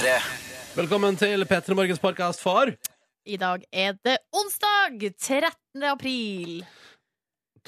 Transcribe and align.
P3. 0.00 0.12
Velkommen 0.78 1.16
til 1.20 1.42
P3 1.44 1.74
Morgens 1.76 1.98
podkast 2.00 2.40
for 2.40 2.70
I 3.28 3.36
dag 3.36 3.64
er 3.68 3.98
det 4.00 4.14
onsdag 4.32 4.94
13. 5.12 5.82
april 5.84 6.62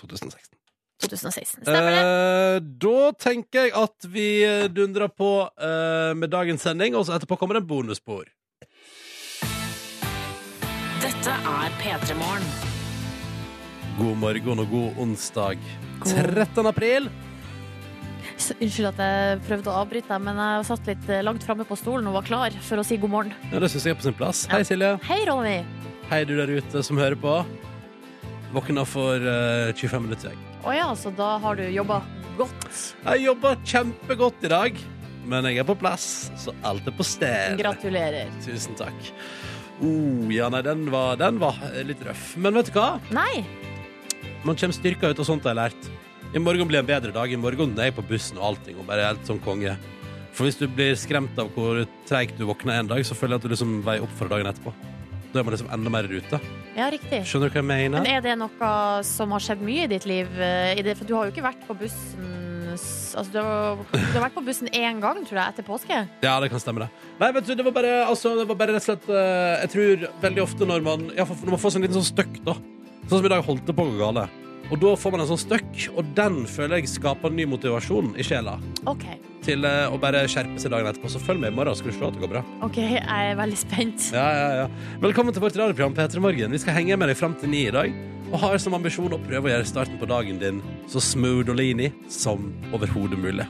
2016. 0.01 0.57
2016. 1.05 1.67
Stemmer 1.67 1.91
det? 1.93 2.05
Eh, 2.07 2.57
da 2.87 3.11
tenker 3.21 3.67
jeg 3.67 3.75
at 3.77 4.09
vi 4.15 4.29
dundrer 4.73 5.13
på 5.13 5.29
eh, 5.61 6.15
med 6.17 6.33
dagens 6.33 6.65
sending, 6.65 6.97
og 6.97 7.05
så 7.05 7.19
etterpå 7.19 7.37
kommer 7.37 7.59
det 7.59 7.67
en 7.67 7.69
bonusspor. 7.69 8.25
Dette 11.05 11.37
er 11.37 11.77
P3 11.83 12.17
Morgen. 12.17 12.49
God 13.99 14.17
morgen 14.25 14.65
og 14.65 14.73
god 14.73 15.05
onsdag. 15.05 15.61
13. 16.09 16.65
april. 16.65 17.13
Unnskyld 18.57 18.89
at 18.91 19.01
jeg 19.03 19.41
prøvde 19.47 19.71
å 19.71 19.77
avbryte 19.83 20.11
deg, 20.11 20.23
men 20.27 20.41
jeg 20.41 20.67
satt 20.69 20.89
litt 20.91 21.11
eh, 21.13 21.23
langt 21.25 21.45
framme 21.47 21.67
på 21.69 21.77
stolen 21.79 22.09
og 22.11 22.17
var 22.19 22.27
klar 22.27 22.57
for 22.67 22.83
å 22.83 22.85
si 22.87 22.99
god 23.01 23.13
morgen. 23.13 23.35
Ja, 23.53 23.61
Det 23.63 23.71
syns 23.73 23.87
jeg 23.87 23.95
er 23.95 24.01
på 24.01 24.07
sin 24.09 24.17
plass. 24.19 24.45
Hei, 24.51 24.63
Silje. 24.67 24.95
Hei, 25.07 25.21
Ronny. 25.29 25.61
Hei, 26.11 26.23
du 26.29 26.35
der 26.41 26.51
ute 26.51 26.83
som 26.85 26.99
hører 27.01 27.19
på. 27.21 27.37
Våkna 28.53 28.85
for 28.89 29.23
uh, 29.23 29.71
25 29.79 30.05
minutter 30.09 30.33
siden. 30.33 30.51
Å 30.63 30.75
ja, 30.77 30.91
så 30.99 31.13
da 31.17 31.37
har 31.43 31.57
du 31.59 31.65
jobba 31.73 32.03
godt. 32.37 32.67
Jeg 33.07 33.25
jobba 33.25 33.55
kjempegodt 33.65 34.45
i 34.45 34.53
dag, 34.53 34.83
men 35.31 35.49
jeg 35.49 35.63
er 35.63 35.67
på 35.69 35.79
plass, 35.79 36.07
så 36.39 36.55
alt 36.67 36.87
er 36.89 36.95
på 36.99 37.07
sted. 37.07 37.57
Gratulerer. 37.63 38.31
Tusen 38.45 38.77
takk. 38.79 39.11
Oh, 39.83 40.29
ja, 40.31 40.51
nei, 40.53 40.61
den 40.67 40.87
var, 40.93 41.17
den 41.19 41.41
var 41.43 41.59
litt 41.87 42.03
røff. 42.07 42.33
Men 42.39 42.59
vet 42.59 42.71
du 42.71 42.77
hva? 42.77 42.97
Nei. 43.15 43.43
Man 44.47 44.59
kommer 44.59 44.75
styrka 44.77 45.11
ut, 45.11 45.23
og 45.23 45.27
sånt 45.27 45.47
har 45.47 45.55
jeg 45.57 45.63
lært. 45.63 45.93
I 46.33 46.41
morgen 46.41 46.69
blir 46.69 46.81
en 46.81 46.89
bedre 46.89 47.13
dag. 47.13 47.33
I 47.33 47.37
morgen 47.37 47.75
er 47.79 47.91
jeg 47.91 47.97
på 47.99 48.05
bussen 48.09 48.39
og 48.41 48.53
allting, 48.53 48.79
og 48.81 48.87
bare 48.89 49.11
helt 49.11 49.27
sånn 49.29 49.41
konge. 49.45 49.75
For 50.33 50.49
hvis 50.49 50.57
du 50.57 50.65
blir 50.73 50.95
skremt 50.97 51.37
av 51.41 51.51
hvor 51.53 51.83
treigt 52.09 52.39
du 52.41 52.47
våkner 52.49 52.79
en 52.81 52.89
dag, 52.89 53.03
så 53.05 53.17
føler 53.17 53.37
jeg 53.37 53.43
at 53.43 53.47
du 53.49 53.53
liksom 53.53 53.75
veier 53.85 54.07
opp 54.07 54.15
for 54.17 54.33
dagen 54.33 54.49
etterpå. 54.49 54.73
Da 55.33 55.41
er 55.41 55.45
man 55.45 55.53
liksom 55.55 55.69
enda 55.73 55.93
mer 55.93 56.09
i 56.09 56.13
rute. 56.15 56.41
Ja, 56.77 56.87
riktig. 56.93 57.21
Skjønner 57.29 57.51
du 57.53 57.57
hva 57.57 57.61
jeg 57.61 57.69
mener? 57.69 58.01
Men 58.01 58.09
er 58.17 58.25
det 58.25 58.37
noe 58.41 58.71
som 59.05 59.33
har 59.37 59.45
skjedd 59.45 59.65
mye 59.65 59.85
i 59.85 59.91
ditt 59.93 60.09
liv? 60.09 60.29
eh, 60.41 60.81
For 60.97 61.05
du 61.09 61.15
har 61.19 61.29
jo 61.29 61.35
ikke 61.35 61.45
vært 61.45 61.67
på 61.69 61.77
bussen 61.85 62.31
Altså, 62.73 63.29
du 63.29 63.37
har, 63.37 63.81
du 63.93 64.15
har 64.17 64.23
vært 64.25 64.37
på 64.39 64.43
bussen 64.47 64.71
én 64.73 64.97
gang, 65.03 65.19
tror 65.29 65.37
jeg, 65.43 65.53
etter 65.53 65.65
påske. 65.67 65.97
Ja, 66.25 66.39
det 66.41 66.49
kan 66.49 66.63
stemme 66.63 66.87
det. 66.87 66.87
Nei, 67.21 67.29
vet 67.37 67.45
du, 67.45 67.53
det 67.59 67.67
var 67.67 67.75
bare, 67.77 67.91
altså, 68.09 68.33
det 68.39 68.47
var 68.49 68.57
bare 68.63 68.73
rett 68.79 68.81
og 68.81 68.87
slett 68.87 69.11
eh, 69.13 69.59
Jeg 69.67 69.73
tror 69.75 70.07
veldig 70.23 70.43
ofte 70.47 70.69
når 70.71 70.87
man 70.87 71.05
ja, 71.13 71.27
når 71.29 71.53
man 71.53 71.61
får 71.61 71.77
en 71.77 71.85
liten 71.85 71.99
sånn 72.01 72.09
støkk, 72.15 72.39
da. 72.49 72.57
Sånn 73.11 73.19
som 73.19 73.29
i 73.29 73.33
dag 73.35 73.45
holdt 73.45 73.69
det 73.69 73.77
på 73.77 73.85
å 73.85 73.91
gå 73.93 74.01
gale. 74.01 74.25
Og 74.73 74.81
da 74.81 74.95
får 74.97 75.13
man 75.13 75.21
en 75.21 75.29
sånn 75.29 75.41
støkk, 75.43 75.83
og 76.01 76.15
den 76.17 76.47
føler 76.49 76.81
jeg 76.81 76.89
skaper 76.95 77.33
ny 77.35 77.45
motivasjon 77.51 78.15
i 78.17 78.25
sjela 78.25 78.55
Okay. 78.89 79.19
til 79.45 79.67
eh, 79.69 79.85
å 79.93 79.99
bare 80.01 80.23
skjerpe 80.31 80.57
seg 80.63 80.73
dagen 80.73 80.89
etterpå. 80.89 81.11
Så 81.13 81.21
følg 81.21 81.43
med 81.43 81.53
i 81.53 81.57
morgen, 81.59 81.77
skal 81.77 81.93
du 81.93 81.99
se 81.99 82.07
at 82.09 82.17
det 82.17 82.23
går 82.25 82.33
bra. 82.33 82.43
ok, 82.65 82.79
Jeg 82.79 83.03
er 83.05 83.37
veldig 83.37 83.59
spent. 83.61 84.09
Ja, 84.17 84.25
ja, 84.33 84.49
ja. 84.63 84.97
Velkommen 85.03 85.35
til 85.37 85.45
vårt 85.45 85.59
radioprogram 85.61 85.93
P3 85.99 86.25
Morgen. 86.25 86.57
Vi 86.57 86.63
skal 86.65 86.79
henge 86.79 86.97
med 86.97 87.13
deg 87.13 87.21
fram 87.21 87.35
til 87.37 87.53
ni 87.53 87.67
i 87.69 87.75
dag. 87.75 87.93
Og 88.33 88.39
har 88.41 88.57
som 88.65 88.73
ambisjon 88.73 89.13
å 89.13 89.21
prøve 89.21 89.51
å 89.51 89.53
gjøre 89.53 89.69
starten 89.69 89.99
på 90.01 90.09
dagen 90.09 90.39
din 90.41 90.63
så 90.89 91.03
smooth 91.05 91.53
og 91.53 91.59
leany 91.59 91.91
som 92.09 92.49
overhodet 92.73 93.19
mulig. 93.21 93.45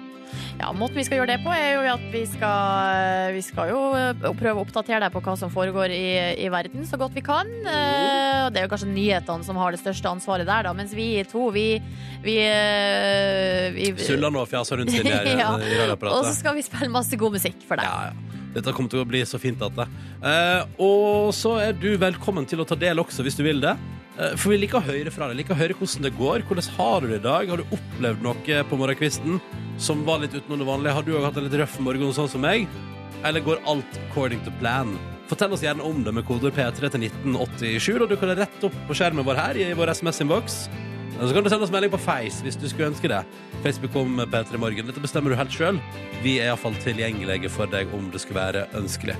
Ja, 0.60 0.68
Måten 0.76 0.98
vi 1.00 1.04
skal 1.06 1.18
gjøre 1.20 1.32
det 1.32 1.38
på, 1.42 1.50
er 1.54 1.72
jo 1.74 1.82
at 1.94 2.02
vi 2.12 2.22
skal, 2.30 3.32
vi 3.34 3.40
skal 3.44 3.70
jo 3.72 3.80
eh, 3.98 4.26
prøve 4.38 4.60
å 4.60 4.64
oppdatere 4.66 5.00
deg 5.04 5.14
på 5.14 5.22
hva 5.24 5.34
som 5.40 5.50
foregår 5.52 5.92
i, 5.94 6.04
i 6.44 6.48
verden, 6.52 6.84
så 6.86 6.98
godt 7.00 7.16
vi 7.16 7.22
kan. 7.24 7.48
Eh, 7.62 8.50
Det 8.52 8.60
er 8.60 8.66
jo 8.66 8.72
kanskje 8.72 8.90
nyhetene 8.92 9.46
som 9.46 9.58
har 9.58 9.74
det 9.74 9.80
største 9.82 10.10
ansvaret 10.12 10.46
der, 10.48 10.68
da. 10.68 10.74
Mens 10.76 10.92
vi 10.94 11.08
to, 11.30 11.48
vi, 11.54 11.66
vi, 12.24 12.36
eh, 12.46 13.72
vi 13.74 13.88
Suller 14.04 14.32
nå 14.34 14.44
og 14.44 14.50
fjaser 14.52 14.82
rundt 14.82 14.94
inni 14.94 15.10
her 15.14 15.32
Ja. 15.42 15.54
Og 16.12 16.28
så 16.28 16.34
skal 16.36 16.56
vi 16.58 16.64
spille 16.66 16.90
masse 16.92 17.16
god 17.18 17.38
musikk 17.38 17.64
for 17.66 17.80
deg. 17.80 17.88
Ja, 17.88 18.12
ja. 18.12 18.38
Dette 18.52 18.74
kommer 18.76 18.92
til 18.92 19.00
å 19.00 19.08
bli 19.08 19.22
så 19.24 19.40
fint 19.40 19.62
at 19.64 19.72
det. 19.78 19.86
Eh, 20.28 20.76
og 20.84 21.32
så 21.36 21.56
er 21.64 21.72
du 21.72 21.94
velkommen 22.00 22.44
til 22.48 22.60
å 22.60 22.66
ta 22.68 22.76
del 22.78 23.00
også, 23.00 23.24
hvis 23.24 23.38
du 23.38 23.42
vil 23.46 23.62
det. 23.64 23.72
Eh, 24.22 24.36
for 24.38 24.52
vi 24.52 24.60
liker 24.62 24.80
å 24.80 24.86
høre 24.86 25.12
fra 25.14 25.28
deg. 25.30 25.40
Liker 25.40 25.56
å 25.56 25.60
høre 25.60 25.76
hvordan 25.78 26.06
det 26.06 26.14
går. 26.18 26.46
Hvordan 26.48 26.70
har 26.76 27.02
du 27.02 27.08
det 27.10 27.20
i 27.20 27.26
dag? 27.26 27.52
Har 27.52 27.62
du 27.62 27.76
opplevd 27.78 28.26
noe 28.26 28.60
på 28.68 28.78
morgenkvisten 28.80 29.40
som 29.82 30.04
var 30.06 30.22
litt 30.22 30.36
utenom 30.36 30.62
det 30.62 30.68
vanlige? 30.68 30.96
Har 30.98 31.06
du 31.06 31.14
òg 31.16 31.26
hatt 31.26 31.40
en 31.40 31.48
litt 31.48 31.58
røff 31.60 31.78
morgen 31.82 32.14
sånn 32.14 32.30
som 32.30 32.44
meg? 32.44 32.68
Eller 33.26 33.44
går 33.44 33.62
alt 33.70 33.98
according 34.08 34.42
to 34.46 34.54
plan? 34.60 34.94
Fortell 35.30 35.54
oss 35.54 35.64
gjerne 35.64 35.84
om 35.86 36.02
det 36.04 36.12
med 36.12 36.26
koder 36.28 36.52
P3 36.52 36.90
til 36.92 37.06
1987, 37.06 38.02
og 38.02 38.08
du 38.10 38.16
kan 38.20 38.34
rette 38.36 38.66
opp 38.68 38.74
på 38.88 38.96
skjermen 38.98 39.24
vår 39.24 39.38
her 39.38 39.60
i 39.62 39.68
vår 39.78 39.94
SMS-innboks. 39.94 40.66
Og 41.12 41.28
så 41.28 41.36
kan 41.36 41.44
du 41.44 41.48
sende 41.52 41.64
oss 41.64 41.72
melding 41.72 41.92
på 41.92 42.00
Face 42.02 42.42
hvis 42.44 42.58
du 42.58 42.66
skulle 42.68 42.90
ønske 42.90 43.08
det. 43.08 43.22
Facebook 43.64 43.94
om 44.00 44.20
P3 44.32 44.58
Morgen. 44.60 44.88
Dette 44.88 45.00
bestemmer 45.00 45.32
du 45.32 45.38
helt 45.38 45.54
sjøl. 45.54 45.78
Vi 46.24 46.38
er 46.40 46.50
iallfall 46.50 46.76
tilgjengelige 46.82 47.52
for 47.52 47.70
deg 47.70 47.92
om 47.96 48.10
det 48.12 48.24
skulle 48.24 48.42
være 48.42 48.66
ønskelig. 48.76 49.16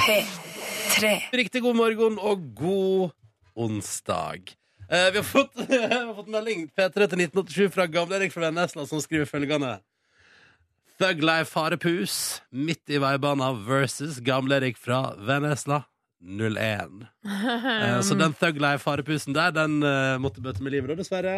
P3. 0.00 1.16
Riktig 1.42 1.62
god 1.66 1.78
morgen 1.78 2.16
og 2.18 2.46
god 2.58 3.12
onsdag. 3.54 4.54
Eh, 4.88 5.10
vi, 5.12 5.16
har 5.16 5.24
fått, 5.24 5.52
vi 5.68 5.78
har 5.78 6.14
fått 6.14 6.28
melding 6.32 6.66
P3 6.68 7.08
til 7.08 7.24
1987 7.26 7.70
fra 7.74 7.86
Gamle-Erik 7.90 8.34
fra 8.34 8.46
Vennesla, 8.48 8.86
som 8.88 9.00
skriver 9.02 9.28
følgende. 9.30 9.78
Thug 11.00 11.22
Life 11.24 11.58
Harepus, 11.58 12.42
midt 12.50 12.92
i 12.92 13.00
veibana 13.02 13.52
versus 13.66 14.20
Gamle-Erik 14.22 14.76
fra 14.78 15.14
Vennesla 15.18 15.82
01. 16.22 17.06
Eh, 17.26 18.00
så 18.04 18.14
den 18.14 18.36
Thug 18.38 18.60
Life 18.62 18.90
Harepusen 18.90 19.34
der, 19.34 19.54
den 19.56 19.80
eh, 19.82 20.18
måtte 20.22 20.44
bøte 20.44 20.62
med 20.62 20.76
livet, 20.76 20.92
da, 20.92 21.00
dessverre. 21.00 21.36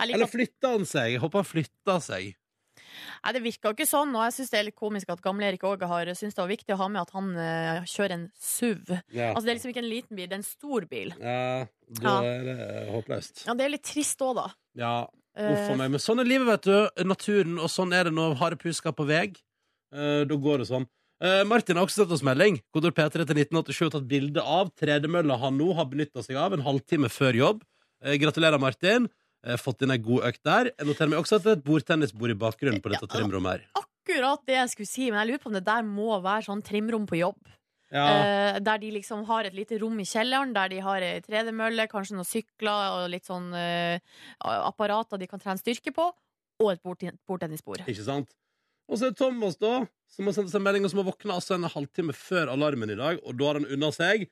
Eller 0.00 0.30
flytta 0.30 0.76
han 0.76 0.86
seg? 0.88 1.16
Jeg 1.16 1.24
håper 1.24 1.42
han 1.42 1.48
flytta 1.48 1.98
seg. 2.04 2.30
Nei, 3.20 3.32
Det 3.36 3.42
virka 3.44 3.72
ikke 3.74 3.86
sånn, 3.88 4.14
og 4.16 4.24
jeg 4.24 4.36
syns 4.38 4.50
det 4.52 4.58
er 4.60 4.66
litt 4.70 4.78
komisk 4.80 5.10
at 5.12 5.20
gamle-Erik 5.24 5.64
òg 5.68 5.82
har 5.90 6.08
syntes 6.14 6.34
det 6.38 6.40
var 6.40 6.48
viktig 6.50 6.74
å 6.74 6.80
ha 6.80 6.88
med 6.88 7.02
at 7.02 7.10
han 7.16 7.30
uh, 7.36 7.84
kjører 7.84 8.14
en 8.16 8.26
SUV. 8.40 8.94
Ja, 9.12 9.34
Altså 9.34 9.44
Det 9.44 9.52
er 9.52 9.58
liksom 9.58 9.74
ikke 9.74 9.84
en 9.84 9.90
liten 9.90 10.16
bil, 10.16 10.28
det 10.30 10.36
er 10.38 10.40
en 10.40 10.48
stor 10.48 10.86
bil. 10.88 11.12
ja 11.20 11.66
da 12.00 12.06
Ja. 12.06 12.22
er 12.22 12.44
det 12.46 12.54
eh, 12.60 12.92
håpløst. 12.94 13.46
Ja, 13.46 13.54
Det 13.54 13.64
er 13.64 13.72
litt 13.74 13.82
trist 13.82 14.20
òg, 14.22 14.36
da. 14.38 14.46
Ja, 14.78 14.94
uff 15.36 15.66
a 15.68 15.72
Eh, 15.72 15.76
meg. 15.76 15.90
Men 15.90 16.00
sånn 16.00 16.20
er 16.20 16.24
livet, 16.28 16.46
vet 16.46 16.62
du. 16.62 17.04
Naturen, 17.04 17.58
og 17.58 17.68
sånn 17.68 17.92
er 17.92 18.04
det 18.04 18.12
når 18.14 18.36
harepus 18.38 18.76
skal 18.78 18.92
på 18.94 19.06
vei. 19.06 19.32
Uh, 19.92 20.22
da 20.24 20.36
går 20.38 20.58
det 20.62 20.68
sånn. 20.70 20.86
Uh, 21.20 21.42
Martin 21.44 21.76
har 21.76 21.84
også 21.84 22.04
sendt 22.04 22.12
oss 22.14 22.22
melding. 22.22 22.60
Kodord 22.72 22.94
P3 22.94 23.26
til 23.26 23.36
1987 23.42 23.82
har 23.84 23.90
tatt 23.90 24.06
bilde 24.08 24.40
av 24.40 24.70
tredemølla 24.78 25.36
han 25.42 25.58
nå 25.58 25.74
har 25.74 25.84
benytta 25.90 26.22
seg 26.22 26.38
av 26.40 26.54
en 26.54 26.62
halvtime 26.62 27.10
før 27.10 27.34
jobb. 27.36 27.64
Uh, 28.04 28.14
gratulerer, 28.22 28.58
Martin. 28.62 29.08
Eh, 29.46 29.56
fått 29.56 29.80
inn 29.86 29.90
ei 29.94 29.98
god 29.98 30.26
økt 30.28 30.42
der. 30.44 30.68
Jeg 30.76 30.86
noterer 30.86 31.08
meg 31.08 31.18
også 31.22 31.38
at 31.38 31.44
det 31.46 31.52
er 31.54 31.56
et 31.56 31.64
bordtennisbord 31.64 32.30
i 32.34 32.34
bakgrunnen 32.36 32.82
på 32.84 32.90
dette 32.92 33.06
Ja. 33.08 33.14
trimrommet 33.14 33.50
her. 33.60 33.62
akkurat 33.74 34.44
det 34.46 34.54
jeg 34.58 34.68
skulle 34.70 34.86
si, 34.90 35.10
men 35.10 35.20
jeg 35.20 35.28
lurer 35.30 35.42
på 35.42 35.46
om 35.46 35.52
det 35.54 35.64
der 35.64 35.82
må 35.82 36.20
være 36.22 36.44
sånn 36.44 36.62
trimrom 36.62 37.06
på 37.06 37.16
jobb. 37.20 37.38
Ja, 37.92 38.06
Eh, 38.06 38.58
der 38.60 38.78
de 38.78 38.90
liksom 38.92 39.24
har 39.26 39.44
et 39.44 39.54
lite 39.54 39.80
rom 39.80 39.98
i 39.98 40.04
kjelleren, 40.04 40.52
der 40.54 40.68
de 40.68 40.78
har 40.80 41.00
ei 41.02 41.20
tredemølle, 41.20 41.88
kanskje 41.88 42.14
noen 42.14 42.24
sykler 42.28 43.04
og 43.04 43.10
litt 43.10 43.24
sånn 43.26 43.52
eh, 43.54 43.98
apparater 44.44 45.18
de 45.18 45.26
kan 45.26 45.40
trene 45.40 45.58
styrke 45.58 45.92
på, 45.94 46.12
og 46.60 46.70
et 46.72 46.82
bordtennisbord. 47.26 47.82
ikke 47.88 48.04
sant? 48.04 48.28
Og 48.88 48.98
så 48.98 49.06
er 49.06 49.10
det 49.10 49.18
Thomas, 49.18 49.56
da, 49.56 49.86
som 50.10 50.26
har 50.26 50.32
sendt 50.34 50.48
oss 50.50 50.54
en 50.58 50.62
melding, 50.62 50.84
og 50.84 50.90
som 50.90 50.98
har 51.02 51.12
våkna 51.12 51.34
altså 51.38 51.54
en 51.54 51.62
halvtime 51.70 52.12
før 52.12 52.50
alarmen 52.50 52.90
i 52.90 52.96
dag, 52.98 53.20
og 53.24 53.36
da 53.38 53.44
har 53.46 53.54
han 53.60 53.66
unna 53.70 53.90
seg 53.94 54.28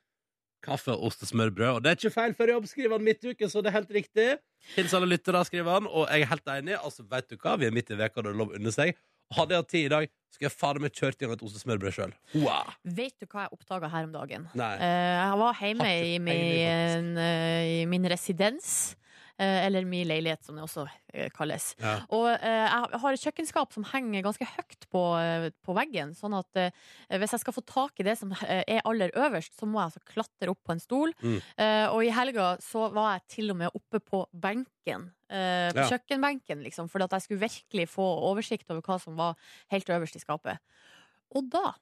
kaffe, 0.64 0.94
ost 0.94 1.22
og 1.24 1.30
smørbrød. 1.30 1.70
Og 1.76 1.82
det 1.84 1.90
er 1.90 2.00
ikke 2.00 2.14
feil 2.14 2.36
før 2.38 2.54
jobb, 2.54 2.68
skriver 2.70 2.96
han 2.96 3.06
midtuke, 3.06 3.50
så 3.50 3.62
det 3.62 3.72
er 3.72 3.78
helt 3.78 3.94
riktig. 3.98 4.28
Hils 4.74 4.94
alle 4.96 5.10
lyttere, 5.10 5.44
skriver 5.48 5.78
han, 5.78 5.86
og 5.90 6.08
jeg 6.10 6.26
er 6.26 6.32
helt 6.32 6.52
enig. 6.54 6.76
Altså, 6.78 7.06
vet 7.10 7.30
du 7.30 7.38
hva, 7.38 7.56
vi 7.60 7.68
er 7.68 7.74
midt 7.74 7.92
i 7.94 7.98
veka, 7.98 8.24
da 8.24 8.32
er 8.32 8.40
lov 8.40 8.54
å 8.54 8.58
unne 8.58 8.74
seg. 8.74 8.96
Hadde 9.36 9.52
jeg 9.52 9.60
hatt 9.60 9.70
tid 9.74 9.86
i 9.86 9.92
dag, 9.92 10.12
skulle 10.32 10.48
jeg 10.48 10.56
fader 10.56 10.80
meg 10.80 10.94
kjørt 10.96 11.18
gang 11.20 11.32
et 11.34 11.42
ost 11.44 11.58
og 11.58 11.62
smørbrød 11.64 11.94
sjøl. 11.98 12.14
Wow. 12.40 12.70
Vet 12.96 13.16
du 13.20 13.26
hva 13.28 13.44
jeg 13.44 13.58
oppdaga 13.58 13.90
her 13.92 14.06
om 14.08 14.14
dagen? 14.14 14.46
Nei. 14.56 14.70
Uh, 14.80 15.16
jeg 15.18 15.42
var 15.42 15.60
hjemme 15.60 15.90
i 15.98 16.14
min, 16.22 17.10
eh, 17.20 17.72
i 17.82 17.84
min 17.90 18.08
residens. 18.08 18.70
Eh, 19.38 19.66
Eller 19.66 19.86
min 19.88 20.08
leilighet, 20.08 20.44
som 20.44 20.58
det 20.58 20.64
også 20.64 20.86
eh, 21.12 21.28
kalles. 21.34 21.70
Ja. 21.82 21.94
Og 22.14 22.28
eh, 22.34 22.64
jeg 22.66 23.02
har 23.02 23.16
et 23.16 23.24
kjøkkenskap 23.26 23.74
som 23.74 23.86
henger 23.92 24.26
ganske 24.26 24.48
høyt 24.56 24.88
på, 24.92 25.04
på 25.64 25.76
veggen. 25.76 26.14
Sånn 26.18 26.36
at 26.38 26.62
hvis 27.08 27.34
jeg 27.36 27.44
skal 27.44 27.56
få 27.56 27.64
tak 27.66 28.00
i 28.00 28.06
det 28.06 28.16
som 28.20 28.32
er 28.44 28.82
aller 28.84 29.14
øverst, 29.16 29.54
så 29.58 29.68
må 29.68 29.80
jeg 29.80 29.90
altså 29.90 30.04
klatre 30.14 30.52
opp 30.52 30.60
på 30.66 30.74
en 30.74 30.82
stol. 30.82 31.14
Mm. 31.22 31.38
Og 31.94 32.02
i 32.04 32.12
helga 32.14 32.54
så 32.64 32.88
var 32.94 33.16
jeg 33.16 33.26
til 33.38 33.54
og 33.54 33.62
med 33.62 33.78
oppe 33.78 34.02
på 34.04 34.24
benken. 34.32 35.10
Uh, 35.28 35.68
på 35.76 35.82
Ja. 35.84 35.88
kjøkkenbenken, 35.92 36.62
liksom. 36.64 36.88
For 36.88 37.02
at 37.04 37.12
jeg 37.12 37.22
skulle 37.22 37.44
virkelig 37.44 37.88
få 37.92 38.04
oversikt 38.30 38.70
over 38.70 38.80
hva 38.80 38.96
som 38.98 39.16
var 39.16 39.36
helt 39.68 39.88
øverst 39.88 40.16
i 40.16 40.22
skapet. 40.24 40.56
Og 41.36 41.50
da 41.52 41.74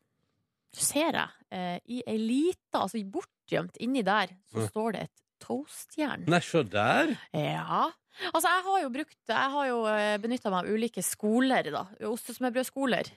ser 0.74 1.14
jeg 1.14 1.30
uh, 1.52 1.78
i 1.86 2.02
ei 2.06 2.18
lita, 2.18 2.82
altså 2.82 2.98
bortgjemt 3.06 3.78
inni 3.78 4.02
der, 4.02 4.34
så 4.50 4.58
mm. 4.64 4.68
står 4.68 4.92
det 4.92 5.02
et 5.06 5.22
toastjern. 5.42 6.24
Nei, 6.30 6.40
se 6.44 6.62
der. 6.72 7.12
Ja. 7.36 7.86
Altså, 8.32 8.48
jeg 8.48 8.62
har 8.64 8.78
jo 8.80 8.88
brukt 8.94 9.16
Jeg 9.28 9.50
har 9.52 9.66
jo 9.68 9.78
benytta 10.22 10.48
meg 10.50 10.64
av 10.64 10.72
ulike 10.72 11.02
skoler, 11.04 11.66
da. 11.74 11.82
Ostesmørbrødskoler. 12.08 13.10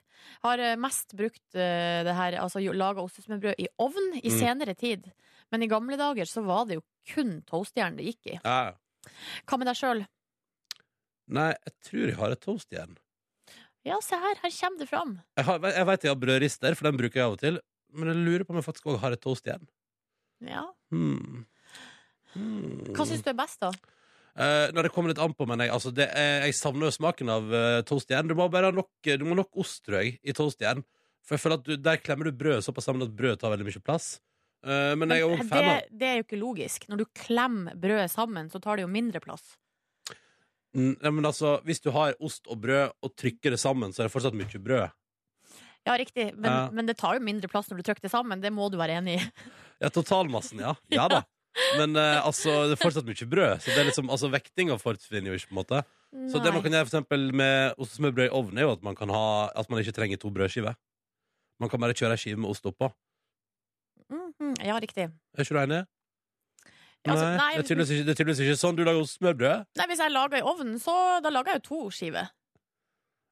Har 0.43 0.59
eh, 0.59 0.75
mest 0.75 1.15
brukt 1.15 1.55
eh, 1.55 2.01
det 2.03 2.15
her, 2.17 2.35
altså 2.43 2.59
laga 2.75 3.01
ostesmørbrød 3.05 3.55
i 3.63 3.67
ovn 3.79 4.09
i 4.19 4.27
Mm. 4.27 4.39
senere 4.39 4.75
tid. 4.75 5.07
Men 5.51 5.63
i 5.63 5.67
gamle 5.71 5.95
dager 5.97 6.27
så 6.27 6.43
var 6.45 6.65
det 6.67 6.75
jo 6.81 6.83
kun 7.13 7.41
toastjern 7.47 7.95
det 7.97 8.05
gikk 8.11 8.33
i. 8.35 8.39
Ja. 8.43 8.73
Hva 9.47 9.57
med 9.57 9.67
deg 9.71 9.79
sjøl? 9.79 10.03
Nei, 11.29 11.51
jeg 11.55 11.73
tror 11.85 12.07
jeg 12.09 12.17
har 12.19 12.31
et 12.35 12.41
toastjern. 12.43 12.97
Ja, 13.87 13.95
se 14.03 14.17
her. 14.19 14.35
Her 14.43 14.51
kommer 14.51 14.79
det 14.83 14.89
fram. 14.89 15.15
Jeg, 15.37 15.45
har, 15.47 15.59
jeg 15.71 15.85
vet 15.87 16.03
jeg 16.03 16.11
har 16.11 16.19
brødrister, 16.19 16.75
for 16.75 16.89
den 16.89 16.97
bruker 16.99 17.21
jeg 17.21 17.25
av 17.29 17.35
og 17.37 17.39
til. 17.41 17.59
Men 17.95 18.11
jeg 18.11 18.19
lurer 18.27 18.43
på 18.45 18.53
om 18.53 18.59
jeg 18.59 18.67
faktisk 18.67 18.89
òg 18.91 18.99
har 19.01 19.15
et 19.15 19.21
toastjern. 19.23 19.63
Ja. 20.45 20.65
Hmm. 20.93 21.45
Hmm. 22.35 22.91
Hva 22.93 23.07
syns 23.09 23.23
du 23.25 23.31
er 23.31 23.37
best, 23.39 23.61
da? 23.63 23.71
Uh, 24.39 24.69
når 24.75 24.87
det 24.87 24.91
kommer 24.93 25.11
litt 25.11 25.21
an 25.21 25.33
på, 25.35 25.47
men 25.49 25.65
jeg, 25.65 25.71
altså 25.73 25.91
det 25.91 26.05
er, 26.15 26.45
jeg 26.45 26.55
savner 26.55 26.87
jo 26.87 26.95
smaken 26.95 27.31
av 27.33 27.49
uh, 27.51 27.95
igjen 27.97 28.29
Du 28.29 28.35
må 28.37 28.45
bare 28.53 28.69
ha 28.69 28.75
nok, 28.75 28.91
du 29.03 29.25
må 29.27 29.35
nok 29.35 29.57
ost, 29.59 29.81
tror 29.87 30.03
jeg, 30.03 30.19
i 30.21 30.35
toast 30.37 30.61
igjen. 30.61 30.83
For 31.25 31.35
jeg 31.35 31.43
føler 31.43 31.59
at 31.59 31.65
du, 31.65 31.73
der 31.77 32.01
klemmer 32.01 32.29
du 32.29 32.37
brødet 32.37 32.65
såpass 32.65 32.87
sammen 32.87 33.03
at 33.03 33.15
brødet 33.15 33.41
tar 33.41 33.51
veldig 33.53 33.67
mye 33.67 33.81
plass. 33.83 34.17
Uh, 34.65 34.93
men 34.99 35.11
jeg 35.15 35.23
er 35.23 35.33
det, 35.39 35.47
fan 35.47 35.67
av 35.71 35.81
det 36.01 36.07
er 36.07 36.15
jo 36.19 36.27
ikke 36.27 36.39
logisk. 36.39 36.87
Når 36.91 37.01
du 37.01 37.09
klemmer 37.15 37.75
brødet 37.79 38.11
sammen, 38.13 38.49
så 38.51 38.61
tar 38.63 38.79
det 38.79 38.85
jo 38.85 38.91
mindre 38.91 39.21
plass. 39.23 39.43
Mm, 40.77 40.93
Nei, 41.01 41.11
men 41.11 41.25
altså, 41.25 41.57
Hvis 41.65 41.81
du 41.81 41.89
har 41.95 42.13
ost 42.21 42.45
og 42.47 42.59
brød 42.61 42.93
og 43.01 43.13
trykker 43.17 43.55
det 43.55 43.61
sammen, 43.61 43.93
så 43.93 44.03
er 44.03 44.09
det 44.09 44.13
fortsatt 44.13 44.37
mye 44.37 44.61
brød. 44.61 44.95
Ja, 45.87 45.95
riktig. 45.97 46.29
Men, 46.35 46.75
men 46.75 46.89
det 46.89 46.97
tar 46.99 47.17
jo 47.17 47.23
mindre 47.23 47.49
plass 47.49 47.69
når 47.71 47.79
du 47.79 47.87
trykker 47.87 48.05
det 48.05 48.11
sammen. 48.13 48.41
Det 48.43 48.51
må 48.53 48.67
du 48.69 48.77
være 48.77 48.99
enig 48.99 49.17
i. 49.17 49.27
Ja, 49.81 49.89
totalmassen, 49.93 50.61
ja. 50.61 50.75
Ja 50.93 51.07
da. 51.09 51.23
Men 51.77 51.95
eh, 51.99 52.25
altså, 52.25 52.53
det 52.69 52.75
er 52.77 52.81
fortsatt 52.81 53.07
mye 53.07 53.27
brød. 53.29 53.59
Så 53.63 53.73
det 53.73 53.81
er 53.83 53.89
liksom, 53.89 54.09
altså, 54.09 54.29
vektinga 54.33 54.77
forsvinner 54.81 55.33
jo 55.33 55.39
ikke. 55.39 55.49
på 55.51 55.55
en 55.55 55.61
måte 55.61 55.81
Så 56.31 56.41
det 56.43 56.53
man 56.53 56.63
kan 56.65 56.71
gjøre 56.73 56.87
for 56.87 56.95
eksempel 56.95 57.27
med 57.33 57.75
ost 57.77 57.93
og 57.93 57.99
smørbrød 57.99 58.25
i 58.27 58.33
ovnen, 58.39 58.57
er 58.57 58.67
jo 58.67 58.71
at 58.77 58.83
man 58.83 58.95
kan 58.97 59.09
ha 59.13 59.51
At 59.55 59.69
man 59.69 59.79
ikke 59.83 59.93
trenger 59.95 60.17
to 60.17 60.31
brødskiver. 60.33 60.75
Man 61.59 61.69
kan 61.69 61.79
bare 61.81 61.93
kjøre 61.93 62.15
ei 62.15 62.21
skive 62.23 62.39
med 62.39 62.49
ost 62.49 62.65
oppå. 62.65 62.91
Mhm, 64.09 64.55
Ja, 64.65 64.79
riktig. 64.79 65.09
Er 65.37 65.43
ikke 65.43 65.53
du 65.55 65.61
enig? 65.61 65.85
Altså, 67.07 67.25
nei, 67.25 67.37
nei, 67.37 67.51
det, 67.55 67.59
er 67.59 67.67
tydeligvis 67.67 67.91
ikke, 67.95 68.05
det 68.05 68.11
er 68.11 68.17
tydeligvis 68.19 68.41
ikke 68.43 68.59
sånn 68.59 68.75
du 68.75 68.81
lager 68.83 68.99
ost 68.99 69.15
og 69.15 69.21
smørbrød. 69.21 69.67
Nei, 69.79 69.85
Hvis 69.87 70.01
jeg 70.03 70.11
lager 70.11 70.37
i 70.39 70.41
ovnen, 70.51 70.79
så 70.83 70.95
da 71.23 71.31
lager 71.31 71.53
jeg 71.55 71.61
jo 71.61 71.67
to 71.69 71.79
skiver. 71.95 72.27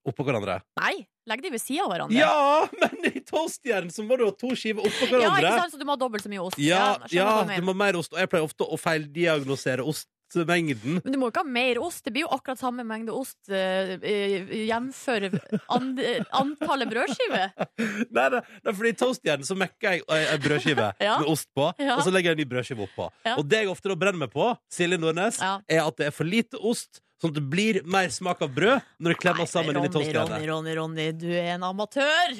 Oppå 0.07 0.23
hverandre. 0.27 0.59
Nei, 0.79 0.93
legg 1.27 1.41
de 1.43 1.49
ved 1.51 1.59
sida 1.61 1.83
av 1.85 1.91
hverandre. 1.91 2.17
Ja, 2.17 2.67
men 2.79 3.09
i 3.11 3.19
toastjern 3.27 3.89
så 3.91 4.05
må 4.07 4.15
du 4.19 4.23
ha 4.29 4.31
to 4.31 4.53
skiver 4.55 4.85
oppå 4.87 5.09
hverandre. 5.11 5.41
Ja, 5.43 5.53
ikke 5.55 5.63
sant? 5.65 5.73
Så 5.75 5.81
du 5.81 5.87
må 5.89 5.97
ha 5.97 5.99
dobbelt 5.99 6.23
så 6.23 6.31
mye 6.31 6.43
ost. 6.45 6.59
Ja, 6.63 6.83
ja, 7.11 7.31
du 7.51 7.65
må 7.67 7.73
ha 7.75 7.81
mer 7.85 7.99
ost. 7.99 8.13
Og 8.15 8.21
jeg 8.23 8.31
pleier 8.31 8.47
ofte 8.47 8.63
å 8.63 8.79
feildiagnosere 8.79 9.83
ostmengden. 9.83 11.01
Men 11.03 11.11
du 11.13 11.19
må 11.19 11.27
ikke 11.31 11.43
ha 11.43 11.49
mer 11.57 11.79
ost. 11.83 12.05
Det 12.07 12.13
blir 12.15 12.23
jo 12.25 12.29
akkurat 12.35 12.59
samme 12.61 12.85
mengde 12.87 13.11
ost 13.15 13.51
uh, 13.51 13.93
jevnfør 14.03 15.27
and, 15.75 15.99
antallet 16.35 16.91
brødskiver. 16.91 17.51
Nei, 18.15 18.27
det, 18.33 18.41
det 18.63 18.71
er 18.71 18.77
fordi 18.79 18.93
i 18.93 18.97
toastjern 18.99 19.43
så 19.47 19.57
mekker 19.59 19.97
jeg 19.97 20.05
ei 20.07 20.37
brødskive 20.43 20.87
Ja. 21.07 21.17
med 21.21 21.31
ost 21.31 21.49
på, 21.55 21.67
Ja. 21.83 21.97
og 21.97 22.05
så 22.07 22.13
legger 22.15 22.31
jeg 22.33 22.39
en 22.39 22.43
ny 22.45 22.47
brødskive 22.55 22.87
oppå. 22.87 23.09
Ja. 23.27 23.35
Og 23.39 23.47
det 23.51 23.63
jeg 23.65 23.71
ofte 23.75 23.91
da 23.91 23.99
brenner 23.99 24.23
meg 24.25 24.31
på, 24.35 24.49
Silje 24.73 24.99
Nordnes, 25.01 25.39
er 25.43 25.83
at 25.83 25.99
det 25.99 26.09
er 26.09 26.15
for 26.15 26.27
lite 26.27 26.59
ost, 26.59 27.01
sånn 27.21 27.33
at 27.33 27.37
det 27.39 27.45
blir 27.49 27.81
mer 27.89 28.09
smak 28.13 28.41
av 28.45 28.53
brød 28.55 28.81
når 29.01 29.13
det 29.15 29.19
klemmer 29.23 29.49
sammen 29.49 29.77
Ronny, 29.77 29.91
toastjernet. 29.93 30.37
Ronny, 30.37 30.47
Ronny, 30.51 30.77
Ronny, 30.79 31.11
du 31.17 31.29
er 31.33 31.53
en 31.57 31.67
amatør! 31.67 32.37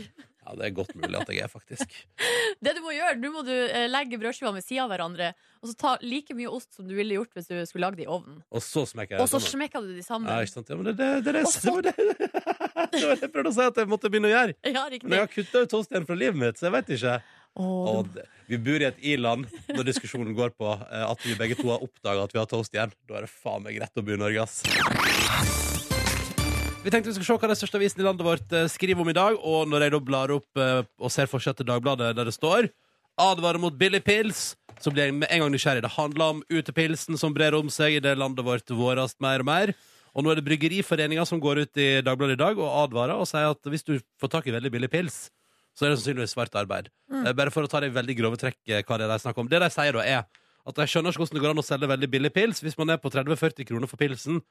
Ja, 0.48 0.54
det 0.56 0.64
er 0.70 0.76
godt 0.78 0.94
mulig 0.96 1.18
at 1.20 1.28
jeg 1.34 1.42
er, 1.44 1.50
faktisk. 1.52 1.92
Det 2.64 2.72
du 2.78 2.80
må 2.80 2.94
gjøre, 2.96 3.18
Nå 3.20 3.30
må 3.34 3.42
du 3.44 3.52
eh, 3.52 3.84
legge 3.92 4.16
brødskivene 4.22 4.62
ved 4.62 4.64
siden 4.64 4.86
av 4.86 4.94
hverandre, 4.94 5.34
og 5.60 5.68
så 5.68 5.74
ta 5.76 5.92
like 6.00 6.32
mye 6.38 6.48
ost 6.48 6.78
som 6.78 6.88
du 6.88 6.94
ville 6.96 7.18
gjort 7.18 7.36
hvis 7.36 7.50
du 7.52 7.58
skulle 7.68 7.84
lagd 7.84 8.00
det 8.00 8.06
i 8.06 8.08
ovnen. 8.08 8.38
Og 8.56 8.64
så 8.64 8.86
smekker 8.88 9.20
Og 9.20 9.28
så 9.28 9.42
smekker 9.44 9.84
du 9.84 9.92
de 9.98 10.06
sammen. 10.06 10.30
Ja, 10.32 10.40
ikke 10.46 10.56
sant? 10.56 10.72
Ja, 10.72 10.78
men 10.80 10.88
det, 10.88 10.96
det, 11.02 11.10
det, 11.26 11.34
det, 11.36 11.44
så- 11.52 11.82
det, 11.84 11.92
det 12.00 12.32
det 12.96 13.04
jeg 13.26 13.32
prøvde 13.34 13.52
å 13.52 13.56
si 13.58 13.66
at 13.68 13.82
jeg 13.84 13.92
måtte 13.92 14.14
begynne 14.14 14.32
å 14.32 14.34
gjøre. 14.38 14.56
Ja, 14.72 14.86
Men 15.04 15.18
jeg 15.18 15.26
har 15.26 15.34
kutta 15.36 15.66
ut 15.66 15.74
toastjern 15.76 16.08
fra 16.08 16.18
livet 16.24 16.40
mitt, 16.40 16.62
så 16.62 16.70
jeg 16.70 16.76
vet 16.78 16.94
ikke. 16.96 17.18
Åh, 17.58 17.88
Og 17.98 18.10
det, 18.14 18.26
vi 18.48 18.60
bor 18.62 18.84
i 18.84 18.88
et 18.88 19.00
i-land 19.14 19.48
når 19.74 19.88
diskusjonen 19.90 20.36
går 20.38 20.54
på 20.58 20.70
eh, 20.78 21.06
at 21.08 21.24
vi 21.26 21.36
begge 21.40 21.58
to 21.60 21.72
har 21.72 21.84
oppdaga 21.84 22.28
at 22.28 22.36
vi 22.36 22.42
har 22.42 22.50
toast 22.52 22.76
igjen. 22.76 22.94
Da 23.10 23.18
er 23.20 23.26
det 23.26 23.34
faen 23.34 23.66
meg 23.66 23.80
greit 23.80 23.98
å 23.98 24.06
bo 24.06 24.14
i 24.14 24.22
Norge, 24.22 24.46
ass. 24.46 24.62
Vi 26.84 26.92
tenkte 26.94 27.10
vi 27.12 27.18
skal 27.18 27.28
se 27.28 27.36
hva 27.42 27.50
den 27.52 27.60
største 27.60 27.80
avisen 27.82 28.00
i 28.00 28.06
landet 28.06 28.24
vårt 28.28 28.54
eh, 28.56 28.70
skriver 28.72 29.04
om 29.04 29.10
i 29.12 29.18
dag. 29.18 29.40
Og 29.42 29.68
når 29.68 29.88
jeg 29.88 29.96
da 29.96 30.02
blar 30.12 30.32
opp 30.38 30.62
eh, 30.62 30.86
og 31.02 31.12
ser 31.12 31.28
fortsatt 31.32 31.60
til 31.60 31.68
Dagbladet 31.68 32.14
der 32.16 32.30
det 32.30 32.36
står 32.38 32.70
Advarer 33.18 33.58
mot 33.58 33.74
billig 33.74 34.04
pils, 34.06 34.52
så 34.78 34.92
blir 34.94 35.08
jeg 35.08 35.16
med 35.18 35.32
en 35.34 35.42
gang 35.42 35.50
nysgjerrig. 35.50 35.82
Det 35.82 35.96
handler 35.96 36.36
om 36.36 36.42
utepilsen 36.54 37.18
som 37.18 37.34
brer 37.34 37.56
om 37.58 37.72
seg 37.74 37.96
i 37.98 38.02
det 38.06 38.14
landet 38.14 38.46
vårt 38.46 38.70
vårast 38.70 39.18
mer 39.26 39.42
og 39.42 39.48
mer. 39.50 39.72
Og 40.14 40.22
nå 40.22 40.30
er 40.30 40.38
det 40.38 40.46
Bryggeriforeninga 40.46 41.26
som 41.26 41.42
går 41.42 41.64
ut 41.66 41.82
i 41.82 41.88
Dagbladet 42.06 42.38
i 42.38 42.42
dag 42.44 42.62
og 42.62 42.76
advarer 42.84 43.18
og 43.18 43.26
sier 43.30 43.50
at 43.50 43.72
hvis 43.74 43.86
du 43.88 43.96
får 44.22 44.32
tak 44.36 44.48
i 44.50 44.54
veldig 44.54 44.72
billig 44.76 44.92
pils, 44.94 45.18
så 45.78 45.86
er 45.86 45.94
det 45.94 46.00
sannsynligvis 46.00 46.34
svart 46.34 46.56
arbeid. 46.58 46.90
Mm. 47.12 47.30
Bare 47.38 47.54
for 47.54 47.66
å 47.66 47.70
ta 47.70 47.82
det 47.84 47.92
i 47.92 47.96
veldig 47.96 48.16
grove 48.18 48.40
trekk, 48.42 48.58
eh, 48.66 48.82
hva 48.82 48.98
det 48.98 49.06
er 49.06 49.14
de 49.14 49.22
snakker 49.22 49.44
om. 49.44 49.50
Det 49.52 49.62
de 49.62 49.70
sier 49.74 49.94
da, 49.94 50.06
er 50.06 50.24
at 50.68 50.82
jeg 50.82 50.92
skjønner 50.92 51.14
ikke 51.14 51.22
hvordan 51.24 51.38
det 51.38 51.44
går 51.46 51.54
an 51.54 51.62
å 51.62 51.68
selge 51.68 51.92
veldig 51.94 52.10
billig 52.12 52.32
pils. 52.36 52.64
Hvis 52.66 52.78
man 52.80 52.92
er 52.92 53.00
på 53.00 53.12
30-40 53.14 53.68
kroner 53.70 53.92
for 53.92 54.02
pilsen, 54.02 54.42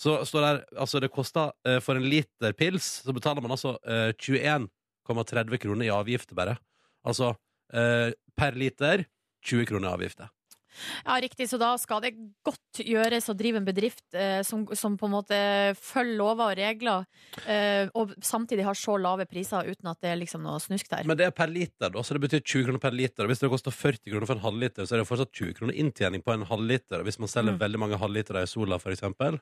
så 0.00 0.16
står 0.24 0.46
det 0.46 0.52
Altså, 0.80 1.02
det 1.02 1.12
koster 1.12 1.52
eh, 1.68 1.78
for 1.84 2.00
en 2.00 2.08
liter 2.08 2.56
pils, 2.56 2.88
så 3.04 3.14
betaler 3.14 3.44
man 3.44 3.54
altså 3.54 3.76
eh, 3.84 4.10
21,30 4.16 5.60
kroner 5.60 5.86
i 5.86 5.94
avgifter 5.94 6.38
bare. 6.38 6.56
Altså 7.04 7.34
eh, 7.76 8.16
per 8.36 8.56
liter 8.58 9.04
20 9.44 9.68
kroner 9.68 9.90
i 9.90 9.94
avgifter. 9.98 10.32
Ja, 11.04 11.16
riktig. 11.20 11.48
Så 11.50 11.58
da 11.60 11.72
skal 11.78 12.00
det 12.04 12.12
godt 12.46 12.80
gjøres 12.86 13.28
å 13.28 13.34
drive 13.36 13.58
en 13.60 13.66
bedrift 13.66 14.14
eh, 14.14 14.40
som, 14.46 14.66
som 14.78 14.96
på 15.00 15.08
en 15.08 15.14
måte 15.16 15.38
følger 15.78 16.16
lover 16.20 16.52
og 16.52 16.56
regler, 16.60 17.04
eh, 17.46 17.88
og 17.98 18.14
samtidig 18.22 18.64
har 18.64 18.78
så 18.78 18.94
lave 19.00 19.26
priser 19.30 19.66
uten 19.70 19.90
at 19.90 20.00
det 20.00 20.12
er 20.12 20.20
liksom 20.22 20.42
noe 20.46 20.60
snusk 20.62 20.88
der. 20.92 21.04
Men 21.10 21.18
det 21.18 21.26
er 21.26 21.34
per 21.36 21.50
liter, 21.52 21.90
da, 21.90 22.02
så 22.06 22.14
det 22.16 22.22
betyr 22.26 22.40
20 22.44 22.64
kroner 22.68 22.82
per 22.82 22.96
liter. 22.96 23.26
Hvis 23.30 23.42
det 23.42 23.50
koster 23.52 23.74
40 23.74 24.04
kroner 24.12 24.26
for 24.30 24.38
en 24.38 24.44
halvliter, 24.46 24.86
så 24.86 24.94
er 24.96 25.02
det 25.02 25.08
fortsatt 25.10 25.32
20 25.34 25.54
kroner 25.58 25.74
inntjening 25.82 26.22
på 26.26 26.34
en 26.36 26.46
halvliter. 26.50 27.02
Hvis 27.06 27.18
man 27.22 27.28
selger 27.32 27.50
Mm. 27.56 27.58
veldig 27.60 27.78
mange 27.82 27.98
halvlitere 27.98 28.42
i 28.44 28.46
Sola, 28.46 28.78
for 28.78 28.92
eksempel, 28.94 29.40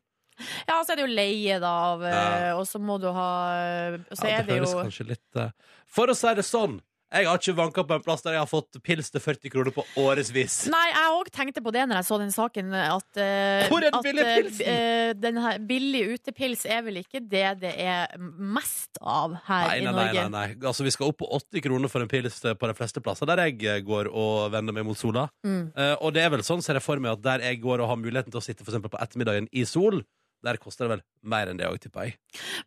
Ja, 0.69 0.77
så 0.87 0.93
er 0.93 0.97
det 1.01 1.03
jo 1.09 1.15
leie, 1.17 1.57
da, 1.59 1.71
av, 1.93 2.03
eh, 2.07 2.13
Ja. 2.15 2.53
og 2.57 2.65
så 2.71 2.79
må 2.79 3.01
du 3.03 3.09
ha 3.11 3.99
Så 4.15 4.29
ja, 4.29 4.39
er 4.39 4.45
det 4.47 4.55
høres 4.61 4.71
jo 4.73 4.83
kanskje 4.85 5.07
litt 5.09 5.37
eh, 5.37 5.51
For 5.87 6.07
å 6.07 6.15
si 6.15 6.33
det 6.39 6.45
sånn, 6.47 6.81
jeg 7.09 7.25
har 7.25 7.39
ikke 7.41 7.55
vanka 7.57 7.83
på 7.89 7.97
en 7.97 8.03
plass 8.05 8.25
der 8.25 8.35
jeg 8.37 8.43
har 8.43 8.51
fått 8.51 8.79
pils 8.85 9.09
til 9.09 9.23
40 9.25 9.53
kroner 9.55 9.73
på 9.73 9.85
årevis. 10.03 10.59
Nei, 10.69 10.85
jeg 10.91 11.15
òg 11.17 11.31
tenkte 11.33 11.63
på 11.65 11.73
det 11.73 11.87
når 11.89 12.03
jeg 12.03 12.09
så 12.09 12.19
den 12.21 12.35
saken. 12.35 12.75
At, 12.77 13.09
uh, 13.17 13.69
Hvor 13.71 13.81
er 13.87 13.95
den 13.95 14.05
billige 14.05 14.27
eh, 14.27 14.41
pilsen? 14.43 14.69
Uh, 14.69 15.13
den 15.23 15.41
her 15.41 15.63
billig 15.71 16.03
utepils 16.13 16.67
er 16.69 16.83
vel 16.85 17.01
ikke 17.01 17.23
det 17.25 17.47
det 17.63 17.73
er 17.81 18.13
mest 18.21 19.01
av 19.01 19.39
her 19.49 19.71
Nei, 19.71 19.79
i 19.79 19.87
nei, 19.87 19.89
nei, 19.89 19.97
Norge. 20.03 20.27
nei, 20.29 20.45
nei. 20.53 20.69
Altså, 20.69 20.85
Vi 20.85 20.93
skal 20.93 21.09
opp 21.09 21.21
på 21.23 21.31
80 21.39 21.65
kroner 21.65 21.93
for 21.93 22.05
en 22.05 22.13
pils 22.13 22.43
på 22.45 22.71
de 22.71 22.77
fleste 22.77 23.03
plasser 23.05 23.31
der 23.31 23.47
jeg 23.47 23.87
går 23.89 24.13
og 24.13 24.53
vender 24.53 24.77
meg 24.77 24.85
mot 24.89 24.99
sola. 24.99 25.29
Mm. 25.47 25.73
Uh, 25.73 25.95
og 26.05 26.13
det 26.17 26.27
er 26.27 26.35
vel 26.37 26.45
sånn 26.45 26.65
ser 26.65 26.77
jeg 26.77 26.85
for 26.85 27.01
meg 27.01 27.17
at 27.17 27.25
der 27.25 27.49
jeg 27.49 27.63
går 27.65 27.81
og 27.81 27.93
har 27.95 28.01
muligheten 28.01 28.35
til 28.35 28.43
å 28.43 28.45
sitte 28.45 28.69
for 28.69 28.77
på 28.79 29.01
ettermiddagen 29.01 29.49
i 29.57 29.65
sol, 29.69 30.03
der 30.45 30.57
koster 30.63 30.87
det 30.87 30.91
vel 30.97 31.03
mer 31.29 31.51
enn 31.51 31.59
det 31.59 31.67
òg, 31.67 31.79
tipper 31.83 32.07
jeg. 32.07 32.15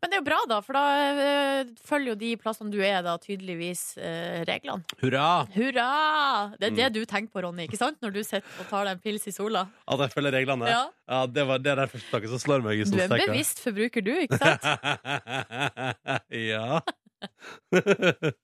Men 0.01 0.11
det 0.11 0.17
er 0.17 0.21
jo 0.21 0.25
bra, 0.27 0.39
da, 0.49 0.57
for 0.65 0.75
da 0.75 0.83
eh, 1.23 1.69
følger 1.87 2.11
jo 2.11 2.15
de 2.19 2.31
plassene 2.41 2.71
du 2.73 2.79
er, 2.83 2.99
da 3.05 3.13
tydeligvis 3.21 3.83
eh, 3.97 4.41
reglene. 4.47 4.83
Hurra! 4.99 5.27
Hurra! 5.55 5.87
Det 6.59 6.67
er 6.71 6.75
det 6.75 6.87
Mm. 6.91 6.93
du 6.97 7.05
tenker 7.05 7.31
på, 7.31 7.41
Ronny, 7.45 7.63
ikke 7.69 7.79
sant? 7.79 7.97
Når 8.03 8.11
du 8.11 8.21
sitter 8.23 8.43
og 8.59 8.67
tar 8.67 8.85
deg 8.89 8.97
en 8.97 9.03
pils 9.03 9.27
i 9.27 9.31
sola. 9.31 9.65
At 9.87 9.99
jeg 10.03 10.11
følger 10.11 10.35
reglene. 10.35 10.67
Ja. 10.67 10.83
Ja, 11.07 11.25
det, 11.27 11.45
var, 11.47 11.57
det 11.63 11.71
er 11.71 11.75
det 11.83 11.91
første 11.93 12.11
taket 12.11 12.29
som 12.33 12.39
slår 12.43 12.65
meg 12.65 12.81
i 12.81 12.83
Du 12.89 12.97
er 12.99 13.07
en 13.07 13.15
bevisst 13.31 13.59
forbruker, 13.63 14.01
du, 14.03 14.11
ikke 14.25 14.39
sant? 14.41 14.63
ja. 16.51 16.81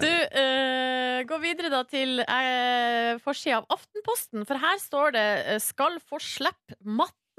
Du, 0.00 0.08
eh, 0.10 1.22
gå 1.28 1.38
videre 1.42 1.70
da 1.72 1.80
til 1.88 2.20
uh, 2.20 3.16
forsida 3.24 3.60
av 3.60 3.66
Aftenposten, 3.76 4.44
for 4.48 4.60
her 4.60 4.76
står 4.80 5.14
det 5.16 5.26
'skal 5.64 5.96
få 6.04 6.20
slippe 6.20 6.76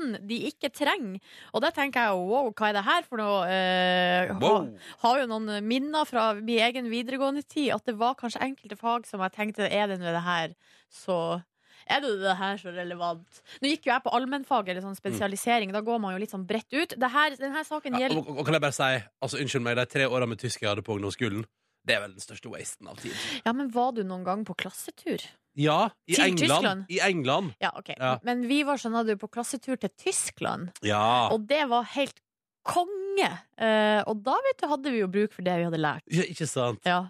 matten 0.02 0.28
de 0.28 0.38
ikke 0.50 0.70
trenger'. 0.74 1.20
Og 1.54 1.62
da 1.62 1.72
tenker 1.72 2.00
jeg 2.02 2.16
wow, 2.18 2.52
hva 2.52 2.70
er 2.70 2.74
det 2.74 2.84
her 2.86 3.02
for 3.04 3.18
noe? 3.18 3.46
Eh, 3.48 4.32
Wow. 4.42 4.78
ha, 5.02 5.08
har 5.08 5.20
jo 5.22 5.28
noen 5.28 5.64
minner 5.68 6.06
fra 6.06 6.34
min 6.34 6.60
egen 6.60 6.90
videregående 6.90 7.44
tid 7.48 7.72
at 7.74 7.86
det 7.86 7.98
var 7.98 8.16
kanskje 8.16 8.42
enkelte 8.42 8.78
fag 8.78 9.06
som 9.06 9.20
jeg 9.22 9.32
tenkte 9.34 9.70
er 9.70 9.88
det 9.88 10.00
nå 10.00 10.06
det 10.12 10.24
her, 10.24 10.54
så 10.90 11.44
er 11.88 12.00
det 12.02 12.22
det 12.22 12.38
her 12.38 12.58
så 12.58 12.72
relevant? 12.74 13.42
Nå 13.62 13.68
gikk 13.68 13.86
jo 13.88 13.94
jeg 13.94 14.04
på 14.04 14.14
allmennfag 14.14 14.70
eller 14.70 14.82
sånn 14.82 14.96
spesialisering. 14.96 15.72
Da 15.74 15.82
går 15.82 16.00
man 16.00 16.14
jo 16.14 16.20
litt 16.20 16.32
sånn 16.32 16.46
bredt 16.48 16.72
ut. 16.72 16.94
Det 16.98 17.10
her, 17.12 17.36
denne 17.36 17.64
saken 17.66 18.00
Ja, 18.00 18.08
og, 18.14 18.30
og 18.38 18.46
kan 18.46 18.54
jeg 18.54 18.62
bare 18.62 18.72
si 18.72 19.04
altså, 19.22 19.38
Unnskyld 19.42 19.64
meg, 19.64 19.76
de 19.76 19.86
tre 19.86 20.06
åra 20.06 20.28
med 20.28 20.40
tysk 20.40 20.62
jeg 20.62 20.70
hadde 20.70 20.84
på 20.86 20.96
ungdomsskolen, 20.96 21.46
det 21.84 21.96
er 21.96 22.02
vel 22.02 22.14
den 22.14 22.22
største 22.22 22.50
wasten 22.54 22.88
av 22.88 22.98
tid. 23.02 23.14
Ja, 23.46 23.52
men 23.54 23.72
var 23.74 23.92
du 23.92 24.04
noen 24.04 24.24
gang 24.24 24.46
på 24.46 24.54
klassetur? 24.56 25.26
Ja, 25.60 25.90
i 26.08 26.16
Til 26.16 26.24
England. 26.30 26.40
Tyskland? 26.40 26.86
I 26.90 27.00
England. 27.04 27.54
Ja, 27.60 27.72
ok. 27.76 27.90
Ja. 27.98 28.18
Men 28.24 28.46
vi 28.48 28.62
var 28.64 28.78
sånn, 28.80 28.94
hadde 28.96 29.16
jo 29.18 29.22
på 29.26 29.28
klassetur 29.32 29.76
til 29.80 29.90
Tyskland, 30.00 30.70
Ja. 30.84 31.28
og 31.32 31.48
det 31.48 31.68
var 31.70 31.84
helt 31.96 32.20
konge. 32.68 33.28
Eh, 33.62 34.02
og 34.10 34.22
da 34.26 34.34
vet 34.48 34.62
du, 34.62 34.66
hadde 34.72 34.92
vi 34.94 35.02
jo 35.02 35.08
bruk 35.12 35.34
for 35.36 35.46
det 35.46 35.54
vi 35.60 35.66
hadde 35.68 35.80
lært. 35.82 36.04
ja 36.10 36.24
ikke 36.26 36.48
sant? 36.50 36.80
Ja. 36.88 37.04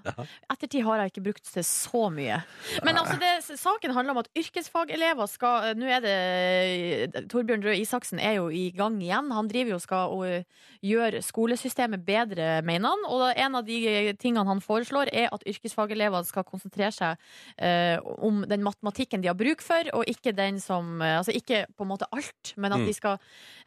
Ettertid 0.52 0.84
har 0.84 1.00
jeg 1.00 1.12
ikke 1.14 1.24
brukt 1.30 1.48
det 1.56 1.64
så 1.68 2.10
mye. 2.12 2.42
Men 2.84 2.98
altså, 3.00 3.16
det, 3.22 3.60
saken 3.60 3.94
handler 3.96 4.16
om 4.18 4.22
at 4.24 4.30
yrkesfagelever 4.38 5.30
skal 5.32 5.70
eh, 5.70 5.78
Nå 5.80 5.88
er 5.88 6.04
det 6.04 7.26
Torbjørn 7.32 7.64
Røe 7.64 7.78
Isaksen 7.80 8.20
er 8.20 8.40
jo 8.40 8.50
i 8.52 8.72
gang 8.76 8.98
igjen. 9.02 9.32
Han 9.32 9.48
driver 9.52 9.76
jo 9.76 9.80
skal 9.84 10.16
og, 10.18 10.58
gjøre 10.82 11.22
skolesystemet 11.22 12.02
bedre, 12.08 12.62
mener 12.66 12.90
han. 12.90 13.04
Og 13.14 13.28
en 13.38 13.56
av 13.60 13.66
de 13.68 13.78
tingene 14.20 14.48
han 14.50 14.64
foreslår, 14.66 15.12
er 15.14 15.30
at 15.32 15.44
yrkesfagelever 15.48 16.26
skal 16.26 16.48
konsentrere 16.48 16.92
seg 16.96 17.22
eh, 17.62 18.00
om 18.02 18.42
den 18.50 18.64
matematikken 18.66 19.22
de 19.22 19.30
har 19.30 19.38
bruk 19.38 19.62
for, 19.62 19.88
og 19.94 20.10
ikke 20.10 20.34
den 20.36 20.60
som 20.64 20.98
eh, 21.02 21.20
Altså 21.22 21.36
ikke 21.38 21.66
på 21.78 21.86
en 21.86 21.92
måte 21.92 22.08
alt, 22.12 22.56
men 22.58 22.74
at 22.74 22.82
Mm. 22.82 22.88
de 22.88 22.94
skal 22.98 23.18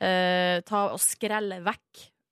eh, 0.02 0.58
ta 0.66 0.80
og 0.90 0.98
skrelle 0.98 1.60
vekk 1.62 1.73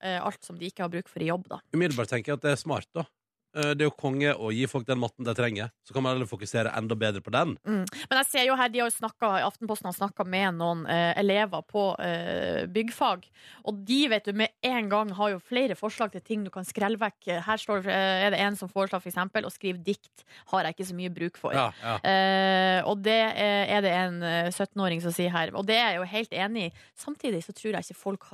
eh, 0.02 0.18
alt 0.18 0.44
som 0.44 0.58
de 0.58 0.68
ikke 0.68 0.84
har 0.84 0.92
bruk 0.92 1.10
for 1.10 1.24
i 1.24 1.30
jobb, 1.30 1.48
da. 1.52 1.60
Umiddelbart 1.76 2.12
tenker 2.14 2.32
jeg 2.32 2.40
at 2.40 2.46
det 2.46 2.54
er 2.56 2.62
smart, 2.62 2.88
da. 2.96 3.06
Eh, 3.54 3.72
Det 3.76 3.84
er 3.84 3.90
jo 3.90 3.94
konge 3.96 4.32
å 4.34 4.50
gi 4.52 4.66
folk 4.70 4.86
den 4.88 5.00
matten 5.02 5.26
de 5.26 5.34
trenger. 5.36 5.70
Så 5.84 5.92
kan 5.94 6.02
man 6.04 6.14
heller 6.14 6.28
fokusere 6.30 6.72
enda 6.78 6.96
bedre 6.98 7.20
på 7.24 7.32
den. 7.34 7.56
Men 7.64 8.18
jeg 8.22 8.28
ser 8.30 8.46
jo 8.48 8.56
her, 8.56 8.70
de 8.72 8.80
har 8.80 8.88
jo 8.90 8.94
snakket, 8.96 9.42
Aftenposten 9.44 9.90
har 9.90 9.96
snakka 9.96 10.24
med 10.24 10.56
noen 10.60 10.86
eh, 10.86 11.12
elever 11.20 11.62
på 11.68 11.84
eh, 12.00 12.64
byggfag. 12.72 13.26
Og 13.68 13.82
de 13.88 14.00
vet 14.12 14.24
du, 14.24 14.32
med 14.32 14.54
en 14.64 14.88
gang 14.92 15.12
har 15.18 15.34
jo 15.34 15.42
flere 15.42 15.76
forslag 15.78 16.12
til 16.14 16.24
ting 16.24 16.44
du 16.46 16.50
kan 16.54 16.64
skrelle 16.68 17.00
vekk. 17.00 17.28
Her 17.46 17.60
står, 17.60 17.86
eh, 17.92 18.26
er 18.26 18.34
det 18.34 18.40
en 18.40 18.56
som 18.56 18.70
foreslår 18.72 19.02
for 19.02 19.12
eksempel, 19.12 19.44
å 19.48 19.52
skrive 19.52 19.82
dikt. 19.84 20.24
Har 20.52 20.64
jeg 20.64 20.76
ikke 20.76 20.88
så 20.88 20.96
mye 20.96 21.12
bruk 21.12 21.36
for. 21.40 21.52
Ja, 21.56 21.68
ja. 21.82 21.98
Eh, 22.08 22.80
og 22.88 23.02
det 23.04 23.20
eh, 23.36 23.74
er 23.76 23.84
det 23.84 23.92
en 23.98 24.22
eh, 24.22 24.50
17-åring 24.52 25.02
som 25.04 25.12
sier 25.12 25.32
her. 25.34 25.52
Og 25.58 25.66
det 25.68 25.76
er 25.76 25.92
jeg 25.92 26.00
jo 26.00 26.08
helt 26.16 26.32
enig 26.46 26.66
i. 26.70 26.72
Samtidig 26.98 27.42
så 27.44 27.52
tror 27.56 27.76
jeg 27.76 27.84
ikke 27.88 28.00
folk 28.00 28.28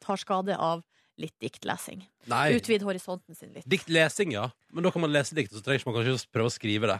tar 0.00 0.20
skade 0.20 0.54
av 0.56 0.82
litt 1.20 1.36
diktlesing. 1.42 2.02
Nei. 2.30 2.46
Utvid 2.56 2.82
horisonten 2.86 3.36
sin 3.36 3.52
litt. 3.54 3.66
Diktlesing, 3.70 4.32
ja. 4.36 4.48
Men 4.72 4.86
da 4.86 4.92
kan 4.94 5.02
man 5.04 5.12
lese 5.14 5.36
dikt, 5.38 5.52
og 5.54 5.60
så 5.60 5.66
trenger 5.66 5.86
man 5.88 5.96
kanskje 5.98 6.16
ikke 6.18 6.34
prøve 6.38 6.50
å 6.52 6.54
skrive 6.54 6.90
det. 6.92 6.98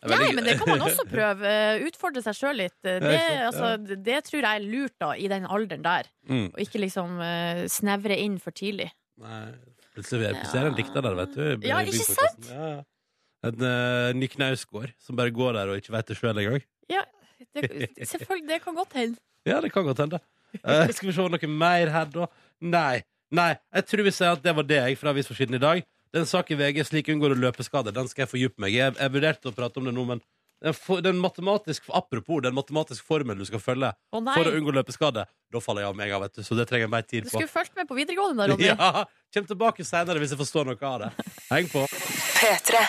Er 0.00 0.08
Nei, 0.08 0.16
veldig- 0.22 0.34
men 0.38 0.44
det 0.48 0.54
kan 0.60 0.70
man 0.72 0.84
også 0.86 1.04
prøve. 1.16 1.50
Utfordre 1.88 2.22
seg 2.24 2.38
sjøl 2.38 2.56
litt. 2.62 2.76
Det, 2.84 2.94
Ja, 3.02 3.50
altså, 3.50 3.74
det- 3.82 4.22
tror 4.28 4.40
jeg 4.40 4.48
er 4.62 4.64
lurt 4.64 4.94
da, 5.02 5.10
i 5.12 5.28
den 5.28 5.44
alderen 5.44 5.82
der. 5.84 6.08
Mm. 6.28 6.46
Og 6.54 6.62
ikke 6.64 6.80
liksom 6.80 7.18
uh, 7.20 7.66
snevre 7.68 8.16
inn 8.16 8.38
for 8.40 8.56
tidlig. 8.56 8.88
Nei, 9.20 9.42
plutselig 9.92 10.08
ser 10.08 10.22
vi 10.22 10.30
er 10.32 10.48
det 10.48 10.70
en 10.70 10.78
dikter 10.80 11.04
der, 11.04 11.18
vet 11.20 11.36
du. 11.36 11.68
Ja, 11.68 11.82
ikke 11.84 12.08
sant? 12.08 12.48
Ja, 12.48 12.70
ja. 12.76 12.80
En 13.42 13.58
uh, 13.58 14.12
Nick 14.14 14.36
Knausgård 14.38 14.92
som 15.02 15.18
bare 15.18 15.32
går 15.34 15.56
der 15.58 15.72
og 15.72 15.80
ikke 15.80 15.92
vet 15.96 16.06
det 16.12 16.16
sjøl 16.16 16.38
engang. 16.38 16.62
Det, 17.52 17.90
selvfølgelig, 18.06 18.48
det 18.48 18.60
kan 18.62 18.74
godt 18.78 18.92
hende. 18.96 19.18
Ja, 19.50 19.56
det 19.60 19.72
kan 19.74 19.82
godt 19.82 19.98
hende. 19.98 20.20
Uh, 20.62 20.86
skal 20.94 21.08
vi 21.08 21.12
se 21.16 21.24
noe 21.26 21.48
mer 21.50 21.90
her, 21.90 22.04
da? 22.14 22.28
Nei. 22.62 23.02
Nei, 23.32 23.54
jeg 23.72 23.88
tror 23.88 24.04
vi 24.04 24.12
sier 24.12 24.36
at 24.36 24.44
det 24.44 24.52
var 24.56 24.66
det 24.68 24.78
jeg 24.78 25.00
fra 25.00 25.12
avisforsiden 25.14 25.56
i 25.56 25.62
dag. 25.62 25.82
Den 26.12 26.28
saken 26.28 26.58
i 26.58 26.60
VG 26.60 26.84
'Slik 26.84 27.08
unngår 27.08 27.32
å 27.32 27.40
løpe 27.46 27.64
skade, 27.64 27.94
den 27.96 28.08
skal 28.10 28.26
jeg 28.26 28.32
fordype 28.34 28.60
meg 28.60 28.74
i. 28.74 28.80
Jeg, 28.82 28.96
jeg 28.98 29.12
vurderte 29.14 29.48
å 29.48 29.56
prate 29.56 29.80
om 29.80 29.88
det 29.88 29.94
nå, 29.96 30.04
men 30.04 30.20
den, 30.62 30.76
for, 30.76 31.00
den 31.02 31.18
matematisk, 31.18 31.88
apropos 31.88 32.42
den 32.44 32.54
matematiske 32.54 33.06
formelen 33.06 33.40
du 33.40 33.48
skal 33.48 33.58
følge 33.58 33.88
Å 33.90 34.20
for 34.20 34.46
å 34.46 34.52
unngå 34.54 34.76
løpeskade, 34.76 35.24
da 35.26 35.62
faller 35.64 35.82
jeg 35.82 35.90
av 35.90 35.98
meg 35.98 36.12
av, 36.12 36.22
vet 36.22 36.38
du. 36.38 36.44
Så 36.46 36.58
det 36.58 36.68
trenger 36.70 36.86
jeg 36.86 36.92
mer 36.92 37.08
tid 37.08 37.26
Du 37.26 37.32
skulle 37.32 37.50
fulgt 37.50 37.74
med 37.74 37.88
på 37.88 37.96
videregående 37.98 38.44
da, 38.44 38.52
Ronny. 38.52 38.68
Ja, 38.70 39.06
Kjem 39.34 39.48
tilbake 39.48 39.86
senere 39.88 40.22
hvis 40.22 40.36
jeg 40.36 40.42
forstår 40.44 40.68
noe 40.68 40.92
av 40.92 41.06
det. 41.06 41.30
Heng 41.48 41.72
på. 41.72 41.88
P3. 41.88 42.84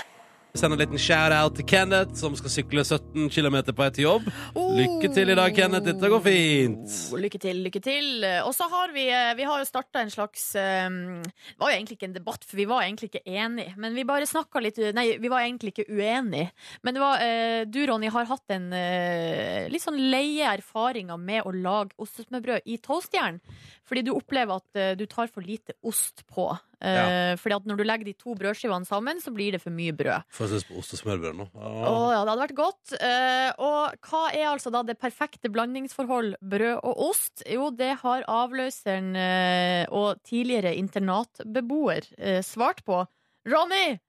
Send 0.53 0.75
en 0.75 0.77
liten 0.77 0.99
shout-out 1.01 1.55
til 1.57 1.65
Kenneth, 1.65 2.13
som 2.13 2.35
skal 2.37 2.51
sykle 2.53 2.83
17 2.85 3.23
km 3.33 3.55
på 3.71 3.73
vei 3.79 3.87
til 3.89 4.03
jobb. 4.05 4.27
Lykke 4.53 5.09
til 5.09 5.31
i 5.33 5.35
dag, 5.39 5.55
Kenneth. 5.57 5.87
Dette 5.87 6.09
går 6.13 6.19
fint. 6.21 6.97
Oh, 7.09 7.17
Lykke 7.17 7.39
til, 7.41 7.61
lykke 7.65 7.79
til. 7.81 8.09
Og 8.45 8.51
så 8.53 8.67
har 8.69 8.93
vi 8.93 9.07
eh, 9.09 9.31
Vi 9.33 9.47
har 9.49 9.63
jo 9.63 9.65
starta 9.65 10.03
en 10.03 10.11
slags 10.13 10.43
eh, 10.61 10.85
Det 11.25 11.57
var 11.57 11.71
jo 11.71 11.79
egentlig 11.79 11.97
ikke 11.97 12.09
en 12.11 12.13
debatt, 12.19 12.45
for 12.45 12.61
vi 12.61 12.67
var 12.69 12.83
egentlig 12.85 13.09
ikke 13.09 13.23
enige. 13.25 13.73
Men 13.81 13.97
vi 13.97 14.05
bare 14.05 14.27
snakka 14.29 14.61
litt 14.61 14.77
Nei, 14.93 15.07
vi 15.23 15.31
var 15.33 15.41
egentlig 15.41 15.73
ikke 15.73 15.87
uenige. 15.89 16.51
Men 16.85 17.01
var, 17.01 17.25
eh, 17.25 17.65
du, 17.65 17.81
Ronny, 17.89 18.13
har 18.13 18.29
hatt 18.29 18.53
en 18.53 18.67
eh, 18.77 19.65
litt 19.73 19.87
sånn 19.87 19.97
leie 20.13 20.53
erfaringer 20.53 21.17
med 21.17 21.49
å 21.49 21.55
lage 21.55 21.97
ostesmørbrød 21.97 22.69
i 22.69 22.77
toastjern. 22.77 23.41
Fordi 23.89 24.05
du 24.05 24.13
opplever 24.13 24.61
at 24.61 25.01
du 25.01 25.07
tar 25.09 25.33
for 25.33 25.41
lite 25.41 25.73
ost 25.81 26.27
på. 26.29 26.51
Eh, 26.83 27.33
Fordi 27.39 27.55
at 27.55 27.67
når 27.69 27.79
du 27.79 27.83
legger 27.87 28.09
de 28.09 28.13
to 28.19 28.35
brødskivene 28.39 28.87
sammen, 28.87 29.21
så 29.23 29.33
blir 29.35 29.55
det 29.55 29.61
for 29.63 29.73
mye 29.75 29.95
brød. 29.95 30.27
Får 30.35 30.53
jeg 30.57 30.67
på 30.69 30.77
ost 30.81 30.95
og 30.97 31.01
smørbrød 31.01 31.39
nå. 31.39 31.47
Å 31.55 31.95
ja, 32.13 32.21
det 32.21 32.31
hadde 32.33 32.43
vært 32.43 32.55
godt. 32.59 32.95
Eh, 32.99 33.49
og 33.63 34.07
hva 34.09 34.23
er 34.33 34.47
altså 34.51 34.73
da 34.73 34.83
det 34.87 34.99
perfekte 35.01 35.51
blandingsforhold 35.53 36.35
brød 36.41 36.79
og 36.83 37.03
ost? 37.09 37.45
Jo, 37.49 37.69
det 37.71 37.93
har 38.03 38.27
avløseren 38.27 39.13
eh, 39.15 39.83
og 39.89 40.21
tidligere 40.27 40.75
internatbeboer 40.79 42.11
svart 42.45 42.83
på. 42.87 43.03
Ronny! 43.49 43.99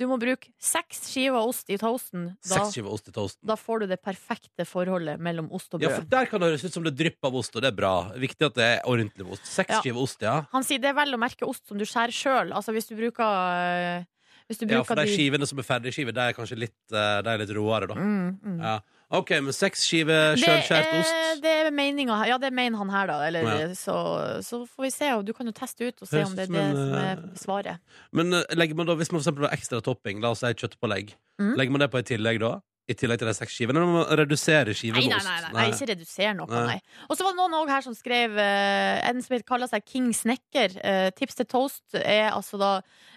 Du 0.00 0.06
må 0.08 0.16
bruke 0.18 0.48
seks 0.58 1.02
skiver 1.12 1.38
ost 1.46 1.68
i 1.70 1.76
toasten. 1.78 2.30
Da, 2.42 2.54
Seks 2.56 2.72
skiver 2.74 2.90
ost 2.94 3.08
i 3.08 3.12
toasten. 3.14 3.46
da 3.46 3.54
får 3.60 3.80
du 3.80 3.86
det 3.92 3.98
perfekte 4.02 4.64
forholdet 4.66 5.20
mellom 5.20 5.50
ost 5.52 5.74
og 5.76 5.82
Ja, 5.84 5.88
brød. 5.88 5.96
for 6.00 6.04
Der 6.16 6.26
kan 6.26 6.40
det 6.40 6.48
høres 6.50 6.64
ut 6.64 6.72
som 6.72 6.82
det 6.86 6.94
drypper 6.96 7.28
av 7.28 7.34
ost, 7.36 7.54
og 7.56 7.62
det 7.62 7.68
er 7.72 7.76
bra. 7.76 7.92
Viktig 8.16 8.46
at 8.46 8.54
det 8.54 8.64
er 8.64 8.80
ordentlig 8.88 9.24
med 9.26 9.34
ost. 9.36 9.46
Seks 9.46 9.70
Ja. 9.70 9.80
skiver 9.80 10.00
ost, 10.02 10.20
ja. 10.24 10.46
Han 10.52 10.64
sier 10.64 10.78
det 10.80 10.88
er 10.90 10.94
vel 10.94 11.12
å 11.14 11.18
merke 11.20 11.46
ost 11.46 11.68
som 11.68 11.78
du 11.78 11.84
skjærer 11.84 12.10
sjøl. 12.10 12.52
Altså 12.52 12.72
hvis 12.72 12.88
du 12.88 12.96
bruker 12.96 13.22
eh, 13.22 14.04
Hvis 14.48 14.58
du 14.58 14.66
Ja, 14.66 14.80
bruker 14.80 14.86
For 14.86 14.94
de 14.96 15.06
de 15.06 15.12
skivene 15.16 15.46
som 15.46 15.58
er 15.58 15.62
ferdigskiver, 15.62 16.12
de 16.12 16.20
er 16.20 16.32
kanskje 16.34 16.58
litt, 16.58 16.74
eh, 16.92 17.22
de 17.22 17.28
er 17.30 17.38
litt 17.38 17.50
råere, 17.54 17.86
da. 17.88 17.94
mm, 17.94 18.40
mm. 18.42 18.58
Ja. 18.60 18.80
OK, 19.12 19.30
men 19.44 19.52
seks 19.52 19.82
skiver 19.84 20.38
sjølskjært 20.40 20.92
ost. 20.96 21.42
det 21.44 21.50
er 21.66 21.70
meninga 21.74 22.16
her. 22.22 22.30
Ja, 22.32 22.38
det 22.40 22.48
mener 22.56 22.78
han 22.80 22.88
her, 22.94 23.06
da. 23.10 23.18
Eller, 23.26 23.42
Ja. 23.44 23.68
så, 23.76 23.94
så 24.42 24.62
får 24.66 24.86
vi 24.86 24.90
se. 24.94 25.10
Og 25.18 25.26
du 25.28 25.34
kan 25.36 25.46
jo 25.46 25.52
teste 25.52 25.84
ut 25.90 26.00
og 26.00 26.08
se 26.08 26.16
Høres 26.16 26.30
om 26.30 26.36
det 26.38 26.46
er 26.46 26.48
ut 26.48 26.56
det 26.56 26.66
som 26.72 26.82
som 26.88 26.96
er 26.96 27.18
eh, 27.20 27.38
svaret. 27.42 27.78
Men 28.12 28.32
eh, 28.38 28.44
legger 28.56 28.74
man 28.78 28.88
da, 28.88 28.94
hvis 28.96 29.12
man 29.12 29.20
for 29.20 29.26
eksempel 29.28 29.44
har 29.50 29.56
ekstra 29.58 29.82
topping, 29.84 30.22
la 30.24 30.30
oss 30.32 30.40
si 30.44 30.52
kjøttpålegg, 30.54 31.12
Mm. 31.40 31.54
legger 31.56 31.72
man 31.72 31.80
det 31.80 31.90
på 31.90 31.98
i 31.98 32.04
tillegg 32.06 32.38
da? 32.40 32.50
I 32.88 32.94
tillegg 32.98 33.18
til 33.22 33.28
de 33.28 33.32
seks 33.34 33.54
skivene? 33.56 33.78
Eller 33.80 33.88
må 33.88 34.00
man 34.02 34.18
redusere 34.18 34.74
skivene? 34.76 35.00
Nei, 35.00 35.08
med 35.08 35.12
nei, 35.12 35.16
ost? 35.18 35.26
nei, 35.28 35.40
nei, 35.42 35.52
nei, 35.62 35.68
ikke 35.72 35.86
redusere 35.92 36.34
noe, 36.36 36.46
Nei. 36.50 36.64
nei. 36.66 37.06
Og 37.08 37.16
så 37.16 37.24
var 37.24 37.32
det 37.32 37.38
noen 37.40 37.54
også 37.60 37.72
her 37.72 37.84
som 37.86 37.94
skrev 37.96 38.36
eh, 38.42 39.08
En 39.08 39.22
som 39.22 39.38
kaller 39.48 39.70
seg 39.70 39.84
King 39.86 40.10
Snekker. 40.16 40.76
Eh, 40.82 41.10
tips 41.16 41.34
til 41.40 41.46
toast 41.46 41.94
er 42.00 42.30
altså 42.32 42.58
da 42.60 42.72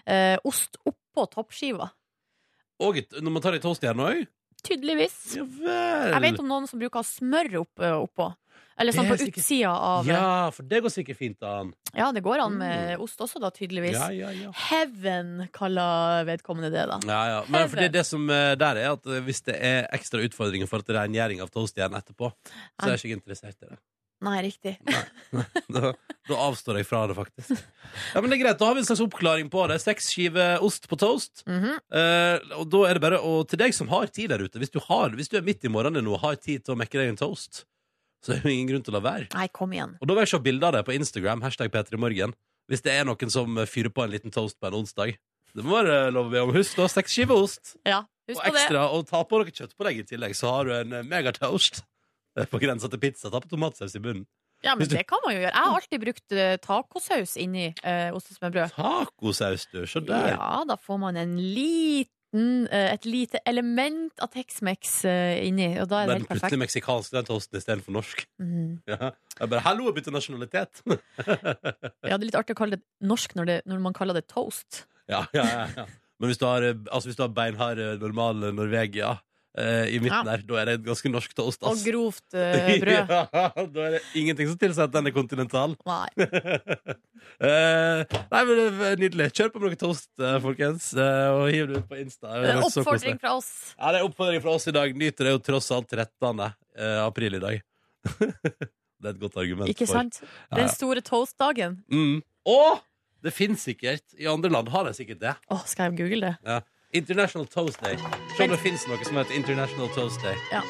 eh, 0.06 0.36
ost 0.48 0.76
oppå 0.86 1.26
toppskiva. 1.34 1.90
Og 2.80 2.98
et- 2.98 3.16
når 3.20 3.30
man 3.32 3.42
tar 3.42 3.52
det 3.56 3.60
i 3.64 3.66
toastjern 3.68 4.00
òg? 4.04 4.26
Tydeligvis. 4.64 5.36
Ja 5.36 5.44
vel. 5.44 6.12
Jeg 6.14 6.22
vet 6.22 6.40
om 6.40 6.48
noen 6.48 6.66
som 6.68 6.80
bruker 6.80 7.04
smør 7.06 7.60
opp, 7.62 7.80
eh, 7.80 7.92
oppå. 8.00 8.32
Eller 8.78 8.92
sånn 8.92 9.06
er 9.06 9.14
på 9.14 9.22
sikkert- 9.22 9.40
utsida 9.40 9.70
av 9.72 10.04
Ja, 10.06 10.50
for 10.52 10.62
det 10.68 10.82
går 10.84 10.92
sikkert 10.92 11.16
fint 11.16 11.42
an. 11.42 11.72
Ja, 11.94 12.10
det 12.12 12.22
går 12.22 12.42
an 12.44 12.58
med 12.58 12.98
ost 13.00 13.18
også, 13.18 13.40
da, 13.40 13.48
tydeligvis. 13.48 13.94
Ja, 13.96 14.10
ja, 14.10 14.28
ja. 14.30 14.50
Heaven 14.52 15.48
kaller 15.50 16.26
vedkommende 16.28 16.70
det, 16.70 16.84
da. 16.86 16.98
Ja, 17.08 17.26
ja. 17.28 17.44
Men 17.48 17.68
fordi 17.70 17.88
det 17.90 18.04
som 18.04 18.28
eh, 18.28 18.54
der 18.54 18.76
er 18.76 18.92
at 18.92 19.06
eh, 19.06 19.22
hvis 19.24 19.40
det 19.48 19.56
er 19.56 19.88
ekstra 19.96 20.20
utfordringer 20.28 20.68
for 20.68 20.80
til 20.84 20.94
rengjøring 20.94 21.40
av 21.40 21.48
toastjern 21.50 21.96
etterpå, 21.96 22.32
så 22.80 22.90
er 22.90 22.96
jeg 22.98 23.04
ikke 23.16 23.20
interessert 23.22 23.56
i 23.62 23.70
det. 23.70 23.78
Nei, 24.24 24.38
riktig. 24.46 24.76
Da, 25.68 25.90
da 26.30 26.36
avstår 26.46 26.78
jeg 26.80 26.86
fra 26.88 27.02
det, 27.10 27.16
faktisk. 27.18 27.58
Ja, 28.14 28.20
men 28.22 28.30
det 28.30 28.36
er 28.38 28.42
greit, 28.44 28.58
Da 28.60 28.68
har 28.70 28.76
vi 28.76 28.80
en 28.80 28.86
slags 28.88 29.02
oppklaring 29.04 29.50
på 29.52 29.64
det. 29.68 29.76
Seks 29.82 30.06
skiver 30.14 30.62
ost 30.64 30.86
på 30.88 30.96
toast. 31.00 31.42
Mhm. 31.50 31.74
Eh, 31.92 32.36
og 32.56 32.70
da 32.72 32.80
er 32.88 32.96
det 32.96 33.02
bare 33.04 33.18
Og 33.20 33.48
til 33.50 33.60
deg 33.60 33.74
som 33.76 33.90
har 33.92 34.06
tid 34.08 34.30
der 34.32 34.44
ute, 34.46 34.60
hvis 34.62 34.72
du, 34.72 34.78
har, 34.86 35.10
hvis 35.18 35.28
du 35.32 35.36
er 35.36 35.44
midt 35.44 35.66
i 35.66 35.72
morgenen 35.72 36.06
nå 36.06 36.14
og 36.16 36.22
har 36.24 36.38
tid 36.40 36.64
til 36.64 36.76
å 36.76 36.78
mekke 36.80 36.96
deg 37.02 37.12
en 37.12 37.20
toast, 37.20 37.64
så 38.24 38.32
er 38.36 38.40
det 38.46 38.54
ingen 38.54 38.70
grunn 38.70 38.86
til 38.86 38.94
å 38.94 38.98
la 39.00 39.04
være. 39.04 39.28
Nei, 39.34 39.48
kom 39.52 39.74
igjen. 39.76 39.96
Og 40.00 40.08
da 40.08 40.14
vil 40.16 40.24
jeg 40.24 40.32
se 40.32 40.40
bilder 40.46 40.70
av 40.70 40.78
det 40.78 40.84
på 40.88 40.94
Instagram, 40.96 41.42
hashtag 41.44 41.74
P3morgen, 41.74 42.32
hvis 42.70 42.82
det 42.86 42.94
er 42.96 43.04
noen 43.06 43.30
som 43.30 43.60
fyrer 43.68 43.92
på 43.94 44.06
en 44.06 44.14
liten 44.14 44.32
toast 44.34 44.56
på 44.58 44.70
en 44.70 44.78
onsdag. 44.80 45.18
Det 45.56 45.64
må 45.64 45.76
være 45.82 46.10
lov 46.14 46.30
å 46.30 46.32
be 46.32 46.40
om. 46.46 46.54
Husk 46.56 46.78
da, 46.80 46.88
seks 46.90 47.12
skiver 47.14 47.38
ost. 47.44 47.76
Ja, 47.86 48.00
husk 48.30 48.40
Og 48.40 48.48
på 48.48 48.56
det. 48.56 48.80
og 48.80 49.06
ta 49.10 49.20
på 49.28 49.38
noe 49.42 49.52
kjøttpålegg 49.52 50.00
i 50.02 50.06
tillegg, 50.08 50.34
så 50.38 50.50
har 50.54 50.64
du 50.68 50.74
en 50.80 50.96
megatoast. 51.08 51.84
På 52.52 52.60
grensa 52.62 52.90
til 52.92 53.00
pizza. 53.02 53.30
Ta 53.32 53.40
på 53.40 53.50
tomatsaus 53.50 53.94
i 53.96 54.02
bunnen. 54.02 54.26
Ja, 54.64 54.72
men 54.74 54.88
det 54.88 55.04
kan 55.06 55.20
man 55.22 55.34
jo 55.34 55.40
gjøre. 55.42 55.52
Jeg 55.52 55.68
har 55.68 55.78
alltid 55.78 56.02
brukt 56.02 56.34
eh, 56.34 56.54
tacosaus 56.64 57.34
inni 57.38 57.66
uh, 57.76 58.16
ostesmørbrød. 58.16 58.72
Tacosaus, 58.72 59.66
du. 59.72 59.82
Se 59.86 60.00
der. 60.00 60.30
Ja, 60.32 60.62
da 60.66 60.78
får 60.80 61.00
man 61.02 61.18
en 61.20 61.34
liten 61.38 62.64
eh, 62.72 62.88
et 62.94 63.04
lite 63.06 63.42
element 63.46 64.24
av 64.24 64.32
Tex-Mex 64.32 64.94
eh, 65.08 65.42
inni, 65.44 65.68
og 65.82 65.90
da 65.92 66.00
er 66.00 66.08
det 66.08 66.16
helt 66.16 66.30
perfekt. 66.30 66.46
plutselig 66.46 66.62
meksikansk 66.64 67.18
den 67.18 67.28
toasten 67.28 67.60
istedenfor 67.60 67.98
norsk. 68.00 68.24
Mm. 68.46 68.80
Ja. 68.88 69.12
Jeg 69.36 69.52
bare, 69.52 69.62
Hallo, 69.66 69.90
jeg 69.90 69.98
bytter 69.98 70.16
nasjonalitet! 70.16 70.82
Ja, 70.86 72.16
det 72.16 72.16
er 72.16 72.26
litt 72.26 72.36
artig 72.38 72.56
å 72.56 72.58
kalle 72.58 72.78
det 72.78 73.08
norsk 73.08 73.36
når, 73.36 73.48
det, 73.50 73.56
når 73.68 73.80
man 73.84 73.96
kaller 73.96 74.16
det 74.16 74.26
toast. 74.32 74.86
ja, 75.12 75.26
ja, 75.36 75.44
ja, 75.44 75.64
ja. 75.82 75.86
Men 76.20 76.32
hvis 76.32 76.40
du 76.40 76.46
har, 76.48 76.64
eh, 76.64 76.76
altså, 76.90 77.10
hvis 77.10 77.18
du 77.18 77.24
har 77.26 77.32
beinhard, 77.36 77.78
eh, 77.78 77.96
normal 78.00 78.48
eh, 78.48 78.54
Norvegia 78.56 79.16
eh, 79.56 79.86
i 79.96 80.00
midten 80.02 80.28
der, 80.28 80.42
da 80.46 80.58
er 80.62 80.68
det 80.70 80.74
et 80.80 80.84
ganske 80.86 81.10
norsk 81.12 81.34
toast. 81.36 81.62
Og 81.66 81.80
grovt 81.86 82.36
eh, 82.36 82.76
brød. 82.84 83.12
ja, 83.12 83.50
da 83.56 83.86
er 83.88 83.96
det 83.96 84.02
ingenting 84.20 84.50
som 84.52 84.58
tilsier 84.60 84.86
at 84.88 84.94
den 84.94 85.10
er 85.10 85.16
kontinental. 85.16 85.76
Nei. 85.86 86.08
Eh, 87.36 88.00
nei, 88.30 88.40
men 88.48 88.52
det 88.56 88.86
er 88.86 89.00
Nydelig. 89.00 89.26
Kjør 89.36 89.50
på 89.52 89.60
med 89.60 89.72
noe 89.74 89.78
toast, 89.80 90.06
eh, 90.22 90.36
folkens, 90.40 90.86
eh, 90.96 91.26
og 91.34 91.50
hiv 91.52 91.66
det 91.68 91.80
ut 91.82 91.88
på 91.90 91.98
Insta. 92.00 92.30
Det 92.40 92.48
er 92.52 92.60
en 92.60 92.62
så 92.62 92.80
koselig. 92.80 92.86
Oppfordring 92.86 93.18
fra 93.20 93.32
oss. 93.36 93.48
Ja, 93.74 93.90
det 93.92 93.98
er 94.00 94.06
oppfordring 94.06 94.44
fra 94.44 94.54
oss 94.56 94.66
i 94.70 94.74
dag. 94.76 94.94
Nyt 94.96 95.18
det 95.18 95.26
er 95.26 95.34
jo 95.34 95.40
tross 95.44 95.68
alt 95.74 95.90
13. 95.92 96.40
eh, 96.78 97.00
april 97.02 97.36
i 97.36 97.42
dag. 97.42 97.58
det 98.14 99.10
er 99.10 99.10
et 99.10 99.20
godt 99.20 99.36
argument. 99.42 99.68
Ikke 99.74 99.84
for- 99.90 99.98
sant? 99.98 100.20
Ja, 100.22 100.28
ja. 100.52 100.60
Den 100.62 100.72
store 100.72 101.02
toastdagen. 101.04 101.76
Mm. 101.92 102.22
Og 102.46 102.80
det 103.26 103.34
finnes 103.34 103.60
sikkert 103.66 104.04
I 104.16 104.28
andre 104.30 104.52
land 104.54 104.70
har 104.72 104.86
de 104.88 104.94
sikkert 104.96 105.20
det. 105.20 105.34
Åh, 105.50 105.64
skal 105.66 105.90
jeg 105.90 105.98
google 106.00 106.30
det? 106.30 106.34
Ja. 106.46 106.60
International 106.96 107.46
Toast 107.46 107.80
Day. 107.84 107.96
Se 108.36 108.44
om 108.46 108.50
det 108.54 108.60
finnes 108.62 108.86
noe 108.88 109.04
som 109.04 109.18
heter 109.20 109.36
International 109.36 109.88
Toast 109.96 110.22
Day. 110.24 110.36
Ja. 110.52 110.62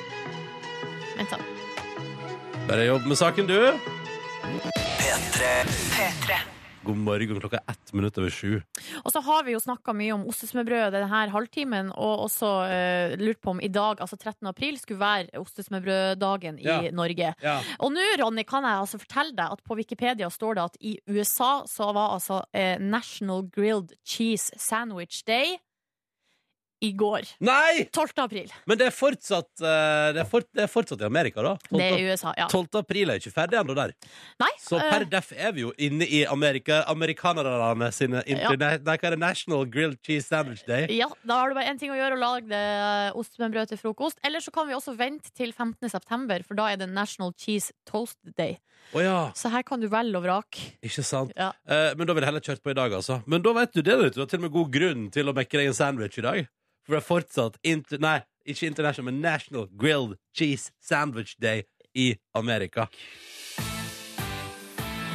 Vent, 1.16 1.30
da. 1.30 1.38
Bare 2.66 2.84
jobb 2.88 3.06
med 3.06 3.18
saken, 3.20 3.46
du. 3.46 3.58
P3. 5.36 6.42
God 6.86 6.98
morgen 7.02 7.40
klokka 7.40 7.58
er 7.58 7.72
ett 7.72 7.92
minutt 7.98 8.18
over 8.20 8.30
sju. 8.30 8.60
Og 9.02 9.10
så 9.10 9.18
har 9.26 9.42
vi 9.42 9.56
jo 9.56 9.58
snakka 9.62 9.90
mye 9.96 10.12
om 10.14 10.22
ostesmørbrød 10.30 10.94
denne 10.94 11.22
halvtimen, 11.32 11.88
og 11.90 12.26
også 12.28 12.50
uh, 12.70 13.14
lurt 13.18 13.40
på 13.42 13.56
om 13.56 13.62
i 13.64 13.70
dag, 13.74 13.98
altså 14.04 14.14
13. 14.20 14.46
april, 14.52 14.78
skulle 14.78 15.00
være 15.02 15.40
ostesmørbrøddagen 15.42 16.60
i 16.62 16.68
Ja. 16.68 16.78
Norge. 16.94 17.32
Ja. 17.42 17.56
Og 17.82 17.90
nå, 17.94 18.04
Ronny, 18.22 18.44
kan 18.46 18.62
jeg 18.62 18.78
altså 18.84 19.00
fortelle 19.02 19.34
deg 19.34 19.56
at 19.56 19.64
på 19.66 19.74
Wikipedia 19.80 20.30
står 20.30 20.54
det 20.60 20.62
at 20.68 20.78
i 20.80 20.94
USA 21.10 21.50
så 21.66 21.90
var 21.96 22.14
altså 22.20 22.42
uh, 22.46 22.76
National 22.78 23.48
Grilled 23.50 23.96
Cheese 24.06 24.54
Sandwich 24.56 25.24
Day 25.26 25.56
i 26.84 26.90
går. 26.92 27.24
Nei! 27.44 27.86
12. 27.94 28.12
april. 28.20 28.50
Men 28.68 28.78
det 28.80 28.90
er 28.90 28.94
fortsatt, 28.94 29.48
eh, 29.62 30.08
det 30.16 30.20
er 30.22 30.28
fort, 30.28 30.48
det 30.52 30.66
er 30.66 30.70
fortsatt 30.70 31.00
i 31.00 31.06
Amerika, 31.08 31.40
da. 31.44 31.54
12. 31.70 31.78
Det 31.80 31.86
er 31.86 31.96
i 31.96 32.10
USA, 32.10 32.32
ja. 32.36 32.48
12. 32.52 32.80
april 32.82 33.12
er 33.12 33.20
ikke 33.22 33.32
ferdig 33.32 33.58
ennå 33.60 33.76
der. 33.78 33.94
Nei, 34.42 34.50
Så 34.60 34.80
per 34.80 35.06
uh, 35.06 35.08
def 35.16 35.32
er 35.32 35.54
vi 35.56 35.64
jo 35.64 35.72
inne 35.80 36.04
i 36.04 36.24
Amerika, 36.28 36.82
amerikanerne 36.92 37.88
sine 37.96 38.22
ja. 38.28 38.52
Nei? 38.60 39.16
National 39.16 39.64
Grilled 39.72 40.02
Cheese 40.04 40.28
Sandwich 40.28 40.66
Day. 40.66 40.90
ja, 40.92 41.08
da 41.24 41.40
har 41.40 41.50
du 41.50 41.56
bare 41.56 41.72
én 41.72 41.80
ting 41.80 41.94
å 41.94 41.96
gjøre, 41.96 42.18
å 42.18 42.20
lage 42.20 42.50
det 42.50 43.40
med 43.40 43.56
brød 43.56 43.72
til 43.72 43.80
frokost. 43.80 44.20
Eller 44.26 44.44
så 44.44 44.52
kan 44.52 44.68
vi 44.68 44.76
også 44.76 44.96
vente 44.98 45.32
til 45.32 45.52
15. 45.52 45.88
september, 45.88 46.44
for 46.44 46.58
da 46.58 46.70
er 46.72 46.80
det 46.82 46.90
National 46.92 47.32
Cheese 47.38 47.72
Toast 47.88 48.18
Day. 48.36 48.58
Oh, 48.94 49.02
ja, 49.02 49.32
Så 49.34 49.50
her 49.50 49.64
kan 49.66 49.80
du 49.82 49.88
velge 49.90 50.14
og 50.18 50.22
vrake. 50.22 50.76
ikke 50.84 51.02
sant? 51.02 51.32
Ja. 51.36 51.50
Uh, 51.66 51.90
men 51.98 52.06
da 52.06 52.14
vil 52.14 52.22
jeg 52.22 52.30
heller 52.30 52.44
kjørt 52.44 52.62
på 52.62 52.70
i 52.70 52.76
dag, 52.78 52.92
altså. 52.94 53.20
Men 53.26 53.42
da 53.42 53.54
vet 53.56 53.74
du 53.74 53.82
det, 53.82 53.96
du. 53.96 54.10
Du 54.14 54.20
har 54.22 54.30
til 54.30 54.38
og 54.38 54.46
med 54.46 54.54
god 54.54 54.70
grunn 54.76 55.08
til 55.10 55.26
å 55.26 55.34
mekke 55.34 55.58
deg 55.58 55.72
en 55.72 55.78
sandwich 55.78 56.20
i 56.20 56.26
dag. 56.26 56.46
For 56.86 56.94
det 56.94 57.02
er 57.02 57.06
fortsatt 57.08 57.56
inter 57.66 57.98
Nei, 57.98 58.20
ikke 58.46 58.68
international, 58.68 59.08
men 59.08 59.18
National 59.18 59.64
Grilled 59.74 60.20
Cheese 60.38 60.70
Sandwich 60.78 61.34
Day 61.42 61.64
i 61.98 62.12
Amerika. 62.38 62.86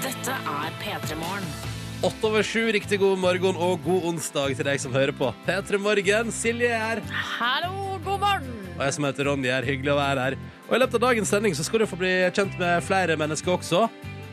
Dette 0.04 0.36
er 0.36 0.76
P3 0.82 1.16
Morgen. 1.16 1.48
Åtte 2.04 2.28
over 2.28 2.44
sju, 2.44 2.66
riktig 2.76 3.00
god 3.00 3.22
morgen 3.22 3.56
og 3.56 3.80
god 3.86 4.10
onsdag 4.10 4.58
til 4.58 4.68
deg 4.68 4.82
som 4.84 4.92
hører 4.92 5.16
på. 5.16 5.30
P3 5.48 5.80
Morgen, 5.80 6.34
Silje 6.36 6.74
er 6.76 7.00
her. 7.00 7.04
Hallo, 7.38 8.00
god 8.04 8.20
morgen! 8.20 8.52
Og 8.74 8.84
jeg 8.84 8.98
som 8.98 9.08
heter 9.08 9.30
Ronny 9.30 9.52
er 9.54 9.68
hyggelig 9.70 9.94
å 9.94 10.00
være 10.02 10.26
her. 10.26 10.40
Og 10.68 10.76
i 10.76 10.82
løpet 10.82 10.98
av 11.00 11.06
dagens 11.06 11.32
sending 11.32 11.56
så 11.56 11.64
skal 11.64 11.86
du 11.86 11.88
få 11.88 12.02
bli 12.02 12.12
kjent 12.36 12.60
med 12.60 12.84
flere 12.84 13.16
mennesker 13.22 13.56
også. 13.56 13.86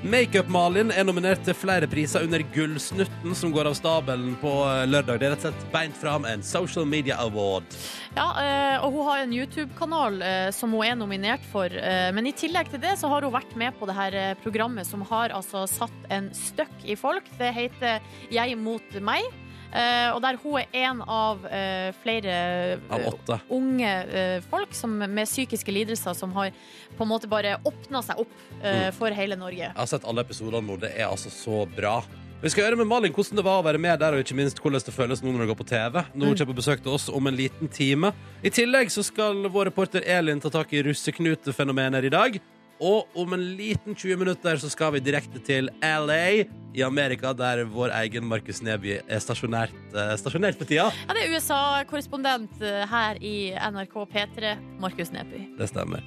Makeup-Malin 0.06 0.92
er 0.94 1.02
nominert 1.02 1.40
til 1.42 1.56
flere 1.58 1.88
priser 1.90 2.22
under 2.22 2.42
Gullsnutten, 2.54 3.32
som 3.34 3.50
går 3.50 3.66
av 3.66 3.74
stabelen 3.74 4.36
på 4.38 4.52
eh, 4.68 4.84
lørdag. 4.86 5.18
Det 5.18 5.26
er 5.26 5.32
rett 5.34 5.42
og 5.42 5.48
slett 5.48 5.72
beint 5.72 5.98
fram 5.98 6.28
en 6.28 6.44
Social 6.46 6.86
Media 6.86 7.16
Award. 7.18 7.66
Ja, 8.14 8.28
eh, 8.38 8.76
og 8.86 8.94
hun 8.94 9.08
har 9.08 9.24
en 9.24 9.34
YouTube-kanal 9.34 10.22
eh, 10.22 10.44
som 10.54 10.76
hun 10.76 10.86
er 10.86 10.94
nominert 11.00 11.42
for. 11.50 11.74
Men 12.14 12.30
i 12.30 12.34
tillegg 12.36 12.70
til 12.70 12.82
det 12.84 12.94
så 13.00 13.10
har 13.10 13.26
hun 13.26 13.34
vært 13.34 13.58
med 13.58 13.74
på 13.80 13.90
det 13.90 13.98
her 13.98 14.18
programmet 14.44 14.86
som 14.86 15.02
har 15.10 15.34
altså 15.34 15.64
satt 15.66 16.08
en 16.14 16.30
støkk 16.36 16.86
i 16.86 16.94
folk. 16.98 17.26
Det 17.40 17.50
heter 17.58 17.98
Jeg 18.30 18.54
mot 18.60 18.98
meg. 19.02 19.26
Eh, 19.72 20.10
Og 20.14 20.22
der 20.22 20.36
hun 20.42 20.58
er 20.60 20.66
en 20.72 21.02
av 21.02 21.44
uh, 21.44 21.92
flere 22.02 22.78
Av 22.90 23.00
eh, 23.00 23.08
åtte. 23.12 23.40
unge 23.50 23.92
uh, 24.08 24.40
folk 24.50 24.72
som, 24.74 24.90
med 24.98 25.26
psykiske 25.28 25.72
lidelser 25.72 26.14
som 26.14 26.32
har 26.32 26.50
på 26.96 27.02
en 27.04 27.08
måte 27.10 27.28
bare 27.28 27.58
åpna 27.64 28.02
seg 28.02 28.18
opp 28.24 28.32
Mm. 28.58 28.92
for 28.92 29.14
hele 29.14 29.36
Norge. 29.38 29.68
Jeg 29.68 29.76
har 29.76 29.86
sett 29.86 30.02
alle 30.04 30.24
episodene 30.24 30.66
nå. 30.66 30.74
Det 30.82 30.90
er 30.98 31.06
altså 31.06 31.30
så 31.30 31.60
bra. 31.76 32.00
Vi 32.42 32.50
skal 32.50 32.64
høre 32.64 32.76
med 32.80 32.88
Malin 32.90 33.12
hvordan 33.14 33.36
det 33.38 33.44
var 33.46 33.60
å 33.60 33.64
være 33.64 33.78
med 33.78 34.00
der, 34.00 34.14
og 34.14 34.18
ikke 34.24 34.34
minst 34.34 34.58
hvordan 34.58 34.82
det 34.82 34.94
føles 34.94 35.22
nå 35.22 35.30
når 35.30 35.44
det 35.44 35.48
går 35.52 35.58
på 35.60 35.66
TV. 35.70 36.02
Nå 36.14 36.26
Mm. 36.26 36.34
kommer 36.36 36.50
på 36.52 36.56
besøk 36.58 36.82
til 36.82 36.90
oss 36.92 37.08
om 37.08 37.26
en 37.26 37.36
liten 37.38 37.68
time. 37.68 38.10
I 38.42 38.50
tillegg 38.50 38.90
så 38.90 39.04
skal 39.06 39.46
vår 39.48 39.70
reporter 39.70 40.02
Elin 40.06 40.40
ta 40.40 40.50
tak 40.50 40.72
i 40.74 40.82
russeknutefenomener 40.82 42.04
i 42.04 42.08
dag. 42.10 42.40
Og 42.78 43.08
om 43.18 43.32
en 43.34 43.42
liten 43.58 43.94
20 43.94 44.20
minutter 44.20 44.58
så 44.62 44.70
skal 44.70 44.92
vi 44.94 45.00
direkte 45.02 45.40
til 45.42 45.66
LA 45.82 46.44
i 46.78 46.82
Amerika, 46.86 47.32
der 47.34 47.64
vår 47.66 47.90
egen 48.04 48.26
Markus 48.30 48.60
Neby 48.62 49.00
er 49.00 49.22
stasjonert, 49.22 49.74
eh, 49.94 50.12
stasjonert 50.20 50.58
på 50.60 50.68
tida. 50.68 50.86
Ja, 51.08 51.16
det 51.16 51.24
er 51.24 51.34
USA-korrespondent 51.34 52.62
eh, 52.62 52.84
her 52.86 53.18
i 53.18 53.50
NRK 53.56 53.96
P3, 54.12 54.54
Markus 54.78 55.10
Neby. 55.10 55.42
Det 55.58 55.68
stemmer. 55.72 56.04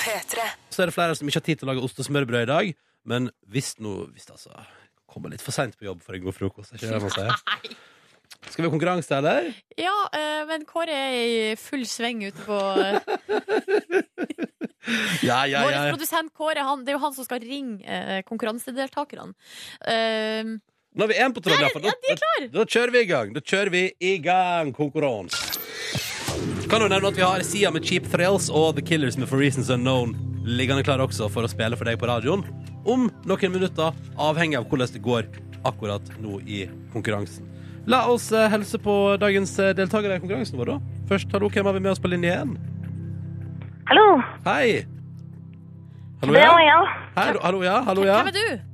P3. 0.00 0.48
Så 0.74 0.82
er 0.82 0.90
det 0.90 0.96
flere 0.96 1.14
som 1.14 1.30
ikke 1.30 1.38
har 1.38 1.46
tid 1.46 1.62
til 1.62 1.68
å 1.68 1.70
lage 1.70 1.86
ost 1.86 2.02
og 2.02 2.08
smørbrød 2.08 2.48
i 2.48 2.50
dag. 2.50 2.74
Men 3.06 3.30
hvis 3.48 3.76
nå 3.80 4.10
Hvis 4.12 4.26
det 4.26 4.34
altså 4.36 4.52
kommer 5.10 5.32
litt 5.32 5.42
for 5.42 5.54
seint 5.54 5.78
på 5.78 5.86
jobb 5.86 6.02
for 6.02 6.14
en 6.18 6.26
god 6.26 6.36
frokost, 6.36 6.74
er 6.74 6.82
ikke 6.82 6.92
det 6.92 7.02
man 7.02 7.14
sier? 7.14 7.30
Nei. 7.50 7.78
Skal 8.48 8.64
vi 8.64 8.68
ha 8.68 8.72
konkurranse, 8.72 9.16
eller? 9.16 9.50
Ja, 9.76 9.96
eh, 10.16 10.46
men 10.48 10.64
Kåre 10.68 10.94
er 10.94 11.16
i 11.20 11.56
full 11.60 11.84
sving 11.86 12.22
ute 12.24 12.40
på 12.46 12.56
ja, 12.80 13.00
Ja, 15.28 15.44
ja, 15.46 15.62
Vår 15.66 15.76
produsent 15.92 16.32
Kåre, 16.34 16.64
han, 16.64 16.84
det 16.86 16.94
er 16.94 16.98
jo 16.98 17.02
han 17.04 17.14
som 17.16 17.26
skal 17.26 17.44
ringe 17.44 17.84
eh, 17.84 18.22
konkurransedeltakerne. 18.26 19.36
Uh, 19.84 20.56
Nå 20.96 21.06
er 21.06 21.12
vi 21.12 21.20
én 21.22 21.36
på 21.36 21.44
tråden, 21.44 21.62
iallfall. 21.62 21.84
ja, 21.86 21.94
er 22.08 22.48
Da, 22.48 22.62
da 22.62 22.64
kjører 22.64 22.96
vi 22.96 23.04
i 23.04 23.10
gang. 23.12 23.36
Da 23.36 23.44
kjører 23.44 23.70
vi 23.76 23.84
i 24.00 24.16
gang 24.24 24.72
konkurranse. 24.74 25.60
Kan 26.70 26.82
jo 26.82 26.88
nevne 26.88 27.12
at 27.12 27.18
vi 27.18 27.26
har 27.26 27.44
Sia 27.46 27.70
med 27.74 27.84
Cheap 27.86 28.08
Thrills 28.10 28.48
og 28.50 28.72
The 28.78 28.82
Killers 28.86 29.20
med 29.20 29.28
For 29.30 29.42
Reasons 29.42 29.70
Unknown 29.74 30.16
liggende 30.46 30.84
klar 30.86 31.02
også 31.04 31.28
for 31.30 31.44
å 31.44 31.50
spille 31.50 31.76
for 31.76 31.88
deg 31.88 32.00
på 32.00 32.08
radioen 32.08 32.42
om 32.88 33.08
noen 33.28 33.52
minutter, 33.52 33.96
avhengig 34.16 34.58
av 34.58 34.68
hvordan 34.70 34.92
det 34.94 35.02
går 35.04 35.28
akkurat 35.68 36.12
nå 36.22 36.38
i 36.48 36.64
konkurransen. 36.94 37.44
La 37.88 38.02
oss 38.12 38.30
eh, 38.32 38.48
helse 38.52 38.78
på 38.78 38.94
dagens 39.20 39.52
eh, 39.58 39.72
deltakere 39.74 40.18
i 40.18 40.22
konkurransen 40.22 40.58
vår, 40.60 40.74
da. 40.74 40.78
Først, 41.08 41.30
hallo, 41.34 41.48
hvem 41.50 41.66
har 41.66 41.76
vi 41.76 41.80
med 41.82 41.92
oss 41.94 42.02
på 42.02 42.10
linje 42.12 42.34
én? 42.42 42.52
Hallo, 43.90 44.06
Hei. 44.46 44.84
Hallo, 46.20 46.34
det 46.36 46.42
er. 46.44 46.52
Maja. 46.52 46.78
Hei, 47.16 47.28
hallo, 47.42 47.62
ja. 47.64 47.78
Hallo, 47.86 48.04
ja. 48.06 48.18
Hvem 48.20 48.28
er 48.30 48.36
du? 48.36 48.66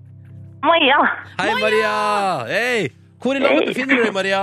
Maja. 0.66 0.98
Hei, 1.38 1.50
Maria! 1.62 1.92
Hei! 2.50 2.88
Hvor 3.22 3.38
i 3.38 3.42
landet 3.44 3.68
befinner 3.70 4.00
du 4.00 4.02
deg, 4.08 4.12
Maria? 4.16 4.40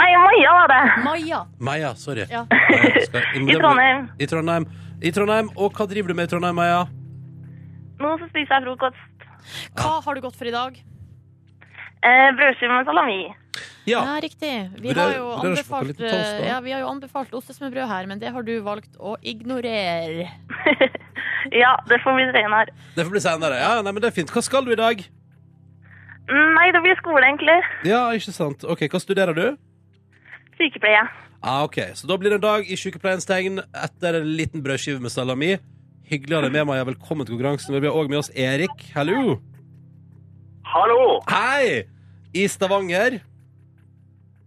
Nei, 0.00 0.08
Maja 0.24 0.54
var 0.56 0.72
det. 0.72 0.80
Maja. 1.04 1.42
Maja, 1.68 1.92
sorry. 2.00 2.24
Ja. 2.32 2.46
Maja, 2.50 3.04
skal- 3.04 3.28
I 3.36 3.58
Trondheim. 3.60 4.08
I 4.18 4.26
Trondheim. 4.32 4.66
I 5.04 5.12
Trondheim. 5.12 5.50
Og 5.54 5.76
hva 5.76 5.86
driver 5.90 6.10
du 6.14 6.16
med 6.18 6.30
i 6.30 6.32
Trondheim, 6.32 6.56
Maja? 6.58 6.80
Nå 8.00 8.16
så 8.20 8.28
spiser 8.32 8.56
jeg 8.56 8.66
frokost. 8.66 9.28
Hva 9.76 9.98
har 10.04 10.16
du 10.18 10.24
gått 10.24 10.36
for 10.40 10.48
i 10.48 10.54
dag? 10.56 10.80
Eh, 12.06 12.28
Brødskive 12.38 12.72
med 12.72 12.86
salami. 12.86 13.20
Ja. 13.86 14.00
Ja, 14.02 14.16
riktig. 14.22 14.52
Vi 14.82 14.92
har 14.94 15.12
jo 15.14 15.26
anbefalt, 15.30 16.00
eh, 16.00 16.46
ja, 16.46 16.60
vi 16.60 16.72
har 16.74 16.80
jo 16.82 16.88
anbefalt 16.90 17.34
ostesmørbrød 17.34 17.86
her, 17.88 18.06
men 18.06 18.18
det 18.18 18.32
har 18.34 18.42
du 18.42 18.58
valgt 18.62 18.98
å 18.98 19.14
ignorere. 19.22 20.26
ja, 21.62 21.72
det 21.88 22.00
får 22.02 22.18
bli 22.18 22.26
senere. 22.34 22.74
Det 22.96 23.06
får 23.06 23.14
bli 23.14 23.22
senere. 23.22 23.60
Ja, 23.62 23.76
nei, 23.82 23.94
men 23.94 24.02
det 24.02 24.10
er 24.10 24.16
fint. 24.18 24.32
Hva 24.34 24.42
skal 24.42 24.66
du 24.66 24.74
i 24.74 24.78
dag? 24.80 25.02
Nei, 26.26 26.66
det 26.74 26.82
blir 26.82 26.98
skole, 26.98 27.22
egentlig. 27.22 27.56
Ja, 27.86 28.02
ikke 28.18 28.34
sant. 28.34 28.66
Ok, 28.66 28.86
Hva 28.90 29.00
studerer 29.02 29.34
du? 29.36 29.46
Sykepleie. 30.58 31.06
Ah, 31.42 31.62
ok, 31.62 31.78
Så 31.94 32.08
da 32.10 32.16
blir 32.18 32.32
det 32.34 32.40
en 32.40 32.46
dag 32.48 32.66
i 32.66 32.78
sykepleiens 32.80 33.28
tegn 33.28 33.60
etter 33.70 34.18
en 34.18 34.30
liten 34.38 34.64
brødskive 34.66 34.98
med 35.02 35.14
salami. 35.14 35.54
Hyggelig 36.10 36.34
å 36.34 36.40
ha 36.40 36.46
deg 36.48 36.54
med, 36.58 36.66
Maja. 36.66 36.86
Velkommen 36.88 37.26
til 37.26 37.36
konkurransen. 37.36 37.78
Vi 37.78 37.86
har 37.86 37.94
også 37.94 38.10
med 38.10 38.18
oss 38.18 38.32
Erik. 38.34 38.88
Hallo. 38.94 39.36
Hallo! 40.66 41.20
Hei! 41.30 41.86
I 42.36 42.44
Stavanger. 42.52 43.18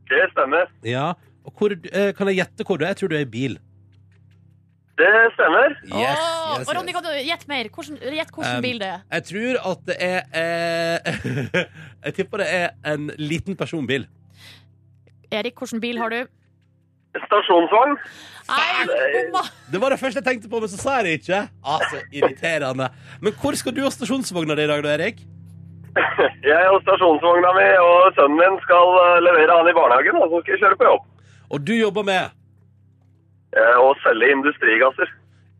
Det 0.09 0.21
stemmer. 0.33 0.69
Ja. 0.85 1.07
Og 1.45 1.53
hvor, 1.57 1.73
eh, 1.73 2.11
kan 2.17 2.29
jeg 2.31 2.41
gjette 2.41 2.65
hvor 2.67 2.77
du 2.79 2.85
er? 2.85 2.93
Jeg 2.93 3.01
tror 3.01 3.11
du 3.13 3.17
er 3.17 3.25
i 3.25 3.33
bil. 3.37 3.57
Det 4.99 5.11
stemmer. 5.33 5.75
Yes, 5.87 6.19
Åh, 6.19 6.59
yes, 6.59 6.67
og 6.67 6.75
Ronny, 6.75 6.91
yes. 6.91 6.95
kan 6.97 7.05
du 7.05 7.11
gjette 7.23 7.47
mer? 7.47 7.69
Hvordan, 7.75 7.99
gjett 8.03 8.33
hvilken 8.35 8.57
Um, 8.57 8.65
bil 8.65 8.79
det 8.81 8.87
er. 8.87 8.99
Jeg 9.15 9.23
tror 9.29 9.59
at 9.71 9.85
det 9.87 9.95
er 9.99 10.19
eh, 10.41 11.61
Jeg 12.05 12.13
tipper 12.17 12.43
det 12.43 12.49
er 12.57 12.67
en 12.93 13.07
liten 13.17 13.55
personbil. 13.55 14.07
Erik, 15.31 15.55
hvilken 15.61 15.79
bil 15.79 16.01
har 16.01 16.11
du? 16.11 16.19
Stasjonsvogn. 17.25 17.95
Nei, 18.49 18.85
bomma! 19.15 19.43
Det 19.71 19.81
var 19.81 19.93
det 19.93 19.99
første 20.01 20.19
jeg 20.19 20.27
tenkte 20.27 20.51
på, 20.51 20.59
men 20.61 20.69
så 20.69 20.77
sa 20.81 20.99
jeg 20.99 21.05
det 21.07 21.15
ikke. 21.21 21.41
Altså, 21.63 22.01
irriterende. 22.11 22.89
Men 23.21 23.33
hvor 23.41 23.55
skal 23.57 23.75
du 23.75 23.81
ha 23.85 23.89
stasjonsvogna 23.93 24.57
di 24.57 24.67
i 24.67 24.69
dag, 24.69 24.83
da, 24.83 24.97
Erik? 24.97 25.23
Jeg 26.51 26.69
og 26.73 26.81
stasjonsvogna 26.83 27.51
mi 27.57 27.67
og 27.83 28.13
sønnen 28.17 28.37
min 28.39 28.59
skal 28.65 28.91
eh, 29.03 29.15
levere 29.25 29.57
han 29.57 29.69
i 29.71 29.75
barnehagen, 29.77 30.19
og 30.21 30.29
så 30.33 30.41
skal 30.43 30.53
jeg 30.55 30.61
kjøre 30.65 30.77
på 30.81 30.87
jobb. 30.89 31.07
Og 31.49 31.63
du 31.65 31.73
jobber 31.73 32.05
med 32.05 32.35
Å 33.57 33.87
Og 33.87 33.95
selge 34.03 34.27
industrigasser. 34.35 35.09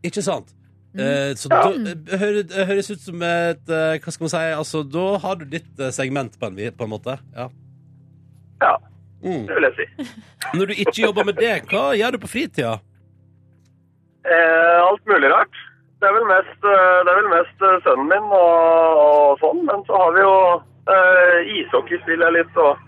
Ikke 0.06 0.22
sant? 0.22 0.52
Eh, 0.98 1.32
så 1.38 1.50
da, 1.50 1.58
det 1.86 2.18
høres, 2.18 2.54
høres 2.66 2.88
ut 2.90 3.02
som 3.02 3.22
et 3.22 3.68
eh, 3.70 3.98
Hva 4.02 4.10
skal 4.14 4.24
man 4.26 4.32
si? 4.32 4.44
Altså, 4.58 4.80
da 4.90 5.04
har 5.22 5.36
du 5.38 5.44
ditt 5.50 5.82
eh, 5.82 5.90
segment, 5.94 6.34
på 6.40 6.48
en, 6.50 6.56
på 6.78 6.86
en 6.86 6.94
måte. 6.94 7.18
Ja. 7.36 7.48
Ja, 8.62 8.76
Mm. 9.20 9.42
det 9.44 9.52
vil 9.58 9.66
jeg 9.68 9.74
si. 9.76 10.04
Når 10.56 10.70
du 10.70 10.78
ikke 10.80 11.02
jobber 11.02 11.26
med 11.28 11.36
det, 11.36 11.50
hva 11.68 11.90
gjør 11.92 12.14
du 12.16 12.22
på 12.22 12.30
fritida? 12.32 12.78
Eh, 14.24 14.78
alt 14.80 15.02
mulig 15.10 15.28
rart. 15.32 15.58
Det 16.00 16.08
er 16.08 16.14
vel 16.16 16.26
mest, 16.30 16.62
eh, 16.64 16.98
det 17.04 17.12
er 17.12 17.18
vel 17.20 17.28
mest 17.34 17.64
eh, 17.66 17.74
sønnen 17.84 18.08
min 18.08 18.30
og, 18.32 19.00
og 19.00 19.42
sånn, 19.42 19.58
men 19.68 19.82
så 19.88 19.98
har 20.00 20.14
vi 20.16 20.22
jo 20.24 20.36
eh, 20.94 21.50
ishockey 21.60 21.98
spiller 22.04 22.30
jeg 22.30 22.38
litt 22.40 22.56
og 22.62 22.86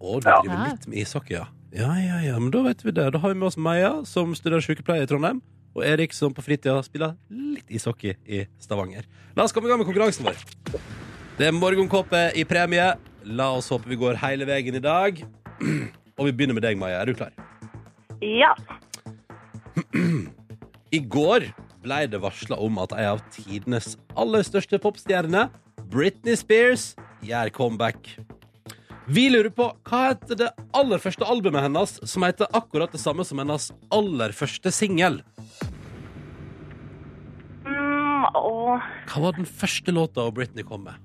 Å, 0.00 0.14
du 0.24 0.28
Ja. 0.30 0.38
litt 0.70 0.86
med 0.88 0.98
ishockey, 1.02 1.36
ja. 1.36 1.44
Ja, 1.76 1.90
ja, 2.00 2.18
ja, 2.24 2.38
men 2.40 2.48
da 2.54 2.62
vet 2.64 2.80
vi 2.84 2.92
det. 2.96 3.10
Da 3.12 3.20
har 3.20 3.32
vi 3.34 3.36
med 3.36 3.48
oss 3.50 3.58
Meia, 3.60 3.90
som 4.08 4.32
studerer 4.38 4.64
sykepleie 4.64 5.04
i 5.04 5.08
Trondheim. 5.10 5.42
Og 5.76 5.84
Erik 5.84 6.14
som 6.16 6.32
på 6.32 6.40
fritida 6.44 6.78
spiller 6.84 7.16
litt 7.28 7.68
ishockey 7.68 8.14
i 8.24 8.46
Stavanger. 8.62 9.04
La 9.36 9.44
oss 9.44 9.52
komme 9.52 9.68
i 9.68 9.72
gang 9.72 9.82
med 9.82 9.88
konkurransen 9.90 10.24
vår. 10.24 10.38
Det 11.36 11.50
er 11.50 11.52
morgenkåpe 11.52 12.22
i 12.32 12.46
premie. 12.48 12.94
La 13.28 13.50
oss 13.58 13.68
håpe 13.68 13.90
vi 13.90 13.98
går 14.00 14.16
hele 14.22 14.48
veien 14.48 14.78
i 14.78 14.80
dag. 14.80 15.20
Og 16.16 16.30
vi 16.30 16.32
begynner 16.32 16.56
med 16.56 16.64
deg, 16.64 16.78
Maja. 16.80 17.02
Er 17.02 17.10
du 17.10 17.18
klar? 17.18 17.34
Ja. 18.24 18.54
I 20.96 21.00
går 21.12 21.50
ble 21.84 22.04
det 22.10 22.20
varsla 22.22 22.58
om 22.62 22.78
at 22.82 22.94
ei 22.96 23.06
av 23.08 23.22
tidenes 23.34 23.96
aller 24.18 24.44
største 24.46 24.80
popstjerner, 24.82 25.50
Britney 25.92 26.36
Spears, 26.38 26.94
gjør 27.26 27.52
comeback. 27.54 28.16
Vi 29.06 29.28
lurer 29.30 29.52
på 29.54 29.68
hva 29.86 30.00
heter 30.08 30.38
det 30.40 30.48
aller 30.74 30.98
første 30.98 31.26
albumet 31.30 31.62
hennes, 31.62 31.92
som 32.10 32.24
heter 32.26 32.50
akkurat 32.58 32.90
det 32.90 32.98
samme 32.98 33.22
som 33.26 33.38
hennes 33.38 33.68
aller 33.94 34.34
første 34.34 34.72
singel. 34.74 35.20
Mm, 37.66 38.24
Hva 39.06 39.22
var 39.22 39.36
den 39.38 39.46
første 39.46 39.94
låta 39.94 40.26
Britney 40.34 40.66
kom 40.66 40.88
med? 40.88 40.98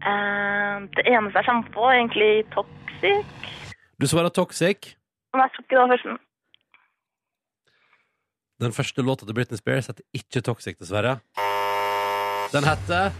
Uh, 0.00 0.86
det 0.96 1.04
eneste 1.10 1.42
jeg 1.42 1.48
kommer 1.50 1.74
på, 1.74 1.84
er 1.84 1.98
egentlig 1.98 2.32
Toxic. 2.54 3.52
Du 4.00 4.06
svarer 4.08 4.32
Toxic. 4.32 4.94
Nei, 5.36 5.44
jeg 5.44 5.52
tror 5.52 5.64
ikke 5.66 5.74
det 5.74 5.82
var 5.82 5.92
førsten. 5.92 6.18
Den 8.60 8.72
første 8.74 9.02
låta 9.06 9.26
til 9.26 9.34
Britney 9.34 9.58
Spears 9.60 9.86
heter 9.86 10.02
ikke 10.14 10.40
Toxic, 10.42 10.76
dessverre. 10.80 11.18
Den 12.52 12.64
heter 12.64 13.10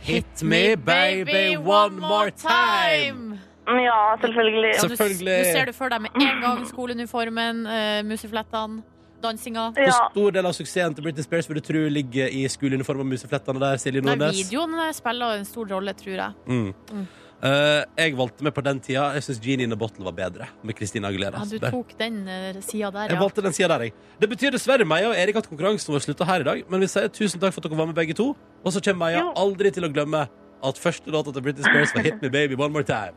Hit 0.00 0.42
Me 0.42 0.76
Baby 0.76 1.56
One 1.56 2.00
More 2.00 2.30
Time. 2.30 3.38
Ja, 3.68 4.16
selvfølgelig. 4.20 4.70
Ja, 4.74 4.82
du, 4.82 4.88
Selvfølgelig. 4.88 5.38
du 5.38 5.44
ser 5.52 5.64
det 5.68 5.74
for 5.76 5.92
deg 5.92 6.00
med 6.00 6.10
en 6.16 6.40
gang. 6.42 6.64
Skoleuniformen, 6.66 7.60
uh, 7.68 8.00
museflettene, 8.08 8.82
dansinga. 9.22 9.68
Hvor 9.76 9.94
stor 10.14 10.30
del 10.38 10.46
av 10.48 10.56
suksessen 10.56 10.96
til 10.96 11.04
Britney 11.04 11.22
Spears 11.26 11.48
vil 11.50 11.60
du 11.60 11.66
tro 11.68 11.84
ligger 11.92 12.32
i 12.32 12.46
skoleuniformen 12.48 13.04
og 13.04 13.12
museflettene 13.12 13.60
der, 13.60 13.76
Silje 13.82 14.00
Nei, 14.00 14.14
Nordnes? 14.16 14.40
videoen 14.40 14.74
eh, 14.86 14.92
spiller 14.96 15.36
en 15.38 15.44
stor 15.44 15.68
rolle, 15.76 15.92
tror 16.00 16.14
jeg. 16.16 16.32
Mm. 16.46 16.72
Mm. 16.92 17.06
Eh, 17.38 17.84
jeg 18.00 18.16
valgte 18.18 18.42
meg 18.42 18.54
på 18.56 18.62
den 18.66 18.80
tida. 18.82 19.04
Jeg 19.14 19.22
syns 19.28 19.38
Genie 19.42 19.68
in 19.68 19.74
a 19.74 19.78
Bottle 19.78 20.02
var 20.08 20.14
bedre, 20.16 20.48
med 20.66 20.74
Christina 20.78 21.10
Aguilera. 21.12 21.38
Ja, 21.44 21.46
du 21.46 21.70
tok 21.70 21.92
den 22.00 22.24
uh, 22.26 22.58
sida 22.66 22.90
der, 22.90 23.12
Jeg 23.12 23.20
valgte 23.20 23.44
den 23.46 23.54
sida 23.54 23.68
der, 23.76 23.84
jeg. 23.86 23.94
Det 24.18 24.28
betyr 24.32 24.56
dessverre 24.56 24.86
Meia 24.88 25.12
og 25.12 25.14
Erik 25.18 25.38
at 25.38 25.46
konkurransen 25.46 25.94
vår 25.94 26.02
slutta 26.02 26.26
her 26.26 26.42
i 26.42 26.48
dag, 26.48 26.64
men 26.66 26.82
vi 26.82 26.90
sier 26.90 27.06
tusen 27.14 27.38
takk 27.38 27.54
for 27.54 27.62
at 27.62 27.70
dere 27.70 27.78
var 27.78 27.90
med 27.92 27.98
begge 27.98 28.16
to. 28.18 28.32
Og 28.64 28.74
så 28.74 28.82
kommer 28.82 29.06
Meia 29.06 29.22
Jo. 29.22 29.30
aldri 29.38 29.70
til 29.74 29.86
å 29.86 29.92
glemme 29.92 30.26
at 30.26 30.82
første 30.82 31.14
låta 31.14 31.30
til 31.30 31.46
British 31.46 31.68
Spears 31.68 31.94
var 31.94 32.08
Hit 32.08 32.18
Me 32.24 32.32
Baby 32.34 32.58
One 32.58 32.74
More 32.74 32.86
Time. 32.86 33.14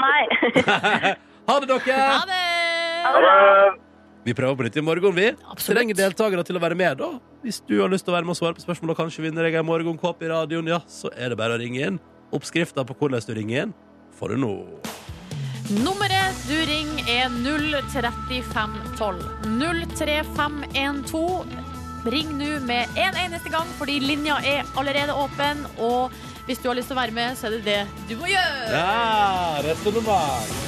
Nei. 0.00 0.24
ha 1.48 1.60
det, 1.60 1.68
dere! 1.68 2.00
Ha 2.00 2.24
det! 2.32 2.42
Ha 3.04 3.20
det. 3.20 3.86
Vi 4.26 4.34
prøver 4.34 4.56
på 4.56 4.64
nytt 4.66 4.80
i 4.80 4.82
morgen, 4.82 5.12
vi. 5.14 5.28
Absolutt. 5.44 5.76
Trenger 5.76 6.00
deltakere 6.00 6.42
til 6.42 6.56
å 6.56 6.64
være 6.64 6.74
med, 6.74 6.96
da. 7.04 7.12
Hvis 7.44 7.60
du 7.68 7.76
har 7.82 7.92
lyst 7.92 8.08
til 8.08 8.14
å 8.14 8.16
være 8.16 8.26
med 8.26 8.32
og 8.32 8.40
svare 8.40 8.56
på 8.56 8.64
spørsmål 8.64 8.96
og 8.96 9.04
kanskje 9.04 9.28
vinner 9.28 9.46
jeg 9.46 9.60
en 9.60 9.68
morgenkåpe 9.68 10.24
i 10.24 10.32
radioen, 10.32 10.72
ja, 10.72 10.80
så 10.90 11.12
er 11.12 11.30
det 11.30 11.38
bare 11.38 11.54
å 11.54 11.60
ringe 11.60 11.84
inn. 11.84 12.00
Oppskrifta 12.34 12.84
på 12.84 12.94
hvordan 12.98 13.22
du 13.26 13.34
ringer 13.36 13.66
inn, 13.66 13.74
får 14.18 14.34
du 14.34 14.36
nå. 14.42 14.54
Nummeret 15.82 16.34
du 16.46 16.54
ringer 16.68 17.08
er 17.10 17.30
03512. 17.42 19.22
03512. 19.98 21.56
Ring 22.06 22.30
nå 22.38 22.60
med 22.62 22.86
en 22.94 23.16
eneste 23.18 23.50
gang, 23.50 23.66
fordi 23.78 23.98
linja 24.02 24.38
er 24.46 24.62
allerede 24.78 25.14
åpen. 25.14 25.64
Og 25.82 26.14
hvis 26.46 26.62
du 26.62 26.68
har 26.70 26.78
lyst 26.78 26.92
til 26.92 26.94
å 26.94 27.00
være 27.00 27.14
med, 27.16 27.34
så 27.34 27.48
er 27.48 27.56
det 27.56 27.64
det 27.66 27.82
du 28.06 28.14
må 28.20 28.30
gjøre. 28.30 28.70
Ja, 28.70 29.58
resonnement. 29.66 30.64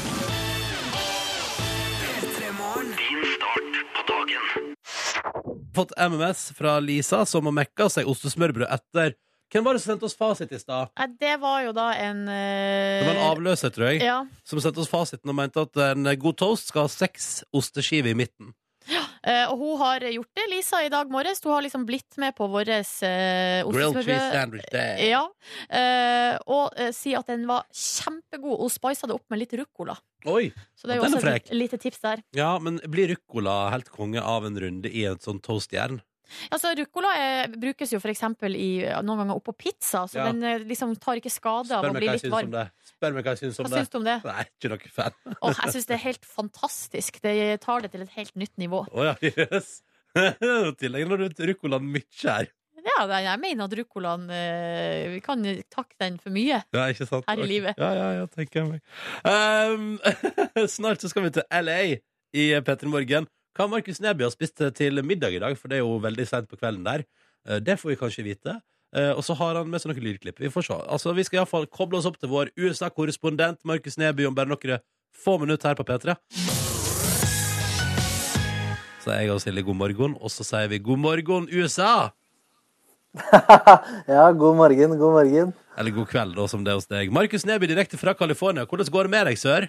Fått 5.78 5.94
MMS 5.94 6.50
fra 6.58 6.80
Lisa, 6.82 7.22
som 7.26 7.46
har 7.46 7.54
mekka 7.54 7.86
seg 7.92 8.10
ostesmørbrød 8.10 8.66
etter 8.66 9.14
Hvem 9.48 9.64
var 9.64 9.76
det 9.76 9.80
som 9.82 9.94
sendte 9.94 10.08
oss 10.08 10.16
fasit 10.18 10.52
i 10.52 10.60
stad? 10.60 10.90
Nei, 10.98 11.06
det 11.20 11.34
var 11.40 11.62
jo 11.64 11.72
da 11.76 11.88
en 11.96 12.24
Det 12.26 13.06
var 13.06 13.14
en 13.14 13.26
avløser, 13.30 13.72
tror 13.72 13.92
jeg, 13.92 14.02
Ja. 14.04 14.18
som 14.44 14.60
sendte 14.60 14.82
oss 14.84 14.92
fasiten 14.92 15.30
og 15.32 15.38
mente 15.38 15.64
at 15.64 15.76
en 15.88 16.04
god 16.20 16.36
toast 16.36 16.68
skal 16.68 16.84
ha 16.84 16.92
seks 16.92 17.44
osteskiver 17.56 18.12
i 18.12 18.18
midten. 18.18 18.52
eh, 19.22 19.44
og 19.50 19.58
hun 19.60 19.78
har 19.82 20.04
gjort 20.08 20.30
det, 20.38 20.46
Lisa, 20.50 20.80
i 20.84 20.90
dag 20.92 21.10
morges. 21.12 21.40
Hun 21.44 21.52
har 21.52 21.64
liksom 21.66 21.84
blitt 21.88 22.16
med 22.20 22.34
på 22.38 22.48
vår 22.48 22.70
uh, 22.72 23.68
Grilled 23.68 24.02
cheese 24.04 24.30
sandwich 24.32 24.68
day. 24.72 25.10
Ja, 25.10 25.24
eh, 25.68 26.38
og 26.46 26.76
uh, 26.78 26.90
sier 26.96 27.20
at 27.20 27.30
den 27.32 27.46
var 27.48 27.66
kjempegod. 27.72 28.58
Hun 28.62 28.72
spisa 28.72 29.08
det 29.08 29.16
opp 29.18 29.26
med 29.32 29.42
litt 29.44 29.56
ruccola. 29.60 29.96
Oi! 30.26 30.48
Så 30.74 30.88
det 30.88 30.96
er 30.96 31.02
Den 31.04 31.12
jo 31.14 31.18
er 31.18 31.20
også 31.20 31.34
et 31.36 31.52
lite 31.54 31.78
tips 31.80 32.00
der. 32.04 32.22
Ja, 32.36 32.52
men 32.62 32.80
blir 32.90 33.12
ruccola 33.14 33.68
helt 33.74 33.90
konge 33.94 34.22
av 34.22 34.46
en 34.48 34.58
runde 34.58 34.90
i 34.90 35.04
et 35.08 35.24
sånt 35.24 35.44
toastjern? 35.46 36.00
Altså, 36.52 36.72
Ruccola 36.78 37.10
eh, 37.18 37.46
brukes 37.58 37.92
jo 37.94 38.00
for 38.02 38.12
eksempel 38.12 38.54
i, 38.58 38.68
noen 39.04 39.22
ganger 39.24 39.38
oppå 39.40 39.54
pizza, 39.56 40.04
så 40.10 40.18
Ja. 40.20 40.26
den 40.32 40.42
eh, 40.44 40.58
liksom 40.68 40.94
tar 41.00 41.16
ikke 41.20 41.32
skade 41.32 41.72
av 41.72 41.82
Spør 41.84 41.90
å 41.90 41.94
meg 41.96 42.00
bli 42.02 42.08
hva 42.08 42.14
jeg 42.14 42.22
litt 42.22 42.26
syns 42.26 42.32
om 42.32 42.38
varm. 42.38 42.50
det. 42.56 42.92
Spør 42.92 43.14
meg 43.18 43.24
hva 43.24 43.34
jeg 43.36 43.42
syns 43.44 43.58
om 43.62 43.68
det. 43.68 43.78
syns 43.78 43.88
du 43.92 43.98
om 43.98 44.04
det? 44.08 44.16
Nei, 44.24 44.44
ikke 44.48 44.70
noe 44.74 44.92
fan. 44.98 45.18
Åh, 45.38 45.54
jeg 45.64 45.74
syns 45.76 45.86
det 45.88 45.96
er 45.98 46.04
helt 46.04 46.24
fantastisk. 46.36 47.20
Det 47.24 47.36
tar 47.64 47.80
det 47.86 47.92
til 47.94 48.02
et 48.02 48.14
helt 48.18 48.34
nytt 48.36 48.56
nivå. 48.58 48.84
Å 48.92 49.08
ja. 49.10 49.14
Nå 50.18 50.72
tillegger 50.80 51.16
du 51.28 51.44
ruccolaen 51.52 51.90
mye 51.92 52.22
her. 52.24 52.48
Ja, 52.88 53.04
jeg 53.20 53.38
mener 53.42 53.66
at 53.68 53.74
ruccolaen 53.76 54.28
eh, 54.32 55.08
Vi 55.12 55.18
kan 55.22 55.42
takke 55.70 55.94
den 56.00 56.16
for 56.22 56.30
mye. 56.34 56.62
Ja, 56.74 56.86
ikke 56.90 57.06
sant? 57.06 57.26
Her 57.28 57.36
i 57.38 57.42
Ok. 57.44 57.50
livet. 57.50 57.74
Ja, 57.78 57.90
ja, 57.94 58.06
ja, 58.20 58.26
tenker 58.32 58.62
jeg 58.62 58.68
meg. 58.70 58.80
Um, 59.26 59.98
snart 60.76 61.02
så 61.02 61.10
skal 61.12 61.26
vi 61.26 61.32
til 61.36 61.44
LA 61.52 61.80
i 62.38 62.46
P3 62.64 62.88
Morgen. 62.90 63.28
Hva 63.58 63.66
Markus 63.66 63.98
Neby 63.98 64.22
har 64.22 64.30
spist 64.30 64.60
til 64.78 65.00
middag 65.02 65.34
i 65.34 65.40
dag, 65.42 65.56
for 65.58 65.66
det 65.70 65.80
er 65.80 65.82
jo 65.82 65.96
veldig 65.98 66.26
sent 66.30 66.46
på 66.50 66.58
kvelden 66.60 66.84
der. 66.86 67.02
Eh, 67.48 67.58
Det 67.58 67.74
får 67.80 67.90
vi 67.90 67.96
kanskje 67.98 68.22
vite. 68.24 68.60
Eh, 68.94 69.10
Og 69.10 69.24
så 69.24 69.34
har 69.34 69.56
han 69.58 69.68
med 69.68 69.80
seg 69.82 69.90
noen 69.90 70.04
lydklipp. 70.04 70.38
Vi 70.38 70.48
får 70.48 70.62
se. 70.68 70.74
Altså, 70.86 71.12
vi 71.14 71.24
skal 71.26 71.40
iallfall 71.40 71.66
koble 71.66 71.98
oss 71.98 72.06
opp 72.06 72.18
til 72.20 72.28
vår 72.30 72.52
USA-korrespondent 72.56 73.58
Markus 73.64 73.98
Neby 73.98 74.26
om 74.28 74.34
bare 74.34 74.46
noen 74.46 74.78
få 75.12 75.38
minutter 75.40 75.68
her 75.68 75.74
på 75.74 75.84
P3. 75.84 76.14
Så 79.02 79.10
jeg 79.18 79.30
og 79.30 79.40
Silje 79.42 79.62
god 79.64 79.74
morgen, 79.76 80.14
og 80.20 80.30
så 80.30 80.44
sier 80.46 80.68
vi 80.68 80.78
god 80.78 80.98
morgen, 80.98 81.48
USA! 81.50 82.10
Ja, 84.06 84.30
god 84.30 84.54
morgen, 84.54 84.94
god 84.98 85.12
morgen. 85.18 85.52
Eller 85.78 85.90
god 85.90 86.06
kveld, 86.06 86.36
da, 86.36 86.46
som 86.46 86.62
det 86.62 86.70
er 86.70 86.78
hos 86.78 86.86
deg. 86.86 87.10
Markus 87.10 87.44
Neby 87.46 87.66
direkte 87.66 87.98
fra 87.98 88.14
California. 88.14 88.66
Hvordan 88.66 88.86
går 88.92 89.08
det 89.08 89.10
med 89.10 89.26
deg, 89.26 89.38
sør? 89.38 89.66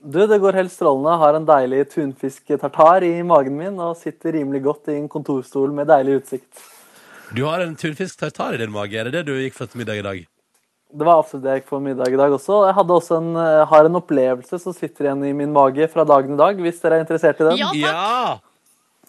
Du, 0.00 0.26
det 0.26 0.38
går 0.40 0.56
helt 0.56 0.72
strålende. 0.72 1.12
Har 1.20 1.36
en 1.36 1.46
deilig 1.48 1.84
tunfisk-tartar 1.92 3.04
i 3.04 3.22
magen 3.26 3.56
min 3.58 3.76
og 3.76 3.98
sitter 4.00 4.32
rimelig 4.38 4.62
godt 4.64 4.88
i 4.88 4.96
en 4.96 5.08
kontorstol 5.12 5.74
med 5.76 5.90
deilig 5.92 6.22
utsikt. 6.22 6.62
Du 7.36 7.44
har 7.44 7.60
en 7.60 7.76
tunfisk 7.78 8.18
tartar 8.18 8.56
i 8.56 8.60
din 8.62 8.72
mage. 8.72 8.96
Er 8.96 9.10
det 9.10 9.20
det 9.20 9.26
du 9.28 9.36
gikk 9.36 9.58
for 9.58 9.68
til 9.68 9.82
middag 9.82 10.00
i 10.00 10.06
dag? 10.06 10.22
Det 10.90 11.06
var 11.06 11.20
absolutt 11.20 11.44
det 11.44 11.52
jeg 11.52 11.60
gikk 11.60 11.68
for 11.68 11.84
middag 11.84 12.10
i 12.10 12.18
dag 12.18 12.32
også. 12.34 12.64
Jeg 12.66 12.74
hadde 12.80 12.96
også 12.96 13.18
en, 13.20 13.30
eh, 13.38 13.66
har 13.70 13.86
en 13.86 13.98
opplevelse 14.00 14.58
som 14.58 14.74
sitter 14.74 15.06
igjen 15.06 15.26
i 15.28 15.36
min 15.36 15.52
mage 15.52 15.86
fra 15.92 16.04
dagen 16.04 16.34
i 16.34 16.40
dag, 16.40 16.56
hvis 16.56 16.80
dere 16.80 16.96
er 16.98 17.04
interessert 17.04 17.38
i 17.40 17.44
den. 17.44 17.60
Ja, 17.60 17.68
takk. 17.68 17.84
Ja! 17.84 18.49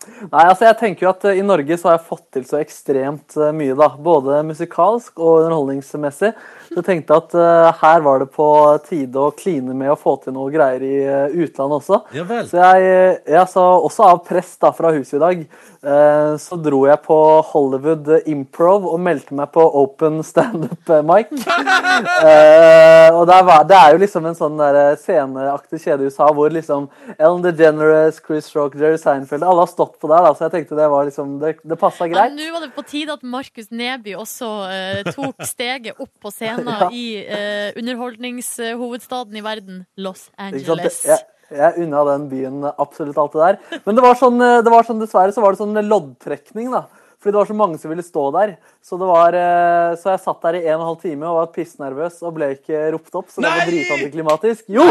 Nei, 0.01 0.45
altså 0.47 0.65
jeg 0.65 0.77
tenker 0.79 1.05
jo 1.05 1.11
at 1.11 1.25
eh, 1.29 1.37
I 1.37 1.43
Norge 1.45 1.77
så 1.77 1.91
har 1.91 1.99
jeg 1.99 2.07
fått 2.07 2.23
til 2.33 2.45
så 2.49 2.57
ekstremt 2.61 3.35
eh, 3.37 3.51
mye, 3.53 3.75
da. 3.77 3.91
Både 4.01 4.39
musikalsk 4.47 5.19
og 5.21 5.43
underholdningsmessig. 5.43 6.31
Så 6.71 6.79
jeg 6.79 6.87
tenkte 6.87 7.17
at 7.19 7.33
uh, 7.35 7.67
her 7.81 7.99
var 8.05 8.21
det 8.21 8.29
på 8.31 8.47
tide 8.85 9.19
å 9.19 9.33
kline 9.35 9.73
med 9.75 9.91
å 9.91 9.97
få 9.99 10.13
til 10.23 10.31
noe 10.31 10.47
greier 10.53 10.83
i 10.87 10.93
uh, 11.03 11.33
utlandet 11.43 11.81
også. 11.81 11.97
Ja 12.15 12.23
vel. 12.29 12.45
Så 12.47 12.61
jeg, 12.61 13.17
jeg 13.27 13.43
så 13.51 13.65
også 13.89 14.07
av 14.07 14.21
press 14.23 14.53
da 14.61 14.71
fra 14.77 14.93
huset 14.95 15.17
i 15.17 15.21
dag, 15.21 15.41
uh, 15.83 16.31
så 16.39 16.55
dro 16.63 16.85
jeg 16.87 17.03
på 17.03 17.17
Hollywood 17.49 18.07
Improv 18.23 18.87
og 18.87 19.03
meldte 19.03 19.35
meg 19.35 19.51
på 19.51 19.65
Open 19.81 20.21
Standup 20.23 20.93
Mic. 21.11 21.35
og 23.17 23.21
det 23.27 23.35
er, 23.35 23.51
det 23.67 23.81
er 23.81 23.91
jo 23.91 24.01
liksom 24.05 24.31
en 24.31 24.39
sånn 24.39 24.55
der 24.61 24.95
sceneaktig 25.01 25.81
kjede 25.83 26.07
i 26.07 26.13
USA 26.13 26.31
hvor 26.31 26.55
liksom 26.55 26.87
Ellen 27.17 27.43
DeGeneres, 27.43 28.23
Chris 28.23 28.47
Rock, 28.55 28.79
Jerry 28.79 29.01
Seinfeld, 29.01 29.43
alle 29.43 29.65
har 29.65 29.73
stått 29.73 29.90
på 29.99 30.07
der, 30.11 30.23
da, 30.23 30.31
så 30.37 30.45
jeg 30.45 30.53
tenkte 30.55 30.77
det 30.79 30.87
var 30.93 31.07
liksom, 31.09 31.33
det, 31.41 31.55
det 31.67 31.77
passa 31.81 32.07
Ja, 32.07 32.13
greit. 32.13 32.37
Nå 32.37 32.47
var 32.53 32.63
det 32.65 32.71
på 32.75 32.83
tide 32.87 33.15
at 33.17 33.23
Markus 33.23 33.67
Neby 33.73 34.13
også 34.19 34.49
eh, 34.71 35.01
tok 35.11 35.43
steget 35.53 35.99
opp 35.99 36.11
på 36.21 36.31
scenen 36.31 36.69
Ja. 36.71 36.87
i 36.93 37.05
eh, 37.25 37.73
underholdningshovedstaden 37.81 39.35
i 39.37 39.43
verden, 39.45 39.83
Los? 39.97 40.29
Angeles. 40.37 41.01
Jeg, 41.05 41.19
jeg 41.51 41.83
unna 41.83 42.05
den 42.13 42.29
byen 42.31 42.63
absolutt 42.77 43.19
alt 43.19 43.35
det 43.35 43.43
der. 43.43 43.81
Men 43.85 43.97
det 43.99 44.03
var 44.05 44.17
sånn, 44.19 44.39
det 44.39 44.71
var 44.71 44.87
sånn 44.87 45.01
dessverre 45.03 45.35
så 45.35 45.43
var 45.43 45.55
det 45.55 45.61
sånn 45.63 45.75
loddtrekning, 45.87 46.71
da. 46.73 46.85
Fordi 47.21 47.35
det 47.35 47.37
var 47.37 47.49
så 47.51 47.55
mange 47.57 47.77
som 47.77 47.91
ville 47.93 48.01
stå 48.05 48.21
der. 48.33 48.55
Så, 48.81 48.97
det 48.97 49.05
var, 49.05 49.35
eh, 49.37 49.91
så 50.01 50.09
jeg 50.15 50.23
satt 50.23 50.39
der 50.47 50.57
i 50.57 50.63
en 50.65 50.79
og 50.79 50.81
en 50.81 50.87
halv 50.93 51.01
time 51.03 51.27
og 51.29 51.35
var 51.37 51.51
pissnervøs 51.53 52.21
og 52.25 52.33
ble 52.39 52.53
ikke 52.55 52.87
ropt 52.95 53.19
opp. 53.19 53.27
Så 53.29 53.43
det 53.43 53.51
var 53.51 53.67
dritantiklimatisk. 53.69 54.63
Jo! 54.73 54.87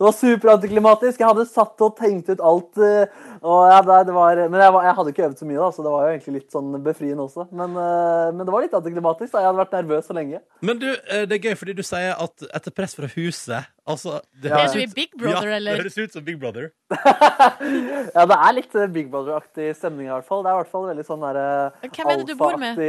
Det 0.00 0.06
var 0.06 0.14
superantiklimatisk. 0.16 1.18
Jeg 1.20 1.28
hadde 1.28 1.44
satt 1.44 1.82
og 1.84 1.90
tenkt 1.98 2.30
ut 2.32 2.40
alt. 2.40 2.78
eh, 2.80 3.26
Og 3.44 3.58
ja, 3.68 3.80
det, 3.84 3.98
det 4.08 4.14
var, 4.16 4.38
men 4.48 4.60
jeg, 4.64 4.72
var, 4.72 4.86
jeg 4.88 4.94
hadde 4.96 5.12
ikke 5.12 5.24
øvd 5.26 5.38
så 5.42 5.48
mye, 5.48 5.58
da, 5.60 5.68
så 5.76 5.84
det 5.84 5.92
var 5.92 6.06
jo 6.06 6.12
egentlig 6.14 6.34
litt 6.38 6.54
sånn 6.56 6.70
befriende 6.84 7.26
også. 7.26 7.44
Men, 7.52 7.76
eh, 7.76 8.30
men 8.32 8.40
det 8.48 8.54
var 8.54 8.64
litt 8.64 8.76
antiklimatisk. 8.80 9.32
da. 9.34 9.42
Jeg 9.44 9.50
hadde 9.50 9.60
vært 9.60 9.76
nervøs 9.76 10.08
så 10.08 10.16
lenge. 10.16 10.40
Men 10.64 10.80
du, 10.80 10.88
eh, 10.88 11.26
det 11.28 11.36
er 11.36 11.44
gøy 11.50 11.58
fordi 11.60 11.76
du 11.76 11.84
sier 11.84 12.16
at 12.16 12.46
etter 12.48 12.74
press 12.80 12.96
fra 12.96 13.10
huset 13.12 13.68
altså, 13.90 14.16
det 14.40 14.54
høres 14.56 14.74
i 14.80 14.86
ut- 14.88 14.94
Big 14.96 15.12
Brother, 15.20 15.48
ja, 15.52 15.56
eller? 15.60 15.76
Det 15.76 15.84
høres 15.84 16.00
ut 16.08 16.16
som 16.16 16.24
Big 16.24 16.40
Brother. 16.40 16.70
Ja, 18.16 18.24
det 18.26 18.36
er 18.40 18.56
litt 18.56 18.74
Big 18.96 19.12
Brother-aktig 19.12 19.70
stemning 19.76 20.08
i 20.08 20.14
hvert 20.16 20.26
fall. 20.28 20.42
Det 20.44 20.50
er 20.50 20.56
i 20.56 20.62
hvert 20.64 20.72
fall 20.72 20.88
veldig 20.90 21.06
sånn 21.06 21.22
der, 21.28 21.38
Hvem 21.84 22.10
er 22.14 22.20
det 22.24 22.28
du 22.32 22.36
bor 22.40 22.56
med? 22.60 22.82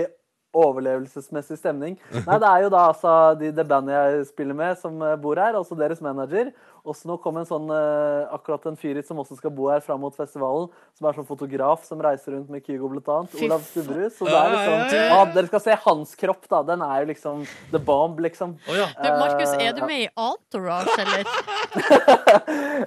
overlevelsesmessig 0.51 1.55
stemning. 1.61 1.93
Nei, 2.11 2.37
det 2.43 2.47
er 2.49 2.63
jo 2.65 2.71
da 2.73 2.81
altså 2.89 3.11
de, 3.39 3.53
det 3.55 3.63
bandet 3.69 3.95
jeg 3.95 4.25
spiller 4.33 4.57
med, 4.57 4.75
som 4.81 4.97
bor 5.23 5.39
her, 5.39 5.55
altså 5.55 5.77
deres 5.79 6.01
manager. 6.03 6.49
Også 6.87 7.09
nå 7.09 7.17
kom 7.21 7.37
en 7.37 7.45
sånn, 7.45 7.67
eh, 7.75 8.31
akkurat 8.33 8.65
en 8.71 8.79
fyr 8.79 8.95
hit 8.97 9.07
som 9.07 9.19
også 9.21 9.37
skal 9.37 9.53
bo 9.53 9.67
her 9.69 9.83
fram 9.85 10.01
mot 10.01 10.15
festivalen, 10.15 10.69
som 10.97 11.07
er 11.09 11.19
sånn 11.19 11.27
fotograf 11.27 11.83
som 11.85 12.01
reiser 12.01 12.37
rundt 12.37 12.49
med 12.49 12.63
Kygo 12.65 12.89
blant 12.89 13.11
annet. 13.11 13.35
Olav 13.43 13.67
Stubberud. 13.67 14.09
Så 14.15 14.29
det 14.29 14.37
er 14.39 14.55
liksom, 14.55 14.95
ja, 15.11 15.19
dere 15.35 15.51
skal 15.51 15.63
se 15.67 15.77
hans 15.85 16.15
kropp, 16.15 16.47
da. 16.49 16.63
Den 16.71 16.85
er 16.85 17.03
jo 17.03 17.11
liksom 17.11 17.43
the 17.73 17.79
bomb, 17.79 18.19
liksom. 18.23 18.55
Oh, 18.69 18.77
ja. 18.77 18.87
Du, 18.95 19.09
Markus, 19.19 19.53
er 19.57 19.75
du 19.75 19.81
Eh, 19.81 19.87
med 19.87 20.01
i 20.01 20.09
Entourage, 20.15 20.95
eller? 21.01 21.25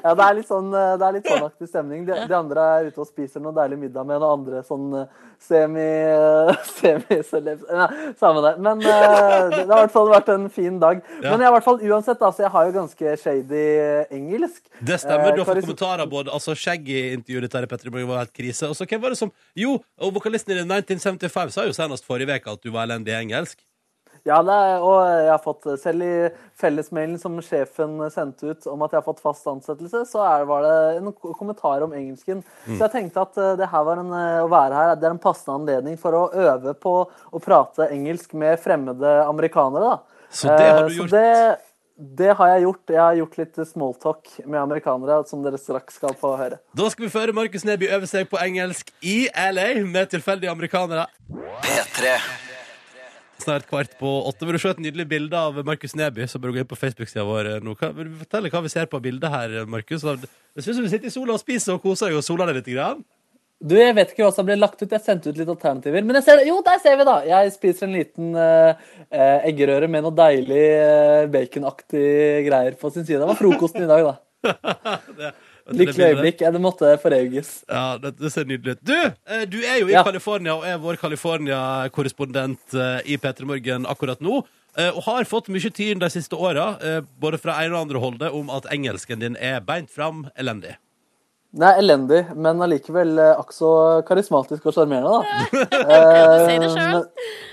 Ja, 0.04 0.14
det 0.14 0.24
er 0.24 0.34
litt 0.36 0.48
sånn, 0.48 0.72
eh, 0.74 0.94
det 0.98 1.06
er 1.06 1.14
litt 1.16 1.28
sånn 1.28 1.46
aktig 1.46 1.68
stemning. 1.70 2.04
De, 2.06 2.16
de 2.28 2.36
andre 2.36 2.64
er 2.78 2.88
ute 2.90 3.00
og 3.02 3.08
spiser 3.08 3.42
noe 3.42 3.54
deilig 3.56 3.78
middag 3.86 4.06
med 4.06 4.20
noen 4.20 4.40
andre 4.40 4.62
sånn 4.66 4.88
semi... 5.42 5.86
semi-celebs 6.78 7.64
Nei, 7.70 7.88
samme 8.20 8.42
det. 8.44 8.54
Men 8.64 8.82
det, 8.82 8.94
det 8.94 9.64
har 9.64 9.64
i 9.64 9.84
hvert 9.84 9.94
fall 9.94 10.10
vært 10.12 10.30
en 10.34 10.48
fin 10.52 10.78
dag. 10.82 11.02
Ja. 11.20 11.30
Men 11.30 11.44
jeg, 11.44 11.48
i 11.48 11.54
hvert 11.56 11.68
fall 11.68 11.80
uansett, 11.82 12.20
da, 12.20 12.30
så 12.34 12.46
jeg 12.46 12.52
har 12.54 12.68
jo 12.68 12.76
ganske 12.78 13.16
shady 13.22 13.64
engelsk. 14.14 14.62
Det 14.80 14.98
stemmer. 15.02 15.34
Du 15.36 15.42
har 15.42 15.48
Eh, 15.48 15.60
fått 15.60 15.64
kommentarer 15.66 16.06
både 16.10 16.32
altså 16.34 16.54
Shaggy-intervjuet 16.54 17.46
ditt 17.48 17.52
her 17.58 17.66
i 17.68 17.70
Petter 17.74 17.90
Morgen 17.90 18.08
var 18.10 18.24
helt 18.24 18.32
krise. 18.36 18.68
Og 18.70 18.76
så 18.78 18.86
hvem 18.86 19.00
var 19.04 19.10
det 19.14 19.18
som 19.20 19.32
Jo, 19.56 19.78
og 20.00 20.14
vokalisten 20.16 20.56
i 20.56 20.64
1975 20.64 21.50
sa 21.54 21.64
jo 21.68 21.72
senest 21.76 22.04
forrige 22.08 22.34
uke 22.40 22.52
at 22.58 22.62
du 22.64 22.70
var 22.74 22.86
elendig 22.88 23.14
i 23.14 23.20
engelsk. 23.22 23.58
Ja, 24.24 24.38
er, 24.40 24.80
og 24.80 25.02
jeg 25.04 25.28
har 25.28 25.40
fått 25.44 25.66
Selv 25.82 26.00
i 26.06 26.28
fellesmailen 26.56 27.18
som 27.20 27.34
sjefen 27.44 27.98
sendte 28.14 28.54
ut 28.54 28.66
om 28.72 28.80
at 28.86 28.94
jeg 28.94 29.02
har 29.02 29.04
fått 29.04 29.20
fast 29.20 29.44
ansettelse, 29.50 30.00
så 30.08 30.22
er, 30.24 30.46
var 30.48 30.62
det 30.64 30.76
en 31.02 31.10
ko- 31.12 31.34
kommentar 31.36 31.82
om 31.84 31.92
engelsken. 31.92 32.40
Så 32.64 32.78
jeg 32.86 32.92
tenkte 32.94 33.20
at 33.20 33.36
eh, 33.36 33.50
det 33.60 33.68
her 33.68 33.84
var 33.84 34.00
en, 34.00 34.08
eh, 34.16 34.40
å 34.46 34.48
være 34.48 34.78
her 34.78 34.94
det 34.96 35.10
er 35.10 35.16
en 35.18 35.20
passende 35.20 35.58
anledning 35.60 35.98
for 36.00 36.16
å 36.16 36.22
øve 36.32 36.72
på 36.80 36.94
å 37.36 37.42
prate 37.44 37.90
engelsk 37.92 38.32
med 38.40 38.56
fremmede 38.64 39.12
amerikanere. 39.28 39.92
da. 39.92 40.24
Så 40.32 40.48
det 40.56 40.70
har 40.72 40.80
Eh, 40.84 40.88
du 40.88 40.94
gjort. 41.02 41.10
Så 41.10 41.18
det, 41.18 41.58
det 41.94 42.32
har 42.34 42.48
jeg 42.50 42.64
gjort. 42.64 42.90
Jeg 42.90 43.00
har 43.00 43.18
gjort 43.20 43.36
litt 43.38 43.58
smalltalk 43.70 44.32
med 44.44 44.58
amerikanere, 44.58 45.20
som 45.30 45.44
dere 45.44 45.60
straks 45.60 46.00
skal 46.00 46.16
få 46.18 46.32
høre. 46.40 46.58
Da 46.74 46.88
skal 46.90 47.06
vi 47.06 47.12
føre 47.12 47.34
Markus 47.36 47.66
Neby 47.66 47.86
øve 47.94 48.08
seg 48.10 48.26
på 48.30 48.40
engelsk 48.42 48.90
i 48.98 49.28
LA 49.30 49.68
med 49.86 50.10
tilfeldige 50.10 50.50
amerikanere. 50.50 51.06
P3. 51.62 52.16
Snart 53.44 53.68
kvart 53.70 53.94
på 54.00 54.10
åtte. 54.26 54.46
Vil 54.46 54.58
du 54.58 54.62
se 54.62 54.72
et 54.74 54.82
nydelig 54.82 55.06
bilde 55.10 55.38
av 55.38 55.58
Markus 55.66 55.94
Neby, 55.98 56.26
så 56.30 56.40
bør 56.40 56.50
du 56.50 56.58
gå 56.58 56.64
inn 56.64 56.70
på 56.70 56.78
Facebook-sida 56.78 57.26
vår 57.28 57.52
nå. 57.62 57.76
Kan, 57.78 57.94
vil 57.94 58.10
du 58.10 58.22
fortelle 58.24 58.50
hva 58.50 58.64
vi 58.64 58.74
ser 58.74 58.90
på 58.90 59.02
bildet 59.04 59.30
her, 59.30 59.60
Markus? 59.70 60.02
Det 60.02 60.64
synes 60.64 60.80
som 60.80 60.86
du 60.86 60.90
sitter 60.90 61.10
i 61.10 61.14
sola 61.14 61.36
og 61.36 61.42
spiser 61.42 61.76
og 61.76 61.84
koser 61.84 62.10
deg 62.10 62.18
og 62.18 62.26
soler 62.26 62.50
deg 62.50 62.58
litt. 62.62 62.74
Grann. 62.74 63.06
Du, 63.64 63.74
Jeg 63.80 63.94
vet 63.96 64.10
ikke 64.12 64.26
hva 64.26 64.32
som 64.36 64.44
ble 64.44 64.58
lagt 64.60 64.82
ut. 64.82 64.90
Jeg 64.92 65.00
sendte 65.00 65.30
ut 65.32 65.38
litt 65.40 65.48
alternativer. 65.48 66.04
Men 66.04 66.18
jeg 66.20 66.26
ser, 66.26 66.42
jo, 66.44 66.58
der 66.66 66.82
ser 66.84 66.98
vi, 67.00 67.06
da! 67.08 67.14
Jeg 67.24 67.52
spiser 67.54 67.86
en 67.88 67.94
liten 67.96 68.34
eh, 68.36 68.90
eggerøre 69.48 69.88
med 69.88 70.04
noe 70.04 70.12
deilig 70.18 70.66
uh, 70.84 71.24
baconaktig 71.32 72.04
greier 72.50 72.76
på 72.76 72.90
sin 72.92 73.06
side. 73.08 73.22
Det 73.22 73.30
var 73.30 73.38
frokosten 73.40 73.86
i 73.86 73.90
dag, 73.90 74.10
da. 74.10 74.14
Det- 75.16 75.32
det 75.64 75.78
Lykkelig 75.80 76.04
øyeblikk. 76.10 76.42
Det 76.52 76.60
måtte 76.60 76.88
forauges. 77.00 77.54
Ja, 77.72 77.96
det, 77.96 78.10
det 78.20 78.28
ser 78.34 78.44
nydelig 78.44 78.74
ut. 78.76 78.82
Du, 78.84 78.92
du 79.48 79.56
er 79.64 79.78
jo 79.80 79.86
i 79.88 79.94
Ja. 79.94 80.02
California 80.04 80.58
og 80.58 80.66
er 80.68 80.76
vår 80.82 80.98
California-korrespondent 81.00 82.76
i 83.08 83.16
P3 83.16 83.48
Morgen 83.48 83.86
akkurat 83.88 84.20
nå. 84.20 84.42
Og 84.90 85.00
har 85.06 85.24
fått 85.24 85.48
mye 85.54 85.70
tid 85.72 86.02
de 86.04 86.10
siste 86.12 86.36
åra, 86.36 86.74
både 87.16 87.40
fra 87.40 87.56
ene 87.64 87.78
og 87.78 87.86
andre 87.86 88.02
holdet, 88.02 88.36
om 88.36 88.52
at 88.52 88.68
engelsken 88.76 89.24
din 89.24 89.40
er 89.40 89.64
beint 89.64 89.88
fram 89.88 90.26
elendig. 90.36 90.74
Nei, 91.54 91.70
elendig, 91.78 92.24
men 92.34 92.62
allikevel 92.64 93.12
eh, 93.22 93.36
akk 93.38 93.52
så 93.54 93.68
karismatisk 94.08 94.64
og 94.66 94.74
sjarmerende, 94.74 95.20
da. 95.20 95.58
Du 96.34 96.48
sier 96.48 96.64
det 96.64 96.70
sjøl. 96.72 97.04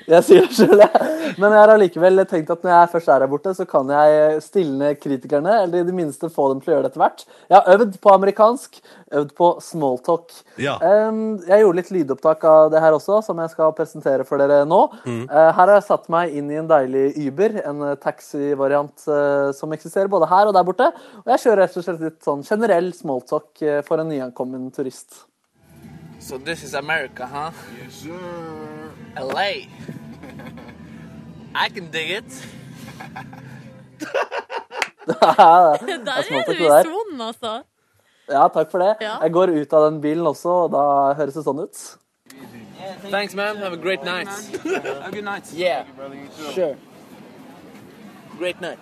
Jeg 0.10 0.26
sier 0.26 0.48
det 0.48 0.56
sjøl, 0.58 0.82
jeg. 0.82 1.10
Men 1.38 1.54
jeg 1.54 1.62
har 1.62 1.74
allikevel 1.76 2.24
tenkt 2.30 2.50
at 2.50 2.66
når 2.66 2.74
jeg 2.74 2.90
først 2.96 3.12
er 3.14 3.22
her 3.22 3.30
borte, 3.30 3.54
så 3.54 3.68
kan 3.70 3.92
jeg 3.94 4.40
stilne 4.42 4.96
kritikerne, 4.98 5.60
eller 5.68 5.84
i 5.84 5.88
det 5.88 5.94
minste 5.94 6.32
få 6.34 6.48
dem 6.50 6.64
til 6.64 6.72
å 6.72 6.76
gjøre 6.76 6.88
det 6.88 6.92
etter 6.92 7.04
hvert. 7.04 7.22
Jeg 7.46 7.58
har 7.60 7.70
øvd 7.76 8.00
på 8.02 8.14
amerikansk, 8.16 8.82
øvd 9.22 9.36
på 9.38 9.52
smalltalk. 9.62 10.34
Ja. 10.62 10.80
Jeg 10.82 11.62
gjorde 11.62 11.78
litt 11.78 11.94
lydopptak 11.94 12.48
av 12.50 12.72
det 12.74 12.82
her 12.82 12.98
også, 12.98 13.20
som 13.28 13.38
jeg 13.44 13.54
skal 13.54 13.76
presentere 13.78 14.26
for 14.26 14.42
dere 14.42 14.64
nå. 14.66 14.82
Mm. 15.06 15.22
Uh, 15.30 15.52
her 15.52 15.62
har 15.62 15.76
jeg 15.76 15.88
satt 15.92 16.10
meg 16.14 16.34
inn 16.42 16.50
i 16.50 16.58
en 16.58 16.70
deilig 16.72 17.06
Uber, 17.28 17.60
en 17.70 17.86
taxivariant 18.02 19.06
som 19.56 19.78
eksisterer 19.78 20.10
både 20.12 20.30
her 20.32 20.50
og 20.50 20.58
der 20.58 20.66
borte. 20.66 20.90
Og 21.22 21.34
jeg 21.36 21.46
kjører 21.46 21.64
rett 21.68 21.78
og 21.78 21.86
slett 21.86 22.04
litt 22.08 22.20
sånn 22.26 22.44
generell 22.48 22.90
smalltalk 22.98 23.62
for 23.92 24.00
en 24.00 24.08
nyankommen 24.08 24.72
turist. 24.72 25.26
So 26.20 26.38
this 26.38 26.64
is 26.64 26.74
America, 26.74 27.26
huh? 27.28 27.52
Yes, 27.84 27.94
sir. 27.94 28.92
LA. 29.20 29.68
I 31.54 31.68
can 31.70 31.92
dig 31.92 32.12
it. 32.12 32.32
Der 35.08 35.16
er 35.28 35.78
du 36.48 36.52
i 36.52 36.58
det 36.58 36.86
sonen, 36.86 37.22
altså. 37.22 37.64
Ja, 38.30 38.48
takk 38.48 38.72
for 38.72 38.80
det. 38.80 38.96
Ja. 39.02 39.18
Jeg 39.22 39.34
går 39.34 39.52
ut 39.60 39.74
av 39.74 39.86
den 39.90 40.02
bilen 40.02 40.28
også, 40.28 40.50
og 40.50 40.72
da 40.72 40.84
høres 41.20 41.36
det 41.36 41.44
sånn 41.44 41.60
ut. 41.66 41.82
Thanks, 43.10 43.36
man. 43.36 43.58
Have 43.58 43.74
a 43.74 43.82
great 43.82 44.06
night. 44.06 44.30
Have 44.64 45.08
a 45.08 45.12
good 45.12 45.26
night. 45.26 45.52
Yeah. 45.54 45.84
Sure. 46.54 46.78
Great 48.40 48.62
night. 48.62 48.80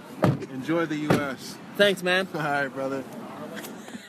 Enjoy 0.53 0.85
the 0.85 1.01
U.S. 1.09 1.55
Thanks, 1.77 2.03
man. 2.03 2.27
All 2.35 2.41
right, 2.41 2.73
brother. 2.75 3.03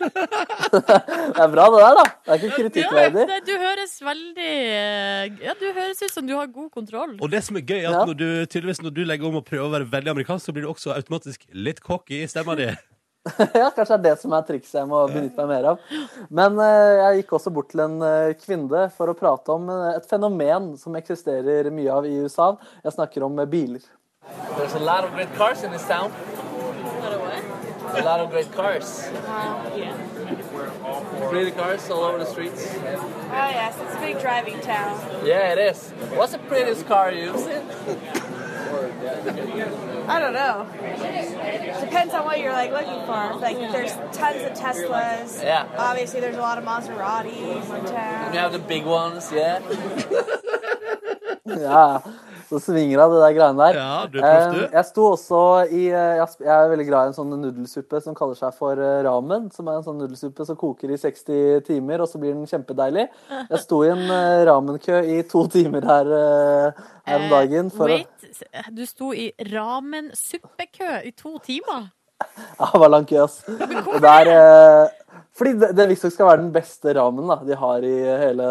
Det 0.00 1.42
er 1.44 1.50
bra, 1.52 1.66
det 1.72 1.80
der, 1.80 1.96
da. 1.98 2.04
Det 2.24 2.32
er 2.32 2.38
ikke 2.40 2.56
kritikkverdig. 2.56 3.24
du 3.46 3.52
høres 3.60 3.96
veldig 4.04 4.50
eh, 4.50 5.40
Ja, 5.44 5.54
du 5.58 5.66
høres 5.76 6.02
ut 6.02 6.12
som 6.12 6.26
du 6.28 6.34
har 6.36 6.50
god 6.50 6.70
kontroll. 6.74 7.16
Og 7.20 7.32
det 7.32 7.42
som 7.46 7.58
er 7.60 7.64
gøy, 7.64 7.80
er 7.80 7.90
at 7.90 7.98
Ja. 8.00 8.04
når 8.08 8.16
du, 8.20 8.28
tydeligvis 8.46 8.82
når 8.82 8.94
du 8.96 9.02
legger 9.04 9.28
om 9.28 9.40
å 9.40 9.44
prøve 9.44 9.66
å 9.68 9.74
være 9.74 9.90
veldig 9.90 10.14
amerikansk, 10.14 10.46
så 10.46 10.54
blir 10.56 10.66
du 10.66 10.70
også 10.72 10.94
automatisk 10.94 11.44
litt 11.52 11.82
cocky 11.84 12.22
i 12.24 12.30
stemma 12.30 12.56
di. 12.58 12.70
Ja, 13.60 13.68
Kanskje 13.76 13.98
det 13.98 13.98
er 13.98 14.04
det 14.06 14.14
som 14.22 14.32
er 14.32 14.44
trikset 14.48 14.78
jeg 14.80 14.88
må 14.88 15.02
benytte 15.10 15.44
meg 15.44 15.50
mer 15.50 15.70
av. 15.74 15.82
Men 16.32 16.56
uh, 16.56 16.64
jeg 17.02 17.20
gikk 17.20 17.34
også 17.36 17.52
bort 17.52 17.68
til 17.72 17.84
en 17.84 17.98
uh, 18.00 18.32
kvinne 18.40 18.86
for 18.96 19.12
å 19.12 19.16
prate 19.18 19.52
om 19.52 19.68
uh, 19.68 19.92
et 19.92 20.08
fenomen 20.08 20.72
som 20.80 20.96
eksisterer 20.96 21.68
mye 21.74 21.92
av 21.92 22.08
i 22.08 22.16
USA. 22.24 22.54
Jeg 22.84 22.96
snakker 22.96 23.28
om 23.28 23.36
biler. 23.50 23.84
There's 24.56 24.74
a 24.74 24.84
lot 24.84 25.04
of 25.04 25.12
great 25.12 25.32
cars 25.36 25.64
in 25.64 25.72
this 25.72 25.86
town. 25.88 26.12
A 27.94 28.02
lot 28.02 28.20
of 28.20 28.30
great 28.30 28.52
cars. 28.52 29.00
Uh, 29.26 29.70
Pretty 31.30 31.50
cars 31.52 31.88
all 31.90 32.04
over 32.04 32.18
the 32.18 32.26
streets. 32.26 32.66
Oh 32.76 32.80
yes, 33.32 33.76
it's 33.80 33.94
a 33.96 34.00
big 34.00 34.20
driving 34.20 34.60
town. 34.60 34.98
Yeah, 35.24 35.52
it 35.52 35.58
is. 35.58 35.90
What's 36.14 36.32
the 36.32 36.38
prettiest 36.38 36.86
car 36.86 37.10
you've 37.12 37.38
seen? 37.38 37.62
I 40.08 40.18
don't 40.18 40.32
know. 40.32 40.66
Depends 41.80 42.14
on 42.14 42.24
what 42.24 42.40
you're 42.40 42.52
like 42.52 42.72
looking 42.72 43.04
for. 43.06 43.36
Like 43.40 43.56
there's 43.72 43.92
tons 44.16 44.42
of 44.42 44.52
Teslas. 44.58 45.42
Yeah. 45.42 45.66
Obviously, 45.76 46.20
there's 46.20 46.36
a 46.36 46.40
lot 46.40 46.58
of 46.58 46.64
Maseratis 46.64 47.30
in 47.30 47.84
You 47.84 47.90
town. 47.90 48.32
have 48.34 48.52
the 48.52 48.58
big 48.58 48.84
ones, 48.84 49.30
yeah. 49.32 49.60
Ja, 51.46 52.02
ah. 52.06 52.12
Så 52.50 52.58
svinger 52.58 52.98
av 53.04 53.12
det 53.14 53.20
der 53.22 53.34
greiene 53.36 53.66
der. 53.68 53.76
Ja, 53.78 53.98
du 54.10 54.16
proff, 54.18 54.54
du. 54.54 54.60
Eh, 54.64 54.72
Jeg 54.74 54.86
sto 54.88 55.04
også 55.12 55.42
i 55.70 55.84
eh, 55.88 56.18
Jeg 56.18 56.48
er 56.50 56.70
veldig 56.72 56.86
glad 56.88 57.04
i 57.06 57.12
en 57.12 57.16
sånn 57.20 57.30
nudelsuppe 57.38 58.00
som 58.02 58.16
kaller 58.18 58.38
seg 58.40 58.56
for 58.58 58.80
eh, 58.82 58.96
ramen. 59.06 59.46
Som 59.54 59.70
er 59.70 59.78
en 59.78 59.86
sånn 59.86 60.00
nudelsuppe 60.02 60.46
som 60.48 60.58
koker 60.58 60.90
i 60.90 60.98
60 60.98 61.62
timer, 61.68 62.02
og 62.02 62.10
så 62.10 62.18
blir 62.22 62.34
den 62.34 62.48
kjempedeilig. 62.50 63.06
Jeg 63.30 63.62
sto 63.62 63.80
i 63.86 63.92
en 63.94 64.04
ramenkø 64.50 64.98
i 65.16 65.22
to 65.30 65.46
timer 65.54 65.86
her, 65.92 66.12
her 67.06 67.22
om 67.22 67.30
dagen. 67.32 67.70
For 67.74 67.92
Wait, 67.94 68.34
du 68.74 68.84
sto 68.88 69.14
i 69.14 69.30
ramen-suppekø 69.52 71.00
i 71.06 71.14
to 71.16 71.38
timer? 71.46 71.88
ja, 72.60 72.66
det 72.72 72.80
var 72.82 72.90
lang 72.92 73.06
kø, 73.08 73.22
ass. 73.24 73.38
Og 73.48 74.00
der, 74.04 74.28
eh, 74.28 74.99
fordi 75.36 75.52
det, 75.60 75.68
det 75.78 75.86
visstnok 75.90 76.12
skal 76.14 76.26
være 76.30 76.40
den 76.42 76.52
beste 76.54 76.94
ramen 76.96 77.26
da, 77.30 77.36
de 77.46 77.56
har 77.58 77.86
i 77.86 77.92
hele 78.24 78.46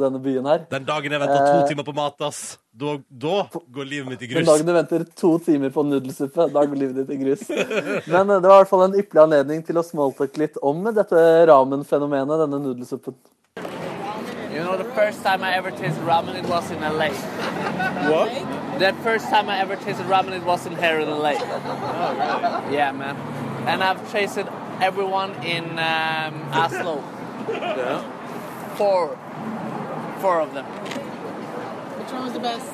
denne 0.00 0.20
byen 0.24 0.46
her. 0.50 0.64
Den 0.72 0.86
dagen 0.88 1.12
jeg 1.16 1.20
venter 1.24 1.40
to 1.44 1.58
Eh. 1.60 1.66
timer 1.70 1.86
på 1.88 1.94
mat, 1.96 2.16
ass, 2.28 2.40
da, 2.74 2.96
da 3.10 3.36
går 3.74 3.84
livet 3.90 4.08
mitt 4.14 4.22
i 4.22 4.30
grus. 4.30 4.40
Den 4.42 4.48
dagen 4.50 4.66
du 4.66 4.72
venter 4.76 5.04
to 5.16 5.32
timer 5.46 5.70
på 5.74 5.84
nudelsuppe, 5.86 6.48
da 6.54 6.64
går 6.64 6.80
livet 6.80 6.96
ditt 7.02 7.10
i 7.14 7.20
grus. 7.22 7.44
Men 7.50 8.30
eh, 8.30 8.40
det 8.40 8.48
var 8.48 8.58
i 8.58 8.64
hvert 8.64 8.72
fall 8.72 8.86
en 8.88 8.98
ypperlig 8.98 9.22
anledning 9.28 9.62
til 9.66 9.78
å 9.78 9.84
smalltalke 9.86 10.38
litt 10.42 10.58
om 10.62 10.82
dette 10.94 11.22
ramen-fenomenet, 11.52 12.40
denne 12.46 12.60
nudelsuppen. 12.64 13.14
You 14.54 14.62
know, 14.62 14.76
the 14.76 14.84
first 14.94 15.22
time 15.24 15.42
I 15.42 15.54
ever 15.58 15.72
tasted 15.72 16.04
ramen, 16.06 16.36
it 16.38 16.46
was 16.48 16.70
in 16.70 16.78
LA. 16.80 17.08
What? 18.08 18.30
The 18.78 18.92
first 19.02 19.26
time 19.28 19.48
I 19.48 19.58
ever 19.58 19.74
tasted 19.76 20.06
ramen, 20.06 20.32
it 20.36 20.44
was 20.44 20.64
in 20.66 20.76
here 20.76 21.00
in 21.00 21.08
LA. 21.10 21.32
Oh, 21.34 22.14
really? 22.14 22.76
Yeah, 22.76 22.92
man. 22.92 23.16
And 23.66 23.82
I've 23.82 23.98
tasted 24.12 24.46
everyone 24.84 25.32
in 25.42 25.64
um, 25.78 26.34
Oslo. 26.52 27.02
Yeah. 27.48 28.02
Four. 28.76 29.18
Four 30.20 30.40
of 30.40 30.52
them. 30.52 30.66
Which 31.98 32.12
one 32.12 32.24
was 32.24 32.32
the 32.34 32.40
best? 32.40 32.70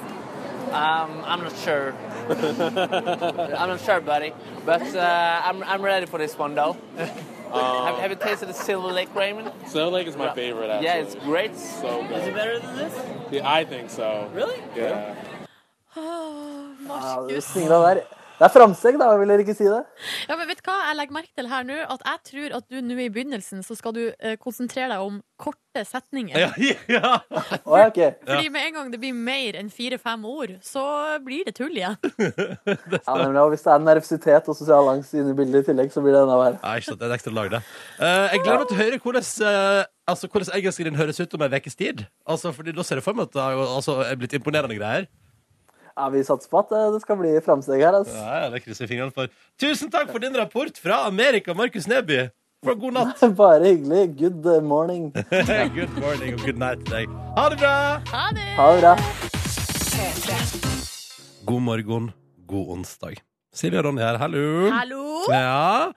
Um, 0.72 1.22
I'm 1.24 1.40
not 1.42 1.56
sure. 1.56 1.94
I'm 2.28 3.68
not 3.68 3.80
sure, 3.80 4.00
buddy. 4.00 4.32
But 4.64 4.82
uh, 4.94 5.42
I'm, 5.44 5.62
I'm 5.62 5.82
ready 5.82 6.06
for 6.06 6.18
this 6.18 6.36
one, 6.36 6.54
though. 6.54 6.76
have, 6.96 7.98
have 7.98 8.10
you 8.10 8.16
tasted 8.16 8.46
the 8.46 8.54
Silver 8.54 8.88
Lake 8.88 9.14
Raymond? 9.14 9.52
Silver 9.66 9.92
Lake 9.96 10.06
is 10.08 10.16
my 10.16 10.34
favorite. 10.34 10.70
Actually. 10.70 10.86
Yeah, 10.86 10.96
it's 10.96 11.14
great. 11.14 11.56
so 11.56 12.02
good. 12.08 12.22
Is 12.22 12.28
it 12.28 12.34
better 12.34 12.58
than 12.58 12.76
this? 12.76 12.94
Yeah, 13.30 13.50
I 13.50 13.64
think 13.64 13.90
so. 13.90 14.30
Really? 14.34 14.60
Yeah. 14.76 15.14
Ja, 16.88 17.26
det 17.28 17.42
svinga 17.42 17.78
der. 17.94 18.02
Det 18.40 18.46
er 18.46 18.52
framsteg, 18.54 18.96
da, 18.96 19.06
vil 19.20 19.28
dere 19.28 19.44
ikke 19.44 19.52
si 19.52 19.66
det? 19.68 19.82
Ja, 20.24 20.32
men 20.40 20.46
vet 20.48 20.62
du 20.62 20.68
hva 20.70 20.78
jeg 20.86 20.96
legger 20.96 21.12
merke 21.12 21.34
til 21.36 21.48
her 21.50 21.66
nå? 21.68 21.74
At 21.92 22.06
jeg 22.08 22.20
tror 22.30 22.54
at 22.56 22.70
du 22.72 22.78
nå 22.80 22.96
i 22.96 23.10
begynnelsen 23.12 23.60
så 23.66 23.76
skal 23.76 23.92
du 23.92 24.00
eh, 24.16 24.38
konsentrere 24.40 24.94
deg 24.94 25.04
om 25.04 25.18
korte 25.36 25.82
setninger. 25.84 26.38
Ja, 26.40 26.48
ja. 26.88 27.18
For, 27.66 27.76
okay. 27.84 28.14
ok. 28.14 28.24
Fordi 28.24 28.48
med 28.54 28.64
en 28.64 28.78
gang 28.78 28.88
det 28.94 29.02
blir 29.02 29.12
mer 29.28 29.60
enn 29.60 29.68
fire-fem 29.68 30.24
ord, 30.24 30.56
så 30.64 30.86
blir 31.26 31.44
det 31.50 31.58
tull 31.60 31.76
igjen. 31.76 32.00
Ja, 33.10 33.14
men 33.20 33.36
hvis 33.52 33.66
det 33.66 33.72
er 33.74 33.84
nervøsitet 33.84 34.48
og 34.48 34.56
sosial 34.56 34.88
angst 34.94 35.12
inne 35.16 35.34
i 35.34 35.36
bildet 35.36 35.66
i 35.66 35.70
tillegg, 35.70 35.92
så 35.92 36.00
blir 36.00 36.16
det 36.16 36.24
enda 36.24 36.40
verre. 36.40 36.60
Nei, 36.62 36.74
ikke 36.80 36.94
sant, 36.94 37.00
det 37.00 37.10
er 37.10 37.12
et 37.12 37.20
ekstra 37.20 37.36
lag, 37.36 37.52
det. 37.52 37.60
Uh, 38.00 38.26
jeg 38.30 38.42
gleder 38.44 38.62
meg 38.62 38.68
til 38.70 38.78
å 38.78 38.80
høre 38.80 39.00
hvordan, 39.04 39.30
uh, 39.44 40.12
altså, 40.14 40.30
hvordan 40.32 40.52
engelsken 40.56 40.88
din 40.88 41.00
høres 41.00 41.20
ut 41.20 41.36
om 41.36 41.44
en 41.44 41.56
ukes 41.60 41.76
tid. 41.76 42.04
Altså, 42.24 42.56
fordi 42.56 42.72
da 42.76 42.86
ser 42.86 43.00
jeg 43.02 43.04
for 43.04 43.18
meg 43.18 43.28
at 43.28 43.36
det 43.36 43.44
har 43.44 43.64
altså, 43.66 44.00
blitt 44.20 44.36
imponerende 44.40 44.80
greier. 44.80 45.10
Ja, 45.96 46.08
Vi 46.12 46.22
satser 46.24 46.50
på 46.50 46.60
at 46.62 46.74
eh, 46.76 46.90
det 46.94 47.00
skal 47.04 47.18
bli 47.20 47.32
framsteg 47.44 47.82
her. 47.82 47.96
Altså. 48.00 48.16
Ja, 48.16 48.44
ja, 48.44 48.50
det 48.52 48.62
krysser 48.64 48.86
jeg 48.86 48.92
fingrene 48.94 49.14
for. 49.14 49.32
Tusen 49.60 49.90
takk 49.92 50.12
for 50.12 50.22
din 50.22 50.36
rapport 50.38 50.78
fra 50.82 51.04
Amerika, 51.08 51.54
Markus 51.54 51.88
Neby. 51.90 52.28
For 52.64 52.76
god 52.76 52.92
natt. 52.98 53.24
Bare 53.40 53.64
hyggelig. 53.64 54.04
Good 54.20 54.46
morning. 54.62 55.10
good 55.78 55.96
morning 55.98 56.36
og 56.36 56.44
good 56.44 56.60
night 56.60 56.84
til 56.84 57.00
deg. 57.00 57.18
Ha 57.38 57.48
det 57.52 57.58
bra! 57.62 57.74
Ha 58.12 58.24
det! 58.36 58.46
Ha 58.58 58.70
det 58.76 58.80
bra. 58.84 58.94
God 61.50 61.62
morgen, 61.66 62.10
god 62.46 62.72
onsdag. 62.76 63.20
Silje 63.56 63.80
og 63.80 63.88
Ronny 63.88 64.02
her, 64.04 64.18
hallo. 64.20 64.70
Hallo! 64.70 65.04
Ja. 65.32 65.90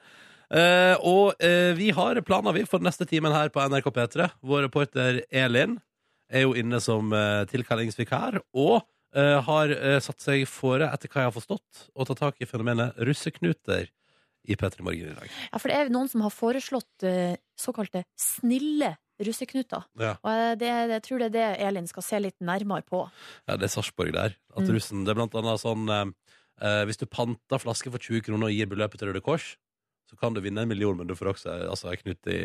Eh, 0.54 0.94
og 1.04 1.36
eh, 1.42 1.72
vi 1.78 1.90
har 1.94 2.18
planer 2.26 2.56
vi 2.56 2.64
for 2.68 2.82
den 2.82 2.88
neste 2.88 3.06
timen 3.08 3.34
her 3.34 3.52
på 3.52 3.62
NRK 3.70 3.90
P3. 3.94 4.28
Vår 4.44 4.66
reporter 4.66 5.20
Elin 5.30 5.78
er 6.32 6.46
jo 6.46 6.54
inne 6.58 6.80
som 6.82 7.12
eh, 7.14 7.44
tilkallingsvikar 7.50 8.40
og 8.56 8.82
har 9.46 9.70
eh, 9.70 9.98
satt 10.02 10.20
seg 10.24 10.42
fore, 10.50 10.88
etter 10.90 11.08
hva 11.12 11.22
jeg 11.24 11.30
har 11.30 11.36
forstått, 11.36 11.84
å 11.94 12.06
ta 12.08 12.14
tak 12.18 12.40
i 12.42 12.48
fenomenet 12.50 12.96
russeknuter 12.98 13.88
i 14.44 14.56
P3 14.60 14.82
Morgen 14.84 15.12
i 15.12 15.16
dag. 15.16 15.30
Ja, 15.52 15.58
for 15.60 15.70
det 15.70 15.76
er 15.78 15.92
noen 15.94 16.10
som 16.10 16.20
har 16.24 16.32
foreslått 16.34 17.06
eh, 17.08 17.36
såkalte 17.56 18.02
snille 18.18 18.94
russeknuter. 19.24 19.86
Ja. 20.00 20.16
Og 20.20 20.30
eh, 20.32 20.54
det, 20.60 20.70
jeg 20.96 21.02
tror 21.06 21.22
det 21.22 21.28
er 21.30 21.34
det 21.36 21.66
Elin 21.68 21.86
skal 21.88 22.04
se 22.04 22.20
litt 22.20 22.36
nærmere 22.44 22.82
på. 22.84 23.04
Ja, 23.48 23.56
det 23.56 23.68
er 23.70 23.72
Sarpsborg 23.76 24.12
der. 24.16 24.34
At 24.54 24.64
Mm. 24.66 24.74
russen, 24.74 25.04
det 25.06 25.14
er 25.14 25.20
blant 25.20 25.34
annet 25.38 25.62
sånn 25.62 25.88
eh, 25.88 26.04
eh, 26.60 26.82
Hvis 26.88 26.98
du 27.00 27.06
panter 27.06 27.62
flaske 27.62 27.90
for 27.94 27.98
20 28.02 28.20
kroner 28.26 28.50
og 28.50 28.56
gir 28.56 28.66
beløpet 28.68 28.98
til 29.00 29.08
Røde 29.12 29.22
Kors, 29.24 29.54
så 30.10 30.18
kan 30.20 30.34
du 30.34 30.42
vinne 30.44 30.60
en 30.62 30.68
million, 30.68 30.96
men 30.98 31.06
du 31.08 31.14
får 31.16 31.30
også 31.32 31.54
altså, 31.70 31.94
knut 32.02 32.26
i 32.28 32.40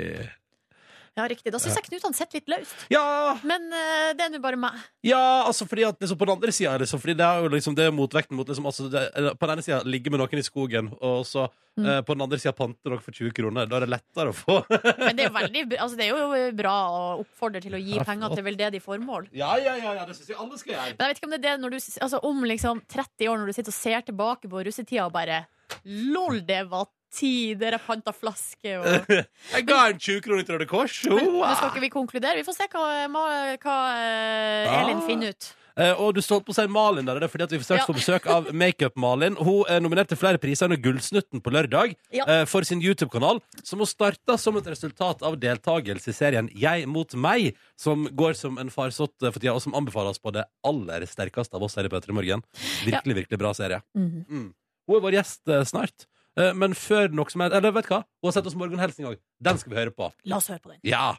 Ja, 1.17 1.25
riktig. 1.31 1.51
Da 1.53 1.59
syns 1.61 1.75
jeg 1.79 1.87
Knut 1.89 2.03
han 2.05 2.13
sitter 2.17 2.39
litt 2.39 2.51
løst. 2.51 2.75
Ja! 2.93 3.37
Men 3.47 3.69
eh, 3.73 4.11
det 4.17 4.27
er 4.27 4.33
nå 4.35 4.41
bare 4.43 4.59
meg. 4.59 4.75
Ja, 5.05 5.21
altså 5.47 5.65
fordi 5.69 5.87
at 5.87 5.97
liksom, 6.01 6.17
på 6.19 6.27
den 6.27 6.35
andre 6.35 6.51
sida 6.53 6.75
Fordi 6.91 7.15
det 7.15 7.23
er 7.25 7.39
jo 7.45 7.49
liksom 7.53 7.75
Det 7.77 7.85
er 7.87 7.93
motvekten 7.95 8.35
mot 8.35 8.47
liksom, 8.49 8.65
altså, 8.67 8.89
det, 8.91 9.05
eller, 9.15 9.37
På 9.39 9.47
den 9.47 9.55
ene 9.57 9.63
sida 9.65 9.79
ligge 9.87 10.11
med 10.11 10.19
noen 10.19 10.41
i 10.41 10.45
skogen, 10.45 10.91
og 11.01 11.25
så 11.29 11.47
Mm. 11.79 11.85
eh, 11.87 12.01
på 12.03 12.11
den 12.11 12.21
andre 12.25 12.37
sida 12.41 12.51
pante 12.51 12.89
noe 12.91 12.99
for 12.99 13.15
20 13.15 13.31
kroner. 13.31 13.67
Da 13.69 13.77
er 13.77 13.85
det 13.85 13.91
lettere 13.93 14.33
å 14.33 14.35
få. 14.35 14.55
Men 14.99 15.15
det 15.15 15.23
er 15.23 15.29
jo 15.29 15.35
veldig 15.37 15.61
altså, 15.79 15.95
det 15.95 16.07
er 16.09 16.17
jo 16.17 16.39
bra 16.57 16.73
å 16.91 17.03
oppfordre 17.21 17.61
til 17.63 17.77
å 17.77 17.79
gi 17.79 18.01
penger 18.03 18.33
til 18.35 18.43
veldedige 18.43 18.83
formål. 18.83 19.29
ja, 19.31 19.53
ja, 19.63 19.77
ja, 19.79 19.93
ja, 19.95 20.03
det 20.09 20.17
syns 20.17 20.33
jeg 20.33 20.39
alle 20.43 20.59
skal 20.59 20.73
gjøre. 20.73 20.89
Men 20.97 21.05
jeg 21.05 21.13
vet 21.13 21.21
ikke 21.21 21.29
om 21.29 21.35
det 21.35 21.39
er 21.39 21.45
det 21.45 21.53
når 21.63 21.75
du, 21.75 21.77
altså, 22.03 22.19
om 22.27 22.43
liksom 22.51 22.81
30 22.89 23.31
år, 23.31 23.39
når 23.39 23.47
du 23.53 23.55
sitter 23.55 23.71
og 23.71 23.77
ser 23.79 24.03
tilbake 24.09 24.51
på 24.51 24.65
russetida 24.67 25.05
og 25.07 25.15
bare 25.15 25.45
Lol, 25.85 26.41
det 26.49 26.63
var 26.67 26.89
tider 27.13 27.71
jeg 27.77 27.81
panta 27.87 28.11
flaske 28.13 28.75
og 28.79 29.13
Jeg 29.53 29.65
ga 29.67 29.79
en 29.89 29.97
20 29.99 30.21
kroner 30.25 30.43
til 30.45 30.55
Røde 30.59 30.67
Kors. 30.69 30.99
Men 31.09 31.25
nå 31.25 31.53
skal 31.55 31.71
ikke 31.73 31.85
vi 31.87 31.89
konkludere. 31.93 32.35
Vi 32.41 32.43
får 32.47 32.57
se 32.59 32.67
hva, 32.73 32.83
hva, 33.09 33.23
hva 33.63 33.77
eh, 33.95 34.81
Elin 34.83 34.99
Ah. 35.01 35.07
finner 35.07 35.33
ut. 35.33 35.55
Eh, 35.79 35.93
og 35.95 36.11
du 36.13 36.19
står 36.19 36.41
på 36.43 36.51
å 36.51 36.55
si 36.57 36.65
Malin 36.67 37.05
der, 37.07 37.21
det 37.21 37.29
er 37.29 37.31
fordi 37.31 37.45
at 37.45 37.51
vi 37.53 37.59
straks 37.63 37.85
Ja. 37.85 37.87
får 37.87 37.95
besøk 37.95 38.25
av 38.27 38.49
Makeup-Malin. 38.61 39.37
Hun 39.39 39.63
er 39.71 39.79
nominert 39.79 40.09
til 40.11 40.17
flere 40.19 40.37
priser 40.41 40.67
under 40.67 40.75
Gullsnutten 40.83 41.39
på 41.41 41.53
lørdag 41.55 41.93
Ja. 42.11 42.25
eh, 42.27 42.43
for 42.51 42.67
sin 42.67 42.81
YouTube-kanal, 42.83 43.39
som 43.63 43.79
hun 43.79 43.87
starta 43.87 44.35
som 44.37 44.57
et 44.59 44.67
resultat 44.67 45.23
av 45.23 45.37
deltakelse 45.39 46.11
i 46.11 46.17
serien 46.17 46.49
Jeg 46.53 46.85
mot 46.85 47.15
meg, 47.15 47.55
som 47.79 48.05
går 48.11 48.35
som 48.35 48.57
en 48.59 48.69
farsott 48.69 49.15
eh, 49.23 49.31
for 49.31 49.39
tida, 49.39 49.53
og 49.55 49.61
som 49.63 49.73
anbefales 49.73 50.19
på 50.19 50.33
det 50.35 50.43
aller 50.67 51.07
sterkeste 51.07 51.55
av 51.55 51.63
oss 51.63 51.75
her 51.79 51.85
i 51.87 51.93
P3 51.95 52.11
Morgen. 52.11 52.43
Virkelig, 52.83 53.15
virkelig 53.23 53.39
bra 53.39 53.53
serie. 53.55 53.79
Mhm. 53.95 54.25
Mm. 54.27 54.49
Hun 54.89 54.97
er 54.97 55.05
vår 55.05 55.15
gjest 55.21 55.47
eh, 55.47 55.63
snart. 55.69 56.08
Eh, 56.37 56.53
men 56.53 56.75
før 56.77 57.09
noe 57.15 57.31
som 57.31 57.41
er 57.41 57.55
Eller 57.57 57.73
vet 57.75 57.87
du 57.87 57.93
hva? 57.95 58.03
Hun 58.21 58.29
har 58.29 58.35
sett 58.37 58.47
oss 58.47 58.55
en 58.55 59.11
òg. 59.11 59.19
Den 59.39 59.57
skal 59.57 59.73
vi 59.73 59.79
høre 59.79 59.91
på. 59.95 60.11
La 60.25 60.37
oss 60.37 60.47
høre 60.47 60.59
på 60.59 60.71
den. 60.73 60.79
Ja! 60.83 61.15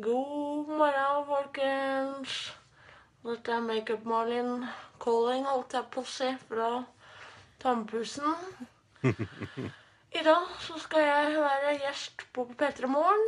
God 0.00 0.68
morgen, 0.68 1.26
folkens. 1.28 2.52
Dette 3.24 3.52
er 3.52 3.60
Makeup-Malin 3.64 4.66
calling, 5.00 5.44
holdt 5.46 5.72
jeg 5.72 5.86
på 5.94 6.02
å 6.02 6.08
si, 6.08 6.26
fra 6.48 6.70
tannpussen. 7.62 8.34
I 10.14 10.22
dag 10.26 10.50
så 10.60 10.78
skal 10.82 11.06
jeg 11.06 11.38
være 11.38 11.76
gjest 11.84 12.26
på 12.36 12.44
P3 12.58 12.90
Morgen. 12.90 13.24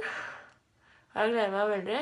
Jeg 1.15 1.33
gleder 1.33 1.55
meg 1.55 1.71
veldig. 1.71 2.01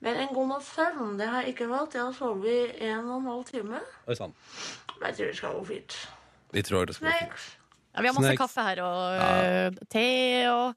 Men 0.00 0.20
en 0.22 0.34
god 0.34 0.48
natts 0.52 0.70
søvn 0.76 1.18
det 1.18 1.26
har 1.28 1.42
jeg 1.42 1.56
ikke 1.56 1.68
valgt. 1.72 1.96
Jeg 1.98 2.06
har 2.06 2.14
sovet 2.16 2.76
i 2.80 2.88
en 2.88 3.08
og 3.10 3.18
en 3.18 3.30
halv 3.32 3.44
time. 3.50 3.80
Men 4.06 5.08
jeg 5.08 5.16
tror 5.16 5.26
det 5.26 5.36
skal 5.40 5.58
gå 5.58 5.64
fint. 5.74 5.98
Vi 6.52 6.62
tror 6.62 6.84
det 6.88 6.96
skal 6.96 7.10
gå 7.10 7.18
fint. 7.24 7.59
Ja, 7.90 8.02
vi 8.02 8.06
har 8.06 8.14
masse 8.14 8.30
Snacks. 8.30 8.40
kaffe 8.40 8.64
her, 8.64 8.80
og 8.86 8.98
eh, 9.18 9.80
te 9.90 10.06
og 10.50 10.74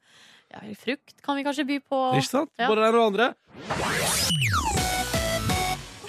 ja, 0.54 0.62
frukt 0.78 1.14
kan 1.22 1.38
vi 1.38 1.44
kanskje 1.46 1.66
by 1.68 1.76
på. 1.82 2.00
Ikke 2.18 2.30
sant? 2.30 2.50
Ja. 2.58 2.66
Både 2.70 2.82
det 2.82 2.88
ene 2.90 2.98
og 2.98 3.02
det 3.02 3.08
andre. 3.12 4.34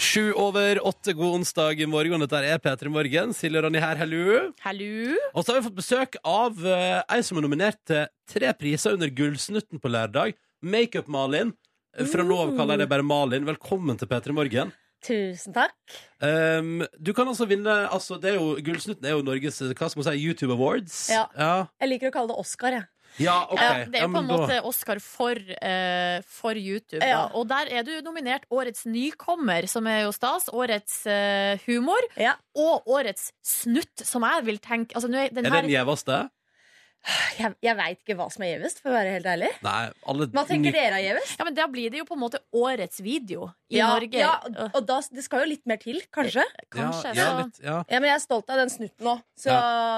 Sju 0.06 0.32
over 0.40 0.80
åtte, 0.86 1.14
god 1.18 1.40
onsdag 1.40 1.82
i 1.82 1.88
morgen. 1.90 2.22
Dette 2.26 2.42
er 2.46 2.62
P3 2.62 2.92
Morgen. 2.94 3.34
Silje 3.36 3.60
og 3.60 3.66
Ronny 3.68 3.82
her, 3.84 4.00
hallo. 4.00 4.52
Hallo. 4.64 5.18
Og 5.34 5.44
så 5.44 5.52
har 5.52 5.60
vi 5.60 5.68
fått 5.68 5.78
besøk 5.80 6.18
av 6.22 6.58
uh, 6.62 7.02
ei 7.12 7.22
som 7.26 7.40
er 7.40 7.46
nominert 7.46 7.80
til 7.88 8.06
tre 8.32 8.52
priser 8.58 8.96
under 8.98 9.12
Gullsnutten 9.12 9.82
på 9.82 9.92
lørdag. 9.92 10.36
Makeup-Malin. 10.66 11.54
Fra 12.12 12.26
nå 12.28 12.38
av 12.44 12.56
kaller 12.58 12.76
jeg 12.76 12.86
det 12.86 12.92
bare 12.92 13.08
Malin. 13.08 13.48
Velkommen 13.48 14.00
til 14.00 14.10
P3 14.12 14.36
Morgen. 14.36 14.74
Tusen 15.06 15.54
takk. 15.56 15.78
Um, 16.20 16.82
du 16.98 17.14
kan 17.14 17.28
altså 17.30 17.46
vinne 17.50 17.74
altså 17.94 18.18
det 18.22 18.34
er 18.34 18.40
jo, 18.40 18.56
Gullsnutten 18.66 19.06
er 19.06 19.14
jo 19.14 19.24
Norges 19.26 19.62
hva 19.62 19.90
skal 19.92 20.02
man 20.02 20.08
si, 20.10 20.18
YouTube 20.24 20.56
Awards. 20.56 20.98
Ja. 21.14 21.28
ja. 21.38 21.56
Jeg 21.84 21.94
liker 21.94 22.12
å 22.12 22.16
kalle 22.16 22.34
det 22.34 22.42
Oscar, 22.42 22.80
jeg. 22.80 22.90
Ja, 23.22 23.36
okay. 23.48 23.64
Ja, 23.64 23.86
det 23.88 24.00
er 24.02 24.10
på 24.12 24.20
en 24.20 24.28
ja, 24.28 24.38
måte 24.38 24.56
Oscar 24.68 25.00
for, 25.00 25.40
uh, 25.40 26.18
for 26.28 26.58
YouTube. 26.60 27.00
Ja. 27.00 27.30
Og 27.38 27.48
der 27.48 27.72
er 27.72 27.86
du 27.88 27.94
nominert 28.04 28.44
Årets 28.52 28.84
nykommer, 28.90 29.70
som 29.72 29.88
er 29.88 30.04
jo 30.04 30.12
stas. 30.16 30.50
Årets 30.52 30.98
uh, 31.08 31.56
humor. 31.68 32.10
Ja. 32.20 32.36
Og 32.60 32.88
Årets 32.92 33.30
snutt, 33.46 34.04
som 34.04 34.26
jeg 34.28 34.48
vil 34.50 34.60
tenke 34.64 34.98
altså, 34.98 35.12
nå 35.12 35.22
er 35.22 35.36
den 35.36 35.48
Er 35.48 35.56
det 35.62 35.68
den 35.70 35.76
gjeveste? 35.78 36.26
Jeg, 37.36 37.52
jeg 37.62 37.76
veit 37.78 38.00
ikke 38.00 38.16
hva 38.18 38.26
som 38.32 38.44
er 38.46 38.54
gjevest, 38.56 38.80
for 38.82 38.90
å 38.90 38.96
være 38.96 39.12
helt 39.18 39.26
ærlig. 39.30 39.50
Nei, 39.66 39.82
alle 40.10 40.26
Hva 40.34 40.44
tenker 40.48 40.72
ny- 40.72 40.78
dere 40.78 40.98
er 40.98 41.04
gjevest? 41.04 41.34
Ja, 41.38 41.44
men 41.46 41.54
Da 41.58 41.66
blir 41.68 41.92
det 41.92 42.00
jo 42.00 42.06
på 42.08 42.16
en 42.16 42.22
måte 42.24 42.40
Årets 42.56 43.02
video 43.04 43.50
i 43.70 43.78
Ja, 43.78 43.90
Norge. 43.94 44.18
ja, 44.18 44.32
og- 44.74 44.86
da, 44.88 45.02
det 45.14 45.24
skal 45.26 45.44
jo 45.44 45.50
litt 45.52 45.66
mer 45.68 45.78
til, 45.78 46.00
kanskje. 46.16 46.44
Kanskje. 46.72 47.12
Ja, 47.14 47.24
ja, 47.28 47.44
litt, 47.44 47.60
ja. 47.62 47.76
Ja, 47.90 48.00
Men 48.00 48.10
jeg 48.10 48.16
er 48.16 48.24
stolt 48.24 48.50
av 48.50 48.58
den 48.58 48.70
snutten 48.74 49.06
òg, 49.12 49.22
så, 49.38 49.52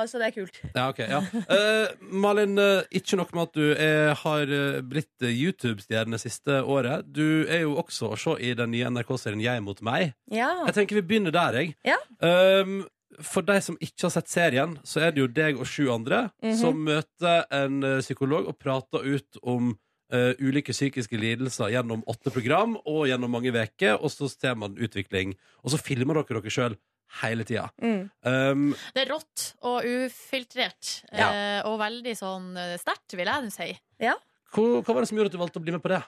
så 0.09 0.19
det 0.19 0.27
er 0.27 0.35
kult. 0.35 0.59
Ja, 0.75 0.87
ok, 0.89 0.99
ja. 1.07 1.21
Uh, 1.47 1.87
Malin, 2.11 2.57
eh, 2.59 2.83
ikke 2.99 3.17
nok 3.21 3.31
med 3.37 3.43
at 3.47 3.53
du 3.53 3.65
er, 3.75 4.13
har 4.23 4.41
eh, 4.41 4.81
blitt 4.81 5.21
YouTube-stjerne 5.21 6.19
siste 6.19 6.59
året. 6.65 7.05
Du 7.13 7.45
er 7.47 7.61
jo 7.63 7.75
også 7.79 8.11
å 8.13 8.17
se 8.19 8.35
i 8.43 8.53
den 8.57 8.71
nye 8.73 8.89
NRK-serien 8.91 9.41
Jeg 9.41 9.63
mot 9.63 9.79
meg. 9.85 10.13
Ja. 10.31 10.51
Jeg 10.67 10.75
tenker 10.81 10.99
vi 11.01 11.07
begynner 11.13 11.31
der, 11.31 11.61
jeg. 11.61 11.75
Ja. 11.87 11.97
Um, 12.19 12.81
for 13.23 13.41
de 13.47 13.55
som 13.63 13.77
ikke 13.81 14.03
har 14.07 14.13
sett 14.17 14.27
serien, 14.29 14.77
så 14.83 15.01
er 15.07 15.11
det 15.15 15.21
jo 15.23 15.27
deg 15.31 15.57
og 15.59 15.65
sju 15.65 15.87
andre 15.93 16.29
Mhm. 16.43 16.55
som 16.59 16.75
møter 16.83 17.45
en 17.51 17.83
eh, 17.83 17.99
psykolog 18.01 18.47
og 18.47 18.57
prater 18.59 18.99
ut 19.05 19.37
om 19.43 19.77
uh, 20.13 20.33
ulike 20.39 20.71
psykiske 20.71 21.17
lidelser 21.19 21.67
gjennom 21.73 22.03
åtte 22.07 22.31
program 22.31 22.77
og 22.85 23.07
gjennom 23.09 23.29
mange 23.31 23.51
uker, 23.51 23.97
og 23.99 24.07
så 24.09 24.29
ser 24.31 24.55
man 24.55 24.75
utvikling. 24.79 25.33
Og 25.63 25.71
så 25.73 25.77
filmer 25.81 26.13
dere 26.21 26.39
dere 26.41 26.49
sjøl 26.53 26.77
hele 27.21 27.43
tida. 27.43 27.69
Mm. 27.81 28.09
Um, 28.23 28.75
Det 28.95 29.03
er 29.03 29.11
rått 29.11 29.53
og 29.63 29.83
ufiltrert. 29.83 31.03
Ja. 31.11 31.27
eh, 31.31 31.61
og 31.67 31.79
veldig 31.79 32.15
sånn 32.15 32.53
sterkt, 32.79 33.15
vil 33.15 33.25
jeg 33.27 33.51
si. 33.51 33.73
hva, 33.99 34.81
hva 34.81 34.93
var 34.93 35.01
det 35.01 35.09
som 35.09 35.17
gjorde 35.17 35.27
at 35.31 35.35
du 35.35 35.41
valgte 35.43 35.59
å 35.59 35.63
bli 35.63 35.71
med 35.75 35.83
på 35.83 35.89
det? 35.91 36.01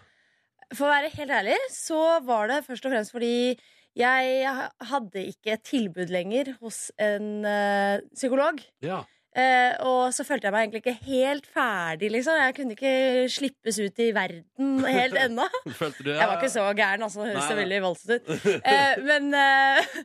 For 0.75 0.85
å 0.85 0.93
være 0.93 1.09
helt 1.15 1.31
ærlig 1.33 1.57
så 1.73 2.23
var 2.23 2.47
det 2.47 2.63
først 2.67 2.85
og 2.85 2.91
fremst 2.93 3.11
fordi 3.11 3.57
jeg 3.97 4.57
hadde 4.91 5.23
ikke 5.31 5.57
tilbud 5.65 6.11
lenger 6.13 6.53
hos 6.61 6.89
en 7.01 7.39
uh, 7.45 7.97
psykolog. 8.13 8.61
Ja. 8.85 9.01
Uh, 9.29 9.73
og 9.85 10.13
så 10.13 10.25
følte 10.25 10.47
jeg 10.47 10.53
meg 10.55 10.65
egentlig 10.65 10.81
ikke 10.83 11.05
helt 11.05 11.49
ferdig, 11.53 12.09
liksom. 12.13 12.37
Jeg 12.41 12.55
kunne 12.57 12.77
ikke 12.77 12.93
slippes 13.29 13.77
ut 13.81 14.01
i 14.01 14.09
verden 14.15 14.79
helt 14.85 15.19
ennå. 15.25 15.45
Følte 15.69 16.05
du 16.05 16.13
Jeg 16.13 16.25
var 16.25 16.39
ikke 16.39 16.53
så 16.53 16.65
gæren, 16.73 17.05
altså. 17.05 17.25
Det 17.25 17.35
høres 17.35 17.59
veldig 17.61 17.83
voldsomt 17.85 18.15
ut. 18.17 18.47
Uh, 18.65 18.95
men 19.09 19.29
uh, 19.37 19.99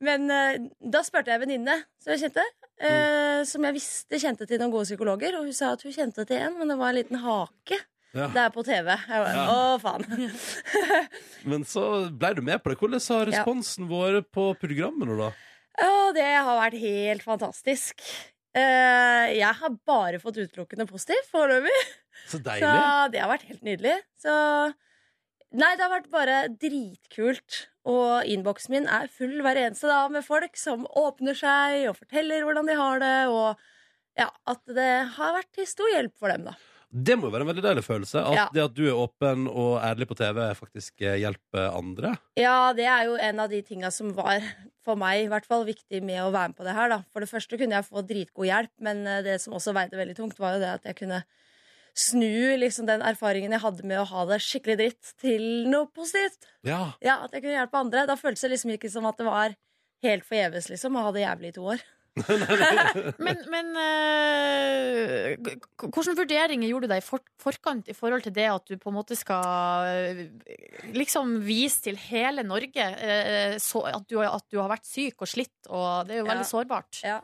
men 0.00 0.30
da 0.80 1.02
spurte 1.04 1.28
jeg 1.28 1.36
en 1.36 1.42
venninne 1.44 1.74
som 2.00 2.14
jeg 2.14 2.22
kjente, 2.24 2.44
eh, 2.80 3.40
som 3.48 3.64
jeg 3.66 3.76
visste 3.76 4.20
kjente 4.22 4.46
til 4.48 4.60
noen 4.60 4.72
gode 4.72 4.88
psykologer, 4.88 5.36
og 5.36 5.48
hun 5.48 5.56
sa 5.56 5.74
at 5.74 5.84
hun 5.84 5.94
kjente 5.94 6.24
til 6.28 6.40
en, 6.40 6.56
men 6.56 6.72
det 6.72 6.78
var 6.80 6.92
en 6.92 6.98
liten 7.00 7.20
hake. 7.20 7.80
Ja. 8.16 8.26
Det 8.34 8.42
er 8.42 8.50
på 8.54 8.64
TV. 8.66 8.90
Jeg 8.90 9.22
bare. 9.22 9.44
Å, 9.52 9.78
faen. 9.82 10.04
Men 11.50 11.62
så 11.68 11.84
ble 12.10 12.32
du 12.38 12.42
med 12.46 12.62
på 12.62 12.72
det. 12.72 12.78
Hvordan 12.80 13.04
har 13.06 13.30
responsen 13.30 13.88
vært 13.90 14.30
på 14.34 14.50
programmet 14.58 15.06
nå, 15.10 15.16
da? 15.20 15.30
Å, 15.80 16.10
det 16.16 16.26
har 16.26 16.58
vært 16.58 16.80
helt 16.82 17.22
fantastisk. 17.24 18.02
Eh, 18.50 19.26
jeg 19.38 19.54
har 19.60 19.74
bare 19.86 20.18
fått 20.22 20.40
utelukkende 20.42 20.88
positivt 20.90 21.30
foreløpig. 21.30 21.76
Så 22.26 22.38
Så 22.40 22.44
deilig. 22.44 22.70
det 23.14 23.22
har 23.22 23.30
vært 23.30 23.50
helt 23.50 23.66
nydelig. 23.66 23.98
Så 24.20 24.34
Nei, 25.50 25.72
det 25.74 25.82
har 25.82 25.90
vært 25.90 26.10
bare 26.12 26.34
dritkult. 26.62 27.64
Og 27.90 28.26
innboksen 28.30 28.74
min 28.74 28.84
er 28.86 29.08
full 29.10 29.40
hver 29.42 29.58
eneste 29.58 29.88
dag 29.90 30.12
med 30.14 30.22
folk 30.22 30.54
som 30.58 30.84
åpner 31.00 31.34
seg 31.38 31.88
og 31.90 31.96
forteller 31.98 32.44
hvordan 32.46 32.68
de 32.70 32.76
har 32.78 33.00
det, 33.02 33.16
og 33.32 34.20
ja, 34.20 34.28
at 34.52 34.60
det 34.76 34.90
har 35.16 35.34
vært 35.34 35.50
til 35.56 35.66
stor 35.66 35.90
hjelp 35.90 36.14
for 36.20 36.30
dem, 36.30 36.44
da. 36.50 36.54
Det 36.90 37.14
må 37.16 37.28
jo 37.28 37.34
være 37.36 37.44
en 37.46 37.50
veldig 37.52 37.62
deilig 37.62 37.84
følelse. 37.86 38.18
At 38.26 38.34
Ja. 38.34 38.48
det 38.52 38.62
at 38.64 38.74
du 38.74 38.82
er 38.88 38.98
åpen 38.98 39.46
og 39.46 39.78
ærlig 39.80 40.08
på 40.10 40.16
TV, 40.18 40.40
faktisk 40.58 41.00
eh, 41.06 41.18
hjelper 41.22 41.70
andre. 41.76 42.16
Ja, 42.36 42.72
det 42.74 42.84
er 42.90 43.04
jo 43.06 43.14
en 43.14 43.38
av 43.40 43.48
de 43.50 43.60
tinga 43.62 43.92
som 43.94 44.12
var 44.16 44.42
for 44.82 44.96
meg 44.96 45.24
i 45.24 45.28
hvert 45.28 45.46
fall 45.46 45.64
viktig 45.68 46.02
med 46.02 46.18
å 46.24 46.32
være 46.32 46.48
med 46.50 46.56
på 46.56 46.64
det 46.66 46.74
her. 46.74 46.88
da. 46.88 47.02
For 47.12 47.20
det 47.20 47.30
første 47.30 47.58
kunne 47.60 47.78
jeg 47.78 47.86
få 47.86 48.02
dritgod 48.06 48.46
hjelp, 48.48 48.72
men 48.80 49.06
eh, 49.06 49.22
det 49.22 49.40
som 49.40 49.54
også 49.54 49.72
veide 49.76 49.94
veldig 50.00 50.16
tungt, 50.18 50.38
var 50.42 50.54
jo 50.56 50.64
det 50.64 50.72
at 50.80 50.84
jeg 50.90 50.96
kunne 50.96 51.22
snu 51.94 52.56
liksom 52.58 52.86
den 52.86 53.02
erfaringen 53.02 53.52
jeg 53.52 53.60
hadde 53.62 53.86
med 53.86 53.98
å 54.00 54.06
ha 54.10 54.24
det 54.30 54.40
skikkelig 54.42 54.76
dritt, 54.78 55.14
til 55.20 55.42
noe 55.70 55.86
positivt. 55.94 56.46
Ja. 56.66 56.92
Ja, 57.02 57.20
At 57.24 57.32
jeg 57.34 57.42
kunne 57.42 57.58
hjelpe 57.58 57.78
andre. 57.80 58.06
Da 58.06 58.16
føltes 58.16 58.42
det 58.46 58.50
liksom 58.54 58.74
ikke 58.74 58.90
som 58.90 59.06
at 59.06 59.18
det 59.18 59.26
var 59.26 59.54
helt 60.02 60.24
forgjeves 60.24 60.70
liksom, 60.70 60.96
å 60.96 61.02
ha 61.06 61.12
det 61.12 61.22
jævlig 61.26 61.50
i 61.52 61.56
to 61.58 61.66
år. 61.74 61.82
Men, 63.26 63.38
men 63.52 63.68
k- 65.46 65.86
hvilke 65.86 66.14
vurderinger 66.18 66.68
gjorde 66.70 66.88
du 66.88 66.92
deg 66.94 67.02
i 67.02 67.06
for, 67.06 67.22
forkant 67.40 67.88
i 67.92 67.96
forhold 67.96 68.24
til 68.26 68.34
det 68.36 68.48
at 68.50 68.66
du 68.68 68.76
på 68.80 68.90
en 68.90 68.96
måte 68.98 69.16
skal 69.18 69.86
eh, 69.88 70.22
liksom 70.96 71.36
vise 71.46 71.84
til 71.86 71.98
hele 72.10 72.42
Norge 72.46 72.86
eh, 72.98 73.56
så, 73.62 73.84
at, 73.92 74.06
du, 74.10 74.18
at 74.24 74.46
du 74.50 74.58
har 74.60 74.70
vært 74.72 74.88
syk 74.90 75.22
og 75.24 75.30
slitt, 75.30 75.54
og 75.70 76.08
det 76.08 76.18
er 76.18 76.22
jo 76.24 76.28
veldig 76.30 76.46
Ja. 76.46 76.50
sårbart. 76.50 77.00
Ja. 77.06 77.18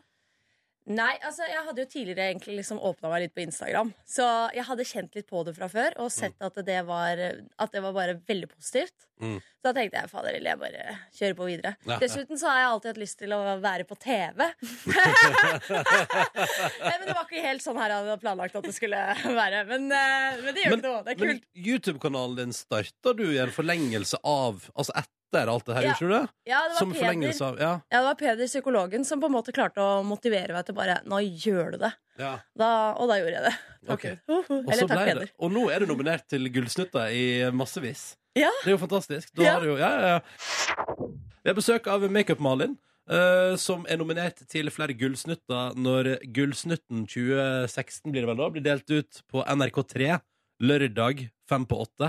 Nei, 0.86 1.16
altså 1.26 1.42
jeg 1.50 1.64
hadde 1.66 1.82
jo 1.82 1.88
tidligere 1.90 2.28
egentlig 2.30 2.60
liksom 2.60 2.78
åpna 2.78 3.10
meg 3.10 3.24
litt 3.24 3.34
på 3.34 3.42
Instagram. 3.42 3.88
Så 4.06 4.22
jeg 4.54 4.62
hadde 4.68 4.86
kjent 4.86 5.16
litt 5.18 5.26
på 5.26 5.42
det 5.46 5.56
fra 5.56 5.66
før 5.72 5.96
og 6.04 6.12
sett 6.14 6.38
at 6.46 6.60
det 6.66 6.78
var, 6.86 7.18
at 7.18 7.74
det 7.74 7.82
var 7.82 7.94
bare 7.96 8.14
veldig 8.28 8.48
positivt. 8.52 8.94
Mm. 9.18 9.40
Så 9.40 9.64
da 9.66 9.72
tenkte 9.74 9.98
jeg 9.98 10.10
fader, 10.12 10.36
jeg 10.38 10.60
bare 10.60 10.94
kjører 11.16 11.36
på 11.38 11.48
videre. 11.48 11.72
Ja. 11.88 11.96
Dessuten 12.02 12.38
så 12.38 12.52
har 12.52 12.60
jeg 12.60 12.68
alltid 12.70 12.90
hatt 12.92 13.00
lyst 13.02 13.18
til 13.18 13.34
å 13.34 13.40
være 13.64 13.86
på 13.88 13.96
TV. 13.98 14.44
Nei, 16.86 16.94
men 17.00 17.06
det 17.08 17.16
var 17.16 17.24
ikke 17.24 17.42
helt 17.48 17.64
sånn 17.64 17.80
her 17.80 17.90
jeg 17.90 18.04
hadde 18.04 18.18
planlagt 18.22 18.58
at 18.60 18.68
det 18.68 18.74
skulle 18.76 19.02
være. 19.24 19.64
Men, 19.72 19.90
eh, 19.90 20.38
men 20.44 20.52
det 20.52 20.66
gjør 20.66 20.76
Men, 20.76 20.78
ikke 20.78 20.92
noe. 20.92 21.02
Det 21.02 21.10
er 21.16 21.20
kult. 21.22 21.28
men. 21.32 21.42
YouTube-kanalen 21.66 22.36
din 22.44 22.54
starta 22.56 23.16
du 23.16 23.26
i 23.26 23.42
en 23.42 23.54
forlengelse 23.54 24.20
av 24.22 24.68
Altså 24.76 24.92
etter 24.94 25.12
alt 25.52 25.66
det 25.68 25.74
her, 25.76 25.82
Ja. 25.82 25.92
gjorde 25.94 26.08
du 26.08 26.14
det? 26.16 26.28
Ja, 26.50 26.60
det 26.68 26.76
Som 26.78 26.92
Peder. 26.92 27.00
forlengelse 27.04 27.42
av 27.44 27.58
Ja. 27.60 27.70
Ja, 27.92 27.98
det 28.00 28.04
var 28.06 28.14
Peder, 28.14 28.46
psykologen, 28.46 29.04
som 29.04 29.20
på 29.20 29.26
en 29.26 29.32
måte 29.32 29.52
klarte 29.52 29.76
å 29.84 30.02
motivere 30.04 30.52
meg 30.56 30.64
til 30.66 30.74
bare 30.74 31.00
Nå 31.04 31.20
gjør 31.44 31.72
du 31.72 31.78
det. 31.78 31.92
ja. 32.18 32.38
Da, 32.56 32.70
og 32.96 33.08
da 33.08 33.14
gjorde 33.20 33.36
jeg 33.36 33.42
det. 33.44 33.54
Ok. 33.88 34.04
Uhu. 34.28 34.58
Og, 34.66 34.72
Eller 34.72 34.88
takk, 34.88 35.04
Peder. 35.06 35.20
det. 35.20 35.30
og 35.38 35.52
nå 35.52 35.70
er 35.70 35.78
du 35.80 35.86
nominert 35.86 36.26
til 36.28 36.48
Gullsnutta 36.48 37.10
i 37.12 37.50
massevis. 37.52 38.16
Ja. 38.34 38.50
Det 38.64 38.72
er 38.72 38.76
jo 38.78 38.86
fantastisk. 38.86 39.34
Da 39.34 39.52
har 39.52 39.60
du 39.60 39.66
jo, 39.74 39.76
ja, 39.76 39.90
ja, 40.00 40.06
ja. 40.16 40.20
Vi 41.44 41.50
har 41.50 41.54
besøk 41.54 41.86
av 41.86 42.00
Makeup-Malin, 42.10 42.78
Uh, 43.08 43.54
som 43.54 43.86
er 43.88 43.98
nominert 43.98 44.40
til 44.50 44.66
flere 44.68 44.92
gullsnutter 44.98 45.76
når 45.78 46.18
Gullsnutten 46.34 47.06
2016 47.06 48.10
blir 48.10 48.22
det 48.24 48.26
vel 48.26 48.36
da, 48.40 48.48
blir 48.50 48.64
delt 48.64 48.90
ut 48.90 49.20
på 49.30 49.44
NRK3 49.46 50.20
lørdag 50.60 51.28
fem 51.48 51.64
på 51.70 51.78
åtte. 51.86 52.08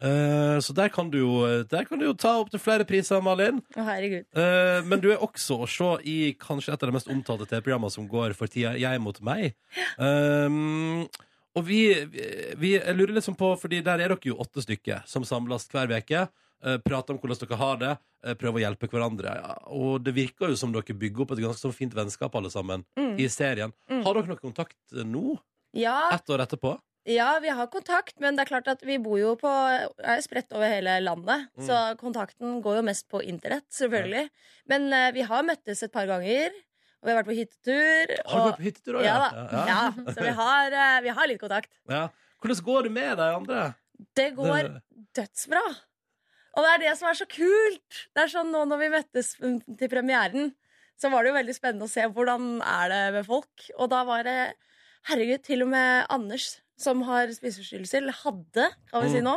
Eh, 0.00 0.58
så 0.62 0.74
der 0.78 0.88
kan, 0.94 1.08
du 1.10 1.18
jo, 1.18 1.32
der 1.66 1.84
kan 1.88 1.98
du 1.98 2.04
jo 2.06 2.14
ta 2.14 2.36
opp 2.38 2.50
til 2.52 2.60
flere 2.62 2.84
priser, 2.86 3.18
Malin. 3.24 3.58
Å, 3.74 3.82
herregud. 3.88 4.26
Eh, 4.38 4.82
men 4.86 5.00
du 5.02 5.08
er 5.10 5.22
også 5.24 5.60
å 5.64 5.68
se 5.70 5.88
i 6.06 6.18
kanskje 6.38 6.72
et 6.76 6.82
av 6.84 6.90
de 6.92 6.94
mest 6.94 7.10
omtalte 7.10 7.48
TV-programmene 7.50 7.90
som 7.94 8.06
går 8.10 8.36
for 8.38 8.46
tida, 8.52 8.76
Jeg 8.78 9.00
mot 9.02 9.18
meg. 9.26 9.56
Um, 9.98 11.06
og 11.58 11.64
vi, 11.66 11.80
vi 12.60 12.74
jeg 12.76 12.94
lurer 12.94 13.16
liksom 13.18 13.34
på, 13.38 13.52
fordi 13.58 13.80
der 13.82 13.98
er 14.04 14.12
dere 14.14 14.30
jo 14.30 14.36
åtte 14.38 14.62
stykker 14.62 15.02
som 15.10 15.24
samles 15.26 15.66
hver 15.72 15.90
uke. 15.98 16.28
prater 16.82 17.14
om 17.14 17.18
hvordan 17.22 17.38
dere 17.38 17.56
har 17.58 17.76
det, 17.78 17.90
eh, 18.26 18.34
prøver 18.34 18.58
å 18.58 18.62
hjelpe 18.64 18.88
hverandre. 18.90 19.30
Ja, 19.34 19.52
og 19.70 20.02
det 20.02 20.14
virker 20.14 20.50
jo 20.50 20.56
som 20.58 20.72
dere 20.74 20.82
bygger 20.94 21.22
opp 21.22 21.32
et 21.36 21.38
ganske 21.42 21.62
så 21.62 21.70
fint 21.74 21.94
vennskap, 21.94 22.34
alle 22.34 22.50
sammen, 22.50 22.84
Mm. 22.98 23.16
i 23.18 23.28
serien. 23.28 23.72
Mm. 23.90 24.02
Har 24.04 24.14
dere 24.14 24.26
noe 24.26 24.36
kontakt 24.42 24.74
eh, 24.92 25.04
nå? 25.04 25.38
Ja, 25.74 26.10
Ett 26.14 26.26
år 26.30 26.42
etterpå? 26.46 26.78
Ja, 27.08 27.28
vi 27.42 27.50
har 27.54 27.70
kontakt, 27.72 28.16
men 28.20 28.36
det 28.36 28.44
er 28.44 28.50
klart 28.50 28.70
at 28.70 28.84
vi 28.86 28.98
bor 29.02 29.18
jo 29.20 29.34
på 29.40 29.48
er 29.48 30.22
spredt 30.24 30.52
over 30.56 30.68
hele 30.70 30.98
landet. 31.00 31.48
Mm. 31.56 31.64
Så 31.68 31.80
kontakten 32.00 32.58
går 32.64 32.80
jo 32.80 32.86
mest 32.86 33.08
på 33.10 33.22
internett, 33.24 33.66
selvfølgelig. 33.72 34.28
Men 34.70 34.88
uh, 34.92 35.08
vi 35.16 35.24
har 35.28 35.46
møttes 35.46 35.82
et 35.86 35.94
par 35.94 36.08
ganger. 36.10 36.54
Og 36.98 37.06
vi 37.06 37.12
har 37.12 37.20
vært 37.20 37.28
på 37.30 37.36
hyttetur. 37.38 38.14
Har 38.26 38.40
du 38.40 38.48
vært 38.48 38.58
på 38.58 38.66
hyttetur 38.66 38.96
også, 38.98 39.06
ja? 39.06 39.16
ja? 39.16 39.34
Ja, 39.38 39.58
Ja, 39.58 39.82
ja. 39.86 40.14
så 40.14 40.24
vi 40.26 40.36
har, 40.40 40.78
uh, 40.78 41.00
vi 41.04 41.16
har 41.20 41.30
litt 41.30 41.42
kontakt. 41.42 41.70
Ja. 41.90 42.08
Hvordan 42.42 42.64
går 42.68 42.88
det 42.88 42.94
med 42.94 43.12
de 43.18 43.28
andre? 43.40 43.66
Det 44.18 44.30
går 44.36 44.72
dødsbra. 45.16 45.64
Og 46.58 46.64
det 46.64 46.70
er 46.74 46.82
det 46.82 46.94
som 46.98 47.08
er 47.10 47.18
så 47.18 47.26
kult. 47.30 48.04
Det 48.14 48.24
er 48.24 48.32
sånn 48.32 48.50
nå 48.54 48.64
når 48.66 48.80
vi 48.82 48.94
møttes 48.94 49.34
mm, 49.38 49.58
til 49.78 49.90
premieren, 49.92 50.52
så 50.98 51.10
var 51.12 51.22
det 51.22 51.30
jo 51.30 51.38
veldig 51.38 51.54
spennende 51.54 51.86
å 51.86 51.92
se 51.92 52.06
hvordan 52.10 52.58
er 52.66 52.90
det 52.92 53.02
med 53.14 53.28
folk. 53.28 53.68
Og 53.78 53.90
da 53.92 54.02
var 54.08 54.26
det 54.26 54.40
Herregud, 55.08 55.44
til 55.46 55.62
og 55.64 55.70
med 55.72 56.08
Anders, 56.12 56.58
som 56.78 57.02
har 57.08 57.30
spiseforstyrrelser, 57.34 58.04
eller 58.04 58.18
hadde, 58.24 58.68
kan 58.90 59.02
vi 59.04 59.10
si 59.16 59.20
Mm. 59.22 59.26
nå, 59.32 59.36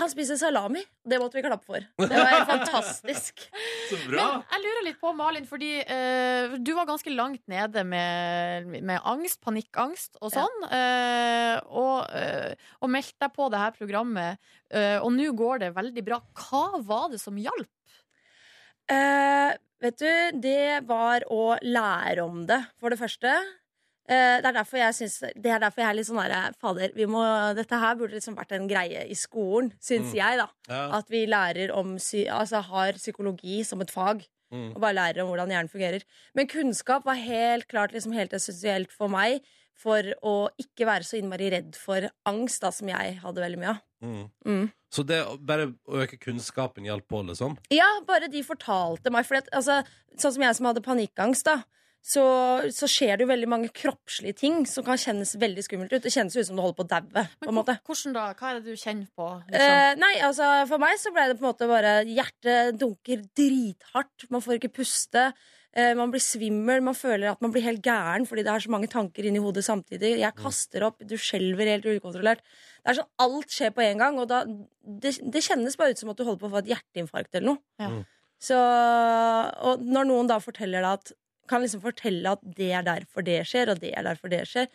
han 0.00 0.08
spiser 0.08 0.38
salami. 0.40 0.80
Det 1.04 1.18
måtte 1.20 1.36
vi 1.36 1.42
klappe 1.44 1.66
for. 1.68 1.84
Det 2.00 2.08
var 2.16 2.30
helt 2.32 2.48
fantastisk. 2.54 3.42
Så 3.90 3.98
Men 4.08 4.40
jeg 4.40 4.62
lurer 4.64 4.86
litt 4.86 4.96
på, 5.02 5.10
Malin, 5.18 5.44
fordi 5.44 5.68
eh, 5.84 6.54
du 6.64 6.70
var 6.78 6.86
ganske 6.88 7.12
langt 7.12 7.42
nede 7.52 7.84
med, 7.84 8.70
med 8.80 9.02
angst, 9.04 9.42
panikkangst 9.44 10.16
og 10.22 10.32
sånn. 10.32 10.64
eh, 10.72 11.60
og, 11.68 12.08
eh, 12.16 12.54
og 12.80 12.88
meldte 12.94 13.20
deg 13.26 13.34
på 13.36 13.50
det 13.52 13.60
her 13.66 13.76
programmet, 13.76 14.40
eh, 14.72 14.96
og 15.04 15.12
nå 15.12 15.28
går 15.36 15.60
det 15.66 15.74
veldig 15.76 16.06
bra. 16.08 16.22
Hva 16.40 16.64
var 16.88 17.10
det 17.12 17.20
som 17.20 17.36
hjalp? 17.36 17.68
Eh, 18.92 19.52
vet 19.82 19.98
du, 20.00 20.40
det 20.40 20.80
var 20.88 21.24
å 21.32 21.56
lære 21.62 22.24
om 22.24 22.46
det, 22.48 22.62
for 22.80 22.88
det 22.92 22.98
første. 23.00 23.34
Eh, 24.08 24.40
det 24.42 24.48
er 24.50 24.56
derfor 24.56 24.78
jeg 24.80 24.94
synes, 24.94 25.18
Det 25.36 25.46
er 25.46 25.60
derfor 25.62 25.82
jeg 25.82 25.88
er 25.90 25.94
litt 25.94 26.06
sånn 26.08 26.18
derre 26.18 26.52
Fader, 26.58 26.90
vi 26.96 27.04
må, 27.06 27.22
dette 27.54 27.78
her 27.78 27.94
burde 27.94 28.16
liksom 28.16 28.34
vært 28.34 28.52
en 28.56 28.66
greie 28.66 29.04
i 29.08 29.14
skolen, 29.14 29.72
syns 29.80 30.10
Mm. 30.10 30.14
jeg, 30.18 30.38
da. 30.38 30.48
Ja. 30.68 30.98
At 30.98 31.08
vi 31.08 31.26
lærer 31.26 31.70
om 31.74 31.94
Altså 31.96 32.62
har 32.62 32.92
psykologi 32.94 33.64
som 33.64 33.80
et 33.80 33.90
fag. 33.90 34.26
Mm. 34.52 34.74
Og 34.74 34.80
bare 34.80 34.94
lærer 34.94 35.22
om 35.22 35.28
hvordan 35.30 35.48
hjernen 35.48 35.70
fungerer. 35.70 36.02
Men 36.34 36.46
kunnskap 36.46 37.04
var 37.04 37.14
helt 37.14 37.68
klart 37.68 37.92
liksom 37.92 38.12
helt 38.12 38.32
essensielt 38.32 38.90
for 38.92 39.08
meg 39.08 39.40
for 39.74 40.02
å 40.22 40.50
ikke 40.60 40.84
være 40.84 41.02
så 41.06 41.16
innmari 41.18 41.50
redd 41.50 41.74
for 41.74 42.10
angst, 42.26 42.60
da, 42.60 42.70
som 42.70 42.86
jeg 42.88 43.18
hadde 43.22 43.40
veldig 43.40 43.58
mye 43.58 43.70
av. 43.70 43.80
Mm. 44.02 44.30
Mm. 44.44 44.72
Så 44.92 45.06
det 45.06 45.24
bare 45.40 45.68
å 45.88 46.02
øke 46.04 46.18
kunnskapen 46.20 46.84
hjalp 46.84 47.06
på, 47.08 47.22
liksom? 47.26 47.56
Ja, 47.70 48.00
bare 48.06 48.28
de 48.28 48.42
fortalte 48.42 49.10
meg. 49.10 49.24
For 49.24 49.36
altså, 49.40 49.78
sånn 50.18 50.34
som 50.34 50.42
jeg 50.42 50.54
som 50.58 50.66
hadde 50.66 50.82
panikkangst, 50.84 51.44
da. 51.48 51.62
Så, 52.02 52.22
så 52.74 52.88
skjer 52.90 53.14
det 53.14 53.22
jo 53.22 53.30
veldig 53.30 53.46
mange 53.46 53.68
kroppslige 53.70 54.34
ting 54.40 54.64
som 54.66 54.82
kan 54.82 54.98
kjennes 54.98 55.36
veldig 55.38 55.62
skummelt 55.62 55.92
ut. 55.94 56.02
Det 56.02 56.10
kjennes 56.10 56.34
ut 56.34 56.48
som 56.48 56.58
du 56.58 56.62
holder 56.64 56.78
på 56.80 56.86
å 56.88 56.90
daue. 56.90 57.24
Hvordan 57.86 58.16
da? 58.16 58.24
Hva 58.34 58.48
er 58.50 58.58
det 58.58 58.74
du 58.74 58.80
kjenner 58.80 59.06
på? 59.14 59.28
Liksom? 59.46 59.74
Eh, 59.78 59.94
nei, 60.02 60.12
altså 60.26 60.48
For 60.66 60.82
meg 60.82 60.98
så 60.98 61.12
ble 61.14 61.28
det 61.30 61.36
på 61.38 61.46
en 61.46 61.52
måte 61.52 61.70
bare 61.70 61.94
Hjertet 62.10 62.78
dunker 62.80 63.22
drithardt. 63.38 64.26
Man 64.34 64.42
får 64.42 64.58
ikke 64.58 64.72
puste. 64.80 65.28
Eh, 65.78 65.92
man 65.96 66.10
blir 66.12 66.20
svimmel. 66.20 66.82
Man 66.84 66.98
føler 66.98 67.30
at 67.30 67.44
man 67.44 67.54
blir 67.54 67.64
helt 67.64 67.86
gæren 67.86 68.26
fordi 68.28 68.44
det 68.48 68.50
er 68.50 68.66
så 68.66 68.72
mange 68.74 68.90
tanker 68.90 69.28
inni 69.28 69.40
hodet 69.44 69.62
samtidig. 69.68 70.16
Jeg 70.20 70.38
kaster 70.42 70.88
opp, 70.88 71.00
du 71.06 71.14
skjelver 71.14 71.70
helt 71.70 71.86
ukontrollert. 71.86 72.42
Det 72.82 72.92
er 72.92 72.98
sånn 72.98 73.12
Alt 73.22 73.54
skjer 73.54 73.70
på 73.76 73.86
en 73.86 74.02
gang, 74.02 74.18
og 74.18 74.26
da, 74.26 74.42
det, 74.42 75.14
det 75.22 75.44
kjennes 75.46 75.78
bare 75.78 75.94
ut 75.94 76.02
som 76.02 76.10
at 76.10 76.18
du 76.18 76.26
holder 76.26 76.42
på 76.42 76.50
å 76.50 76.56
få 76.56 76.64
et 76.64 76.74
hjerteinfarkt 76.74 77.38
eller 77.38 77.54
noe. 77.54 77.62
Ja. 77.78 77.92
Mm. 77.94 78.02
Så, 78.42 78.58
og 78.58 79.82
når 79.86 80.08
noen 80.08 80.26
da 80.26 80.40
forteller 80.42 80.82
deg 80.82 80.98
at 80.98 81.12
kan 81.50 81.62
liksom 81.64 81.82
fortelle 81.84 82.32
at 82.36 82.42
det 82.56 82.70
er 82.78 82.84
derfor 82.86 83.24
det 83.26 83.40
skjer, 83.48 83.72
og 83.74 83.80
det 83.82 83.94
er 83.96 84.06
derfor 84.06 84.30
det 84.32 84.44
skjer, 84.50 84.68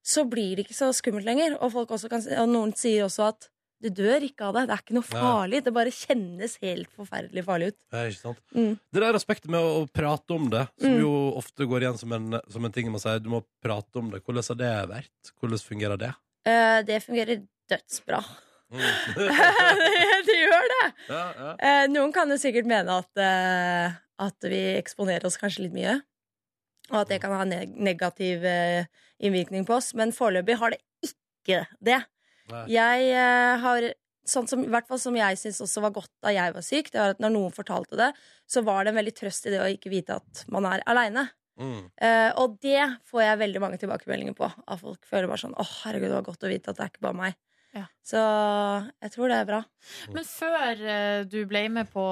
så 0.00 0.24
blir 0.28 0.56
det 0.56 0.64
ikke 0.66 0.76
så 0.78 0.90
skummelt 0.96 1.26
lenger. 1.28 1.56
Og, 1.60 1.72
folk 1.74 1.90
også 1.96 2.08
kan, 2.12 2.22
og 2.40 2.48
noen 2.48 2.74
sier 2.76 3.04
også 3.08 3.30
at 3.32 3.50
Du 3.80 3.88
dør 3.88 4.20
ikke 4.20 4.44
av 4.44 4.52
det. 4.58 4.62
Det 4.68 4.74
er 4.74 4.80
ikke 4.82 4.94
noe 4.98 5.06
farlig. 5.08 5.62
Det 5.64 5.72
bare 5.72 5.92
kjennes 5.96 6.58
helt 6.60 6.90
forferdelig 6.92 7.44
farlig 7.46 7.70
ut. 7.70 7.76
Det 7.88 7.96
er 7.96 8.10
ikke 8.10 8.20
sant? 8.26 8.42
Mm. 8.52 8.74
Det 8.92 9.00
der 9.00 9.16
aspektet 9.16 9.48
med 9.54 9.64
å, 9.64 9.70
å 9.80 9.86
prate 9.88 10.36
om 10.36 10.50
det, 10.52 10.66
som 10.82 10.90
Mm. 10.92 10.98
jo 11.00 11.12
ofte 11.40 11.64
går 11.64 11.86
igjen 11.86 11.96
som 11.96 12.12
en, 12.12 12.36
som 12.52 12.64
en 12.68 12.74
ting 12.76 12.90
man 12.92 13.00
sier, 13.00 13.22
du 13.24 13.30
må 13.32 13.40
prate 13.64 13.96
om 14.02 14.10
det. 14.12 14.20
Hvordan 14.20 14.44
har 14.50 14.58
det 14.60 14.74
vært? 14.90 15.32
Hvordan 15.40 15.62
fungerer 15.64 15.96
det? 16.04 16.10
Uh, 16.44 16.82
det 16.84 17.00
fungerer 17.06 17.40
dødsbra. 17.72 18.20
Mm. 18.68 18.84
det, 19.16 19.30
det 20.28 20.36
gjør 20.42 20.68
det. 20.74 20.84
ja, 21.08 21.24
ja. 21.40 21.50
Uh, 21.64 21.86
noen 21.96 22.12
kan 22.12 22.28
jo 22.28 22.36
sikkert 22.44 22.68
mene 22.68 23.00
at, 23.00 23.10
uh, 23.16 23.96
at 24.28 24.44
vi 24.52 24.60
eksponerer 24.76 25.24
oss 25.24 25.40
kanskje 25.40 25.64
litt 25.70 25.78
mye. 25.80 25.96
Og 26.90 27.02
at 27.02 27.10
det 27.12 27.20
kan 27.22 27.34
ha 27.34 27.46
neg 27.46 27.74
negativ 27.78 28.44
eh, 28.46 28.86
innvirkning 29.22 29.66
på 29.68 29.76
oss. 29.78 29.92
Men 29.98 30.14
foreløpig 30.14 30.58
har 30.60 30.74
det 30.74 30.80
ikke 31.06 31.64
det. 31.78 32.02
Nei. 32.50 32.64
Jeg 32.74 33.10
eh, 33.14 33.56
har 33.64 33.92
Sånn 34.30 34.46
som, 34.46 34.60
i 34.62 34.68
hvert 34.70 34.86
fall 34.86 34.98
som 35.00 35.16
jeg 35.16 35.38
syns 35.40 35.62
også 35.64 35.80
var 35.82 35.94
godt 35.96 36.10
da 36.22 36.30
jeg 36.30 36.52
var 36.54 36.62
syk, 36.62 36.90
det 36.92 36.98
var 37.00 37.14
at 37.14 37.22
når 37.24 37.32
noen 37.34 37.54
fortalte 37.56 37.96
det, 37.98 38.10
så 38.46 38.60
var 38.62 38.84
det 38.84 38.92
en 38.92 38.98
veldig 39.00 39.14
trøst 39.16 39.48
i 39.48 39.50
det 39.50 39.62
å 39.64 39.70
ikke 39.72 39.90
vite 39.90 40.18
at 40.20 40.42
man 40.52 40.68
er 40.68 40.84
aleine. 40.86 41.24
Mm. 41.60 41.88
Uh, 42.00 42.30
og 42.38 42.54
det 42.62 42.84
får 43.10 43.24
jeg 43.24 43.40
veldig 43.40 43.62
mange 43.64 43.80
tilbakemeldinger 43.80 44.36
på. 44.36 44.46
Av 44.46 44.84
folk 44.84 45.08
føler 45.08 45.28
bare 45.28 45.42
sånn 45.42 45.56
Å, 45.56 45.66
herregud, 45.80 46.08
det 46.12 46.18
var 46.18 46.28
godt 46.28 46.46
å 46.46 46.52
vite 46.52 46.70
at 46.70 46.78
det 46.78 46.84
er 46.84 46.92
ikke 46.92 47.06
bare 47.08 47.18
meg. 47.18 47.40
Ja. 47.70 47.84
Så 48.02 48.18
jeg 48.18 49.12
tror 49.14 49.30
det 49.30 49.36
er 49.38 49.46
bra. 49.46 49.58
Men 50.10 50.24
før 50.26 50.80
eh, 50.92 51.20
du 51.30 51.36
ble 51.46 51.60
med 51.70 51.86
på 51.92 52.02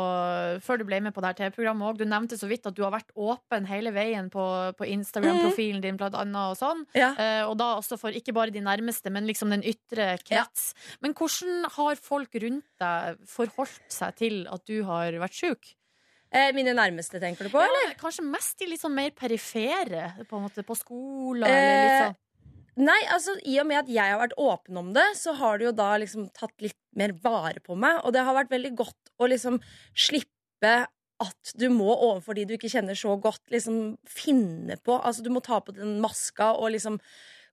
Før 0.63 0.79
du 0.79 0.85
ble 0.87 1.01
med 1.03 1.13
på 1.17 1.23
det 1.25 1.33
her 1.33 1.39
TV-programmet 1.41 1.89
òg, 1.89 1.99
Du 1.99 2.05
nevnte 2.07 2.39
så 2.39 2.47
vidt 2.51 2.69
at 2.71 2.77
du 2.77 2.85
har 2.85 2.93
vært 2.95 3.11
åpen 3.19 3.67
hele 3.67 3.91
veien 3.97 4.29
på, 4.31 4.45
på 4.79 4.87
Instagram-profilen 4.87 5.83
din, 5.83 5.99
blant 5.99 6.15
annet, 6.15 6.53
og 6.55 6.61
sånn. 6.61 6.85
Ja. 6.95 7.11
Eh, 7.19 7.43
og 7.49 7.57
da 7.59 7.73
også 7.81 7.99
for 7.99 8.15
ikke 8.15 8.37
bare 8.37 8.55
de 8.55 8.63
nærmeste, 8.63 9.11
men 9.11 9.27
liksom 9.27 9.51
den 9.51 9.67
ytre 9.67 10.13
krets. 10.23 10.71
Men 11.03 11.17
hvordan 11.19 11.67
har 11.75 11.99
folk 11.99 12.39
rundt 12.47 12.69
deg 12.79 13.19
forholdt 13.27 13.91
seg 13.99 14.15
til 14.23 14.41
at 14.55 14.63
du 14.71 14.79
har 14.87 15.19
vært 15.19 15.37
sjuk? 15.43 15.75
Eh, 16.31 16.51
mine 16.53 16.75
nærmeste, 16.77 17.19
tenker 17.23 17.49
du 17.49 17.53
på? 17.55 17.61
Ja, 17.65 17.93
kanskje 17.99 18.23
mest 18.29 18.59
de 18.61 18.67
litt 18.69 18.83
sånn 18.83 18.95
mer 18.95 19.11
perifere, 19.17 20.11
på 20.29 20.37
en 20.39 20.45
måte, 20.45 20.63
på 20.63 20.77
skolen, 20.77 21.49
Eh, 21.49 21.59
eller 21.59 21.85
litt 21.89 22.03
sånn. 22.05 22.19
Nei, 22.79 22.99
altså 23.11 23.35
I 23.49 23.57
og 23.63 23.67
med 23.67 23.81
at 23.81 23.89
jeg 23.91 24.13
har 24.13 24.21
vært 24.21 24.37
åpen 24.39 24.79
om 24.79 24.93
det, 24.95 25.07
så 25.19 25.35
har 25.39 25.59
det 25.59 25.67
jo 25.69 25.75
da 25.75 25.89
liksom 25.99 26.29
tatt 26.37 26.55
litt 26.63 26.79
mer 26.99 27.15
vare 27.25 27.59
på 27.65 27.75
meg. 27.79 28.03
Og 28.05 28.15
det 28.15 28.23
har 28.27 28.37
vært 28.37 28.53
veldig 28.55 28.75
godt 28.79 29.13
å 29.19 29.29
liksom 29.31 29.59
slippe 29.99 30.75
at 31.19 31.53
du 31.59 31.67
må 31.75 31.89
overfor 31.91 32.39
de 32.39 32.45
du 32.47 32.55
ikke 32.55 32.71
kjenner 32.71 32.95
så 32.99 33.17
godt, 33.19 33.43
liksom 33.51 33.97
finne 34.07 34.77
på 34.87 34.95
Altså 35.01 35.25
du 35.27 35.33
må 35.35 35.43
ta 35.43 35.59
på 35.65 35.75
den 35.75 35.97
maska 36.03 36.53
og 36.55 36.71
liksom 36.77 37.01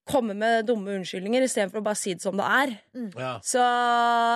komme 0.05 0.35
med 0.37 0.67
dumme 0.69 0.99
unnskyldninger 0.99 1.47
istedenfor 1.47 1.81
å 1.81 1.85
bare 1.87 1.97
si 1.97 2.13
det 2.13 2.21
som 2.21 2.37
det 2.37 2.45
er. 2.45 2.75
Ja. 3.17 3.31
Så 3.41 3.63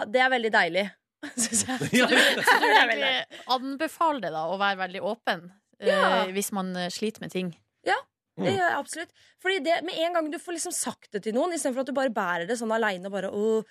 det 0.10 0.24
er 0.26 0.32
veldig 0.34 0.50
deilig, 0.56 0.88
syns 1.44 1.62
jeg. 1.68 1.92
Så 1.94 2.08
du, 2.10 2.18
så 2.42 2.56
du 2.58 2.66
er 2.72 2.80
egentlig 2.80 3.42
anbefaler 3.54 4.24
det 4.26 4.34
da, 4.34 4.48
å 4.50 4.58
være 4.58 4.82
veldig 4.88 5.04
åpen 5.14 5.50
Ja. 5.86 6.26
uh, 6.26 6.32
hvis 6.34 6.50
man 6.58 6.74
sliter 6.90 7.22
med 7.22 7.36
ting? 7.36 7.54
Ja, 7.86 8.00
det 8.46 8.56
gjør 8.56 8.66
jeg 8.66 8.80
absolutt. 8.80 9.24
Fordi 9.44 9.62
det, 9.66 9.78
med 9.88 10.02
en 10.06 10.18
gang 10.18 10.30
du 10.32 10.40
får 10.42 10.58
liksom 10.58 10.76
sagt 10.76 11.14
det 11.16 11.24
til 11.26 11.36
noen, 11.38 11.56
istedenfor 11.56 11.86
at 11.86 11.92
du 11.92 11.98
bare 11.98 12.14
bærer 12.14 12.50
det 12.50 12.60
sånn 12.60 12.74
aleine 12.76 13.12
bare 13.14 13.32
oh, 13.34 13.68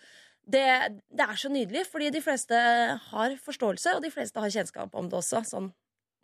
det, 0.48 0.64
det 1.12 1.24
er 1.24 1.40
så 1.40 1.50
nydelig, 1.52 1.84
fordi 1.92 2.10
de 2.14 2.22
fleste 2.24 2.58
har 3.10 3.34
forståelse, 3.44 3.96
og 3.96 4.04
de 4.04 4.12
fleste 4.12 4.40
har 4.40 4.52
kjennskap 4.54 4.94
om 4.96 5.10
det 5.10 5.18
også. 5.20 5.42
Sånn. 5.48 5.72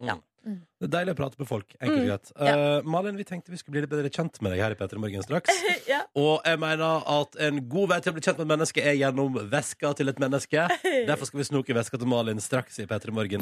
Ja. 0.05 0.17
Det 0.45 0.87
er 0.89 0.93
deilig 0.93 1.15
å 1.15 1.17
prate 1.17 1.39
med 1.41 1.49
folk. 1.49 1.71
Enkelt 1.81 1.95
og 1.95 2.03
Mm, 2.05 2.09
greit. 2.11 2.33
ja. 2.37 2.55
Eh, 2.77 2.83
Malin, 2.85 3.17
vi 3.17 3.25
tenkte 3.25 3.51
vi 3.51 3.57
skulle 3.57 3.73
bli 3.79 3.81
litt 3.87 3.91
bedre 3.95 4.11
kjent 4.13 4.37
med 4.45 4.53
deg 4.53 4.61
her 4.61 4.75
i 4.75 4.79
P3 4.79 4.99
Morgen 5.01 5.23
straks. 5.25 5.49
ja. 5.89 6.03
Og 6.21 6.43
jeg 6.45 6.61
mener 6.61 7.03
at 7.09 7.39
en 7.41 7.63
god 7.73 7.89
vei 7.95 8.01
til 8.05 8.13
å 8.13 8.17
bli 8.19 8.25
kjent 8.27 8.39
med 8.43 8.45
et 8.47 8.53
menneske 8.55 8.85
er 8.85 8.99
gjennom 9.01 9.39
veska 9.51 9.95
til 9.97 10.13
et 10.13 10.21
menneske. 10.21 10.67
Derfor 11.09 11.31
skal 11.31 11.41
vi 11.41 11.49
snoke 11.49 11.75
veska 11.79 11.99
til 12.03 12.11
Malin 12.13 12.43
straks 12.45 12.79
i 12.85 12.87
P3 12.91 13.15
Morgen. 13.17 13.41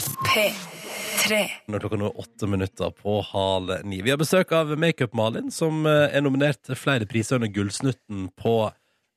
Når 1.71 1.83
klokka 1.85 1.99
nå 2.01 2.09
er 2.11 2.21
åtte 2.23 2.49
minutter 2.51 2.91
på 2.99 3.19
halv 3.33 3.75
ni. 3.87 4.01
Vi 4.03 4.11
har 4.13 4.19
besøk 4.21 4.53
av 4.57 4.73
Makeup-Malin, 4.81 5.51
som 5.55 5.85
eh, 5.87 6.09
er 6.17 6.25
nominert 6.25 6.63
til 6.67 6.79
flere 6.79 7.07
priser 7.11 7.39
under 7.39 7.51
Gullsnutten 7.53 8.29
på 8.39 8.55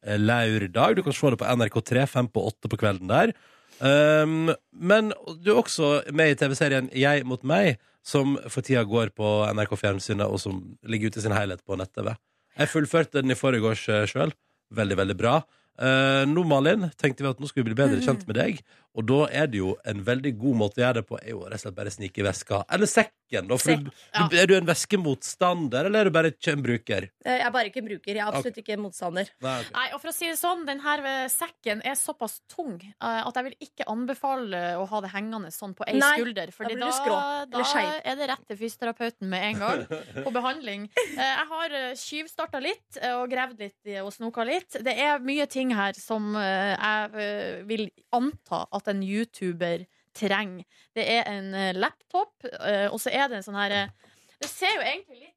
eh, 0.05 0.17
lørdag. 0.21 0.97
Du 0.99 1.03
kan 1.05 1.15
se 1.15 1.31
det 1.33 1.39
på 1.41 1.49
NRK3 1.49 2.05
fem 2.11 2.29
på 2.29 2.43
åtte 2.49 2.69
på 2.71 2.79
kvelden 2.81 3.09
der. 3.11 3.33
Um, 3.79 4.53
men 4.71 5.11
du 5.43 5.51
er 5.51 5.59
også 5.59 5.89
med 6.15 6.31
i 6.31 6.37
TV-serien 6.39 6.87
Jeg 6.95 7.25
mot 7.27 7.41
meg, 7.43 7.81
som 8.05 8.37
for 8.47 8.63
tida 8.63 8.85
går 8.87 9.11
på 9.17 9.33
NRK 9.57 9.75
Fjernsynet, 9.81 10.29
og 10.29 10.39
som 10.39 10.61
ligger 10.87 11.11
ute 11.11 11.19
i 11.19 11.25
sin 11.25 11.35
helhet 11.35 11.63
på 11.65 11.77
nett-TV. 11.79 12.13
Jeg 12.55 12.71
fullførte 12.71 13.19
den 13.19 13.33
i 13.33 13.37
forgårs 13.37 13.83
sjøl. 14.11 14.31
Veldig, 14.75 14.97
veldig 15.01 15.17
bra. 15.19 15.39
Uh, 15.75 16.23
nå, 16.29 16.45
Malin, 16.47 16.87
tenkte 16.95 17.25
vi 17.25 17.31
at 17.33 17.41
nå 17.41 17.49
skulle 17.49 17.65
vi 17.65 17.73
bli 17.73 17.81
bedre 17.81 18.03
kjent 18.03 18.23
med 18.29 18.39
deg. 18.39 18.61
Og 18.95 19.03
da 19.09 19.25
er 19.27 19.49
det 19.51 19.59
jo 19.59 19.73
en 19.83 20.01
veldig 20.07 20.31
god 20.39 20.55
måte 20.61 20.79
å 20.79 20.85
gjøre 20.85 21.01
det 21.01 21.05
på, 21.09 21.17
er 21.19 21.33
jo 21.33 21.41
rett 21.43 21.59
og 21.59 21.63
slett 21.65 21.75
bare 21.75 21.91
snike 21.91 22.21
i 22.21 22.25
veska. 22.25 22.61
Eller 22.71 22.87
sekken, 22.89 23.49
da. 23.49 23.57
For 23.59 23.81
du, 23.81 23.89
du, 23.91 24.35
er 24.39 24.47
du 24.47 24.53
en 24.55 24.67
veskemotstander, 24.69 25.89
eller 25.89 26.05
er 26.05 26.09
du 26.09 26.13
bare 26.15 26.31
ikke 26.31 26.53
en 26.55 26.63
bruker? 26.63 27.07
Eh, 27.25 27.33
Jeg 27.41 27.43
er 27.47 27.51
bare 27.51 27.71
ikke 27.71 27.81
en 27.83 27.89
bruker. 27.89 28.11
Jeg 28.13 28.21
er 28.23 28.29
absolutt 28.29 28.59
ikke 28.61 28.75
en 28.77 28.83
motstander. 28.85 29.31
Nei, 29.43 29.55
okay. 29.65 29.73
Nei, 29.75 29.85
og 29.97 30.01
for 30.03 30.11
å 30.11 30.15
si 30.15 30.29
det 30.29 30.37
sånn, 30.39 30.63
den 30.69 30.79
her 30.85 31.03
eh, 31.11 31.25
sekken 31.33 31.83
er 31.83 31.97
såpass 31.99 32.37
tung 32.51 32.77
eh, 32.79 33.19
at 33.25 33.39
jeg 33.39 33.47
vil 33.49 33.57
ikke 33.67 33.87
anbefale 33.91 34.61
å 34.79 34.85
ha 34.93 35.01
det 35.03 35.11
hengende 35.11 35.51
sånn 35.51 35.75
på 35.75 35.87
ei 35.89 35.97
Nei, 35.99 36.13
skulder. 36.21 36.53
da 36.55 36.91
da, 36.95 37.29
da, 37.51 37.65
er 38.05 38.19
det 38.19 38.29
rett 38.31 38.47
til 38.47 38.59
fysioterapeuten 38.61 39.29
med 39.31 39.49
en 39.49 39.61
gang 39.65 39.85
på 40.23 40.35
behandling. 40.35 40.87
Eh, 41.15 41.21
Jeg 41.25 41.45
har 41.47 41.73
tjuvstarta 41.99 42.59
litt 42.59 42.97
og 43.13 43.29
gravd 43.31 43.59
litt 43.61 43.89
og 44.01 44.09
snoka 44.13 44.43
litt. 44.47 44.75
Det 44.83 44.93
er 44.99 45.21
mye 45.23 45.45
ting 45.51 45.71
her 45.75 45.95
som 45.97 46.33
jeg 46.35 47.63
vil 47.69 47.85
anta 48.15 48.63
at 48.75 48.84
en 48.91 49.03
YouTuber 49.05 49.85
trenger. 50.15 50.65
Det 50.95 51.05
er 51.17 51.29
en 51.29 51.53
eh, 51.53 51.71
laptop, 51.77 52.35
eh, 52.45 52.87
og 52.89 52.99
så 53.01 53.13
er 53.13 53.29
det 53.29 53.39
en 53.39 53.47
sånn 53.47 53.59
her 53.59 53.75
eh, 53.75 54.11
Det 54.41 54.51
ser 54.51 54.77
jo 54.77 54.83
egentlig 54.83 55.23
litt. 55.23 55.31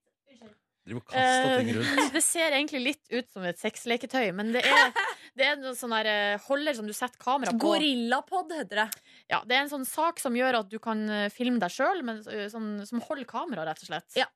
Det 2.14 2.22
ser 2.24 2.54
egentlig 2.56 2.78
litt 2.80 3.10
ut 3.12 3.26
som 3.28 3.44
et 3.44 3.58
sexleketøy, 3.60 4.30
men 4.32 4.54
det 4.54 4.62
er, 4.64 4.94
det 5.36 5.44
er 5.44 5.58
en 5.58 5.76
sånn 5.76 5.92
der 5.92 6.38
holder 6.46 6.78
som 6.78 6.88
du 6.88 6.94
setter 6.96 7.20
kamera 7.20 7.52
på. 7.52 7.60
Gorillapod 7.60 8.54
heter 8.56 8.86
det. 8.86 9.02
Ja, 9.28 9.42
det 9.44 9.58
er 9.58 9.66
en 9.66 9.72
sånn 9.74 9.84
sak 9.84 10.22
som 10.22 10.38
gjør 10.38 10.62
at 10.62 10.70
du 10.72 10.78
kan 10.80 11.04
filme 11.34 11.60
deg 11.60 11.74
sjøl, 11.74 12.00
men 12.08 12.22
sånn, 12.24 12.78
som 12.88 13.04
holder 13.04 13.28
kamera, 13.28 13.66
rett 13.68 13.84
og 13.84 13.90
slett. 13.90 14.08
Ja. 14.16 14.30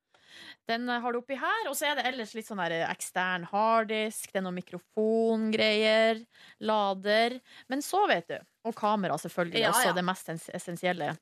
Den 0.70 0.88
eh, 0.88 1.00
har 1.02 1.12
du 1.12 1.18
oppi 1.18 1.36
her, 1.38 1.66
og 1.68 1.76
så 1.76 1.90
er 1.90 1.98
det 1.98 2.06
ellers 2.10 2.34
litt 2.36 2.46
sånn 2.46 2.60
der 2.62 2.76
eh, 2.76 2.86
ekstern 2.92 3.46
harddisk, 3.50 4.30
det 4.30 4.40
er 4.40 4.46
noen 4.46 4.60
mikrofongreier, 4.60 6.22
lader. 6.62 7.38
Men 7.72 7.82
så, 7.84 8.04
vet 8.10 8.30
du, 8.30 8.38
og 8.68 8.76
kamera 8.78 9.18
selvfølgelig, 9.18 9.64
Ja, 9.64 9.72
også 9.74 9.94
det 9.96 10.06
mest 10.06 10.32
essensielle. 10.54 11.12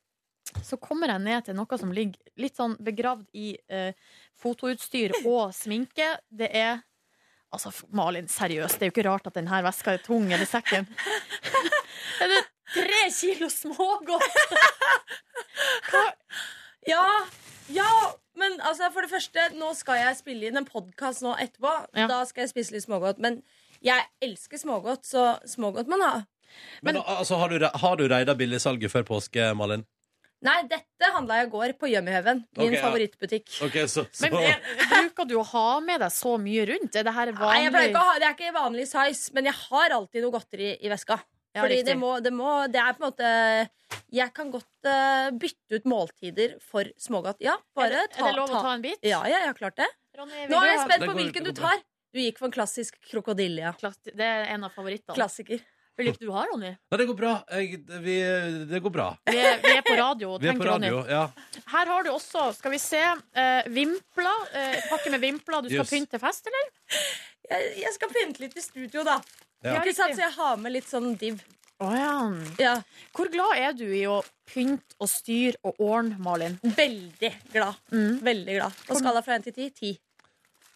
Så 0.66 0.76
kommer 0.82 1.12
jeg 1.12 1.22
ned 1.22 1.46
til 1.46 1.54
noe 1.56 1.78
som 1.78 1.92
ligger 1.94 2.18
litt 2.40 2.58
sånn 2.58 2.74
begravd 2.82 3.26
i 3.38 3.52
eh, 3.70 3.92
fotoutstyr 4.40 5.20
og 5.24 5.50
sminke. 5.56 6.16
Det 6.28 6.52
er 6.52 6.80
Altså, 7.50 7.72
Malin, 7.98 8.28
seriøst, 8.30 8.76
det 8.78 8.84
er 8.84 8.90
jo 8.90 8.92
ikke 8.92 9.02
rart 9.08 9.24
at 9.26 9.34
denne 9.34 9.56
veska 9.66 9.96
er 9.96 10.02
tung, 10.04 10.28
eller 10.30 10.46
sekken. 10.46 10.84
er 12.22 12.30
det 12.30 12.36
tre 12.76 13.00
kilo 13.10 13.48
smågodt? 13.50 14.38
Ja, 16.88 17.02
ja, 17.74 17.92
men 18.40 18.58
altså 18.64 18.90
for 18.94 19.06
det 19.06 19.12
første, 19.12 19.46
nå 19.58 19.72
skal 19.78 20.00
jeg 20.00 20.18
spille 20.20 20.50
inn 20.50 20.60
en 20.60 20.68
podkast 20.68 21.24
nå 21.26 21.36
etterpå. 21.42 21.72
Ja. 21.98 22.08
Da 22.10 22.22
skal 22.28 22.46
jeg 22.46 22.52
spise 22.54 22.76
litt 22.76 22.86
smågodt. 22.86 23.22
Men 23.22 23.40
jeg 23.84 24.06
elsker 24.24 24.60
smågodt, 24.60 25.06
så 25.08 25.32
smågodt 25.48 25.90
må 25.90 26.00
man 26.00 26.06
ha. 26.06 26.20
Men, 26.82 26.98
altså, 26.98 27.38
har 27.38 27.52
du, 27.52 27.62
har 27.62 27.96
du 27.96 28.06
reida 28.10 28.34
billigsalget 28.36 28.92
før 28.92 29.06
påske, 29.06 29.52
Malin? 29.56 29.84
Nei, 30.40 30.56
dette 30.70 31.08
handla 31.12 31.42
jeg 31.42 31.50
i 31.50 31.52
går 31.52 31.72
på 31.76 31.88
Yummy-Heaven, 31.90 32.38
min 32.56 32.70
okay, 32.70 32.76
ja. 32.78 32.84
favorittbutikk. 32.86 33.50
Okay, 33.66 33.84
så, 33.92 34.06
så. 34.08 34.30
Men 34.32 34.54
er, 34.54 34.62
bruker 34.88 35.28
du 35.28 35.34
å 35.36 35.44
ha 35.50 35.66
med 35.84 36.00
deg 36.00 36.14
så 36.16 36.38
mye 36.40 36.64
rundt? 36.70 36.96
Er 36.96 37.04
det 37.04 37.12
her 37.12 37.32
Nei, 37.34 37.58
jeg 37.66 37.74
vanlig? 37.74 37.90
ikke 37.90 38.00
å 38.00 38.06
ha, 38.06 38.14
Det 38.16 38.28
er 38.28 38.38
ikke 38.38 38.54
vanlig 38.56 38.86
size, 38.88 39.34
men 39.36 39.50
jeg 39.50 39.58
har 39.66 39.96
alltid 39.98 40.24
noe 40.24 40.34
godteri 40.38 40.70
i 40.80 40.92
veska. 40.92 41.20
Ja, 41.50 41.64
Fordi 41.64 41.80
det 41.82 41.96
må, 41.98 42.12
det 42.22 42.30
må 42.30 42.50
Det 42.70 42.78
er 42.78 42.94
på 42.94 43.02
en 43.02 43.08
måte 43.08 43.30
Jeg 44.12 44.32
kan 44.34 44.50
godt 44.50 44.88
uh, 44.90 45.30
bytte 45.38 45.78
ut 45.80 45.84
måltider 45.90 46.56
for 46.64 46.88
smågodt. 46.98 47.40
Ja, 47.44 47.56
bare 47.76 48.04
er, 48.04 48.08
det, 48.10 48.18
er 48.18 48.30
det 48.32 48.36
lov 48.40 48.50
å 48.50 48.62
ta 48.64 48.74
en 48.74 48.82
bit? 48.84 48.98
Ja, 49.06 49.20
ja, 49.30 49.38
jeg 49.44 49.50
har 49.52 49.58
klart 49.58 49.76
det. 49.78 49.86
Ronny, 50.18 50.46
Nå 50.50 50.58
er 50.60 50.72
jeg 50.72 50.78
ha- 50.80 50.86
spent 50.88 51.04
på 51.06 51.14
hvilken 51.20 51.44
du 51.46 51.52
tar. 51.56 51.82
Du 52.10 52.18
gikk 52.18 52.40
for 52.42 52.48
en 52.50 52.54
klassisk 52.56 52.96
krokodille, 53.06 53.62
ja. 53.62 53.70
Klass- 53.78 54.00
Det 54.10 54.26
er 54.26 54.48
en 54.56 54.64
av 54.66 54.72
favorittene. 54.74 55.14
Klassiker. 55.14 55.60
Hvilken 56.00 56.16
du 56.24 56.30
har, 56.32 56.48
Ronny? 56.50 56.70
Nei, 56.90 56.96
det 56.98 57.06
går 57.10 57.16
bra. 57.18 57.32
Jeg, 57.52 57.78
det, 57.86 57.98
vi, 58.02 58.14
det 58.70 58.78
går 58.82 58.92
bra. 58.94 59.06
Vi 59.28 59.36
er, 59.36 59.58
vi 59.62 59.72
er 59.76 59.82
på 59.84 59.94
radio. 59.98 60.30
Vi 60.40 60.48
er 60.48 60.56
på 60.58 60.64
radio, 60.66 61.02
Ronny. 61.02 61.12
ja. 61.12 61.60
Her 61.74 61.90
har 61.92 62.06
du 62.06 62.10
også, 62.14 62.46
skal 62.56 62.72
vi 62.72 62.78
se, 62.80 63.02
uh, 63.36 63.68
vimpler. 63.68 64.46
Uh, 64.54 64.78
pakke 64.94 65.12
med 65.12 65.20
vimpler. 65.22 65.62
Du 65.66 65.68
skal 65.68 65.84
Yes. 65.84 65.92
pynte 65.92 66.18
fest, 66.22 66.48
eller? 66.50 66.70
Jeg, 67.50 67.70
jeg 67.82 67.92
skal 67.98 68.12
pynte 68.16 68.42
litt 68.46 68.56
i 68.56 68.64
studio, 68.64 69.04
da. 69.06 69.18
Ja. 69.62 69.76
Ikke 69.82 69.92
sant, 69.94 70.16
så 70.16 70.24
jeg 70.24 70.32
har 70.38 70.56
med 70.62 70.72
litt 70.78 70.88
sånn 70.88 71.12
div. 71.20 71.42
Å 71.80 71.90
ja. 71.96 72.14
Ja, 72.60 72.74
Hvor 73.16 73.30
glad 73.32 73.56
er 73.56 73.72
du 73.76 73.86
i 73.88 74.02
å 74.08 74.18
pynte 74.50 74.96
og 75.00 75.08
styre 75.08 75.56
og 75.64 75.78
ordne, 75.80 76.18
Malin? 76.20 76.58
Veldig 76.62 77.30
glad. 77.54 77.78
Mm. 77.94 78.18
Veldig 78.26 78.56
glad. 78.58 78.82
På 78.88 78.98
skala 79.00 79.22
fra 79.24 79.38
1 79.40 79.46
til 79.48 79.56
10 79.56 79.70
10. 79.80 79.94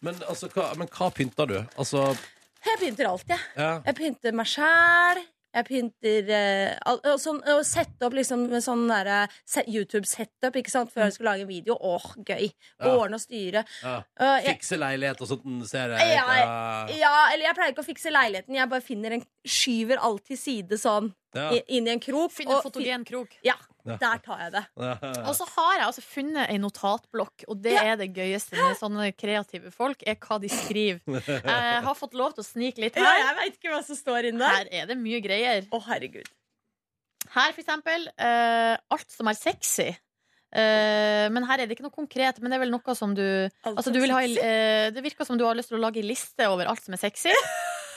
Men, 0.05 0.17
altså, 0.29 0.49
hva, 0.53 0.71
men 0.77 0.89
hva 0.91 1.11
pynter 1.13 1.49
du? 1.49 1.55
Altså, 1.77 2.07
Jeg 2.65 2.79
pynter 2.81 3.07
alt, 3.11 3.27
jeg. 3.29 3.39
ja. 3.57 3.69
Jeg 3.85 3.95
pynter 3.99 4.33
meg 4.33 4.49
sjæl. 4.49 5.21
Jeg 5.55 5.65
pynter 5.69 6.29
eh, 6.35 6.73
og 6.91 7.19
sånn, 7.23 7.39
og 7.53 7.61
sette 7.65 8.03
opp 8.09 8.13
liksom 8.17 8.45
med 8.51 8.63
sånn 8.65 8.83
derre 8.91 9.21
se- 9.47 9.63
YouTube-setup 9.71 10.57
ikke 10.59 10.73
sant, 10.73 10.91
før 10.91 11.05
jeg 11.07 11.15
skulle 11.15 11.31
lage 11.31 11.45
en 11.47 11.51
video. 11.53 11.77
Åh, 11.79 12.09
gøy. 12.27 12.49
Ja. 12.51 12.91
Ordne 12.91 13.15
og 13.15 13.23
styre. 13.23 13.63
Ja. 13.81 13.97
Uh, 14.19 14.37
jeg- 14.43 14.57
Fikse 14.59 14.77
leilighet 14.81 15.21
og 15.23 15.27
sånt, 15.31 15.67
ser 15.69 15.95
jeg. 15.95 16.15
ja, 16.17 16.87
ja, 16.91 17.13
eller 17.33 17.45
jeg 17.47 17.55
pleier 17.55 17.71
ikke 17.73 17.85
å 17.85 17.87
fikse 17.87 18.11
leiligheten. 18.11 18.55
Jeg 18.59 18.69
bare 18.69 18.81
finner 18.83 19.15
en, 19.15 19.23
skyver 19.47 20.01
alt 20.03 20.25
til 20.27 20.37
side 20.37 20.77
sånn 20.81 21.13
Ja. 21.35 21.49
inn 21.67 21.87
i 21.87 21.91
en 21.93 22.01
krok. 22.03 22.31
Finne 22.33 22.57
en 22.57 22.63
fotogen 22.63 23.03
krok. 23.07 23.35
Ja, 23.45 23.57
der 23.85 24.21
tar 24.23 24.45
jeg 24.45 24.53
det. 24.55 24.63
Og 25.27 25.33
så 25.37 25.47
har 25.55 25.73
jeg 25.79 25.85
altså 25.89 26.03
funnet 26.05 26.49
ei 26.49 26.57
notatblokk, 26.61 27.45
og 27.51 27.59
det 27.65 27.75
er 27.81 27.99
det 27.99 28.09
gøyeste 28.15 28.55
med 28.57 28.79
sånne 28.79 29.09
kreative 29.17 29.73
folk, 29.75 30.01
er 30.07 30.17
hva 30.21 30.39
de 30.41 30.49
skriver. 30.51 31.03
Jeg 31.27 31.83
har 31.85 31.99
fått 31.99 32.15
lov 32.17 32.37
til 32.37 32.45
å 32.45 32.47
snike 32.47 32.81
litt 32.85 32.97
Ja, 32.97 33.05
her. 33.11 33.21
jeg 33.25 33.37
veit 33.41 33.59
ikke 33.59 33.75
hva 33.75 33.83
som 33.85 33.99
står 33.99 34.31
inni 34.31 34.41
der. 34.41 34.57
Her 34.63 34.73
er 34.81 34.89
det 34.89 34.97
mye 35.01 35.21
greier. 35.23 35.69
Å, 35.69 35.83
herregud. 35.89 36.31
Her, 37.35 37.51
for 37.51 37.61
eksempel, 37.63 38.09
uh, 38.21 38.75
alt 38.95 39.11
som 39.11 39.29
er 39.29 39.37
sexy. 39.37 39.91
Uh, 40.55 41.27
men 41.35 41.43
her 41.49 41.59
er 41.59 41.67
det 41.67 41.75
ikke 41.75 41.83
noe 41.87 41.95
konkret. 41.95 42.39
Men 42.39 42.53
det 42.53 42.59
er 42.59 42.63
vel 42.63 42.73
noe 42.73 42.95
som 42.95 43.15
du 43.17 43.25
altså, 43.65 43.91
du 43.91 43.99
vil 43.99 44.13
ha, 44.15 44.21
eh, 44.23 44.87
Det 44.95 45.03
virker 45.03 45.27
som 45.27 45.39
du 45.39 45.43
har 45.43 45.57
lyst 45.57 45.73
til 45.73 45.79
å 45.79 45.83
lage 45.83 45.99
en 45.99 46.07
liste 46.07 46.47
over 46.47 46.69
alt 46.71 46.85
som 46.85 46.95
er 46.95 47.01
sexy. 47.01 47.33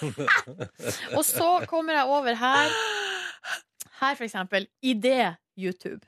Og 1.17 1.23
så 1.27 1.51
kommer 1.71 2.01
jeg 2.01 2.11
over 2.19 2.39
her. 2.39 2.75
Her, 4.01 4.15
for 4.15 4.25
eksempel. 4.25 4.69
Idé 4.85 5.35
YouTube. 5.59 6.05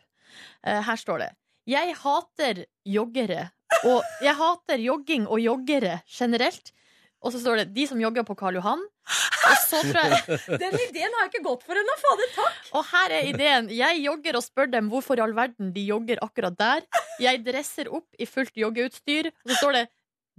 Eh, 0.67 0.83
her 0.87 0.97
står 1.01 1.25
det. 1.25 1.31
Jeg 1.71 1.95
hater 2.03 2.65
joggere. 2.87 3.49
Og 3.87 4.05
jeg 4.23 4.35
hater 4.39 4.83
jogging 4.83 5.27
og 5.29 5.41
joggere 5.43 6.01
generelt. 6.11 6.73
Og 7.21 7.35
så 7.35 7.41
står 7.43 7.61
det 7.61 7.75
de 7.77 7.85
som 7.91 8.01
jogger 8.01 8.25
på 8.25 8.35
Karl 8.39 8.57
Johan. 8.57 8.81
Og 8.81 9.57
så 9.67 9.81
jeg 9.85 10.39
Den 10.63 10.77
ideen 10.87 11.13
har 11.13 11.27
jeg 11.27 11.33
ikke 11.33 11.45
gått 11.45 11.67
for 11.67 11.77
ennå. 11.77 11.97
Fader, 12.01 12.31
takk. 12.37 12.61
og 12.79 12.87
her 12.93 13.15
er 13.19 13.29
ideen. 13.29 13.71
Jeg 13.75 14.01
jogger 14.05 14.39
og 14.39 14.45
spør 14.47 14.71
dem 14.73 14.89
hvorfor 14.93 15.21
i 15.21 15.25
all 15.25 15.35
verden 15.37 15.73
de 15.75 15.85
jogger 15.85 16.23
akkurat 16.25 16.57
der. 16.61 16.87
Jeg 17.21 17.43
dresser 17.45 17.91
opp 17.93 18.09
i 18.19 18.29
fullt 18.29 18.57
joggeutstyr, 18.57 19.31
og 19.33 19.53
så 19.53 19.59
står 19.59 19.77
det 19.79 19.85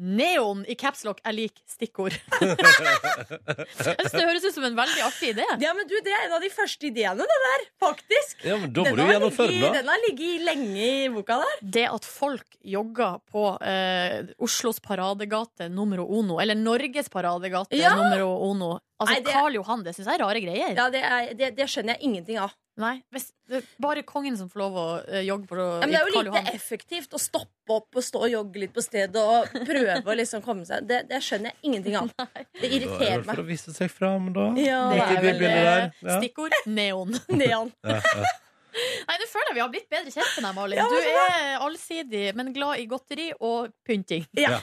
Neon 0.01 0.63
i 0.65 0.73
capslock 0.79 1.19
er 1.27 1.35
lik 1.37 1.59
stikkord. 1.69 2.15
Jeg 2.41 3.95
synes 4.01 4.15
Det 4.15 4.23
høres 4.25 4.45
ut 4.47 4.55
som 4.55 4.65
en 4.65 4.77
veldig 4.77 5.03
artig 5.05 5.31
idé. 5.35 5.45
Ja, 5.61 5.73
men 5.77 5.85
du, 5.89 5.93
Det 6.01 6.13
er 6.15 6.25
en 6.27 6.35
av 6.37 6.41
de 6.43 6.49
første 6.53 6.89
ideene, 6.89 7.27
det 7.29 7.39
der. 7.45 7.65
Faktisk. 7.83 8.41
Ja, 8.47 8.57
men 8.57 8.73
da 8.73 8.85
må 8.85 8.95
Den 8.95 8.99
du 8.99 9.13
gjennomføre 9.13 9.53
den. 9.53 9.77
Den 9.77 9.91
har 9.93 10.03
ligget 10.07 10.45
lenge 10.47 10.87
i 11.05 11.09
boka 11.13 11.37
der. 11.43 11.61
Det 11.77 11.85
at 11.91 12.07
folk 12.09 12.57
jogger 12.65 13.19
på 13.31 13.45
eh, 13.61 14.31
Oslos 14.41 14.81
paradegate 14.83 15.69
numero 15.69 16.07
uno, 16.09 16.39
eller 16.41 16.57
Norges 16.57 17.09
paradegate 17.13 17.77
Ja! 17.77 17.93
numero 17.97 18.33
uno 18.49 18.79
Altså 19.01 19.15
Nei, 19.17 19.21
det- 19.25 19.33
Karl 19.33 19.55
Johan, 19.57 19.83
det 19.83 19.95
syns 19.97 20.07
jeg 20.11 20.19
er 20.19 20.21
rare 20.23 20.41
greier. 20.43 20.75
Ja, 20.77 20.89
det, 20.93 21.01
er, 21.01 21.31
det, 21.39 21.47
det 21.57 21.65
skjønner 21.73 21.95
jeg 21.97 22.05
ingenting 22.09 22.37
av. 22.43 22.53
Nei, 22.81 22.93
hvis, 23.11 23.25
det 23.51 23.57
er 23.59 23.65
bare 23.83 24.01
kongen 24.07 24.37
som 24.39 24.47
får 24.49 24.61
lov 24.61 24.77
å 24.79 24.85
eh, 25.09 25.25
jogge 25.27 25.49
på 25.49 25.57
Ja, 25.59 25.79
men 25.83 25.91
det 25.91 25.97
er 25.99 26.05
jo 26.07 26.13
Karl 26.13 26.27
lite 26.29 26.39
Johan. 26.39 26.47
effektivt 26.55 27.17
å 27.17 27.19
stoppe 27.19 27.75
opp 27.75 27.99
og 27.99 28.05
stå 28.07 28.21
og 28.23 28.31
jogge 28.31 28.61
litt 28.63 28.73
på 28.73 28.81
stedet 28.85 29.19
og 29.21 29.51
prøve 29.67 29.97
å 30.07 30.15
liksom 30.17 30.41
komme 30.45 30.63
seg 30.69 30.87
Det, 30.87 31.01
det 31.09 31.19
skjønner 31.25 31.51
jeg 31.51 31.67
ingenting 31.67 31.97
av. 31.99 32.07
Det 32.15 32.23
Da 32.23 32.39
er 32.39 32.45
det 32.61 32.71
irriterer 32.77 33.17
vel 33.17 33.25
for 33.25 33.33
meg. 33.33 33.43
å 33.43 33.47
vise 33.51 33.73
seg 33.75 33.91
fram, 33.91 34.31
da. 34.33 34.47
Ja, 34.61 34.79
Det 34.93 35.03
er 35.03 35.41
vel. 35.41 35.91
Ja. 36.07 36.17
stikkord 36.21 36.55
neon. 36.65 37.11
Neon. 37.29 37.73
Ja, 37.83 37.99
ja. 38.23 38.31
Nei, 38.71 39.15
Nå 39.19 39.27
føler 39.31 39.49
jeg 39.51 39.55
vi 39.57 39.61
har 39.63 39.71
blitt 39.73 39.87
bedre 39.91 40.11
kjent 40.13 40.31
med 40.37 40.45
deg, 40.45 40.55
Malin. 40.55 40.79
Ja, 40.79 40.85
Du 40.87 40.95
er 40.97 41.65
allsidig, 41.65 42.23
men 42.37 42.51
glad 42.55 42.79
i 42.79 42.85
godteri 42.91 43.27
og 43.39 43.71
pynting. 43.87 44.25
Ja. 44.39 44.61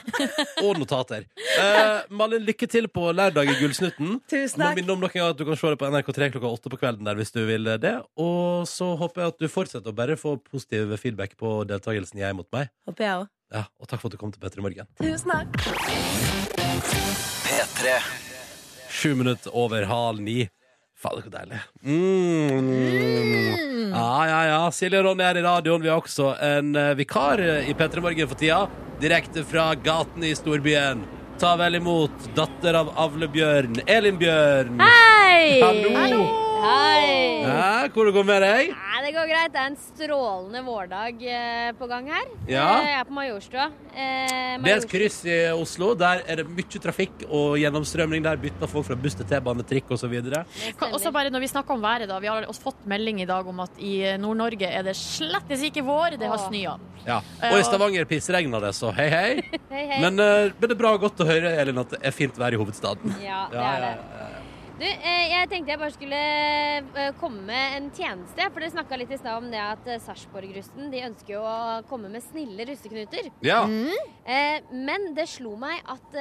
Og 0.65 0.79
notater. 0.81 1.27
Eh, 1.59 2.01
Malin, 2.09 2.43
lykke 2.47 2.69
til 2.71 2.87
på 2.91 3.09
lørdag 3.15 3.51
i 3.53 3.57
Gullsnutten. 3.61 4.17
Tusen 4.31 4.57
takk. 4.63 4.73
Må 4.73 4.81
minne 4.81 4.95
om 4.95 5.03
noen 5.03 5.13
gang 5.13 5.29
at 5.33 5.39
du 5.39 5.45
kan 5.47 5.59
se 5.59 5.73
det 5.73 5.79
på 5.81 5.89
NRK3 5.93 6.31
klokka 6.35 6.53
åtte 6.53 6.73
på 6.73 6.79
kvelden 6.81 7.07
der 7.09 7.19
hvis 7.19 7.33
du 7.35 7.41
vil 7.47 7.69
det. 7.81 7.95
Og 8.19 8.65
så 8.69 8.91
håper 8.99 9.25
jeg 9.25 9.35
at 9.35 9.43
du 9.43 9.47
fortsetter 9.51 9.93
å 9.93 9.97
bare 10.01 10.17
få 10.19 10.37
positiv 10.41 10.95
feedback 11.01 11.37
på 11.39 11.59
deltakelsen 11.69 12.21
jeg 12.23 12.37
mot 12.37 12.49
meg. 12.55 12.71
Håper 12.89 13.05
jeg 13.05 13.21
også. 13.23 13.33
Ja, 13.49 13.63
og 13.81 13.87
takk 13.89 14.01
for 14.03 14.09
at 14.11 14.13
du 14.13 14.21
kom 14.21 14.33
til 14.33 14.41
Petter 14.43 14.61
i 14.61 14.65
morgen. 14.65 14.89
Tusen 15.01 15.31
takk. 15.33 15.49
P3. 17.45 17.95
Sju 18.89 19.15
minutter 19.17 19.53
over 19.57 19.85
halv 19.89 20.21
ni. 20.21 20.43
Fader, 20.99 21.21
så 21.23 21.31
deilig. 21.31 21.59
Mm. 21.83 22.69
Ja, 23.93 24.27
ja, 24.27 24.39
ja. 24.49 24.59
Silje 24.75 24.99
og 24.99 25.05
Ronny 25.07 25.23
er 25.23 25.39
i 25.39 25.45
radioen. 25.45 25.83
Vi 25.83 25.91
har 25.91 26.01
også 26.01 26.33
en 26.43 26.75
eh, 26.75 26.91
vikar 26.99 27.39
i 27.39 27.73
P3 27.77 28.03
Morgen 28.03 28.27
for 28.27 28.39
tida. 28.39 28.65
Direkte 28.99 29.45
fra 29.47 29.71
gaten 29.79 30.27
i 30.27 30.33
storbyen. 30.35 31.05
Ta 31.39 31.53
vel 31.55 31.79
imot 31.79 32.29
datter 32.35 32.75
av 32.81 32.91
avlebjørn, 32.99 33.79
Elin 33.87 34.19
Bjørn. 34.19 34.75
Hei! 34.83 35.61
Hallo! 35.63 36.48
Hei! 36.59 37.39
Ja, 37.45 37.87
går 37.93 38.09
det 38.11 38.23
med 38.27 38.41
deg? 38.43 38.71
Ja, 38.73 38.99
det 39.05 39.11
går 39.15 39.27
greit. 39.29 39.51
Det 39.53 39.59
er 39.61 39.67
en 39.69 39.77
strålende 39.79 40.61
vårdag 40.65 41.21
eh, 41.23 41.69
på 41.79 41.87
gang 41.87 42.09
her. 42.11 42.25
Ja. 42.51 42.65
Eh, 42.81 42.87
Jeg 42.89 42.97
er 42.99 43.05
på 43.07 43.15
Majorstua. 43.15 43.67
Eh, 43.93 44.57
Det 44.65 44.73
er 44.73 44.81
et 44.81 44.87
kryss 44.91 45.19
i 45.29 45.37
Oslo. 45.55 45.93
Der 45.99 46.23
er 46.27 46.41
det 46.41 46.45
mye 46.51 46.81
trafikk 46.83 47.23
og 47.29 47.55
gjennomstrømning. 47.61 48.25
Der 48.27 48.41
bytter 48.41 48.67
folk 48.71 48.89
fra 48.89 48.97
buss 48.99 49.15
til 49.19 49.29
T-bane, 49.29 49.63
trikk 49.69 49.93
osv. 49.95 50.17
Og 50.19 50.97
Også 50.99 51.13
bare 51.15 51.31
når 51.31 51.45
Vi 51.45 51.51
snakker 51.53 51.73
om 51.77 51.81
været 51.81 52.09
da 52.11 52.19
Vi 52.19 52.27
har 52.27 52.43
også 52.49 52.61
fått 52.67 52.83
melding 52.91 53.21
i 53.23 53.29
dag 53.29 53.47
om 53.47 53.59
at 53.63 53.79
i 53.79 53.93
Nord-Norge 54.19 54.67
er 54.67 54.83
det 54.83 54.97
slettes 54.99 55.63
ikke 55.63 55.85
vår. 55.87 56.17
Det 56.19 56.27
har 56.27 56.43
snøa. 56.49 56.75
Ja. 57.07 57.21
Og 57.53 57.59
i 57.59 57.63
Stavanger 57.63 58.05
pissregner 58.05 58.59
det, 58.67 58.73
så 58.75 58.91
hei, 58.93 59.07
hei. 59.09 59.31
Hei, 59.69 59.85
hei. 59.85 59.99
Men, 60.01 60.19
eh, 60.19 60.51
men 60.59 60.67
det 60.67 60.73
er 60.75 60.79
bra 60.81 60.91
og 60.97 61.03
godt 61.05 61.21
å 61.23 61.27
høre 61.29 61.53
Elin, 61.61 61.77
at 61.79 61.93
det 61.93 61.99
er 62.03 62.11
fint 62.11 62.35
vær 62.41 62.51
i 62.53 62.59
hovedstaden. 62.59 63.13
Ja, 63.23 63.45
det 63.51 63.59
Ja, 63.61 63.71
er 63.77 63.81
det. 63.85 64.38
Du, 64.79 64.85
eh, 64.87 65.25
jeg 65.27 65.47
tenkte 65.51 65.73
jeg 65.73 65.79
bare 65.81 65.91
skulle 65.91 66.19
eh, 66.95 67.09
komme 67.19 67.41
med 67.49 67.73
en 67.75 67.87
tjeneste. 67.91 68.45
For 68.45 68.63
dere 68.63 68.71
snakka 68.71 68.99
litt 69.01 69.11
i 69.11 69.17
stad 69.19 69.41
om 69.41 69.49
det 69.51 69.59
at 69.59 69.89
eh, 69.91 69.99
Sarpsborg-russen 70.05 70.87
de 70.93 71.01
ønsker 71.03 71.33
jo 71.35 71.41
å 71.43 71.81
komme 71.89 72.07
med 72.13 72.23
snille 72.23 72.63
russeknuter. 72.69 73.27
Ja. 73.43 73.65
Mm. 73.67 73.91
men 74.87 75.09
det 75.17 75.25
slo 75.31 75.55
meg 75.59 75.81
at 75.89 76.15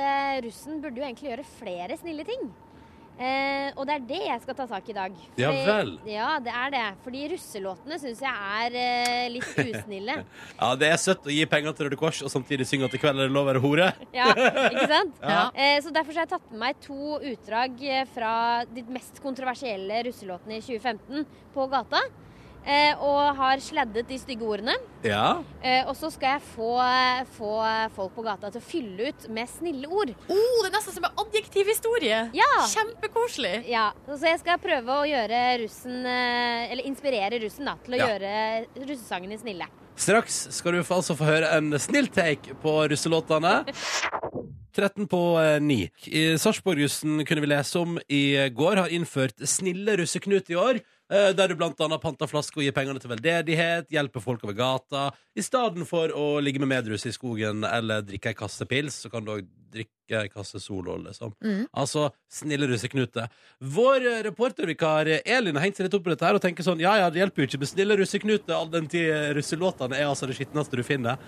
russen 0.45 0.81
burde 0.83 0.99
jo 0.99 1.07
egentlig 1.07 1.31
gjøre 1.31 1.47
flere 1.59 1.99
snille 2.01 2.27
ting. 2.27 2.49
Eh, 3.19 3.73
og 3.75 3.87
det 3.89 3.97
er 3.97 4.05
det 4.07 4.21
jeg 4.23 4.43
skal 4.45 4.57
ta 4.59 4.67
tak 4.71 4.87
i 4.87 4.93
i 4.93 4.97
dag. 4.97 5.17
Ja 5.39 5.51
vel. 5.53 5.91
Ja, 6.09 6.29
det 6.43 6.53
er 6.55 6.71
det. 6.75 6.85
Fordi 7.05 7.25
russelåtene 7.33 7.99
syns 8.01 8.23
jeg 8.25 8.45
er 8.63 8.79
eh, 8.79 9.25
litt 9.35 9.51
usnille. 9.65 10.21
Ja, 10.59 10.71
det 10.79 10.89
er 10.93 11.01
søtt 11.01 11.27
å 11.27 11.33
gi 11.33 11.45
penger 11.51 11.75
til 11.77 11.89
Røde 11.89 11.99
Kors 11.99 12.21
og 12.25 12.31
samtidig 12.33 12.67
synge 12.69 12.89
at 12.89 12.95
i 12.97 13.01
kveld 13.01 13.21
er 13.21 13.29
det 13.29 13.35
lov 13.35 13.47
å 13.47 13.51
være 13.53 13.63
hore. 13.65 13.91
Ja, 14.19 14.31
ikke 14.33 14.87
sant? 14.91 15.19
Ja. 15.35 15.43
Eh, 15.55 15.77
så 15.85 15.93
derfor 15.95 16.15
så 16.15 16.23
har 16.23 16.29
jeg 16.29 16.35
tatt 16.37 16.49
med 16.55 16.63
meg 16.63 16.81
to 16.85 17.19
utdrag 17.19 17.85
eh, 17.85 18.07
fra 18.15 18.33
de 18.71 18.87
mest 18.95 19.21
kontroversielle 19.25 20.03
russelåtene 20.09 20.59
i 20.59 20.65
2015 20.65 21.29
på 21.55 21.69
gata. 21.73 22.03
Eh, 22.69 23.01
og 23.01 23.37
har 23.39 23.63
sladdet 23.65 24.11
de 24.11 24.19
stygge 24.21 24.45
ordene. 24.45 24.75
Ja. 25.01 25.39
Eh, 25.65 25.87
og 25.89 25.95
så 25.97 26.11
skal 26.13 26.35
jeg 26.37 26.43
få, 26.51 26.73
få 27.39 27.53
folk 27.97 28.13
på 28.19 28.25
gata 28.27 28.51
til 28.53 28.61
å 28.61 28.67
fylle 28.67 29.09
ut 29.09 29.25
med 29.33 29.49
snille 29.49 29.89
ord. 29.89 30.13
Oh, 30.29 30.59
det 30.61 30.69
er 30.69 30.75
nesten 30.77 30.99
som 30.99 31.07
en 31.09 31.23
adjektiv 31.25 31.71
historie. 31.73 32.19
Ja. 32.37 32.51
Kjempekoselig. 32.69 33.55
Ja, 33.71 33.87
så 34.11 34.21
jeg 34.29 34.43
skal 34.43 34.61
prøve 34.61 34.99
å 35.01 35.07
gjøre 35.09 35.41
russen 35.63 36.03
eh, 36.05 36.69
Eller 36.69 36.85
inspirere 36.91 37.41
russen 37.41 37.71
da, 37.71 37.79
til 37.87 37.97
å 37.97 38.03
Ja. 38.03 38.11
gjøre 38.13 38.85
russesangene 38.85 39.41
snille. 39.41 39.71
Straks 39.99 40.37
skal 40.55 40.77
du 40.77 40.83
altså 40.85 41.17
få 41.19 41.25
høre 41.27 41.49
en 41.57 41.73
snill 41.81 42.07
take 42.13 42.53
på 42.63 42.75
russelåtene. 42.93 43.65
13 44.77 45.09
på 45.11 45.23
eh, 45.41 45.57
9. 45.65 45.81
I 46.13 46.23
Sarpsborg-russen 46.39 47.25
kunne 47.27 47.43
vi 47.43 47.51
lese 47.51 47.81
om 47.81 47.97
i 48.13 48.23
går 48.55 48.85
har 48.85 48.93
innført 48.95 49.41
snille 49.49 49.97
russeknut 50.03 50.53
i 50.53 50.61
år. 50.61 50.85
Eh, 51.11 51.31
Der 51.37 51.53
du 51.53 51.65
annet 51.65 52.01
panter 52.03 52.31
flasker 52.31 52.61
og 52.63 52.67
gir 52.67 52.77
pengene 52.77 53.03
til 53.03 53.13
veldedighet, 53.13 53.91
hjelper 53.91 54.25
folk 54.25 54.45
over 54.45 54.57
gata. 54.57 55.09
I 55.37 55.45
stedet 55.45 55.87
for 55.89 56.13
å 56.15 56.39
ligge 56.41 56.63
med 56.63 56.73
medrus 56.73 57.07
i 57.07 57.15
skogen 57.15 57.65
eller 57.65 58.07
drikke 58.07 58.33
ei 58.33 58.39
kasse 58.39 58.69
pils, 58.69 59.03
så 59.05 59.13
kan 59.13 59.25
du 59.25 59.37
òg 59.39 59.49
drikke 59.73 59.98
ei 60.17 60.29
kasse 60.33 60.61
Solo, 60.61 60.97
liksom. 61.03 61.35
Mm. 61.45 61.67
Altså 61.73 62.09
snille 62.33 62.69
russeknute. 62.69 63.29
Vår 63.59 64.07
eh, 64.07 64.23
reportervikar 64.29 65.09
eh, 65.09 65.21
Elin 65.25 65.57
har 65.57 65.67
hengt 65.67 65.79
seg 65.79 65.89
litt 65.89 65.97
opp 65.97 66.05
på 66.07 66.13
dette 66.13 66.27
her 66.27 66.39
og 66.39 66.45
tenker 66.45 66.67
sånn 66.67 66.81
Ja, 66.83 66.95
ja, 67.01 67.09
det 67.13 67.23
hjelper 67.23 67.43
jo 67.43 67.49
ikke 67.49 67.63
med 67.63 67.71
snille 67.73 67.97
russeknute, 67.99 68.55
all 68.55 68.71
den 68.73 68.89
tid 68.91 69.09
eh, 69.11 69.33
russelåtene 69.37 69.99
er 69.99 70.09
altså 70.09 70.29
det 70.29 70.37
skitneste 70.39 70.79
du 70.79 70.85
finner. 70.87 71.19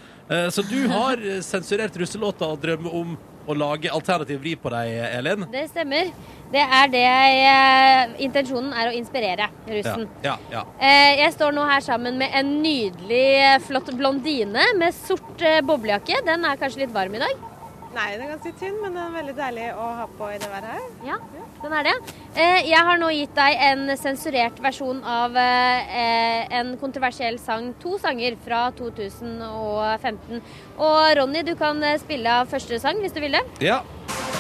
Så 0.55 0.63
du 0.67 0.79
har 0.91 1.21
sensurert 1.43 1.97
russelåter 1.99 2.53
og 2.53 2.61
drømmer 2.63 2.95
om 2.95 3.17
å 3.51 3.57
lage 3.57 3.91
alternativ 3.91 4.39
vri 4.43 4.53
på 4.61 4.71
deg, 4.71 4.93
Elin. 5.17 5.47
Det 5.51 5.65
stemmer. 5.73 6.13
Det 6.53 6.63
er 6.63 6.93
det 6.93 7.03
jeg 7.03 8.15
Intensjonen 8.29 8.71
er 8.77 8.91
å 8.91 8.95
inspirere 8.95 9.49
russen. 9.67 10.07
Ja, 10.23 10.37
ja, 10.53 10.63
ja. 10.79 10.95
Jeg 11.25 11.35
står 11.35 11.57
nå 11.57 11.67
her 11.67 11.83
sammen 11.85 12.21
med 12.21 12.37
en 12.37 12.57
nydelig, 12.63 13.61
flott 13.67 13.91
blondine 13.99 14.71
med 14.79 14.95
sort 14.97 15.47
boblejakke. 15.67 16.23
Den 16.27 16.47
er 16.47 16.61
kanskje 16.61 16.85
litt 16.85 16.95
varm 16.95 17.17
i 17.19 17.25
dag? 17.25 17.50
Nei, 17.91 18.13
den 18.15 18.23
er 18.23 18.37
ganske 18.37 18.53
tynn, 18.61 18.77
men 18.79 18.95
den 18.95 19.03
er 19.03 19.15
veldig 19.17 19.33
deilig 19.35 19.65
å 19.75 19.87
ha 19.99 20.05
på 20.19 20.29
i 20.31 20.37
det 20.39 20.51
været 20.53 20.69
her. 20.77 20.85
Ja, 21.09 21.17
den 21.63 21.75
er 21.75 21.89
det. 21.89 21.95
Eh, 22.39 22.69
jeg 22.69 22.85
har 22.87 23.01
nå 23.03 23.09
gitt 23.17 23.35
deg 23.35 23.65
en 23.67 23.97
sensurert 23.99 24.63
versjon 24.63 25.03
av 25.03 25.35
eh, 25.43 26.47
en 26.61 26.77
kontroversiell 26.79 27.41
sang, 27.43 27.73
to 27.83 27.99
sanger 27.99 28.39
fra 28.47 28.69
2015. 28.79 30.39
Og 30.79 31.01
Ronny, 31.19 31.43
du 31.47 31.57
kan 31.59 31.83
eh, 31.83 31.99
spille 32.03 32.41
av 32.43 32.55
første 32.55 32.79
sang 32.79 33.03
hvis 33.03 33.17
du 33.17 33.23
vil 33.27 33.35
det. 33.41 33.43
Ja. 33.73 33.83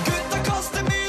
Gutta 0.06 0.44
kaster 0.46 0.86
mynt, 0.86 1.00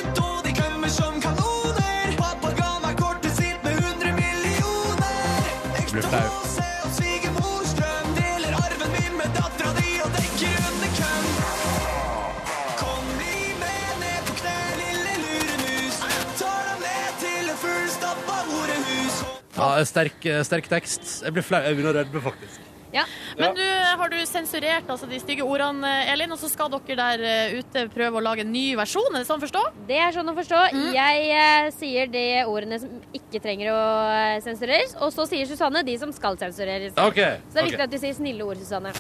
sterk, 19.88 20.28
sterk 20.48 20.70
tekst. 20.72 21.22
Jeg 21.26 21.36
blir 21.36 21.46
flau. 21.46 21.62
Jeg 21.66 21.78
begynner 21.78 21.96
å 21.96 22.02
rødme, 22.02 22.24
faktisk. 22.32 22.68
Ja. 22.92 23.06
Men 23.38 23.56
du, 23.56 23.64
har 23.98 24.12
du 24.12 24.18
sensurert 24.28 24.90
altså, 24.92 25.08
de 25.08 25.20
stygge 25.22 25.46
ordene, 25.48 25.90
Elin, 26.12 26.32
og 26.36 26.40
så 26.42 26.50
skal 26.52 26.72
dere 26.74 26.98
der 27.00 27.24
eh, 27.28 27.54
ute 27.62 27.86
prøve 27.94 28.20
å 28.20 28.24
lage 28.24 28.44
en 28.44 28.52
ny 28.52 28.74
versjon? 28.80 29.08
Er 29.14 29.24
det 29.24 29.30
sånn 29.30 29.40
å 29.40 29.46
forstå? 29.46 29.62
Det 29.88 30.00
er 30.04 30.16
sånn 30.16 30.32
å 30.32 30.36
forstå. 30.38 30.64
Jeg 30.96 31.30
eh, 31.38 31.70
sier 31.76 32.12
de 32.12 32.26
ordene 32.44 32.82
som 32.84 32.98
ikke 33.16 33.42
trenger 33.44 33.72
å 33.74 33.84
eh, 34.12 34.40
sensureres, 34.44 34.98
og 35.00 35.14
så 35.16 35.28
sier 35.30 35.48
Susanne 35.50 35.86
de 35.88 35.96
som 36.02 36.12
skal 36.16 36.40
sensureres. 36.42 36.98
Okay. 36.98 37.40
Så 37.48 37.56
det 37.56 37.64
er 37.64 37.70
viktig 37.70 37.80
okay. 37.80 37.88
at 37.88 37.96
du 37.96 38.02
sier 38.04 38.18
snille 38.18 38.48
ord, 38.48 38.60
Susanne. 38.60 38.92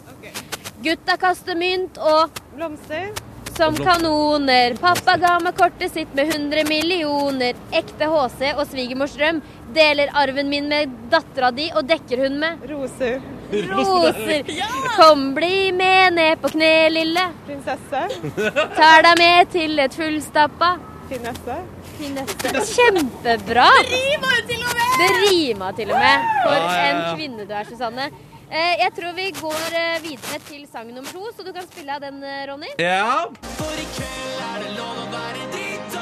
Gutta 0.82 1.20
kaster 1.22 1.60
mynt 1.60 2.00
og 2.02 2.42
Blomster. 2.56 3.12
Som 3.56 3.76
kanoner. 3.76 4.76
Pappa 4.82 5.18
ga 5.22 5.38
meg 5.44 5.58
kortet 5.58 5.94
sitt 5.94 6.14
med 6.18 6.34
100 6.34 6.64
millioner. 6.70 7.58
Ekte 7.72 8.10
HC 8.12 8.54
og 8.56 8.64
svigermors 8.70 9.16
drøm. 9.18 9.42
Deler 9.76 10.12
arven 10.18 10.50
min 10.52 10.68
med 10.72 10.92
dattera 11.12 11.52
di 11.56 11.70
og 11.76 11.86
dekker 11.88 12.26
hun 12.26 12.40
med 12.42 12.66
Roser. 12.72 13.20
roser. 13.72 14.48
Kom, 14.98 15.32
bli 15.36 15.72
med 15.72 16.18
ned 16.20 16.42
på 16.44 16.52
kne, 16.56 16.72
lille. 16.92 17.28
Prinsesse. 17.48 18.06
Tar 18.78 19.08
deg 19.08 19.20
med 19.22 19.54
til 19.56 19.80
et 19.80 19.96
fullstappa 19.96 20.76
Finesse. 21.12 21.56
Finesse. 21.98 22.52
Kjempebra! 22.72 23.68
Det 23.84 23.98
rima 24.00 24.36
til 24.48 24.62
og 24.64 24.76
med! 24.78 24.94
Det 25.02 25.10
rima 25.26 25.72
til 25.76 25.92
og 25.92 26.00
med. 26.00 26.30
For 26.46 26.68
en 26.86 27.02
kvinne 27.18 27.48
du 27.50 27.52
er, 27.52 27.68
Susanne. 27.68 28.06
Eh, 28.52 28.76
Jeg 28.84 28.92
tror 28.98 29.14
vi 29.16 29.30
går 29.32 29.76
eh, 29.80 30.02
videre 30.04 30.40
til 30.48 30.66
sang 30.72 30.90
nummer 30.94 31.12
to, 31.16 31.24
så 31.36 31.44
du 31.48 31.52
kan 31.56 31.68
spille 31.72 31.94
av 31.96 32.02
den, 32.04 32.18
eh, 32.24 32.42
Ronny. 32.50 32.68
Ja. 32.80 33.28
For 33.58 33.78
i 33.80 33.86
kveld 33.96 34.42
er 34.48 34.58
det 34.66 34.72
lov 34.76 34.98
å 35.04 35.06
være 35.14 35.46
ditt 35.56 35.96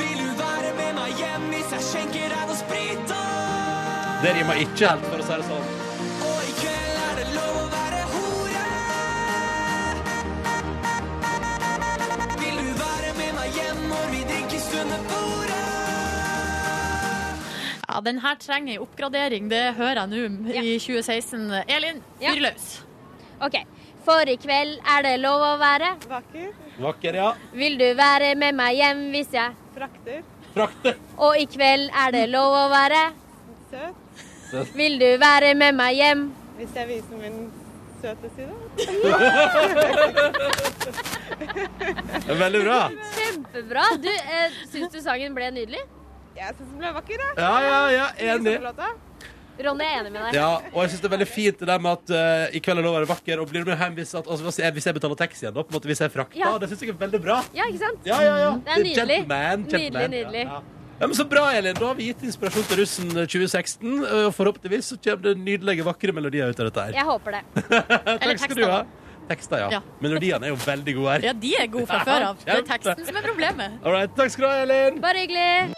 Vil 0.00 0.18
du 0.24 0.30
være 0.40 0.72
med 0.80 0.92
meg 1.00 1.20
hjem 1.20 1.44
hvis 1.52 1.76
jeg 1.76 1.86
skjenker 1.90 2.32
deg 2.32 2.48
noe 2.48 2.58
sprit? 2.62 3.14
Det 4.24 4.32
rimer 4.38 4.64
ikke 4.64 4.88
helt, 4.88 5.06
for 5.10 5.18
å 5.20 5.28
si 5.28 5.36
det 5.42 5.46
sånn. 5.50 5.70
Og 6.30 6.40
i 6.48 6.52
kveld 6.62 6.96
er 7.04 7.14
det 7.20 7.28
lov 7.36 7.54
å 7.60 7.66
være 7.76 8.02
hore 8.14 8.66
Vil 12.42 12.60
du 12.62 12.72
være 12.80 13.10
med 13.20 13.32
meg 13.40 13.58
hjem 13.60 13.80
når 13.92 14.12
vi 14.16 14.22
drikker 14.32 14.68
under 14.84 15.08
bordet? 15.12 15.51
Ja, 17.92 18.00
den 18.00 18.18
her 18.24 18.34
trenger 18.40 18.72
en 18.78 18.80
oppgradering, 18.86 19.48
det 19.52 19.74
hører 19.76 19.98
jeg 20.00 20.08
nå 20.08 20.52
i 20.62 20.78
2016. 20.80 21.42
Elin, 21.68 21.98
fyr 22.22 22.38
løs. 22.40 22.68
OK. 23.44 23.58
For 24.06 24.30
i 24.32 24.36
kveld 24.40 24.78
er 24.94 25.04
det 25.04 25.12
lov 25.20 25.44
å 25.44 25.50
være 25.60 25.90
Vakker. 26.08 26.48
Vakker, 26.80 27.18
ja. 27.20 27.28
Vil 27.52 27.76
du 27.78 27.84
være 27.98 28.32
med 28.40 28.56
meg 28.56 28.78
hjem 28.80 29.02
hvis 29.12 29.36
jeg 29.36 29.52
Frakter. 29.76 30.24
Frakter. 30.54 30.96
Og 31.20 31.36
i 31.38 31.44
kveld 31.52 31.92
er 32.06 32.16
det 32.16 32.24
lov 32.32 32.56
å 32.62 32.64
være 32.72 33.02
Søt. 33.70 34.72
Vil 34.76 34.96
du 35.00 35.10
være 35.20 35.52
med 35.54 35.76
meg 35.76 36.00
hjem? 36.00 36.24
Hvis 36.56 36.74
jeg 36.80 36.88
viser 36.96 37.20
min 37.20 37.38
søte 38.02 38.28
side. 38.34 38.56
Det 41.38 42.32
er 42.34 42.40
veldig 42.40 42.62
bra. 42.66 42.80
Kjempebra. 43.16 43.84
Du, 44.02 44.10
eh, 44.12 44.62
Syns 44.72 44.96
du 44.96 45.00
sangen 45.04 45.36
ble 45.36 45.52
nydelig? 45.60 45.84
Jeg 46.36 46.54
syns 46.56 46.68
den 46.70 46.78
ble 46.82 46.92
vakker, 46.96 47.22
jeg. 47.22 47.34
Ja, 47.38 47.54
ja, 47.62 47.80
ja, 47.92 48.06
enig. 48.34 48.58
Ronny 49.62 49.84
er 49.84 49.98
enig 50.00 50.10
med 50.14 50.22
deg. 50.24 50.34
Ja, 50.38 50.46
og 50.72 50.78
jeg 50.82 50.90
synes 50.90 51.02
det 51.04 51.08
er 51.10 51.12
veldig 51.12 51.28
fint 51.28 51.58
det 51.60 51.66
der 51.68 51.78
med 51.84 51.92
at 51.98 52.12
eh, 52.16 52.56
i 52.56 52.60
kveld 52.64 52.80
er 52.80 52.86
lov 52.86 52.94
å 52.96 53.00
være 53.02 53.08
vakker, 53.12 53.42
og 53.42 53.50
blir 53.52 53.62
du 53.62 53.68
med 53.70 53.78
hjem 53.78 53.94
hvis, 54.00 54.14
at, 54.18 54.26
altså, 54.26 54.46
hvis 54.48 54.58
jeg- 54.62 54.72
hvis 54.74 54.86
jeg 54.88 54.94
betaler 54.96 55.18
taxi 55.20 55.44
igjen, 55.44 55.54
da, 55.54 55.62
på 55.62 55.70
en 55.74 55.76
måte 55.76 55.90
hvis 55.92 56.00
jeg 56.02 56.10
frakter. 56.14 56.38
Ja. 56.40 56.54
Det 56.58 56.68
synes 56.72 56.80
jeg 56.82 56.88
er 56.94 57.00
veldig 57.04 57.20
bra. 57.22 57.36
Ja, 57.54 57.66
ikke 57.68 57.82
sant? 57.84 58.00
Ja, 58.08 58.20
ja, 58.24 58.36
ja. 58.40 58.50
Det 58.56 58.72
er 58.72 58.80
nydelig. 58.82 59.18
Gentleman, 59.20 59.66
gentleman. 59.68 60.10
Nydelig, 60.10 60.24
nydelig. 60.24 60.44
Ja, 60.48 60.60
ja. 60.62 60.78
Ja, 61.02 61.06
men 61.10 61.16
Så 61.18 61.24
bra, 61.28 61.44
Elin. 61.58 61.74
Da 61.74 61.86
har 61.90 61.94
vi 61.98 62.04
gitt 62.12 62.22
inspirasjon 62.22 62.64
til 62.68 62.78
russen 62.78 63.08
2016. 63.10 63.94
Og 64.06 64.34
forhåpentligvis 64.36 64.90
så 64.92 64.96
kommer 65.02 65.22
det 65.28 65.36
nydelige, 65.38 65.82
vakre 65.84 66.12
melodier 66.14 66.48
ut 66.52 66.60
av 66.62 66.68
dette 66.70 66.84
her. 66.88 66.92
Jeg 66.94 67.06
håper 67.08 67.32
det. 67.32 67.42
Takk 68.22 68.38
skal 68.44 68.56
du 68.56 68.62
ha. 68.70 68.82
Tekster, 68.82 69.01
ja. 69.30 69.68
Ja. 69.70 69.80
Melodiene 70.02 70.44
er 70.46 70.50
jo 70.52 70.56
veldig 70.60 70.94
gode 70.96 71.10
her. 71.14 71.20
Ja, 71.28 71.32
de 71.32 71.52
er 71.56 71.66
gode 71.72 71.86
fra 71.86 72.02
før 72.04 72.22
av. 72.30 72.36
Det 72.44 72.52
er 72.54 72.62
teksten 72.68 73.06
som 73.06 73.16
er 73.16 73.22
problemet. 73.22 73.78
All 73.84 73.92
right, 73.94 74.12
takk 74.16 74.30
skal 74.34 74.44
du 74.44 74.48
ha, 74.50 74.56
Elin. 74.66 75.00
Bare 75.00 75.22
hyggelig. 75.22 75.68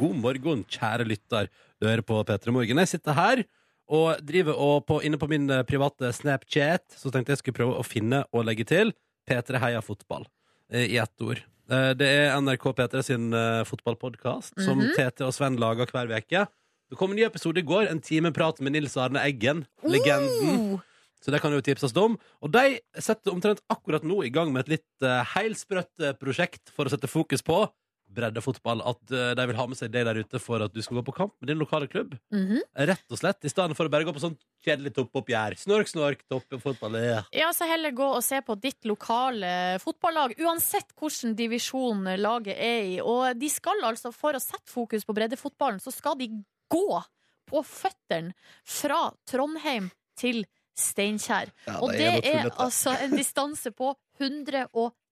God 0.00 0.16
morgen, 0.16 0.64
kjære 0.70 1.04
lytter. 1.08 1.48
Du 1.80 1.86
hører 1.88 2.02
på 2.06 2.20
P3 2.24 2.52
Morgen. 2.54 2.78
Jeg 2.84 2.88
sitter 2.94 3.12
her 3.16 3.42
og 3.90 4.20
driver 4.24 4.54
og 4.54 4.84
på, 4.86 5.00
inne 5.04 5.18
på 5.18 5.26
min 5.28 5.48
eh, 5.50 5.64
private 5.66 6.12
Snapchat, 6.14 6.84
så 6.94 7.10
tenkte 7.10 7.32
jeg 7.34 7.40
skulle 7.42 7.58
prøve 7.58 7.74
å 7.80 7.84
finne 7.86 8.22
og 8.30 8.44
legge 8.46 8.64
til 8.68 8.92
P3 9.28 9.58
Heia 9.64 9.80
Fotball 9.82 10.28
eh, 10.70 10.86
i 10.94 10.96
ett 11.02 11.24
ord. 11.26 11.42
Eh, 11.70 11.90
Det 11.98 12.06
er 12.06 12.36
NRK 12.38 12.68
P3 12.78 13.02
sin 13.06 13.32
uh, 13.34 13.64
fotballpodkast 13.66 14.60
som 14.62 14.78
Mhm. 14.78 14.94
Tete 14.96 15.26
og 15.26 15.34
Sven 15.34 15.58
lager 15.60 15.90
hver 15.90 16.06
uke. 16.16 16.46
Det 16.90 16.98
kom 16.98 17.10
en 17.12 17.16
ny 17.20 17.24
episode 17.26 17.58
i 17.60 17.66
går, 17.66 17.90
en 17.90 18.00
time 18.02 18.32
prat 18.34 18.58
med 18.60 18.72
Nils 18.74 18.96
Arne 18.98 19.20
Eggen, 19.26 19.64
legenden. 19.86 20.80
Så 21.20 21.32
det 21.32 21.42
kan 21.42 21.52
jo 21.52 21.60
tipses 21.64 21.94
om. 22.00 22.16
Og 22.40 22.52
de 22.54 22.80
setter 22.96 23.34
omtrent 23.34 23.60
akkurat 23.72 24.06
nå 24.06 24.22
i 24.24 24.32
gang 24.32 24.52
med 24.54 24.64
et 24.64 24.78
litt 24.78 25.04
uh, 25.04 25.20
heilsprøtt 25.34 26.02
eh, 26.02 26.16
prosjekt 26.16 26.72
for 26.72 26.88
å 26.88 26.92
sette 26.92 27.10
fokus 27.10 27.44
på 27.44 27.62
breddefotball. 28.10 28.80
At 28.88 29.12
uh, 29.12 29.32
de 29.36 29.46
vil 29.50 29.58
ha 29.58 29.66
med 29.68 29.78
seg 29.78 29.92
deg 29.92 30.06
der 30.08 30.20
ute 30.24 30.40
for 30.42 30.64
at 30.64 30.72
du 30.74 30.80
skal 30.82 30.98
gå 30.98 31.04
på 31.10 31.14
kamp 31.18 31.34
med 31.38 31.52
din 31.52 31.60
lokale 31.60 31.90
klubb. 31.92 32.16
Mhm. 32.34 32.64
Rett 32.90 33.12
og 33.12 33.20
slett, 33.20 33.44
I 33.44 33.52
stedet 33.52 33.76
for 33.78 33.86
å 33.86 33.92
bare 33.92 34.08
gå 34.08 34.14
på 34.16 34.22
sånn 34.22 34.38
kjedelig 34.64 34.94
toppoppgjør. 34.96 35.58
Snork, 35.60 35.92
snork, 35.92 36.24
toppfotball. 36.32 36.98
Ja. 37.04 37.20
Ja, 37.36 37.52
så 37.56 37.68
heller 37.68 37.94
gå 37.96 38.08
og 38.16 38.24
se 38.24 38.40
på 38.44 38.56
ditt 38.60 38.88
lokale 38.88 39.52
fotballag, 39.84 40.38
uansett 40.40 40.96
hvilken 40.96 41.36
divisjon 41.38 42.08
laget 42.20 42.56
er 42.56 42.82
i. 42.96 42.98
Og 43.04 43.36
de 43.38 43.52
skal 43.52 43.84
altså, 43.86 44.12
for 44.16 44.36
å 44.36 44.42
sette 44.42 44.72
fokus 44.72 45.04
på 45.04 45.16
breddefotballen, 45.16 45.84
så 45.84 45.92
skal 45.94 46.16
de 46.20 46.32
gå 46.70 47.02
på 47.50 47.62
føttene 47.66 48.32
fra 48.64 49.08
Trondheim 49.28 49.90
til 50.20 50.44
Steinkjer. 50.80 51.52
Ja, 51.66 51.78
og 51.80 51.92
det 51.92 52.00
det 52.00 52.34
er 52.34 52.46
er, 52.46 52.50
altså 52.58 52.96
en 53.04 53.16
distanse 53.16 53.70
på 53.70 53.94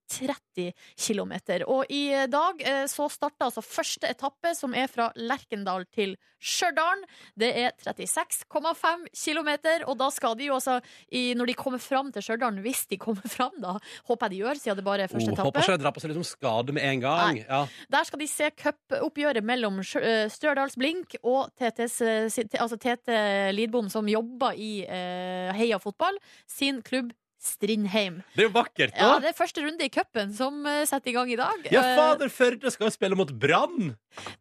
130 0.09 0.72
km. 0.96 1.32
Og 1.66 1.84
i 1.92 2.11
dag 2.30 2.62
eh, 2.64 2.84
så 2.90 3.09
starter 3.12 3.48
altså 3.48 3.62
første 3.64 4.09
etappe, 4.09 4.54
som 4.56 4.74
er 4.76 4.88
fra 4.90 5.11
Lerkendal 5.16 5.86
til 5.94 6.16
Stjørdal. 6.38 7.02
Det 7.38 7.50
er 7.64 7.72
36,5 7.82 9.06
km, 9.12 9.50
og 9.88 9.96
da 10.00 10.09
skal 10.14 10.36
de 10.38 10.48
jo 10.48 10.56
altså, 10.59 10.78
i, 11.11 11.34
når 11.38 11.50
de 11.50 11.56
kommer 11.59 11.82
fram 11.82 12.12
til 12.14 12.24
Stjørdal, 12.24 12.61
hvis 12.64 12.86
de 12.90 12.98
kommer 13.00 13.26
fram, 13.28 13.54
da, 13.62 13.76
håper 14.09 14.28
jeg 14.28 14.36
de 14.36 14.42
gjør, 14.44 14.62
siden 14.62 14.80
det 14.80 14.86
bare 14.86 15.06
er 15.06 15.12
første 15.12 15.28
Oh, 15.28 15.36
håper 15.36 15.61
etappe. 15.61 15.64
ikke 15.66 15.78
de 15.78 15.84
drar 15.84 15.94
på 15.96 16.02
seg 16.04 16.12
liksom 16.14 16.28
skade 16.28 16.74
med 16.76 16.86
en 16.88 17.04
gang. 17.04 17.40
Ja. 17.42 17.62
Der 17.92 18.06
skal 18.09 18.22
de 18.22 18.28
se 18.30 18.50
cupoppgjøret 18.62 19.44
mellom 19.44 19.80
eh, 19.82 20.26
Stjørdals 20.32 20.78
Blink 20.80 21.18
og 21.22 21.50
TTs, 21.59 22.00
eh, 22.06 22.61
altså 22.62 22.78
Tete 22.80 23.18
Lidbom, 23.52 23.90
som 23.92 24.09
jobber 24.09 24.56
i 24.56 24.72
Heia 24.88 25.78
Fotball, 25.82 26.16
sin 26.48 26.80
klubb 26.86 27.11
Strindheim. 27.39 28.20
Det 28.34 28.45
er 28.45 28.49
jo 28.49 28.55
vakkert, 28.55 28.93
da. 28.97 28.99
Ja, 29.14 29.18
det 29.22 29.30
er 29.30 29.36
første 29.39 29.62
runde 29.62 29.84
i 29.86 29.91
cupen 29.95 30.32
som 30.34 30.64
eh, 30.66 30.84
setter 30.91 31.12
i 31.12 31.14
gang 31.14 31.30
i 31.32 31.36
dag. 31.39 31.68
Ja, 31.70 31.82
Eh, 31.86 31.97
fader, 31.99 32.28
Førde 32.34 32.70
skal 32.74 32.89
jo 32.89 32.95
spille 32.95 33.16
mot 33.18 33.30
Brann! 33.32 33.95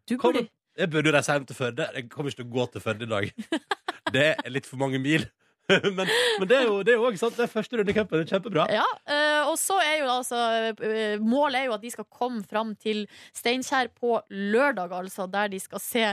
Du 0.10 0.18
Kommer- 0.18 0.48
Jeg 0.78 0.90
burde 0.94 1.12
reise 1.14 1.34
hjem 1.34 1.46
til 1.50 1.56
Førde. 1.58 1.88
Jeg 1.96 2.10
kommer 2.10 2.30
ikke 2.30 2.44
til 2.44 2.46
å 2.46 2.54
gå 2.54 2.66
til 2.72 2.82
Førde 2.82 3.04
i 3.08 3.10
dag. 3.10 3.32
Det 4.14 4.28
er 4.46 4.50
litt 4.54 4.66
for 4.70 4.78
mange 4.78 5.00
mil. 5.02 5.26
men, 5.98 6.08
men 6.40 6.48
det 6.48 6.58
er 6.58 6.66
jo 6.70 6.78
det 6.88 6.94
er 6.96 7.02
også 7.04 7.26
sant. 7.26 7.38
Det 7.38 7.44
er 7.48 7.52
første 7.52 7.78
runde 7.80 7.92
i 7.92 7.96
cupen. 7.98 8.24
Kjempebra. 8.30 8.66
Ja, 8.72 8.86
eh, 9.10 9.48
og 9.50 9.58
så 9.60 9.78
er 9.84 9.98
jo 10.02 10.08
altså 10.14 10.40
eh, 10.84 11.18
Målet 11.24 11.62
er 11.62 11.66
jo 11.70 11.76
at 11.76 11.84
de 11.84 11.92
skal 11.92 12.08
komme 12.14 12.44
fram 12.48 12.74
til 12.80 13.04
Steinkjer 13.36 13.90
på 14.00 14.18
lørdag, 14.32 14.94
altså, 14.96 15.28
der 15.32 15.50
de 15.52 15.60
skal 15.60 15.82
se 15.84 16.06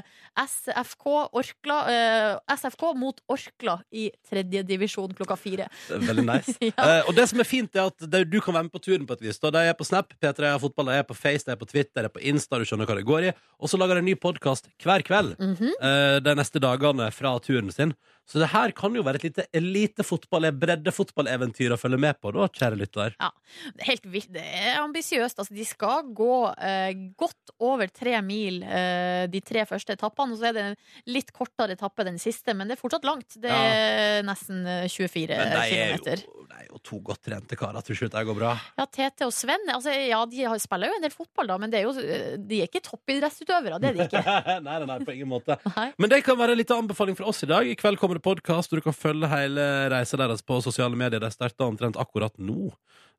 SFK, 0.44 1.07
Orkla, 1.32 1.78
eh, 1.92 2.57
SFK 2.57 2.82
mot 2.98 3.20
Orkla 3.30 3.78
i 3.94 4.09
tredje 4.28 4.62
divisjon 4.66 5.12
klokka 5.16 5.36
fire. 5.38 5.68
Det 5.88 5.98
er 6.00 6.07
veldig 6.11 6.26
nice. 6.28 6.57
Ja. 6.74 7.02
Og 7.07 7.14
det 7.16 7.26
som 7.30 7.38
er 7.42 7.46
fint, 7.46 7.76
er 7.76 7.86
at 7.90 8.05
du 8.30 8.38
kan 8.42 8.55
være 8.57 8.66
med 8.66 8.72
på 8.74 8.80
turen 8.82 9.05
på 9.07 9.14
et 9.16 9.22
vis. 9.28 9.38
Da. 9.42 9.50
De 9.55 9.61
er 9.68 9.76
på 9.78 9.86
Snap, 9.86 10.11
P3 10.22 10.48
er 10.48 10.61
fotball, 10.62 10.88
de 10.90 10.96
er 11.02 11.07
på 11.07 11.14
Face, 11.16 11.44
de 11.46 11.52
er 11.55 11.61
på 11.61 11.68
Twitter, 11.70 12.02
de 12.02 12.09
er 12.09 12.12
på 12.14 12.22
Insta, 12.26 12.59
du 12.59 12.66
skjønner 12.68 12.88
hva 12.88 12.96
det 12.98 13.07
går 13.09 13.28
i. 13.28 13.32
Og 13.62 13.70
så 13.70 13.78
lager 13.80 13.98
de 13.98 14.02
en 14.05 14.09
ny 14.11 14.16
podkast 14.20 14.68
hver 14.82 15.05
kveld 15.07 15.36
Mhm. 15.38 15.70
eh, 15.80 16.18
de 16.24 16.34
neste 16.38 16.61
dagene 16.62 17.11
fra 17.14 17.36
turen 17.44 17.70
sin. 17.74 17.94
Så 18.26 18.40
det 18.40 18.48
her 18.55 18.72
kan 18.72 18.94
jo 18.96 19.02
være 19.05 19.20
et 19.20 19.26
lite 19.28 19.43
elitefotball, 19.53 20.49
breddefotballeventyr 20.61 21.74
å 21.74 21.78
følge 21.80 21.99
med 22.01 22.18
på, 22.22 22.32
da, 22.36 22.49
kjære 22.49 22.78
lytter. 22.80 23.16
Ja, 23.20 23.30
det 23.74 23.84
er 23.84 23.90
helt 23.92 24.09
vilt. 24.12 24.30
Det 24.34 24.45
er 24.45 24.80
ambisiøst. 24.82 25.38
Altså, 25.42 25.55
de 25.55 25.66
skal 25.68 26.09
gå 26.16 26.36
eh, 26.55 26.92
godt 27.20 27.55
over 27.64 27.90
tre 27.95 28.16
mil 28.24 28.62
eh, 28.64 29.24
de 29.30 29.42
tre 29.45 29.64
første 29.68 29.97
etappene, 29.97 30.34
og 30.34 30.40
så 30.40 30.51
er 30.51 30.57
det 30.57 30.64
en 30.70 30.78
litt 31.14 31.32
kortere 31.34 31.76
etappe 31.78 32.07
den 32.07 32.18
siste, 32.22 32.55
men 32.57 32.70
det 32.70 32.78
er 32.78 32.82
fortsatt 32.82 33.07
langt. 33.09 33.38
Det 33.40 33.53
er 33.53 34.24
nesten 34.26 34.64
eh, 34.66 34.86
24 34.90 35.38
Men 35.38 35.53
de 35.53 35.61
er 35.61 35.70
kilometer. 35.74 36.24
jo, 36.26 36.47
de 36.49 36.61
er 36.62 36.68
jo 36.70 36.80
to 36.84 37.01
godt 37.05 37.24
trente 37.26 37.59
karer. 37.59 37.84
Tror 37.84 37.97
ikke 37.99 38.09
dette 38.09 38.24
går 38.28 38.38
bra. 38.38 38.55
Ja, 38.78 38.86
Tete 38.90 39.28
og 39.28 39.34
Sven 39.34 39.68
altså, 39.72 39.92
ja, 39.95 40.20
de 40.30 40.47
spiller 40.62 40.90
jo 40.92 40.99
en 40.99 41.05
del 41.07 41.14
fotball, 41.14 41.51
da, 41.51 41.59
men 41.61 41.72
det 41.72 41.80
er 41.80 41.88
jo, 41.88 41.95
de 42.38 42.61
er 42.62 42.68
ikke 42.70 42.82
toppidrettsutøvere. 42.84 43.80
Det 43.82 43.90
er 43.90 43.99
de 43.99 44.07
ikke. 44.09 44.22
nei, 44.66 44.78
nei, 44.80 44.88
nei, 44.90 44.99
på 45.05 45.14
ingen 45.16 45.30
måte. 45.30 45.59
Men 45.99 46.12
det 46.12 46.22
kan 46.26 46.38
være 46.38 46.55
en 46.55 46.61
liten 46.61 46.84
anbefaling 46.84 47.18
fra 47.18 47.28
oss 47.30 47.42
i 47.47 47.51
dag. 47.51 47.66
I 47.68 47.76
kveld 47.78 47.99
kommer 48.01 48.18
det 48.18 48.24
podkast, 48.26 48.72
og 48.72 48.80
du 48.80 48.86
kan 48.86 48.97
følge 48.97 49.30
hele 49.41 49.64
reisa 49.93 50.16
deres 50.20 50.43
på 50.43 50.61
sosiale 50.64 50.97
medier. 50.99 51.20
De 51.22 51.30
starta 51.35 51.66
omtrent 51.68 51.97
akkurat 52.01 52.35
nå, 52.39 52.72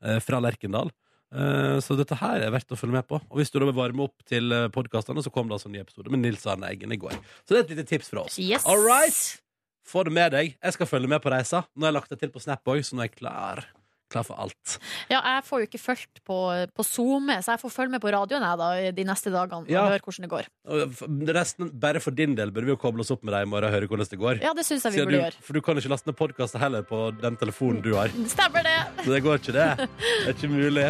eh, 0.03 0.19
fra 0.19 0.39
Lerkendal. 0.43 0.91
Eh, 1.35 1.79
Så 1.83 1.97
dette 1.97 2.15
her 2.15 2.41
er 2.45 2.51
verdt 2.51 2.71
å 2.71 2.77
følge 2.79 2.93
med 2.99 3.07
på. 3.07 3.15
Og 3.29 3.37
hvis 3.39 3.51
du 3.51 3.59
da 3.59 3.65
vil 3.65 3.73
varme 3.75 4.03
opp 4.07 4.15
til 4.25 4.49
podkastene, 4.71 5.23
så 5.23 5.31
kom 5.33 5.47
det 5.47 5.57
altså 5.57 5.67
en 5.67 5.73
ny 5.73 5.81
episode 5.83 6.09
med 6.13 6.19
Nils 6.23 6.45
Arne 6.47 6.69
Eggen 6.69 6.91
i 6.93 6.97
går. 6.97 7.11
Så 7.45 7.49
det 7.55 7.57
er 7.57 7.63
et 7.65 7.73
lite 7.77 7.87
tips 7.89 8.09
fra 8.09 8.23
oss. 8.25 8.37
Yes. 8.39 8.65
All 8.65 8.79
right! 8.85 9.41
Få 9.85 10.03
det 10.03 10.13
med 10.13 10.31
deg. 10.33 10.55
Jeg 10.63 10.73
skal 10.73 10.87
følge 10.89 11.07
med 11.07 11.21
på 11.21 11.29
reisa. 11.29 11.65
Nå 11.75 11.85
har 11.85 11.91
jeg 11.91 11.99
lagt 12.01 12.09
det 12.09 12.19
til 12.19 12.29
på 12.33 12.41
Snap 12.41 12.63
òg, 12.65 12.79
så 12.81 12.95
nå 12.97 13.03
er 13.03 13.09
jeg 13.11 13.17
klar. 13.19 13.65
Klar 14.13 14.21
for 14.27 14.37
alt. 14.37 14.75
Ja, 15.09 15.17
jeg 15.35 15.43
får 15.47 15.61
jo 15.63 15.65
ikke 15.65 15.79
fulgt 15.81 16.19
på, 16.29 16.35
på 16.77 16.83
SoMe, 16.85 17.39
så 17.41 17.55
jeg 17.55 17.61
får 17.63 17.71
følge 17.73 17.93
med 17.95 18.01
på 18.03 18.11
radioen 18.13 18.43
jeg 18.45 18.59
da, 18.61 18.67
de 18.93 19.05
neste 19.07 19.31
dagene 19.33 19.65
og 19.65 19.89
høre 19.89 19.97
hvordan 20.05 20.27
det 20.27 20.29
går. 20.29 20.49
Og 20.69 20.99
Resten, 21.35 21.71
bare 21.81 21.99
for 22.03 22.13
din 22.15 22.35
del 22.37 22.51
burde 22.53 22.69
vi 22.69 22.75
jo 22.75 22.77
koble 22.81 23.01
oss 23.01 23.09
opp 23.15 23.23
med 23.25 23.33
deg 23.33 23.47
i 23.47 23.49
morgen 23.49 23.65
og 23.71 23.73
høre 23.73 23.89
hvordan 23.89 24.11
det 24.11 24.19
går. 24.21 24.41
Ja, 24.45 24.53
det 24.53 24.65
synes 24.67 24.85
jeg 24.85 24.93
vi 24.93 24.99
Siden 25.01 25.09
burde 25.09 25.17
du, 25.17 25.23
gjøre. 25.25 25.41
For 25.47 25.57
du 25.57 25.61
kan 25.65 25.81
ikke 25.81 25.91
laste 25.95 26.09
ned 26.11 26.17
podkaster 26.19 26.61
heller 26.61 26.85
på 26.85 26.99
den 27.17 27.39
telefonen 27.41 27.81
du 27.85 27.95
har. 27.97 28.13
Stemmer 28.35 28.67
det! 28.69 28.75
Så 29.01 29.09
det 29.15 29.23
går 29.25 29.41
ikke, 29.41 29.55
det. 29.57 29.67
Det 29.89 30.29
er 30.29 30.37
ikke 30.37 30.51
mulig. 30.53 30.87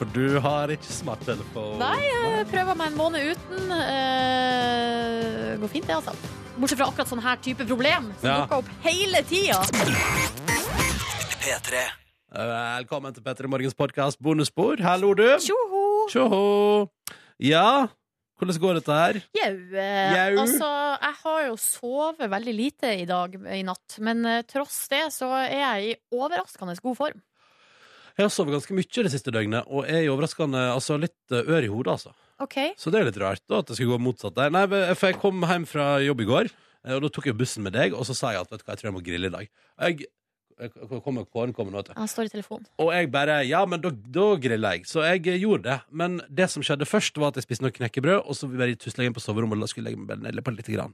For 0.00 0.10
du 0.16 0.26
har 0.42 0.74
ikke 0.74 0.90
smarttelefon. 0.96 1.78
Nei, 1.80 1.96
jeg 2.08 2.46
prøver 2.50 2.78
meg 2.82 2.90
en 2.90 2.98
måned 2.98 3.30
uten. 3.30 3.72
Eh, 3.78 5.54
går 5.60 5.72
fint, 5.76 5.86
det, 5.86 5.96
altså. 6.00 6.16
Bortsett 6.60 6.80
fra 6.82 6.90
akkurat 6.90 7.08
sånn 7.14 7.22
her 7.24 7.38
type 7.44 7.64
problem, 7.68 8.10
som 8.20 8.28
Ja. 8.28 8.38
dukker 8.42 8.58
opp 8.64 8.70
hele 8.84 9.22
tida. 9.28 9.62
P3. 11.40 11.99
Velkommen 12.30 13.10
til 13.10 13.24
Petter 13.26 13.48
i 13.48 13.48
Morgens 13.50 13.74
podkast 13.74 14.20
Bonusspor. 14.22 14.78
Hallo, 14.86 15.08
du. 15.18 15.24
Tjoho! 15.42 15.80
Tjoho. 16.12 16.42
Ja, 17.42 17.88
hvordan 18.38 18.60
går 18.62 18.76
dette 18.78 18.98
her? 18.98 19.18
Jau. 19.34 19.48
eh, 19.74 20.12
Jau. 20.14 20.36
Altså, 20.44 20.68
jeg 21.02 21.16
har 21.24 21.40
jo 21.48 21.56
sovet 21.58 22.30
veldig 22.30 22.54
lite 22.54 22.92
i 23.02 23.08
dag 23.08 23.34
i 23.34 23.64
natt, 23.66 23.96
men 23.98 24.22
eh, 24.30 24.44
tross 24.46 24.76
det 24.92 25.08
så 25.10 25.26
er 25.40 25.56
jeg 25.56 25.88
i 25.88 25.96
overraskende 26.14 26.76
god 26.78 27.00
form. 27.00 27.18
Jeg 28.14 28.28
har 28.28 28.30
sovet 28.30 28.54
ganske 28.54 28.78
mye 28.78 29.04
det 29.08 29.12
siste 29.16 29.34
døgnet, 29.34 29.66
og 29.66 29.90
er 29.90 30.04
i 30.04 30.12
overraskende 30.12 30.68
altså, 30.76 31.00
litt 31.02 31.34
eh, 31.34 31.42
ør 31.50 31.66
i 31.66 31.72
hodet, 31.72 31.96
altså. 31.98 32.14
OK? 32.46 32.60
Så 32.78 32.94
det 32.94 33.00
er 33.02 33.10
litt 33.10 33.18
rart 33.18 33.42
da, 33.50 33.58
at 33.58 33.66
det 33.66 33.74
skulle 33.80 33.98
gå 33.98 34.04
motsatt 34.06 34.38
der. 34.38 34.54
Nei, 34.54 34.68
for 34.94 35.10
jeg 35.10 35.18
kom 35.18 35.42
hjem 35.50 35.66
fra 35.66 35.96
jobb 36.06 36.22
i 36.22 36.30
går, 36.30 36.54
og 36.94 37.02
da 37.08 37.10
tok 37.10 37.26
jeg 37.32 37.40
bussen 37.42 37.66
med 37.66 37.74
deg, 37.74 37.90
og 37.98 38.06
så 38.06 38.14
sa 38.14 38.30
jeg 38.36 38.46
at 38.46 38.54
vet 38.54 38.62
du 38.62 38.68
hva, 38.68 38.76
jeg 38.78 38.84
tror 38.84 38.92
jeg 38.92 38.98
må 39.00 39.02
grille 39.10 39.34
i 39.34 39.34
dag. 39.34 39.50
Jeg 39.82 40.06
kommer 41.04 41.26
Kåren 41.28 41.54
kommer 41.56 41.74
nå, 41.74 41.82
til. 41.86 41.96
Han 41.98 42.10
står 42.10 42.28
i 42.28 42.32
telefonen. 42.32 42.68
Og 42.82 42.92
jeg 42.94 43.10
bare 43.12 43.40
Ja, 43.48 43.64
men 43.68 43.82
da, 43.82 43.90
da 43.90 44.26
griller 44.40 44.76
jeg. 44.76 44.86
Så 44.90 45.04
jeg 45.06 45.24
eh, 45.26 45.40
gjorde 45.42 45.68
det. 45.68 45.78
Men 45.90 46.20
det 46.28 46.50
som 46.52 46.64
skjedde 46.66 46.88
først, 46.88 47.18
var 47.20 47.32
at 47.32 47.40
jeg 47.40 47.48
spiste 47.48 47.66
noe 47.66 47.74
knekkebrød, 47.74 48.22
og 48.24 48.36
så 48.36 48.48
bare 48.50 48.78
tusla 48.80 49.04
jeg 49.04 49.12
inn 49.12 49.16
på 49.16 49.24
soverommet 49.24 49.64
og 49.64 49.72
skulle 49.72 49.90
legge 49.90 50.00
meg 50.00 50.24
ned 50.24 50.44
på 50.44 50.54
litt. 50.56 50.68
Grann. 50.70 50.92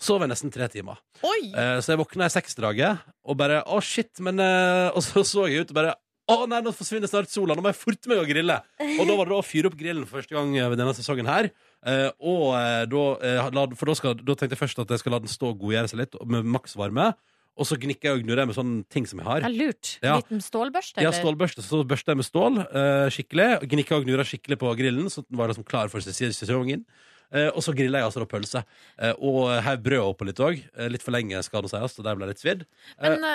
Sov 0.00 0.22
jeg 0.24 0.30
nesten 0.30 0.52
tre 0.54 0.70
timer. 0.72 1.00
Oi! 1.26 1.50
Eh, 1.50 1.78
så 1.84 1.92
jeg 1.92 2.00
våkna 2.00 2.30
i 2.30 2.32
seksdraget 2.32 3.02
og 3.28 3.36
bare 3.36 3.60
Å, 3.68 3.80
shit, 3.84 4.14
men 4.24 4.40
eh, 4.40 4.88
Og 4.96 5.02
så 5.04 5.20
så 5.26 5.48
jeg 5.50 5.66
ut 5.66 5.74
og 5.74 5.76
bare 5.76 5.96
å 6.28 6.44
nei, 6.44 6.58
nå 6.60 6.74
forsvinner 6.76 7.08
snart 7.08 7.30
sola, 7.32 7.54
nå 7.56 7.62
må 7.64 7.70
jeg 7.70 7.78
forte 7.80 8.10
meg 8.10 8.18
å 8.20 8.26
grille. 8.28 8.58
Og 8.84 9.06
da 9.08 9.14
var 9.16 9.28
det 9.28 9.32
da 9.32 9.38
å 9.40 9.46
fyre 9.46 9.70
opp 9.70 9.78
grillen 9.80 10.04
for 10.04 10.20
første 10.20 10.36
gang 10.36 10.52
ved 10.58 10.76
denne 10.76 10.92
sesongen 10.96 11.28
her. 11.30 11.48
Eh, 11.88 12.10
og 12.20 12.50
eh, 12.58 12.84
da, 12.90 13.04
eh, 13.24 13.48
la, 13.54 13.64
For 13.78 13.88
da, 13.88 13.94
skal, 13.96 14.18
da 14.20 14.36
tenkte 14.36 14.56
jeg 14.56 14.60
først 14.60 14.82
at 14.82 14.92
jeg 14.92 15.00
skal 15.00 15.14
la 15.16 15.22
den 15.24 15.32
stå 15.32 15.54
og 15.54 15.62
godgjøre 15.62 15.88
seg 15.88 16.02
litt 16.02 16.18
med 16.28 16.50
maksvarme. 16.52 17.12
Og 17.58 17.66
så 17.66 17.74
gnikker 17.80 18.08
jeg 18.12 18.20
og 18.20 18.22
gnur 18.22 18.38
jeg 18.38 18.46
med 18.52 18.54
sånne 18.56 18.84
ting 18.94 19.06
som 19.10 19.18
jeg 19.18 19.26
har. 19.26 19.42
Ja, 19.42 19.48
lurt. 19.50 19.96
Ja. 20.04 20.14
Liten 20.20 20.38
stålbørste, 20.44 21.02
Ja, 21.02 21.10
eller? 21.10 21.18
stålbørste. 21.18 21.64
Så 21.66 21.82
børster 21.90 22.14
jeg 22.14 22.20
med 22.22 22.28
stål 22.28 22.60
uh, 22.62 23.08
skikkelig. 23.10 23.48
Gnikker 23.74 23.98
og 23.98 24.06
gnurer 24.06 24.28
skikkelig 24.30 24.58
på 24.62 24.70
grillen, 24.78 25.10
så 25.10 25.24
den 25.26 25.40
var 25.40 25.50
liksom 25.50 25.66
klar 25.66 25.90
for 25.90 25.98
ses- 26.04 26.38
sesongen. 26.38 26.84
Uh, 27.28 27.50
og 27.52 27.58
så 27.60 27.74
griller 27.76 28.00
jeg 28.00 28.06
altså 28.08 28.22
da 28.22 28.28
pølse. 28.30 28.62
Uh, 28.96 29.10
og 29.18 29.50
hev 29.66 29.82
brød 29.84 30.04
oppå 30.14 30.24
litt 30.30 30.38
òg. 30.40 30.62
Uh, 30.78 30.86
litt 30.88 31.02
for 31.04 31.12
lenge, 31.12 31.42
skal 31.44 31.66
det 31.66 31.72
sies, 31.74 31.98
og 32.00 32.06
der 32.06 32.14
ble 32.16 32.24
jeg 32.24 32.32
litt 32.36 32.44
svidd. 32.46 32.62
Men 33.02 33.26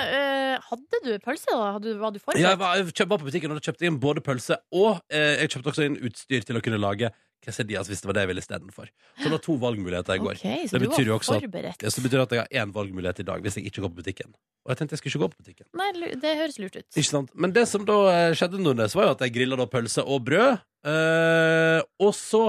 hadde 0.63 1.01
du 1.05 1.11
pølse, 1.21 1.51
da? 1.51 1.67
Hadde, 1.75 1.91
du- 1.93 1.99
var 2.01 2.15
du 2.15 2.17
forberedt? 2.23 2.41
ja, 2.41 2.55
jeg 2.55 2.61
var, 2.63 2.79
jeg 2.79 2.87
kjøpte, 2.89 3.09
var 3.11 3.21
på 3.21 3.27
butikken, 3.29 3.51
og 3.53 3.59
da 3.59 3.65
kjøpte 3.67 3.85
jeg 3.85 3.91
inn 3.93 3.99
både 4.01 4.23
pølse 4.25 4.57
og 4.73 5.03
jeg 5.13 5.51
kjøpte 5.53 5.71
også 5.75 5.85
inn 5.91 5.99
utstyr 6.09 6.47
til 6.47 6.57
å 6.57 6.63
kunne 6.65 6.79
lage 6.81 7.11
quesadillas 7.43 7.89
hvis 7.91 8.01
det 8.03 8.09
var 8.09 8.17
det 8.17 8.23
jeg 8.23 8.31
ville 8.31 8.43
istedenfor. 8.43 8.89
Så 9.17 9.27
det 9.27 9.33
var 9.35 9.43
to 9.43 9.55
valgmuligheter 9.61 10.17
i 10.17 10.23
går. 10.23 10.39
Okay, 10.39 10.65
så 10.69 10.77
var 10.79 10.85
betyr 10.87 11.11
jo 11.11 11.17
også 11.19 11.37
at, 11.37 11.85
så 11.85 11.93
det 11.99 12.05
betyr 12.07 12.23
at 12.23 12.35
jeg 12.35 12.43
har 12.43 12.63
én 12.63 12.73
valgmulighet 12.75 13.23
i 13.23 13.27
dag 13.27 13.45
hvis 13.45 13.59
jeg 13.59 13.69
ikke 13.69 13.83
går 13.85 13.93
på 13.93 14.01
butikken. 14.01 14.33
Og 14.63 14.73
jeg 14.73 14.79
tenkte 14.79 14.95
jeg 14.95 15.03
skulle 15.03 15.13
ikke 15.13 15.23
gå 15.25 15.31
på 15.33 15.43
butikken. 15.43 15.67
Nei, 15.79 16.11
det 16.23 16.35
høres 16.39 16.59
lurt 16.63 16.77
ut. 16.79 16.87
Ikke 16.95 17.09
sant? 17.09 17.33
Men 17.35 17.55
det 17.55 17.65
som 17.67 17.83
da 17.87 17.97
eh, 18.13 18.35
skjedde, 18.39 18.61
Nordnes, 18.63 18.95
var 18.95 19.09
jo 19.09 19.15
at 19.17 19.23
jeg 19.25 19.35
grilla 19.35 19.59
da 19.59 19.67
pølse 19.67 20.05
og 20.07 20.23
brød. 20.29 20.61
Eh, 20.87 21.79
og 21.99 22.13
så, 22.15 22.45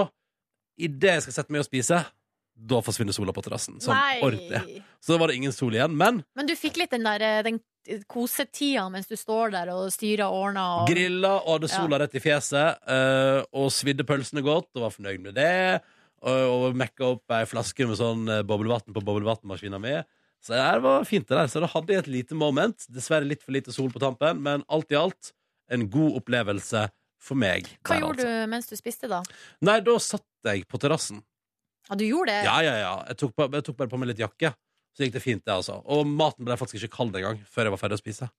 idet 0.79 1.17
jeg 1.17 1.25
skal 1.27 1.39
sette 1.41 1.55
meg 1.55 1.65
og 1.65 1.67
spise, 1.67 1.99
da 2.55 2.79
forsvinner 2.83 3.15
sola 3.15 3.35
på 3.35 3.43
terrassen. 3.43 3.81
Sånn 3.83 3.99
ordentlig. 4.23 4.81
Så 5.03 5.11
da 5.11 5.19
var 5.19 5.31
det 5.31 5.39
ingen 5.41 5.55
sol 5.55 5.75
igjen. 5.75 5.95
Men 5.99 6.23
Men 6.39 6.47
du 6.47 6.55
fikk 6.55 6.79
litt 6.79 6.95
den 6.95 7.03
der 7.03 7.23
eh, 7.23 7.41
den 7.43 7.59
kosetida 8.11 8.87
mens 8.91 9.09
du 9.09 9.15
står 9.19 9.53
der 9.55 9.71
og 9.73 9.91
styrer 9.93 10.25
og 10.27 10.47
ordner. 10.47 10.81
Og... 10.81 10.89
grilla 10.89 11.35
og 11.41 11.51
hadde 11.57 11.71
sola 11.71 11.99
rett 12.01 12.17
i 12.17 12.23
fjeset, 12.23 12.81
eh, 12.95 13.41
og 13.55 13.71
svidde 13.73 14.07
pølsene 14.07 14.43
godt 14.45 14.71
og 14.75 14.87
var 14.87 14.95
fornøyd 14.95 15.23
med 15.23 15.37
det. 15.37 15.79
Og, 16.25 16.43
og 16.49 16.77
mekka 16.79 17.11
opp 17.13 17.33
ei 17.37 17.43
flaske 17.49 17.85
med 17.85 17.99
sånn 17.99 18.29
eh, 18.31 18.43
boblevann 18.47 18.95
på 18.95 19.03
boblevannmaskina 19.03 19.81
mi. 19.81 19.97
Så 20.45 20.53
det 20.53 20.61
her 20.61 20.81
var 20.83 21.05
fint, 21.09 21.25
det 21.29 21.37
der. 21.37 21.49
Så 21.49 21.61
da 21.63 21.69
hadde 21.71 21.93
jeg 21.93 22.03
et 22.03 22.11
lite 22.19 22.37
moment. 22.37 22.85
Dessverre 22.93 23.25
litt 23.25 23.41
for 23.45 23.55
lite 23.55 23.73
sol 23.73 23.89
på 23.93 24.01
tampen, 24.01 24.43
men 24.45 24.65
alt 24.69 24.93
i 24.93 24.99
alt 24.99 25.33
en 25.73 25.87
god 25.89 26.19
opplevelse 26.21 26.83
for 27.25 27.39
meg. 27.41 27.69
Hva 27.81 27.95
der, 27.95 28.03
gjorde 28.03 28.25
altså. 28.25 28.43
du 28.45 28.51
mens 28.53 28.69
du 28.69 28.75
spiste, 28.77 29.09
da? 29.09 29.23
Nei, 29.65 29.79
da 29.85 29.95
satt 30.01 30.27
jeg 30.45 30.67
på 30.69 30.81
terrassen. 30.81 31.23
Ja, 31.89 31.97
du 31.97 32.05
gjorde 32.05 32.33
det? 32.33 32.45
Ja, 32.45 32.59
ja, 32.65 32.75
ja. 32.81 32.93
Jeg 33.09 33.19
tok, 33.21 33.33
på, 33.37 33.49
jeg 33.53 33.65
tok 33.65 33.77
bare 33.81 33.91
på 33.91 33.99
meg 34.01 34.11
litt 34.13 34.21
jakke. 34.21 34.53
Så 34.95 35.03
gikk 35.03 35.17
det 35.17 35.23
fint, 35.23 35.43
det, 35.43 35.51
altså. 35.51 35.81
Og 35.91 36.07
maten 36.07 36.47
ble 36.47 36.55
faktisk 36.59 36.85
ikke 36.85 37.01
kald 37.01 37.17
engang 37.19 37.41
før 37.51 37.67
jeg 37.67 37.75
var 37.75 37.81
ferdig 37.81 37.97
å 37.99 38.03
spise. 38.03 38.29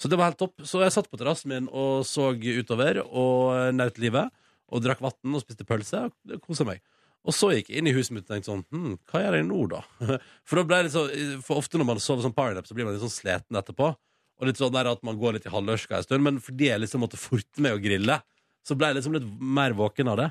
Så 0.00 0.10
det 0.10 0.18
var 0.18 0.32
helt 0.32 0.40
topp. 0.40 0.64
Så 0.66 0.82
jeg 0.82 0.94
satt 0.94 1.06
på 1.10 1.18
terrassen 1.20 1.52
min 1.52 1.68
og 1.70 2.02
så 2.08 2.32
utover 2.34 2.98
og 3.04 3.76
nøt 3.76 4.00
livet. 4.02 4.34
Og 4.74 4.82
drakk 4.82 5.02
vann 5.04 5.36
og 5.36 5.44
spiste 5.44 5.66
pølse. 5.68 6.08
Og 6.10 6.42
kosa 6.42 6.66
meg. 6.66 6.82
Og 7.24 7.32
så 7.32 7.52
gikk 7.54 7.70
jeg 7.70 7.80
inn 7.80 7.88
i 7.88 7.94
huset 7.96 8.12
mitt 8.12 8.26
og 8.26 8.34
tenkte 8.34 8.50
sånn 8.50 8.64
hm, 8.74 8.96
Hva 9.08 9.22
gjør 9.22 9.36
jeg 9.38 9.46
nå, 9.48 9.60
da? 9.70 9.80
For 10.48 10.60
da 10.60 10.64
ble 10.68 10.80
det 10.84 10.90
så, 10.92 11.06
for 11.46 11.62
ofte 11.62 11.80
når 11.80 11.88
man 11.88 12.02
sover 12.02 12.26
sånn 12.26 12.34
powernap, 12.36 12.66
så 12.68 12.76
blir 12.76 12.84
man 12.84 12.96
litt 12.96 13.04
sånn 13.04 13.14
sliten 13.14 13.56
etterpå. 13.60 13.94
Og 14.42 14.50
litt 14.50 14.60
sånn 14.60 14.74
der 14.74 14.90
at 14.90 15.00
man 15.06 15.16
går 15.20 15.38
litt 15.38 15.46
i 15.48 15.52
halvørska 15.52 16.00
en 16.00 16.04
stund. 16.04 16.26
Men 16.26 16.42
fordi 16.42 16.68
jeg 16.68 16.82
liksom 16.82 17.04
måtte 17.04 17.20
forte 17.20 17.64
meg 17.64 17.78
å 17.78 17.80
grille, 17.80 18.18
så 18.66 18.76
ble 18.76 18.90
jeg 18.90 18.98
liksom 18.98 19.16
litt 19.16 19.30
mer 19.40 19.76
våken 19.78 20.10
av 20.12 20.20
det. 20.20 20.28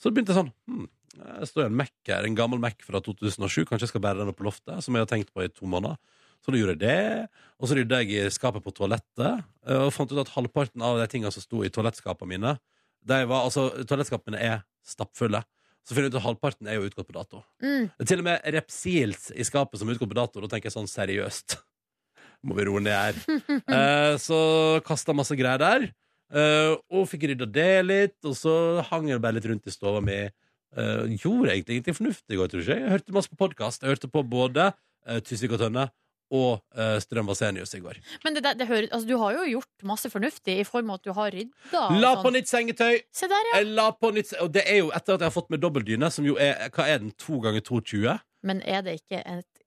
Så 0.00 0.12
begynte 0.14 0.32
jeg 0.32 0.40
sånn 0.40 0.52
hm, 0.70 0.88
det 1.16 1.48
står 1.50 1.66
en 1.66 1.76
Mac 1.76 1.90
her, 2.06 2.24
en 2.24 2.36
gammel 2.38 2.60
Mac 2.62 2.78
fra 2.86 3.00
2007. 3.02 3.64
Kanskje 3.68 3.86
jeg 3.88 3.92
skal 3.94 4.02
bære 4.04 4.20
den 4.22 4.30
opp 4.30 4.38
på 4.38 4.46
loftet, 4.46 4.78
som 4.84 4.94
jeg 4.94 5.02
har 5.04 5.10
tenkt 5.10 5.32
på 5.34 5.42
i 5.44 5.50
to 5.52 5.66
måneder. 5.66 5.98
Så 6.40 6.52
da 6.54 6.60
gjorde 6.60 6.76
jeg 6.76 6.82
det. 6.82 7.28
Og 7.60 7.68
så 7.68 7.76
rydda 7.76 7.98
jeg 8.00 8.12
i 8.16 8.32
skapet 8.32 8.64
på 8.64 8.72
toalettet, 8.76 9.42
eh, 9.66 9.80
og 9.84 9.92
fant 9.92 10.12
ut 10.14 10.20
at 10.22 10.30
halvparten 10.36 10.84
av 10.86 11.00
de 11.00 11.08
tingene 11.12 11.32
som 11.34 11.44
sto 11.44 11.64
i 11.66 11.72
toalettskapene 11.72 12.30
mine, 12.30 12.54
de 13.10 13.18
var, 13.28 13.46
altså, 13.48 13.68
toalettskapene 13.88 14.36
mine 14.38 14.52
er 14.54 14.62
stappfulle. 14.86 15.42
Så 15.84 15.96
finner 15.96 16.08
jeg 16.08 16.14
ut 16.14 16.20
at 16.20 16.26
halvparten 16.28 16.68
er 16.68 16.76
jo 16.78 16.86
utgått 16.88 17.08
på 17.08 17.16
dato. 17.16 17.42
Mm. 17.64 17.88
Det 17.88 18.04
er 18.04 18.08
til 18.12 18.22
og 18.22 18.26
med 18.28 18.48
Repsils 18.54 19.30
i 19.34 19.44
skapet 19.48 19.80
som 19.80 19.88
er 19.88 19.96
utgått 19.96 20.12
på 20.12 20.18
dato. 20.18 20.42
Da 20.44 20.50
tenker 20.52 20.68
jeg 20.70 20.76
sånn 20.76 20.88
seriøst. 20.90 21.56
Må 22.46 22.56
vi 22.56 22.68
roe 22.68 22.80
ned 22.84 22.94
her. 22.94 23.18
Eh, 23.80 24.14
så 24.20 24.38
kasta 24.86 25.12
masse 25.16 25.36
greier 25.38 25.60
der. 25.60 25.88
eh, 26.32 26.72
og 26.92 27.08
fikk 27.10 27.26
rydda 27.32 27.48
det 27.50 27.72
litt, 27.86 28.16
og 28.28 28.36
så 28.38 28.54
hang 28.90 29.08
jeg 29.10 29.20
bare 29.24 29.36
litt 29.40 29.48
rundt 29.50 29.66
i 29.68 29.74
stova 29.74 30.00
mi. 30.04 30.22
Eh, 30.76 31.16
gjorde 31.18 31.50
egentlig 31.50 31.78
ingenting 31.78 31.96
fornuftig 31.96 32.36
i 32.36 32.38
går, 32.38 32.50
tror 32.50 32.62
jeg. 32.62 32.82
Jeg 32.82 32.92
hørte 32.92 33.14
masse 33.14 33.30
på 33.32 33.40
podkast. 33.40 33.82
Jeg 33.82 33.90
hørte 33.90 34.10
på 34.10 34.22
både 34.22 34.70
uh, 34.70 35.18
Tysvik 35.26 35.56
og 35.56 35.64
Tønne 35.64 35.88
og 36.30 36.60
uh, 36.78 36.98
Strøm 37.02 37.26
Vasenius 37.26 37.74
i 37.74 37.80
går. 37.82 37.98
Men 38.22 38.36
det, 38.36 38.44
det 38.60 38.68
hører, 38.68 38.86
altså, 38.92 39.08
du 39.08 39.16
har 39.18 39.34
jo 39.34 39.48
gjort 39.56 39.86
masse 39.90 40.10
fornuftig 40.12 40.60
i 40.62 40.66
form 40.68 40.92
av 40.92 41.00
at 41.00 41.08
du 41.08 41.12
har 41.16 41.34
rydda. 41.34 41.82
La 41.98 42.12
sånn. 42.14 42.22
på 42.22 42.32
nytt 42.36 42.50
sengetøy! 42.52 43.00
Se 43.10 43.26
der, 43.30 43.50
ja. 43.50 43.62
La 43.66 43.88
på 43.98 44.12
nytt, 44.14 44.30
og 44.38 44.52
det 44.54 44.62
er 44.62 44.84
jo 44.84 44.92
etter 44.94 45.16
at 45.16 45.24
jeg 45.24 45.32
har 45.32 45.34
fått 45.34 45.50
med 45.50 45.64
dobbeltdyne, 45.64 46.12
som 46.14 46.28
jo 46.28 46.38
er 46.38 46.70
Hva 46.70 46.86
er 46.86 47.02
den? 47.02 47.10
To 47.26 47.40
ganger 47.42 47.66
2,20? 47.66 48.22
Men 48.46 48.62
er 48.62 48.86
det 48.86 49.00
ikke 49.02 49.24
et 49.26 49.64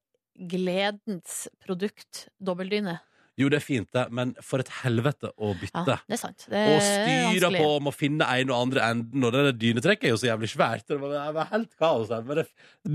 gledens 0.53 1.43
produkt, 1.65 2.29
dobbeltdyne? 2.39 2.95
Jo, 3.39 3.47
det 3.49 3.57
er 3.57 3.63
fint, 3.65 3.87
det, 3.95 4.03
men 4.13 4.35
for 4.45 4.61
et 4.61 4.69
helvete 4.83 5.31
å 5.41 5.55
bytte. 5.57 5.81
Ja, 5.89 5.97
det 6.05 6.17
er 6.17 6.21
sant. 6.21 6.43
Det 6.45 6.59
og 6.69 6.75
er 6.75 6.83
styre 6.85 7.49
på 7.55 7.69
om 7.79 7.89
å 7.89 7.93
finne 7.95 8.27
en 8.29 8.51
og 8.53 8.67
andre 8.67 8.83
enden, 8.93 9.25
og 9.25 9.33
det 9.33 9.55
dynetrekket 9.57 10.05
er 10.05 10.13
jo 10.13 10.19
så 10.21 10.29
jævlig 10.29 10.51
svært. 10.51 10.85
Det 10.89 10.99
var, 11.01 11.15
det 11.15 11.33
var 11.39 11.49
helt 11.49 11.71
kaos. 11.81 12.13
Men 12.13 12.43
det, 12.43 12.45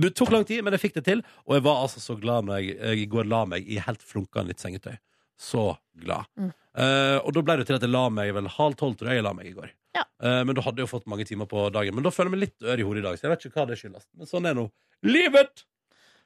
det 0.04 0.12
tok 0.18 0.30
lang 0.34 0.46
tid, 0.46 0.62
men 0.62 0.76
jeg 0.76 0.84
fikk 0.84 1.00
det 1.00 1.04
til. 1.08 1.24
Og 1.48 1.58
jeg 1.58 1.66
var 1.66 1.82
altså 1.82 2.02
så 2.04 2.14
glad 2.20 2.46
når 2.46 2.62
jeg 2.62 3.02
i 3.02 3.08
går 3.10 3.26
la 3.30 3.42
meg 3.50 3.66
i 3.66 3.80
helt 3.82 4.04
flunkende 4.06 4.52
litt 4.52 4.62
sengetøy. 4.62 4.94
Så 5.38 5.72
glad. 5.98 6.30
Mm. 6.38 6.52
Uh, 6.78 7.18
og 7.24 7.32
da 7.34 7.42
ble 7.42 7.58
det 7.58 7.66
til 7.66 7.78
at 7.78 7.82
jeg 7.86 7.90
la 7.90 8.04
meg 8.10 8.30
vel 8.36 8.50
halv 8.54 8.78
tolv, 8.78 8.94
tror 8.98 9.10
jeg 9.10 9.18
jeg 9.18 9.26
la 9.26 9.34
meg 9.34 9.50
i 9.50 9.56
går. 9.56 9.72
Ja. 9.98 10.04
Uh, 10.22 10.42
men 10.46 10.54
da 10.54 10.62
hadde 10.62 10.78
jeg 10.78 10.86
jo 10.86 10.92
fått 10.92 11.10
mange 11.10 11.26
timer 11.26 11.50
på 11.50 11.66
dagen. 11.74 11.98
Men 11.98 12.06
da 12.06 12.14
føler 12.14 12.30
jeg 12.30 12.36
meg 12.36 12.44
litt 12.46 12.68
ør 12.70 12.78
i 12.78 12.86
hodet 12.86 13.02
i 13.02 13.06
dag, 13.08 13.18
så 13.18 13.26
jeg 13.26 13.34
vet 13.34 13.48
ikke 13.48 13.58
hva 13.58 13.66
det 13.70 13.80
skyldes. 13.80 14.06
Men 14.14 14.30
sånn 14.30 14.46
er 14.50 14.58
nå 14.58 14.68
livet! 15.06 15.66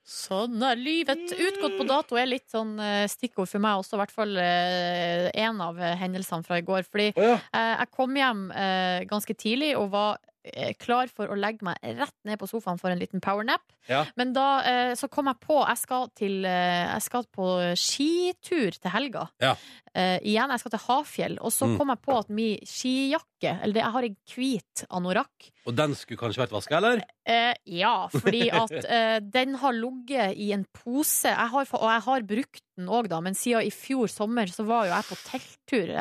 Sånn 0.03 0.59
er 0.67 0.81
livet. 0.81 1.31
Utgått 1.31 1.77
på 1.79 1.87
dato 1.87 2.19
er 2.19 2.27
litt 2.27 2.49
sånn 2.51 2.75
eh, 2.83 3.05
stikkord 3.11 3.51
for 3.51 3.63
meg 3.63 3.79
også, 3.83 3.95
i 3.95 4.01
hvert 4.03 4.15
fall 4.15 4.35
én 4.43 5.31
en 5.47 5.63
av 5.63 5.79
eh, 5.79 5.95
hendelsene 6.01 6.47
fra 6.47 6.59
i 6.59 6.67
går. 6.67 6.83
Fordi 6.91 7.13
eh, 7.15 7.39
jeg 7.55 7.89
kom 7.95 8.19
hjem 8.19 8.45
eh, 8.51 9.05
ganske 9.11 9.37
tidlig 9.39 9.73
og 9.79 9.93
var 9.95 10.19
eh, 10.43 10.73
klar 10.81 11.11
for 11.13 11.31
å 11.31 11.39
legge 11.39 11.63
meg 11.67 11.79
rett 12.01 12.17
ned 12.27 12.41
på 12.41 12.51
sofaen 12.51 12.81
for 12.83 12.91
en 12.91 12.99
liten 12.99 13.23
powernap. 13.23 13.63
Ja. 13.87 14.03
Men 14.19 14.35
da 14.35 14.49
eh, 14.67 14.93
så 14.99 15.09
kom 15.11 15.31
jeg 15.31 15.39
på 15.43 15.61
Jeg 15.63 15.81
skal, 15.81 16.11
til, 16.19 16.43
eh, 16.51 16.83
jeg 16.89 17.07
skal 17.07 17.29
på 17.31 17.49
skitur 17.79 18.75
til 18.75 18.95
helga. 18.95 19.29
Ja. 19.43 19.55
Eh, 19.95 20.19
igjen. 20.25 20.51
Jeg 20.55 20.61
skal 20.63 20.71
til 20.75 20.83
Hafjell. 20.87 21.39
Og 21.41 21.53
så 21.53 21.67
Mm. 21.69 21.77
kom 21.79 21.89
jeg 21.93 22.01
på 22.03 22.19
at 22.19 22.29
min 22.31 22.59
skijakke, 22.65 23.53
eller 23.63 23.73
det, 23.75 23.83
jeg 23.83 23.93
har 23.93 24.03
en 24.09 24.17
hvit 24.35 24.85
anorakk, 24.91 25.51
Og 25.67 25.77
den 25.77 25.95
skulle 25.95 26.19
kanskje 26.19 26.43
vært 26.43 26.55
vaska, 26.55 26.77
eller? 26.79 27.03
Uh, 27.29 27.55
ja, 27.67 28.09
fordi 28.09 28.49
at 28.63 28.73
uh, 28.85 29.19
den 29.21 29.55
har 29.63 29.73
ligget 29.73 30.37
i 30.37 30.53
en 30.53 30.65
pose. 30.73 31.29
Jeg 31.29 31.49
har, 31.55 31.67
og 31.73 31.89
jeg 31.91 32.03
har 32.09 32.23
brukt 32.23 32.63
den 32.77 32.89
òg, 32.89 33.09
da, 33.09 33.21
men 33.21 33.35
siden 33.35 33.63
i 33.63 33.71
fjor 33.71 34.09
sommer 34.11 34.47
så 34.51 34.65
var 34.67 34.87
jo 34.89 34.95
jeg 34.95 35.05
på 35.11 35.21
telttur. 35.29 35.93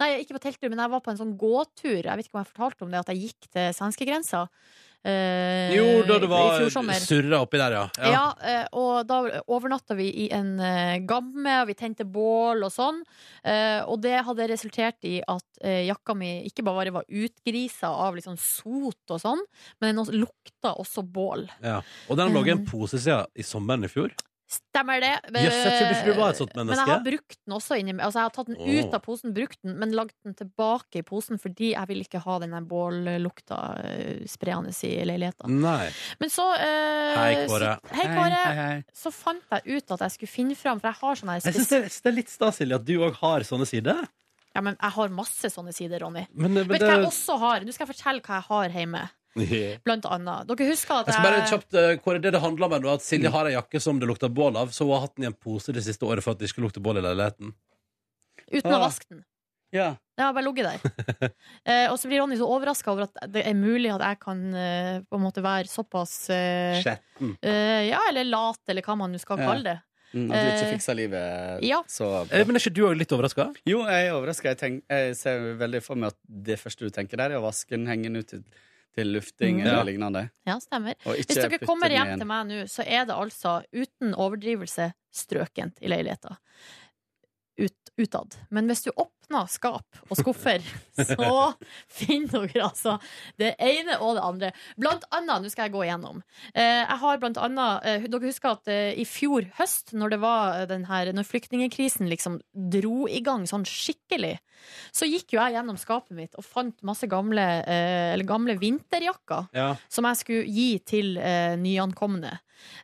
Nei, 0.00 0.08
ikke 0.24 0.34
på 0.38 0.42
telttur, 0.48 0.68
men 0.72 0.78
jeg 0.82 0.90
var 0.90 1.00
på 1.04 1.10
en 1.12 1.20
sånn 1.20 1.36
gåtur. 1.38 2.02
Jeg 2.02 2.16
vet 2.16 2.26
ikke 2.26 2.38
om 2.38 2.44
jeg 2.44 2.52
fortalte 2.54 2.82
om 2.86 2.90
det, 2.90 3.00
at 3.04 3.12
jeg 3.14 3.22
gikk 3.28 3.50
til 3.52 3.72
svenskegrensa. 3.76 4.46
Eh, 5.06 5.70
Jo, 5.76 6.02
da 6.08 6.16
det 6.18 6.28
var 6.30 6.64
surra 6.98 7.38
oppi 7.44 7.58
der, 7.60 7.76
ja. 7.76 7.84
Ja, 8.10 8.24
eh, 8.42 8.64
og 8.74 9.06
da 9.06 9.20
overnatta 9.46 9.94
vi 9.98 10.08
i 10.24 10.28
en 10.34 10.58
eh, 10.58 10.96
gamme, 11.06 11.60
og 11.62 11.68
vi 11.70 11.76
tente 11.78 12.02
bål 12.04 12.64
og 12.66 12.72
sånn. 12.74 13.02
Eh, 13.46 13.84
og 13.86 14.00
det 14.02 14.16
hadde 14.26 14.48
resultert 14.50 15.06
i 15.06 15.20
at 15.22 15.44
eh, 15.62 15.84
jakka 15.86 16.16
mi 16.18 16.32
ikke 16.48 16.64
bare 16.66 16.90
var 16.96 17.06
utgrisa 17.06 17.92
av 17.92 18.16
liksom 18.18 18.34
sot 18.40 19.14
og 19.14 19.22
sånn, 19.22 19.44
men 19.80 19.94
den 20.00 20.18
lukta 20.24 20.74
også 20.74 21.04
bål. 21.06 21.46
ja. 21.62 21.80
Og 22.10 22.16
den 22.18 22.34
lå 22.34 22.42
i 22.46 22.50
en 22.56 22.64
Eh. 22.66 22.70
pose 22.70 22.98
siden 22.98 23.26
i 23.36 23.42
sommeren 23.46 23.84
i 23.84 23.88
fjor. 23.92 24.10
Stemmer 24.46 25.00
det. 25.02 25.12
Yes, 25.34 25.56
jeg 25.58 25.72
trodde 25.74 26.02
du 26.06 26.18
var 26.20 26.30
et 26.30 26.38
sånt 26.38 26.52
Men 26.54 26.70
jeg 26.70 26.86
har 26.86 27.00
brukt 27.02 27.38
den 27.42 27.54
også 27.56 27.78
inni 27.80 27.96
Altså, 27.96 28.20
jeg 28.20 28.28
har 28.28 28.34
tatt 28.36 28.50
den 28.52 28.60
ut 28.62 28.94
av 28.94 29.02
posen, 29.02 29.32
brukt 29.34 29.58
den, 29.66 29.74
men 29.80 29.94
lagt 29.98 30.14
den 30.22 30.36
tilbake 30.38 31.00
i 31.00 31.02
posen 31.06 31.40
fordi 31.42 31.72
jeg 31.72 31.90
vil 31.90 32.04
ikke 32.04 32.20
ha 32.22 32.36
den 32.44 32.54
der 32.54 32.68
bållukta 32.70 33.58
eh, 33.82 34.20
spredende 34.30 34.70
i 34.86 34.92
leiligheten. 35.08 35.58
Nei. 35.64 35.88
Men 36.22 36.30
så 36.30 36.46
uh, 36.54 37.16
Hei, 37.18 37.32
Kåre. 37.50 37.72
Så, 37.82 37.96
hei, 37.98 38.06
Kåre. 38.12 38.44
Hei, 38.44 38.54
hei. 38.60 38.78
Så 38.94 39.10
fant 39.14 39.42
jeg 39.56 39.80
ut 39.80 39.96
at 39.96 40.06
jeg 40.06 40.14
skulle 40.14 40.34
finne 40.36 40.58
fram, 40.58 40.78
for 40.78 40.92
jeg 40.92 41.00
har 41.02 41.20
sånne 41.22 41.36
her 41.36 41.48
Jeg 41.50 41.58
syns 41.58 41.72
det, 41.74 41.82
det 41.90 42.12
er 42.12 42.18
litt 42.20 42.30
stas, 42.30 42.60
Silje, 42.62 42.78
at 42.78 42.86
du 42.86 42.94
òg 43.02 43.18
har 43.24 43.46
sånne 43.50 43.66
sider. 43.66 44.06
Ja, 44.56 44.62
men 44.64 44.78
jeg 44.78 44.94
har 44.94 45.12
masse 45.12 45.50
sånne 45.52 45.74
sider, 45.76 46.00
Ronny. 46.06 46.22
Men, 46.32 46.54
men 46.54 46.70
Vet 46.70 46.80
du 46.80 46.86
det- 46.86 46.92
hva 46.94 47.00
jeg 47.02 47.10
også 47.10 47.34
har? 47.42 47.66
Nå 47.66 47.74
skal 47.74 47.86
jeg 47.86 47.96
fortelle 47.96 48.22
hva 48.24 48.38
jeg 48.38 48.46
har 48.48 48.78
hjemme. 48.78 49.02
Jeg 49.36 49.80
Blant 49.84 50.06
annet. 50.08 50.46
Dere 50.48 50.68
husker 50.70 51.00
at 51.02 51.12
skal 51.12 51.22
bare 51.26 51.40
jeg 51.42 51.50
kjapt, 51.52 51.74
eh, 51.76 51.96
Kåre, 52.02 52.20
det 52.22 52.32
det 52.32 52.40
handler 52.40 52.66
om 52.66 52.72
er 52.72 52.80
nå 52.80 52.92
at 52.94 53.04
Silje 53.04 53.30
har 53.30 53.46
ei 53.46 53.54
jakke 53.56 53.80
som 53.80 53.98
det 54.00 54.08
lukter 54.08 54.28
bål 54.32 54.56
av, 54.56 54.68
så 54.72 54.84
hun 54.86 54.94
har 54.96 55.06
hatt 55.06 55.16
den 55.16 55.24
i 55.24 55.30
en 55.30 55.36
pose 55.36 55.72
det 55.76 55.82
siste 55.84 56.02
året 56.08 56.22
for 56.24 56.32
at 56.32 56.38
det 56.38 56.48
ikke 56.50 56.62
lukter 56.64 56.80
bål 56.80 56.98
i 56.98 57.04
leiligheten. 57.04 57.52
Uten 58.50 58.72
å 58.72 58.76
Ah. 58.78 58.84
vaske 58.88 59.08
den. 59.10 59.24
Ja. 59.74 59.96
Den 60.16 60.24
har 60.26 60.32
bare 60.32 60.44
ligget 60.46 60.64
der. 60.70 61.32
eh, 61.66 61.90
og 61.90 61.98
så 61.98 62.08
blir 62.08 62.20
Ronny 62.22 62.36
så 62.38 62.46
overraska 62.48 62.92
over 62.92 63.02
at 63.10 63.32
det 63.32 63.42
er 63.44 63.54
mulig 63.58 63.90
at 63.92 64.00
jeg 64.00 64.20
kan 64.22 64.38
eh, 64.54 65.00
på 65.04 65.18
en 65.18 65.24
måte 65.26 65.42
være 65.44 65.66
såpass 65.68 66.30
eh, 66.30 66.78
Skjetten. 66.80 67.34
eh, 67.42 67.88
Ja, 67.90 68.00
eller 68.08 68.24
lat, 68.24 68.60
eller 68.68 68.82
hva 68.86 68.96
man 68.96 69.12
nå 69.12 69.20
skal 69.20 69.38
Ja. 69.42 69.50
kalle 69.50 69.64
det. 69.64 69.76
Mm, 70.14 70.30
at 70.30 70.38
du 70.38 70.48
ikke 70.48 70.66
Eh, 70.68 70.72
fikser 70.78 70.94
livet 70.96 71.62
ja. 71.66 71.82
så 71.90 72.06
Eh, 72.30 72.44
Men 72.46 72.56
er 72.56 72.60
ikke 72.62 72.72
du 72.72 72.82
òg 72.86 72.96
litt 72.96 73.10
overraska? 73.12 73.48
Jo, 73.66 73.82
jeg 73.84 74.06
er 74.06 74.12
overraska. 74.14 74.54
Jeg, 74.54 74.58
tenk- 74.62 74.84
jeg 74.88 75.16
ser 75.18 75.56
veldig 75.58 75.82
for 75.82 75.96
meg 75.96 76.14
at 76.14 76.16
det 76.46 76.58
første 76.62 76.86
du 76.86 76.90
tenker 76.94 77.16
der, 77.18 77.32
er 77.34 77.40
å 77.40 77.44
vaske 77.44 77.70
den, 77.74 77.86
henge 77.90 78.04
den 78.04 78.16
ut 78.22 78.28
til, 78.28 78.44
til 78.96 79.12
lufting 79.12 79.58
Mm. 79.60 79.66
eller 79.66 79.78
Ja. 79.78 79.82
lignende. 79.90 80.22
Ja, 80.46 80.58
stemmer. 80.58 80.94
Hvis 81.04 81.26
dere 81.36 81.58
kommer 81.60 81.90
hjem 81.92 82.16
til 82.18 82.26
meg 82.26 82.46
nå, 82.48 82.62
så 82.72 82.82
er 82.86 83.04
det 83.06 83.14
altså 83.14 83.62
uten 83.72 84.14
overdrivelse 84.14 84.92
strøkent 85.12 85.78
i 85.82 85.88
leiligheta. 85.88 86.36
Ut, 87.56 87.90
utad. 87.96 88.34
Men 88.52 88.66
hvis 88.68 88.82
du 88.84 88.90
åpner 88.92 89.46
skap 89.48 90.00
og 90.10 90.18
skuffer, 90.18 90.60
så 91.08 91.54
finner 91.88 92.44
dere 92.44 92.66
altså 92.66 92.98
det 93.40 93.54
ene 93.62 93.96
og 94.04 94.18
det 94.18 94.24
andre. 94.26 94.50
Blant 94.76 95.06
annet, 95.16 95.40
nå 95.46 95.48
skal 95.52 95.66
jeg 95.70 95.72
gå 95.72 95.86
igjennom. 95.86 96.20
Eh, 96.52 96.82
jeg 96.82 96.98
har 97.00 97.22
blant 97.22 97.40
annet 97.40 97.86
eh, 97.88 98.04
Dere 98.12 98.28
husker 98.28 98.52
at 98.58 98.68
eh, 98.68 98.90
i 99.00 99.06
fjor 99.08 99.48
høst, 99.56 99.94
når 99.96 100.12
det 100.12 100.20
var 100.20 100.66
den 100.68 100.84
her 100.90 101.08
Når 101.16 101.24
flyktningkrisen 101.30 102.10
liksom 102.12 102.36
dro 102.76 103.06
i 103.08 103.22
gang 103.24 103.48
sånn 103.48 103.64
skikkelig, 103.64 104.34
så 104.92 105.08
gikk 105.08 105.32
jo 105.34 105.40
jeg 105.40 105.56
gjennom 105.56 105.80
skapet 105.80 106.12
mitt 106.16 106.36
og 106.36 106.44
fant 106.44 106.76
masse 106.86 107.08
gamle, 107.08 107.44
eller 107.66 108.26
gamle 108.28 108.56
vinterjakker 108.60 109.48
Ja. 109.56 109.72
som 109.88 110.08
jeg 110.08 110.20
skulle 110.20 110.44
gi 110.48 110.68
til 110.84 111.16
nyankomne. 111.60 112.32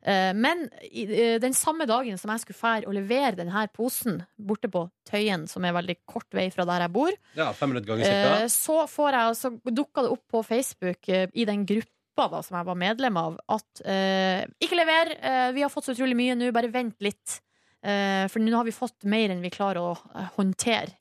Eh, 0.03 0.33
men 0.35 0.67
eh, 0.91 1.39
den 1.41 1.55
samme 1.55 1.87
dagen 1.89 2.19
som 2.19 2.33
jeg 2.33 2.43
skulle 2.43 2.59
fære 2.59 2.89
og 2.89 2.97
levere 2.97 3.37
denne 3.39 3.65
posen 3.75 4.21
borte 4.37 4.71
på 4.73 4.85
Tøyen, 5.09 5.47
som 5.51 5.65
er 5.65 5.77
veldig 5.77 5.99
kort 6.09 6.29
vei 6.35 6.49
fra 6.55 6.67
der 6.69 6.87
jeg 6.87 6.95
bor, 6.95 7.17
ja, 7.39 7.51
ganger 7.55 8.05
eh, 8.07 8.47
så, 8.53 8.83
får 8.91 9.19
jeg, 9.19 9.39
så 9.39 9.53
dukka 9.71 10.07
det 10.07 10.15
opp 10.17 10.25
på 10.31 10.43
Facebook 10.47 11.09
i 11.09 11.47
den 11.49 11.67
gruppa 11.69 12.29
da, 12.33 12.43
som 12.45 12.59
jeg 12.59 12.69
var 12.69 12.79
medlem 12.79 13.17
av, 13.17 13.39
at 13.55 13.81
uh, 13.89 14.43
ikke 14.61 14.77
lever, 14.77 15.15
uh, 15.23 15.49
vi 15.57 15.63
har 15.65 15.71
fått 15.73 15.87
så 15.87 15.95
utrolig 15.95 16.17
mye 16.19 16.35
nå, 16.37 16.51
bare 16.53 16.69
vent 16.69 16.99
litt. 17.01 17.39
Uh, 17.81 18.29
for 18.29 18.43
nå 18.45 18.53
har 18.53 18.67
vi 18.69 18.75
fått 18.77 19.07
mer 19.09 19.33
enn 19.33 19.41
vi 19.41 19.51
klarer 19.55 19.81
å 19.81 20.27
håndtere. 20.37 20.99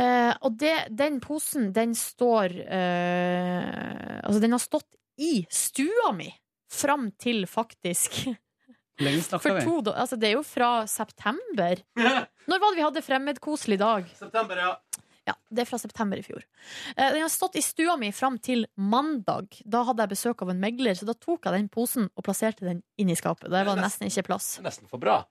Og 0.00 0.54
det, 0.56 0.86
den 0.96 1.18
posen, 1.20 1.66
den 1.76 1.90
står 1.98 2.54
Altså, 2.70 4.38
den 4.40 4.54
har 4.54 4.62
stått 4.62 4.86
i 5.20 5.42
stua 5.52 6.14
mi 6.16 6.30
fram 6.70 7.10
til 7.20 7.44
faktisk 7.50 8.22
Lenge 9.00 9.22
snakker 9.24 9.40
For 9.48 9.56
vi. 9.56 9.64
to, 9.64 9.92
altså, 9.96 10.16
det 10.20 10.28
er 10.28 10.34
jo 10.36 10.42
fra 10.44 10.84
september. 10.90 11.78
Når 11.96 12.58
var 12.60 12.66
det 12.74 12.76
vi 12.76 12.84
hadde 12.84 13.02
fremmedkoselig 13.06 13.78
dag? 13.80 14.10
September, 14.18 14.58
ja. 14.60 14.74
Ja, 15.28 15.34
det 15.52 15.62
er 15.62 15.68
fra 15.70 15.78
september 15.80 16.20
i 16.20 16.24
fjor. 16.24 16.42
Eh, 16.96 17.12
Den 17.14 17.22
har 17.22 17.30
stått 17.32 17.56
i 17.56 17.62
stua 17.64 17.94
mi 18.00 18.10
fram 18.12 18.36
til 18.44 18.66
mandag. 18.76 19.56
Da 19.64 19.82
hadde 19.88 20.04
jeg 20.04 20.12
besøk 20.12 20.42
av 20.44 20.52
en 20.52 20.60
megler, 20.60 20.96
så 20.98 21.08
da 21.08 21.14
tok 21.16 21.48
jeg 21.48 21.56
den 21.56 21.68
posen 21.72 22.10
og 22.12 22.24
plasserte 22.26 22.66
den 22.66 22.82
inn 23.00 23.12
i 23.12 23.16
skapet. 23.16 23.48
Der 23.52 23.64
var 23.68 23.76
det 23.78 23.84
nesten 23.86 24.08
ikke 24.10 24.26
plass. 24.28 24.58
Nesten 24.64 24.88
for 24.90 25.00
bra. 25.00 25.22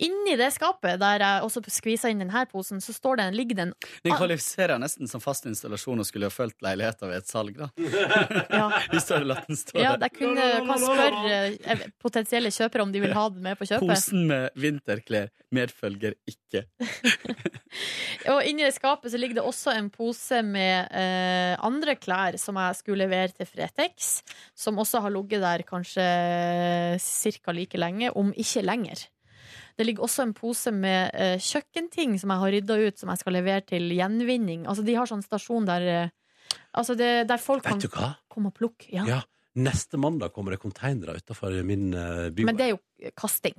Inni 0.00 0.36
det 0.40 0.48
skapet, 0.54 0.96
der 1.00 1.20
jeg 1.20 1.44
også 1.44 1.60
skvisa 1.68 2.08
inn 2.08 2.22
denne 2.22 2.44
posen, 2.48 2.80
så 2.80 2.94
står 2.96 3.20
det, 3.20 3.26
ligger 3.36 3.58
det 3.58 3.64
en 3.66 3.74
Den 4.06 4.14
kvalifiserer 4.16 4.80
nesten 4.80 5.10
som 5.10 5.20
fast 5.20 5.44
installasjon 5.50 6.00
og 6.00 6.08
skulle 6.08 6.30
ha 6.30 6.32
fulgt 6.32 6.62
leiligheta 6.64 7.08
ved 7.10 7.20
et 7.20 7.28
salg, 7.28 7.58
da. 7.58 7.68
Ja. 8.60 8.70
Hvis 8.92 9.06
du 9.08 9.14
hadde 9.14 9.28
latt 9.28 9.50
den 9.50 9.58
stå 9.60 9.76
der. 9.76 9.84
Ja, 9.84 9.92
jeg 10.00 10.14
kunne, 10.16 10.46
kan 10.66 10.82
spørre 10.82 11.36
eh, 11.52 11.84
potensielle 12.00 12.52
kjøpere 12.54 12.86
om 12.86 12.94
de 12.94 13.04
vil 13.04 13.14
ha 13.16 13.26
den 13.32 13.44
med 13.44 13.60
på 13.60 13.68
kjøpet. 13.68 13.92
Posen 13.92 14.24
med 14.30 14.56
vinterklær 14.60 15.30
medfølger 15.54 16.16
ikke. 16.30 16.64
Og 18.32 18.42
inni 18.46 18.64
det 18.64 18.74
skapet 18.76 19.12
så 19.12 19.20
ligger 19.20 19.40
det 19.40 19.46
også 19.46 19.74
en 19.76 19.92
pose 19.92 20.40
med 20.46 20.90
eh, 20.96 21.54
andre 21.60 21.96
klær 22.00 22.38
som 22.40 22.58
jeg 22.60 22.80
skulle 22.80 23.04
levere 23.04 23.34
til 23.36 23.48
Fretex, 23.48 24.20
som 24.56 24.80
også 24.80 25.04
har 25.04 25.14
ligget 25.14 25.44
der 25.44 25.64
kanskje 25.68 26.04
ca. 26.98 27.54
like 27.56 27.78
lenge, 27.78 28.12
om 28.16 28.32
ikke 28.36 28.64
lenger. 28.64 29.06
Det 29.78 29.86
ligger 29.86 30.04
også 30.06 30.22
en 30.26 30.32
pose 30.34 30.72
med 30.74 31.10
eh, 31.14 31.36
kjøkkenting 31.38 32.18
som 32.20 32.30
jeg 32.34 32.42
har 32.42 32.54
rydda 32.56 32.78
ut, 32.88 32.98
som 32.98 33.12
jeg 33.12 33.18
skal 33.22 33.36
levere 33.38 33.62
til 33.66 33.90
gjenvinning. 33.96 34.66
Altså, 34.68 34.84
de 34.86 34.94
har 34.98 35.06
sånn 35.10 35.22
stasjon 35.26 35.68
der 35.68 35.86
eh, 35.88 36.08
Altså 36.74 36.94
det, 36.98 37.28
der 37.30 37.38
folk 37.42 37.62
kan 37.66 37.78
Vet 37.78 37.90
du 37.90 37.94
hva? 37.94 38.12
komme 38.30 38.50
og 38.50 38.54
plukke. 38.58 38.88
Ja. 38.94 39.04
Ja. 39.06 39.20
Neste 39.58 39.98
mandag 39.98 40.32
kommer 40.34 40.54
det 40.54 40.60
konteinere 40.62 41.16
utenfor 41.18 41.54
min 41.66 41.88
uh, 41.94 42.28
bygård. 42.30 42.46
Men 42.46 42.58
det 42.58 42.64
er 42.68 42.72
jo 42.76 43.10
kasting. 43.18 43.56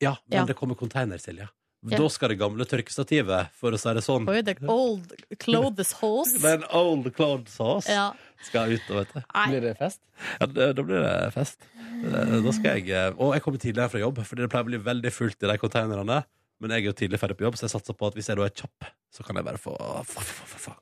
Ja, 0.00 0.14
men 0.26 0.38
Ja. 0.38 0.44
det 0.48 0.56
kommer 0.56 0.74
konteiner, 0.74 1.20
Silje. 1.20 1.48
Ja. 1.90 1.98
Da 1.98 2.08
skal 2.08 2.30
det 2.30 2.38
gamle 2.38 2.64
tørkestativet, 2.64 3.50
for 3.58 3.74
å 3.74 3.78
si 3.80 3.92
det 3.96 4.04
sånn 4.06 4.28
Oi, 4.30 4.40
the 4.46 4.54
old 4.70 5.12
clothes 5.42 5.92
horse. 5.98 6.38
Den 6.44 6.62
old 6.70 7.08
clothes 7.16 7.56
sauce 7.56 7.90
Ja. 7.90 8.12
skal 8.46 8.72
ut, 8.76 8.88
vet 8.88 9.12
du. 9.16 9.20
Nei. 9.34 9.46
Blir 9.50 9.60
det 9.66 9.72
fest? 9.80 10.00
Ja, 10.40 10.46
da 10.46 10.82
blir 10.82 11.02
det 11.02 11.32
fest. 11.34 11.58
Eh, 12.02 12.36
Da 12.42 12.52
skal 12.54 12.80
jeg 12.80 12.90
eh, 12.90 13.10
Og 13.18 13.34
jeg 13.36 13.42
kommer 13.44 13.62
tidligere 13.62 13.92
fra 13.92 14.00
jobb, 14.02 14.22
Fordi 14.26 14.42
det 14.44 14.50
pleier 14.52 14.66
å 14.66 14.70
bli 14.72 14.80
veldig 14.90 15.12
fullt 15.14 15.44
i 15.44 15.50
de 15.52 15.58
konteinerne. 15.62 16.22
Men 16.62 16.70
jeg 16.76 16.84
er 16.84 16.90
jo 16.92 16.94
tidlig 16.94 17.18
ferdig 17.18 17.34
på 17.40 17.42
jobb, 17.42 17.56
så 17.58 17.64
jeg 17.66 17.72
satser 17.72 17.94
på 17.98 18.06
at 18.06 18.14
hvis 18.14 18.28
jeg 18.30 18.38
da 18.38 18.44
er 18.46 18.52
kjapp, 18.54 18.84
så 19.10 19.24
kan 19.26 19.34
jeg 19.34 19.46
bare 19.48 19.58
få, 19.58 19.72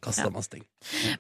kasta 0.05 0.27
Ja. 0.27 0.33
masse 0.35 0.53
ting. 0.53 0.67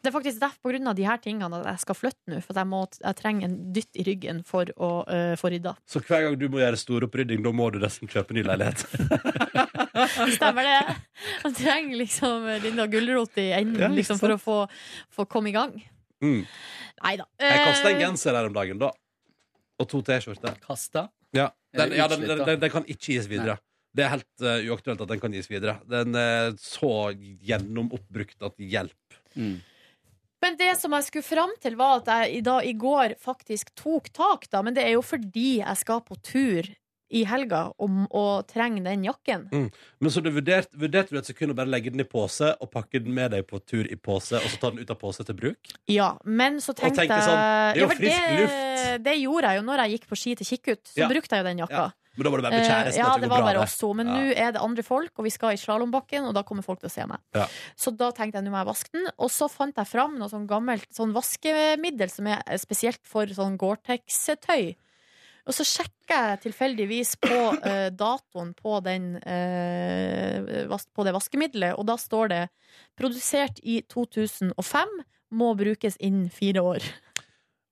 Det 0.03 0.11
er 0.11 0.13
faktisk 0.13 0.37
derfor 0.43 0.61
på 0.61 0.73
grunn 0.75 0.91
av 0.91 0.99
de 0.99 1.07
her 1.09 1.17
tingene 1.17 1.49
at 1.63 1.65
jeg 1.71 1.81
skal 1.87 1.97
flytte 1.97 2.29
nå. 2.29 2.43
For 2.45 2.61
jeg, 2.61 2.69
må, 2.69 2.83
jeg 3.01 3.17
trenger 3.17 3.49
en 3.49 3.57
dytt 3.73 3.97
i 3.97 4.05
ryggen 4.05 4.43
for 4.45 4.69
å 4.77 4.91
uh, 5.09 5.33
få 5.41 5.49
rydda. 5.55 5.73
Så 5.89 6.03
hver 6.05 6.27
gang 6.27 6.37
du 6.37 6.45
må 6.53 6.61
gjøre 6.61 6.77
stor 6.77 7.09
opprydding, 7.09 7.41
da 7.47 7.55
må 7.57 7.71
du 7.73 7.81
nesten 7.81 8.11
kjøpe 8.13 8.37
ny 8.37 8.45
leilighet. 8.45 8.85
Stemmer 10.37 10.69
det? 10.69 10.79
Jeg 11.47 11.57
trenger 11.63 11.97
liksom 12.03 12.45
denne 12.61 12.89
gulrota 12.93 13.41
i 13.41 13.51
enden 13.63 13.81
Ja, 13.81 13.89
liksom, 13.97 14.21
for 14.21 14.37
å 14.37 14.41
få, 14.45 14.59
få 15.09 15.25
komme 15.25 15.55
i 15.55 15.57
gang. 15.57 15.73
Mm. 16.21 16.45
Nei 17.01 17.17
da. 17.17 17.25
Jeg 17.41 17.65
kasta 17.65 17.95
en 17.95 18.03
genser 18.05 18.37
her 18.37 18.53
om 18.53 18.61
dagen, 18.61 18.77
da. 18.83 18.93
Og 19.81 19.89
to 19.89 20.03
T-skjorter. 20.05 20.59
Kasta? 20.65 21.09
Ja, 21.37 21.51
den, 21.77 21.95
ja 21.97 22.07
den, 22.11 22.25
den, 22.27 22.45
den, 22.45 22.61
den 22.61 22.73
kan 22.73 22.87
ikke 22.87 23.15
gis 23.15 23.29
videre. 23.31 23.57
Det 23.97 24.05
er 24.05 24.13
helt 24.13 24.45
uh, 24.45 24.59
uaktuelt 24.71 25.01
at 25.03 25.11
den 25.11 25.23
kan 25.23 25.35
gis 25.35 25.49
videre. 25.51 25.79
Den 25.91 26.15
er 26.19 26.53
så 26.63 27.11
gjennomoppbrukt 27.17 28.45
at 28.47 28.61
hjelp. 28.61 29.19
Men 30.41 30.57
det 30.57 30.73
som 30.81 30.95
jeg 30.97 31.07
skulle 31.09 31.27
fram 31.27 31.53
til, 31.61 31.77
var 31.77 32.01
at 32.01 32.11
jeg 32.13 32.41
i, 32.41 32.43
i 32.71 32.75
går 32.79 33.17
faktisk 33.21 33.75
tok 33.79 34.09
tak, 34.17 34.47
da. 34.53 34.63
Men 34.65 34.77
det 34.77 34.87
er 34.87 34.95
jo 34.95 35.03
fordi 35.05 35.61
jeg 35.61 35.81
skal 35.83 36.05
på 36.07 36.17
tur 36.25 36.71
i 37.11 37.25
helga 37.27 37.73
om 37.83 38.07
å 38.15 38.43
trenge 38.47 38.83
den 38.85 39.03
jakken. 39.05 39.49
Mm. 39.53 39.71
Men 40.01 40.11
så 40.15 40.23
du 40.23 40.31
vurderte, 40.31 40.77
vurderte 40.79 41.11
du 41.11 41.19
et 41.19 41.27
sekund 41.27 41.53
å 41.53 41.57
bare 41.59 41.67
legge 41.73 41.91
den 41.91 42.01
i 42.01 42.09
pose 42.09 42.53
og 42.61 42.71
pakke 42.71 43.03
den 43.03 43.13
med 43.15 43.33
deg 43.33 43.47
på 43.51 43.59
tur 43.67 43.85
i 43.91 43.97
pose, 43.97 44.37
og 44.39 44.49
så 44.51 44.61
ta 44.63 44.71
den 44.71 44.79
ut 44.85 44.91
av 44.91 44.99
pose 45.01 45.25
til 45.27 45.35
bruk? 45.35 45.73
Ja, 45.91 46.13
men 46.25 46.61
så 46.63 46.75
tenkte 46.75 47.03
jeg 47.07 47.11
sånn, 47.27 47.41
det 47.41 47.77
er 47.77 47.81
jo 47.81 47.87
Ja, 47.89 47.95
frisk 47.95 48.21
det, 48.29 48.41
luft. 48.41 49.05
det 49.05 49.17
gjorde 49.21 49.49
jeg 49.51 49.57
jo 49.61 49.63
når 49.67 49.85
jeg 49.85 49.99
gikk 49.99 50.07
på 50.13 50.17
ski 50.23 50.35
til 50.37 50.47
Kikkut. 50.47 50.85
Så 50.95 50.99
Ja. 51.03 51.09
brukte 51.09 51.35
jeg 51.35 51.45
jo 51.45 51.49
den 51.51 51.59
jakka. 51.67 51.73
Ja. 51.87 51.91
Men 52.17 52.25
da 52.25 52.31
var 52.31 52.37
det 52.39 52.43
bare 52.43 52.53
med 52.53 52.61
Eh, 52.61 52.69
kjæresten 52.71 52.99
Ja, 52.99 53.15
det 53.15 53.21
det 53.23 53.31
var 53.31 53.41
bare 53.43 53.59
oss 53.63 53.77
to. 53.79 53.95
Men 53.95 54.07
Ja. 54.09 54.13
nå 54.15 54.33
er 54.37 54.53
det 54.53 54.61
andre 54.61 54.83
folk, 54.83 55.13
og 55.17 55.25
vi 55.25 55.31
skal 55.31 55.53
i 55.53 55.57
slalåmbakken, 55.57 56.27
og 56.27 56.35
da 56.35 56.43
kommer 56.43 56.63
folk 56.65 56.81
til 56.81 56.89
å 56.89 56.93
se 56.93 57.07
meg. 57.07 57.19
Ja. 57.35 57.47
Så 57.79 57.97
da 57.97 58.11
tenkte 58.11 58.35
jeg 58.35 58.45
nå 58.45 58.51
må 58.51 58.59
jeg 58.59 58.67
vaske 58.67 58.91
den. 58.93 59.07
Og 59.19 59.31
så 59.31 59.49
fant 59.49 59.75
jeg 59.77 59.87
fram 59.87 60.19
noe 60.19 60.29
sånn 60.29 60.47
gammelt 60.47 60.91
sånn 60.93 61.13
vaskemiddel 61.15 62.11
som 62.11 62.27
er 62.27 62.43
spesielt 62.59 62.99
for 63.05 63.27
sånn 63.27 63.57
Gore-Tex-tøy. 63.57 64.75
Og 65.49 65.55
så 65.57 65.65
sjekker 65.65 66.15
jeg 66.31 66.41
tilfeldigvis 66.45 67.15
på 67.23 67.39
uh, 67.57 67.89
datoen 68.03 68.53
på, 68.59 68.81
den, 68.85 69.15
uh, 69.21 70.67
vas- 70.71 70.89
på 70.95 71.05
det 71.07 71.15
vaskemiddelet, 71.17 71.79
og 71.79 71.87
da 71.89 71.97
står 72.01 72.29
det 72.33 72.43
'produsert 72.99 73.61
i 73.63 73.81
2005', 73.89 75.01
må 75.33 75.53
brukes 75.55 75.97
innen 76.03 76.29
fire 76.31 76.61
år. 76.63 76.83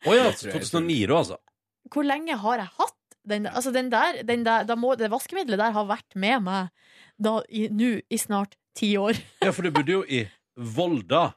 Å 0.07 0.15
ja, 0.15 0.29
2009 0.31 1.07
da, 1.11 1.17
altså. 1.19 1.37
Hvor 1.91 2.05
lenge 2.07 2.37
har 2.39 2.59
jeg 2.63 2.71
hatt 2.79 2.95
den 3.29 3.43
der? 3.49 3.51
Altså 3.59 3.73
den 3.75 3.91
der, 3.91 4.23
den 4.23 4.45
der 4.47 4.65
da 4.69 4.77
må, 4.79 4.95
det 4.97 5.11
vaskemiddelet 5.11 5.59
der 5.59 5.73
har 5.75 5.87
vært 5.89 6.15
med 6.15 6.43
meg 6.43 6.69
i- 7.51 7.69
nå 7.69 8.01
i 8.11 8.17
snart 8.17 8.55
ti 8.79 8.93
år. 8.97 9.19
Ja, 9.43 9.51
for 9.51 9.63
du 9.67 9.71
bodde 9.75 9.91
jo 9.93 10.05
i 10.07 10.23
Volda 10.57 11.33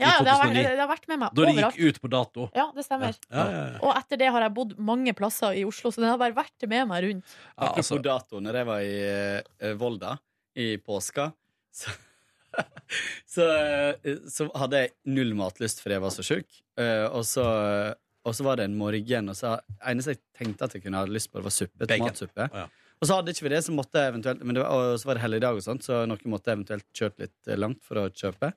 Ja, 0.00 0.12
det 0.24 0.32
har, 0.32 0.40
vært, 0.40 0.56
det 0.56 0.80
har 0.80 0.88
vært 0.90 1.08
med 1.10 1.20
meg 1.20 1.34
Da 1.34 1.44
det 1.44 1.52
overalt. 1.52 1.76
gikk 1.76 1.96
ut 1.96 2.00
på 2.02 2.10
dato. 2.12 2.46
Ja, 2.56 2.66
det 2.74 2.84
stemmer. 2.86 3.16
Ja, 3.28 3.42
ja, 3.42 3.64
ja. 3.74 3.80
Og 3.84 3.92
etter 3.98 4.20
det 4.22 4.30
har 4.34 4.46
jeg 4.46 4.54
bodd 4.56 4.72
mange 4.92 5.14
plasser 5.16 5.58
i 5.58 5.64
Oslo, 5.68 5.92
så 5.92 6.02
den 6.02 6.10
har 6.12 6.20
bare 6.20 6.36
vært 6.36 6.66
med 6.70 6.88
meg 6.90 7.04
rundt. 7.06 7.34
Apropos 7.56 8.02
dato, 8.04 8.40
når 8.44 8.60
jeg 8.60 8.68
var 8.70 8.86
i 8.86 8.96
eh, 9.04 9.74
Volda 9.80 10.16
i 10.58 10.68
påska, 10.82 11.30
så, 11.80 11.94
så, 13.28 13.48
eh, 13.96 14.20
så 14.28 14.48
hadde 14.60 14.84
jeg 14.84 14.94
null 15.12 15.34
matlyst 15.38 15.82
fordi 15.84 15.98
jeg 15.98 16.06
var 16.06 16.14
så 16.14 16.26
sjuk. 16.26 16.60
Uh, 16.80 17.06
og, 17.12 17.24
så, 17.28 17.44
og 18.24 18.36
så 18.36 18.46
var 18.46 18.60
det 18.60 18.70
en 18.70 18.78
morgen, 18.80 19.32
og 19.32 19.36
så 19.36 19.58
eneste 19.88 20.16
jeg 20.16 20.24
tenkte 20.38 20.68
at 20.68 20.76
jeg 20.76 20.86
kunne 20.86 21.02
ha 21.04 21.08
lyst 21.08 21.32
på, 21.32 21.40
det 21.40 21.48
var 21.50 21.56
suppe. 21.60 21.88
Tomatsuppe. 21.90 22.48
Og 23.02 23.08
så 23.08 23.16
hadde 23.18 23.32
ikke 23.34 23.48
vi 23.48 23.50
det, 23.50 23.64
så 23.66 23.74
måtte 23.74 23.98
jeg 23.98 24.12
eventuelt 24.12 24.44
Men 24.46 24.54
det 24.54 24.62
var, 24.62 24.92
og 24.92 25.00
så 25.02 25.08
var 25.08 25.18
det 25.18 25.24
helligdag 25.24 25.58
og 25.58 25.64
sånt, 25.64 25.82
så 25.86 26.04
noen 26.06 26.30
måtte 26.30 26.54
eventuelt 26.54 26.86
kjørt 26.94 27.18
litt 27.18 27.50
eh, 27.50 27.58
langt 27.58 27.82
for 27.82 27.98
å 27.98 28.04
kjøpe. 28.14 28.52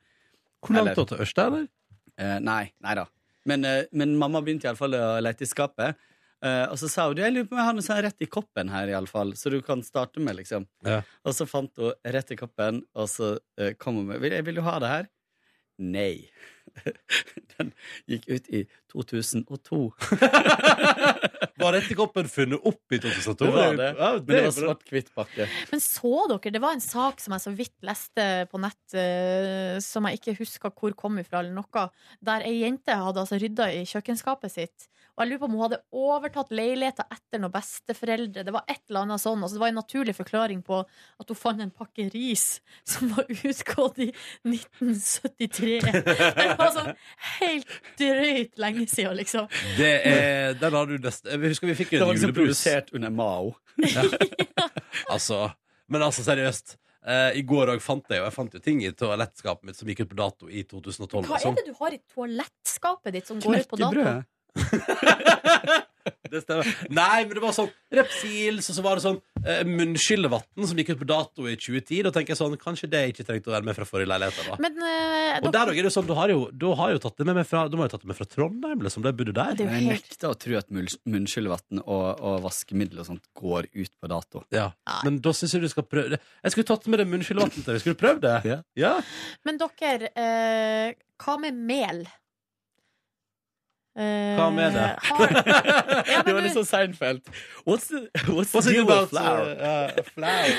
Hvor 0.68 0.78
langt 0.82 0.98
da, 0.98 1.06
til 1.12 1.24
Ørsta, 1.26 1.48
eller? 1.52 1.70
Eh, 2.18 2.38
nei, 2.44 2.64
nei 2.84 2.98
da. 2.98 3.06
Men, 3.46 3.66
eh, 3.66 3.86
men 3.94 4.16
mamma 4.18 4.42
begynte 4.42 4.68
iallfall 4.70 4.98
å 4.98 5.08
lete 5.22 5.46
i 5.46 5.50
skapet. 5.50 6.00
Eh, 6.46 6.66
og 6.70 6.78
så 6.78 6.90
sa 6.92 7.08
hun 7.08 7.18
du, 7.18 7.24
jeg 7.24 7.34
lurer 7.34 7.48
på 7.50 7.56
om 7.56 7.62
jeg 7.62 7.70
har 7.70 7.78
noe 7.78 7.86
sånn 7.86 8.02
rett 8.06 8.26
i 8.26 8.30
koppen 8.30 8.70
her, 8.74 8.90
i 8.92 8.96
alle 8.98 9.10
fall, 9.10 9.34
så 9.40 9.52
du 9.54 9.60
kan 9.66 9.82
starte 9.86 10.22
med. 10.24 10.38
liksom 10.42 10.68
Ja. 10.86 11.02
Og 11.26 11.34
så 11.38 11.48
fant 11.50 11.72
hun 11.82 11.94
rett 12.04 12.34
i 12.36 12.40
koppen, 12.40 12.84
og 12.94 13.10
så 13.10 13.38
eh, 13.58 13.74
kom 13.80 14.02
hun 14.02 14.12
med 14.12 14.22
vil, 14.22 14.36
vil 14.46 14.60
du 14.60 14.66
ha 14.66 14.78
det 14.84 14.92
her? 14.92 15.10
Nei. 15.82 16.28
Den 17.56 17.72
gikk 18.10 18.28
ut 18.30 18.50
i 18.50 18.64
2002. 18.92 19.80
Var 21.62 21.78
dette 21.78 21.96
koppen 21.98 22.28
funnet 22.30 22.66
opp 22.68 22.96
i 22.96 23.00
2002? 23.00 23.46
Det 23.46 23.52
var 23.56 23.78
det. 23.80 23.90
Ja, 23.98 24.10
Men 24.18 24.28
det 24.28 24.42
var 24.44 24.56
svart-hvitt 24.58 25.12
pakke. 25.16 25.48
Men 25.72 25.84
så 25.84 26.14
dere, 26.32 26.52
det 26.56 26.62
var 26.64 26.76
en 26.76 26.84
sak 26.84 27.24
som 27.24 27.36
jeg 27.36 27.46
så 27.46 27.54
vidt 27.56 27.76
leste 27.88 28.26
på 28.52 28.60
nett, 28.62 28.84
eh, 28.98 29.78
som 29.84 30.08
jeg 30.10 30.20
ikke 30.20 30.36
husker 30.42 30.76
hvor 30.76 30.98
kom 31.00 31.22
ifra, 31.22 31.42
eller 31.42 31.56
noe, 31.56 31.88
der 32.20 32.46
ei 32.48 32.58
jente 32.60 32.98
hadde 33.00 33.24
altså 33.24 33.40
rydda 33.42 33.72
i 33.72 33.86
kjøkkenskapet 33.88 34.52
sitt. 34.52 34.90
Og 35.16 35.24
jeg 35.24 35.30
lurer 35.30 35.40
på 35.40 35.48
om 35.48 35.54
hun 35.56 35.64
hadde 35.64 35.80
overtatt 35.96 36.50
leiligheta 36.56 37.06
etter 37.08 37.40
noen 37.40 37.54
besteforeldre. 37.54 38.44
Det 38.44 38.52
var 38.52 38.66
et 38.68 38.82
eller 38.90 39.06
annet 39.06 39.24
sånn. 39.24 39.40
Altså 39.40 39.56
det 39.56 39.64
var 39.64 39.72
en 39.72 39.80
naturlig 39.80 40.16
forklaring 40.18 40.60
på 40.68 40.82
at 40.84 41.32
hun 41.32 41.40
fant 41.40 41.64
en 41.64 41.72
pakke 41.72 42.10
ris 42.12 42.44
som 42.84 43.14
var 43.16 43.30
utgått 43.32 44.02
i 44.04 44.10
1973. 44.44 45.80
Det 46.36 46.48
var 46.60 46.72
sånn 46.76 46.92
helt 47.40 47.72
drøyt 48.00 48.60
lenge 48.60 48.86
siden, 48.92 49.16
liksom. 49.20 49.48
Det 49.80 49.92
er, 50.08 50.56
den 50.60 50.76
har 50.76 50.90
du 50.90 50.96
nesten 51.00 51.32
Jeg 51.32 51.52
husker 51.54 51.70
vi 51.72 51.76
fikk 51.80 51.94
jo 51.96 52.02
Det 52.02 52.10
var 52.10 52.18
liksom 52.18 52.36
produsert 52.36 52.92
under 52.96 53.14
Mao. 53.14 53.54
Altså, 55.12 55.50
men 55.92 56.02
altså, 56.02 56.24
seriøst. 56.26 56.78
Uh, 57.06 57.36
I 57.38 57.44
går 57.46 57.70
òg 57.76 57.82
fant 57.86 58.08
jeg 58.10 58.18
jo 58.18 58.24
Jeg 58.26 58.34
fant 58.34 58.56
jo 58.56 58.60
ting 58.66 58.80
i 58.82 58.90
toalettskapet 58.98 59.68
mitt 59.68 59.78
som 59.78 59.90
gikk 59.92 60.06
ut 60.06 60.14
på 60.16 60.18
dato 60.18 60.48
i 60.50 60.64
2012. 60.66 61.28
Hva 61.28 61.36
liksom. 61.38 61.52
er 61.52 61.60
det 61.60 61.66
du 61.68 61.78
har 61.78 61.94
i 61.94 62.00
toalettskapet 62.02 63.14
ditt 63.14 63.30
som 63.30 63.44
går 63.44 63.60
ut 63.60 63.70
på 63.70 63.78
dato? 63.78 63.92
Knekkebrød. 63.94 64.32
Det 66.30 66.42
stemmer. 66.42 66.68
Nei, 66.94 67.22
men 67.26 67.34
det 67.38 67.42
var 67.42 67.54
sånn 67.56 67.70
Repsils, 67.96 68.68
og 68.72 68.76
så 68.78 68.84
var 68.86 68.98
det 68.98 69.04
sånn 69.06 69.18
eh, 69.46 69.62
munnskyllevann 69.66 70.66
som 70.68 70.78
gikk 70.82 70.92
ut 70.96 71.00
på 71.02 71.08
dato 71.10 71.46
i 71.50 71.54
2010. 71.58 72.02
Da 72.08 72.12
tenker 72.14 72.34
jeg 72.34 72.40
sånn, 72.40 72.56
kanskje 72.62 72.90
det 72.92 73.02
ikke 73.12 73.26
trengte 73.28 73.50
å 73.52 73.54
være 73.56 73.66
med 73.70 73.78
fra 73.78 73.86
forrige 73.88 74.10
leilighet. 74.10 74.50
Da. 74.50 74.58
Men 74.62 74.76
eh, 74.86 75.38
Og 75.46 75.54
der 75.56 75.72
er 75.72 75.88
det 75.88 75.92
sånn, 75.94 76.08
du 76.10 76.14
har 76.18 76.34
jo, 76.34 76.48
du 76.52 76.68
har 76.78 76.94
jo 76.96 77.02
tatt 77.06 77.18
det 77.22 77.28
med 77.30 77.38
meg 77.40 77.48
fra, 77.50 77.64
du 77.72 77.78
har 77.80 77.88
jo 77.88 77.94
tatt 77.96 78.04
det 78.06 78.10
med 78.12 78.20
fra 78.20 78.28
Trondheim, 78.30 78.84
liksom. 78.86 79.06
Da 79.06 79.14
jeg 79.14 79.20
bodde 79.22 79.36
der. 79.38 79.62
Jeg 79.64 79.86
nekter 79.88 80.34
å 80.34 80.38
tro 80.46 80.58
at 80.60 80.74
munns- 80.76 80.98
munnskyllevann 81.10 81.82
og, 81.86 82.06
og 82.20 82.44
vaskemiddel 82.50 83.02
og 83.06 83.10
sånt 83.14 83.26
går 83.42 83.70
ut 83.78 83.94
på 84.02 84.12
dato. 84.12 84.44
Ja, 84.54 84.68
Men 85.08 85.22
da 85.26 85.34
syns 85.38 85.56
jeg 85.58 85.66
du 85.66 85.72
skal 85.72 85.88
prøve 85.90 86.18
det. 86.18 86.22
Jeg 86.46 86.58
skulle 86.58 86.70
tatt 86.74 86.90
med 86.92 87.02
det 87.02 87.08
munnskyllevannet 87.14 87.62
til 87.62 87.70
deg. 87.70 87.82
Skulle 87.86 87.98
du 87.98 88.04
prøvd 88.04 88.22
det? 88.28 88.60
Ja. 88.82 88.96
Men 89.48 89.62
dere, 89.62 90.12
eh, 90.20 90.94
hva 91.24 91.40
med 91.42 91.58
mel? 91.70 92.06
Eh, 93.96 94.36
Hva 94.36 94.50
med 94.52 94.74
det? 94.76 94.88
det 96.28 96.34
var 96.36 96.42
litt 96.44 96.52
sånn 96.58 96.68
Seinfeld. 96.68 97.22
What's 97.64 97.88
the, 97.88 98.02
what's 98.28 98.52
the 98.52 98.58
What's 98.58 98.66
the 98.68 98.74
deal 98.74 98.84
about, 98.84 99.06
with 99.06 99.14
flour? 99.14 99.56
uh, 99.56 100.04
flour? 100.10 100.50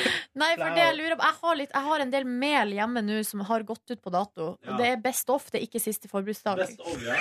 Nei, 0.41 0.53
for 0.57 0.73
det 0.73 0.81
jeg 0.87 0.97
lurer 0.97 1.17
på 1.21 1.27
jeg 1.27 1.37
har, 1.43 1.55
litt, 1.61 1.75
jeg 1.75 1.85
har 1.91 2.05
en 2.07 2.15
del 2.15 2.25
mel 2.45 2.73
hjemme 2.79 3.03
nå 3.05 3.19
som 3.29 3.45
har 3.51 3.67
gått 3.69 3.93
ut 3.93 4.01
på 4.01 4.13
dato. 4.15 4.47
Ja. 4.65 4.71
Og 4.71 4.81
det 4.81 4.87
er 4.89 4.97
Best 5.05 5.29
Off, 5.35 5.51
det 5.53 5.61
er 5.61 5.67
ikke 5.69 5.83
siste 5.85 6.09
forbruksdag. 6.09 6.57
Best 6.65 6.81
of 6.81 6.97
ja. 7.05 7.17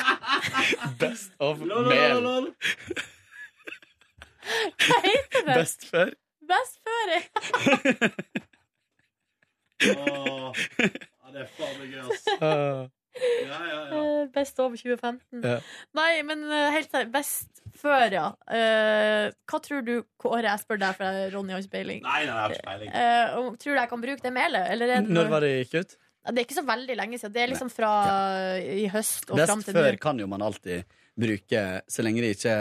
best 1.00 1.32
of 1.40 1.64
mel. 1.64 2.52
Hva 4.84 5.00
heter 5.06 5.48
det? 5.48 5.54
Best 5.54 5.88
før. 5.88 6.12
Best 6.50 6.80
før, 6.84 7.06
ja. 7.16 7.20
Åh, 9.80 10.52
ja, 10.76 11.26
det 11.32 11.40
er 11.40 11.52
faen 11.56 11.76
meg 11.80 11.88
gøy, 11.88 12.00
ass. 12.04 12.24
Eh, 14.74 14.82
2015. 14.82 15.44
Ja. 15.44 15.56
Nei, 15.98 16.10
men 16.26 16.44
eh, 16.50 16.70
helt 16.76 16.90
seriøst, 16.90 17.12
best 17.14 17.62
før, 17.80 18.06
ja. 18.12 18.26
Uh, 18.50 19.30
hva 19.50 19.60
tror 19.62 19.84
du, 19.86 19.94
Kåre? 20.20 20.42
Jeg 20.48 20.62
spør 20.64 20.80
deg, 20.82 20.96
for 20.98 21.04
jeg- 21.06 21.32
Ronny 21.34 21.52
har 21.54 21.62
ikke 21.64 21.74
peiling. 21.78 22.02
Nei, 22.02 22.20
nei, 22.26 22.26
jeg 22.26 22.36
har 22.42 22.54
ikke 22.56 22.68
peiling. 22.68 22.94
Eh, 22.94 23.50
tror 23.62 23.74
du 23.74 23.80
jeg 23.80 23.88
kan 23.94 24.00
bruke 24.04 24.22
det 24.22 24.32
melet? 24.32 24.70
Eller 24.74 24.94
er 24.96 25.02
det, 25.02 25.10
Når 25.10 25.28
var 25.30 25.40
det 25.46 25.52
gikk 25.64 25.74
ut? 25.80 25.96
det 26.30 26.38
er 26.38 26.44
ikke 26.44 26.58
så 26.60 26.66
veldig 26.66 26.96
lenge 26.96 27.18
siden. 27.18 27.32
Det 27.32 27.42
er 27.42 27.48
liksom 27.54 27.70
fra 27.72 27.90
i 28.60 28.86
høst 28.92 29.30
og 29.30 29.38
fram 29.40 29.58
Best 29.62 29.70
til 29.70 29.74
nå. 29.74 29.80
før 29.80 29.98
kan 30.00 30.18
jo 30.20 30.26
man 30.26 30.42
alltid 30.42 30.84
bruke 31.18 31.62
så 31.88 32.04
lenge 32.04 32.20
det 32.20 32.36
ikke 32.36 32.56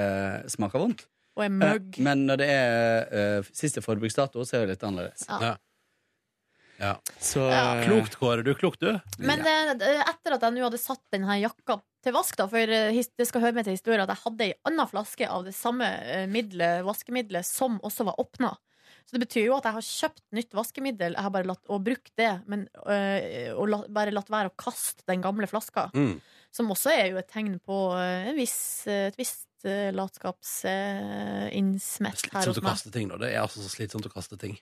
smaker 0.49 0.79
vondt. 0.79 1.05
Og 1.37 1.43
er 1.45 1.49
mugg. 1.49 1.97
Eh, 1.99 2.03
Men 2.03 2.25
når 2.27 2.37
det 2.41 2.47
er 2.49 3.39
uh, 3.39 3.49
siste 3.55 3.81
forbruksdato, 3.83 4.43
så 4.47 4.57
er 4.59 4.65
det 4.65 4.75
litt 4.77 4.83
annerledes. 4.87 5.25
Ja. 5.27 5.55
Ja. 6.79 6.93
Så 7.19 7.43
Ja. 7.51 7.83
Klokt, 7.83 8.15
Kåre. 8.19 8.43
Du 8.43 8.51
er 8.51 8.55
klok, 8.59 8.79
du. 8.79 8.93
Men 9.19 9.41
eh, 9.43 9.73
etter 9.75 10.35
at 10.37 10.41
jeg 10.47 10.55
nå 10.55 10.63
hadde 10.63 10.79
satt 10.79 11.01
denne 11.11 11.35
jakka 11.41 11.81
til 12.05 12.13
vask, 12.15 12.33
da, 12.39 12.45
for 12.51 12.65
eh, 12.75 12.99
det 13.19 13.27
skal 13.27 13.41
høre 13.43 13.55
med 13.57 13.63
til 13.67 13.75
historien 13.75 14.03
at 14.05 14.11
jeg 14.13 14.23
hadde 14.23 14.43
ei 14.47 14.53
anna 14.69 14.85
flaske 14.89 15.25
av 15.27 15.41
det 15.47 15.55
samme 15.57 15.85
eh, 15.85 16.25
middelet, 16.31 16.85
vaskemiddelet 16.87 17.45
som 17.47 17.71
også 17.83 18.01
var 18.07 18.15
åpna. 18.21 18.51
Så 19.09 19.15
det 19.17 19.23
betyr 19.25 19.45
jo 19.47 19.55
at 19.57 19.65
jeg 19.65 19.73
har 19.73 19.81
kjøpt 19.87 20.21
nytt 20.37 20.51
vaskemiddel 20.53 21.15
jeg 21.17 21.23
har 21.25 21.33
bare 21.33 21.49
latt, 21.49 21.63
og 21.69 21.83
brukt 21.85 22.11
det, 22.19 22.29
men, 22.49 22.59
øh, 22.85 23.51
og 23.57 23.65
la, 23.71 23.77
bare 23.89 24.13
latt 24.13 24.29
være 24.31 24.49
å 24.51 24.57
kaste 24.59 25.03
den 25.09 25.21
gamle 25.25 25.47
flaska. 25.49 25.87
Mm. 25.97 26.19
Som 26.53 26.71
også 26.73 26.89
er 26.93 27.05
jo 27.11 27.17
et 27.21 27.29
tegn 27.29 27.59
på 27.65 27.77
øh, 27.97 28.27
en 28.31 28.37
viss, 28.37 28.57
et 28.89 29.17
visst 29.19 29.47
uh, 29.67 29.89
latskapsinnsmett 29.93 32.21
her 32.31 32.41
Slitsomt 32.41 32.55
hos 32.55 32.61
å 32.61 32.65
kaste 32.65 32.91
ting, 32.93 33.07
da. 33.11 33.15
Det 33.21 33.29
er 33.33 33.41
altså 33.43 33.59
så 33.65 33.69
slitsomt 33.73 34.07
å 34.09 34.13
kaste 34.13 34.37
ting. 34.41 34.55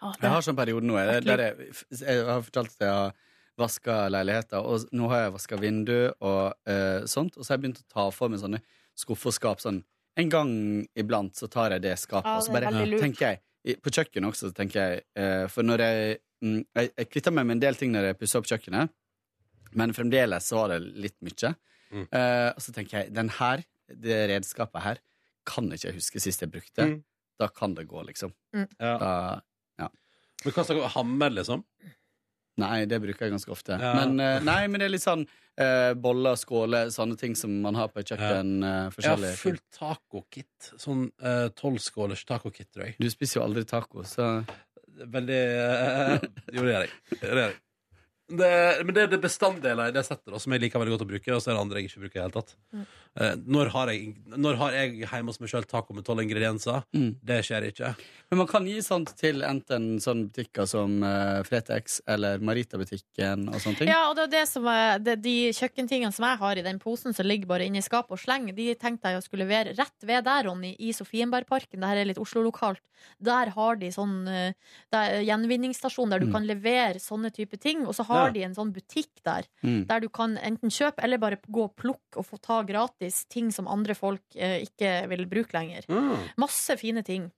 Ja, 0.00 0.06
det- 0.12 0.22
Jeg 0.22 0.30
har 0.30 0.40
sånn 0.44 0.56
periode 0.56 0.84
nå 0.86 0.94
jeg, 1.00 1.24
der 1.24 1.38
jeg, 1.46 1.54
jeg 2.00 2.24
har 2.24 2.42
fortalt 2.44 2.70
at 2.76 2.80
jeg 2.86 2.92
har 2.92 3.12
vaska 3.56 4.06
leiligheter, 4.12 4.60
og 4.60 4.88
nå 4.96 5.08
har 5.12 5.26
jeg 5.26 5.34
vaska 5.36 5.58
vindu 5.60 5.98
og 6.20 6.56
uh, 6.68 7.06
sånt, 7.08 7.36
og 7.36 7.42
så 7.42 7.52
har 7.52 7.58
jeg 7.58 7.64
begynt 7.64 7.82
å 7.82 7.88
ta 7.94 8.06
for 8.14 8.32
meg 8.32 8.42
sånne 8.42 8.60
skuffer 8.96 9.32
og 9.32 9.36
skap 9.36 9.62
sånn 9.64 9.82
En 10.16 10.30
gang 10.32 10.52
iblant 10.96 11.36
så 11.36 11.48
tar 11.52 11.74
jeg 11.74 11.84
det 11.84 11.96
skapet, 12.00 12.28
Ja, 12.28 12.38
og 12.38 12.44
så 12.44 12.54
bare 12.54 12.70
tenker 13.00 13.34
jeg 13.34 13.80
På 13.84 13.92
kjøkkenet 13.92 14.30
også, 14.30 14.52
tenker 14.56 14.80
jeg 14.80 15.02
Uh, 15.16 15.44
For 15.52 15.66
når 15.66 15.82
jeg 15.84 16.18
mm, 16.44 16.62
Jeg, 16.76 16.92
jeg 16.92 17.10
kvitter 17.10 17.34
meg 17.36 17.48
med 17.48 17.58
en 17.58 17.64
del 17.66 17.76
ting 17.80 17.92
når 17.92 18.10
jeg 18.10 18.18
pusser 18.20 18.40
opp 18.40 18.48
kjøkkenet, 18.48 18.92
men 19.76 19.92
fremdeles 19.96 20.48
så 20.48 20.62
var 20.62 20.74
det 20.74 20.78
litt 21.04 21.16
mye. 21.24 21.52
Mm. 21.92 22.06
Eh, 22.06 22.48
og 22.52 22.62
så 22.64 22.72
tenker 22.74 22.98
jeg 22.98 23.14
den 23.16 23.30
her, 23.38 23.62
det 23.92 24.20
redskapet 24.30 24.84
her, 24.84 25.02
kan 25.46 25.68
ikke 25.72 25.90
jeg 25.90 25.98
huske 25.98 26.22
sist 26.22 26.42
jeg 26.42 26.52
brukte. 26.52 26.86
Mm. 26.88 26.96
Da 27.40 27.50
kan 27.52 27.76
det 27.76 27.86
gå, 27.90 28.00
liksom. 28.08 28.32
Mm. 28.56 28.66
Ja. 28.80 28.94
Da, 29.02 29.10
ja. 29.82 29.90
Men 30.44 30.56
hva 30.56 30.64
slags 30.66 30.94
hammer, 30.96 31.34
liksom? 31.34 31.64
Nei, 32.60 32.86
det 32.88 33.00
bruker 33.02 33.26
jeg 33.26 33.34
ganske 33.34 33.52
ofte. 33.52 33.76
Ja. 33.80 33.92
Men, 34.00 34.16
uh, 34.20 34.38
nei, 34.44 34.62
men 34.70 34.80
det 34.80 34.86
er 34.88 34.94
litt 34.94 35.04
sånn 35.04 35.26
uh, 35.26 35.92
boller, 36.00 36.38
skåler, 36.40 36.88
sånne 36.94 37.18
ting 37.20 37.36
som 37.36 37.52
man 37.64 37.76
har 37.76 37.90
på 37.92 38.00
et 38.00 38.14
kjøkken. 38.14 38.54
Uh, 38.64 39.02
Jeg 39.02 39.10
har 39.12 39.26
fullt 39.40 39.64
tacokit. 39.76 40.70
Sånn 40.80 41.08
uh, 41.20 41.48
tolvskålers 41.58 42.24
tacokit, 42.28 42.70
tror 42.72 42.88
jeg. 42.88 42.96
Du 43.02 43.10
spiser 43.12 43.40
jo 43.42 43.46
aldri 43.48 43.66
taco, 43.68 44.06
så 44.08 44.38
Veldig 44.96 45.38
Jo, 46.56 46.62
det 46.64 46.70
gjør 46.72 46.84
jeg. 46.86 46.92
Det 47.10 47.20
gjør 47.28 47.40
jeg. 47.42 47.56
Det, 48.26 48.82
men 48.82 48.90
det 48.96 49.02
er 49.04 49.10
det 49.12 49.20
bestanddeler 49.22 49.92
i 49.92 49.94
det 49.94 50.02
settet 50.02 50.32
da, 50.32 50.38
som 50.42 50.50
jeg 50.50 50.64
liker 50.64 50.80
veldig 50.82 50.96
godt 50.96 51.04
å 51.04 51.10
bruke, 51.12 51.30
og 51.36 51.38
så 51.42 51.52
er 51.52 51.54
det 51.54 51.60
andre 51.62 51.78
jeg 51.78 51.90
ikke 51.92 52.00
bruker 52.02 52.16
i 52.16 52.18
det 52.18 52.24
hele 52.24 52.34
tatt. 52.34 52.56
Mm. 52.74 52.86
Eh, 53.16 53.34
når, 53.54 53.68
har 53.70 53.90
jeg, 53.92 54.08
når 54.34 54.58
har 54.60 54.74
jeg 54.74 54.88
hjemme 55.04 55.30
hos 55.30 55.38
meg 55.40 55.52
sjøl 55.52 55.66
taco 55.70 55.94
med 55.94 56.04
tolv 56.08 56.24
ingredienser? 56.24 56.82
Det 57.30 57.36
skjer 57.46 57.68
ikke. 57.68 57.92
Men 58.32 58.40
man 58.42 58.48
kan 58.50 58.66
gi 58.66 58.80
sånt 58.82 59.12
til 59.20 59.44
enten 59.46 59.86
sånne 60.02 60.26
butikker 60.32 60.66
som 60.66 60.96
uh, 61.06 61.38
Fretex 61.46 62.00
eller 62.10 62.42
Marita-butikken 62.42 63.46
og 63.52 63.60
sånne 63.62 63.78
ting. 63.84 63.92
Ja, 63.94 64.02
og 64.10 64.18
det 64.18 64.26
er 64.26 64.32
det 64.34 64.42
som 64.50 64.66
er, 64.74 64.98
det, 65.06 65.16
De 65.22 65.36
kjøkkentingene 65.54 66.10
som 66.12 66.26
jeg 66.26 66.40
har 66.42 66.58
i 66.58 66.66
den 66.66 66.82
posen 66.82 67.14
som 67.14 67.30
ligger 67.30 67.46
bare 67.54 67.70
inni 67.70 67.84
skapet 67.86 68.18
og 68.18 68.22
slenger, 68.24 68.58
de 68.58 68.72
tenkte 68.74 69.14
jeg 69.14 69.22
å 69.22 69.24
skulle 69.24 69.46
levere 69.46 69.76
rett 69.78 70.08
ved 70.10 70.26
der, 70.26 70.48
Ronny, 70.50 70.74
i 70.82 70.90
Sofienbergparken. 70.96 71.78
Det 71.78 71.92
her 71.94 72.02
er 72.02 72.10
litt 72.10 72.20
Oslo-lokalt. 72.20 72.82
Der 73.22 73.54
har 73.54 73.78
de 73.78 73.92
sånn 73.94 74.18
uh, 74.26 74.50
gjenvinningsstasjon 75.22 76.10
der 76.10 76.20
du 76.20 76.26
Mm. 76.26 76.32
kan 76.32 76.46
levere 76.48 76.98
sånne 76.98 77.30
type 77.30 77.56
ting. 77.60 77.86
Og 77.86 77.94
så 77.94 78.02
har 78.08 78.15
Ja. 78.16 78.30
de 78.32 78.42
en 78.42 78.54
sånn 78.54 78.72
butikk 78.72 79.22
der, 79.24 79.44
Mm. 79.62 79.86
der 79.86 80.00
du 80.00 80.08
kan 80.08 80.36
enten 80.38 80.70
kjøpe 80.70 81.02
eller 81.04 81.18
bare 81.18 81.36
gå 81.50 81.64
og 81.64 81.76
plukke 81.76 82.16
og 82.16 82.26
få 82.26 82.40
ta 82.40 82.62
gratis 82.62 83.24
ting 83.28 83.50
som 83.52 83.66
andre 83.68 83.94
folk 83.94 84.22
eh, 84.34 84.64
ikke 84.64 85.08
vil 85.08 85.26
bruke 85.26 85.52
lenger. 85.52 85.84
Mm. 85.88 86.16
Masse 86.38 86.76
fine 86.78 87.02
ting. 87.04 87.30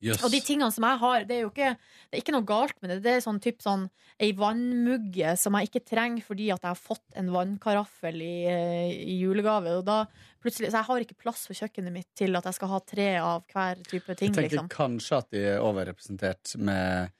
Yes. 0.00 0.22
Og 0.22 0.30
de 0.30 0.38
tingene 0.40 0.70
som 0.72 0.84
jeg 0.84 0.98
har, 1.00 1.24
det 1.24 1.34
er 1.34 1.40
jo 1.42 1.50
ikke, 1.50 1.76
det 1.76 2.14
er 2.14 2.22
ikke 2.22 2.30
noe 2.32 2.44
galt 2.46 2.76
med 2.80 2.90
det. 2.90 3.02
Det 3.02 3.16
er 3.16 3.20
sånn 3.20 3.40
typ 3.42 3.58
sånn 3.58 3.88
ei 4.20 4.30
vannmugge 4.32 5.36
som 5.36 5.54
jeg 5.58 5.66
ikke 5.72 5.84
trenger 5.90 6.22
fordi 6.22 6.52
at 6.54 6.62
jeg 6.62 6.70
har 6.70 6.78
fått 6.78 7.16
en 7.16 7.30
vannkaraffel 7.34 8.22
i, 8.22 8.44
eh, 8.46 8.92
i 8.94 9.16
julegave. 9.24 9.76
Og 9.80 9.84
da 9.84 10.06
plutselig, 10.40 10.70
så 10.70 10.78
jeg 10.78 10.84
har 10.86 11.00
ikke 11.00 11.18
plass 11.18 11.46
for 11.48 11.54
kjøkkenet 11.54 11.90
mitt 11.92 12.06
til 12.14 12.36
at 12.36 12.44
jeg 12.44 12.54
skal 12.54 12.68
ha 12.68 12.78
tre 12.78 13.08
av 13.18 13.42
hver 13.52 13.82
type 13.82 14.14
ting. 14.16 14.32
Jeg 14.32 14.50
tenker 14.50 14.54
Liksom. 14.54 14.68
kanskje 14.70 15.18
at 15.18 15.30
de 15.30 15.38
er 15.44 15.58
overrepresentert 15.66 16.54
med 16.62 17.10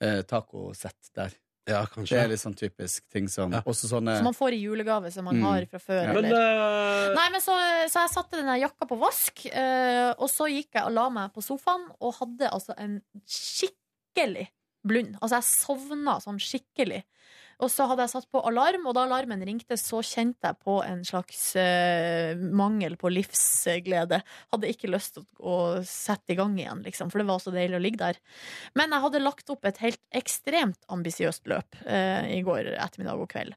eh, 0.00 0.22
tacosett 0.22 1.12
der. 1.14 1.30
Ja, 1.68 1.84
kanskje. 1.86 2.16
Det 2.16 2.22
er 2.24 2.30
litt 2.32 2.42
sånn 2.42 2.56
typisk 2.58 3.04
ting 3.12 3.28
som 3.30 3.52
Også 3.60 3.86
sånne 3.86 4.16
Som 4.18 4.26
man 4.26 4.34
får 4.34 4.56
i 4.56 4.62
julegave, 4.64 5.12
som 5.14 5.24
man 5.28 5.36
Mm. 5.38 5.44
har 5.46 5.66
fra 5.70 5.78
før. 5.78 6.00
Ja. 6.08 6.14
Men, 6.16 6.24
uh... 6.32 7.14
Nei, 7.14 7.26
men 7.30 7.40
så, 7.40 7.54
så 7.92 8.02
jeg 8.02 8.10
satte 8.16 8.40
den 8.40 8.50
jakka 8.60 8.88
på 8.90 8.98
vask, 8.98 9.44
uh, 9.54 10.10
og 10.18 10.26
så 10.32 10.48
gikk 10.50 10.74
jeg 10.74 10.88
og 10.88 10.96
la 10.96 11.06
meg 11.14 11.30
på 11.36 11.44
sofaen 11.44 11.86
og 12.00 12.16
hadde 12.18 12.50
altså 12.50 12.74
en 12.82 12.98
skikkelig 13.30 14.48
blund. 14.82 15.14
Altså, 15.20 15.38
jeg 15.38 15.46
sovna 15.52 16.16
sånn 16.24 16.40
skikkelig. 16.42 17.04
Og 17.62 17.70
så 17.70 17.86
hadde 17.86 18.02
jeg 18.02 18.10
satt 18.10 18.26
på 18.32 18.42
alarm, 18.48 18.88
og 18.90 18.96
da 18.96 19.04
alarmen 19.06 19.44
ringte, 19.46 19.76
så 19.78 20.00
kjente 20.02 20.50
jeg 20.50 20.58
på 20.64 20.80
en 20.82 21.04
slags 21.06 21.44
uh, 21.54 22.34
mangel 22.58 22.96
på 22.98 23.12
livsglede. 23.12 24.18
Hadde 24.54 24.72
ikke 24.72 24.90
lyst 24.90 25.16
til 25.18 25.26
å, 25.38 25.58
sette 25.86 26.34
i 26.34 26.38
gang 26.38 26.56
igjen, 26.58 26.82
liksom, 26.82 27.12
for 27.12 27.22
det 27.22 27.28
var 27.30 27.42
så 27.44 27.54
deilig 27.54 27.78
å 27.78 27.82
ligge 27.84 28.02
der. 28.02 28.18
Men 28.78 28.94
jeg 28.94 29.06
hadde 29.06 29.22
lagt 29.22 29.54
opp 29.54 29.70
et 29.70 29.78
helt 29.84 30.02
ekstremt 30.18 30.82
ambisiøst 30.92 31.46
løp 31.52 31.78
uh, 31.86 32.26
i 32.26 32.42
går 32.46 32.74
ettermiddag 32.74 33.22
og 33.22 33.30
kveld. 33.30 33.54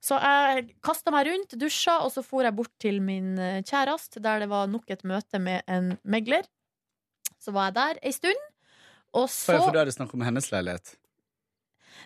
Så 0.00 0.16
jeg 0.16 0.70
kasta 0.84 1.12
meg 1.12 1.28
rundt, 1.28 1.56
dusja, 1.60 1.98
og 2.04 2.12
så 2.14 2.24
for 2.24 2.46
jeg 2.46 2.56
bort 2.56 2.72
til 2.80 3.02
min 3.04 3.34
eh, 3.36 3.58
kjæreste, 3.60 4.22
der 4.24 4.40
det 4.40 4.48
var 4.48 4.70
nok 4.72 4.88
et 4.88 5.04
møte 5.04 5.40
med 5.42 5.60
en 5.68 5.92
megler. 6.08 6.48
Så 7.40 7.52
var 7.52 7.68
jeg 7.68 7.76
der 7.76 8.00
ei 8.08 8.14
stund. 8.16 8.46
Og 9.12 9.28
så 9.28 9.58
ja, 9.58 9.60
For 9.60 9.76
da 9.76 9.82
er 9.82 9.90
det 9.90 9.96
snakk 9.98 10.14
om 10.16 10.24
hennes 10.24 10.48
leilighet? 10.52 10.94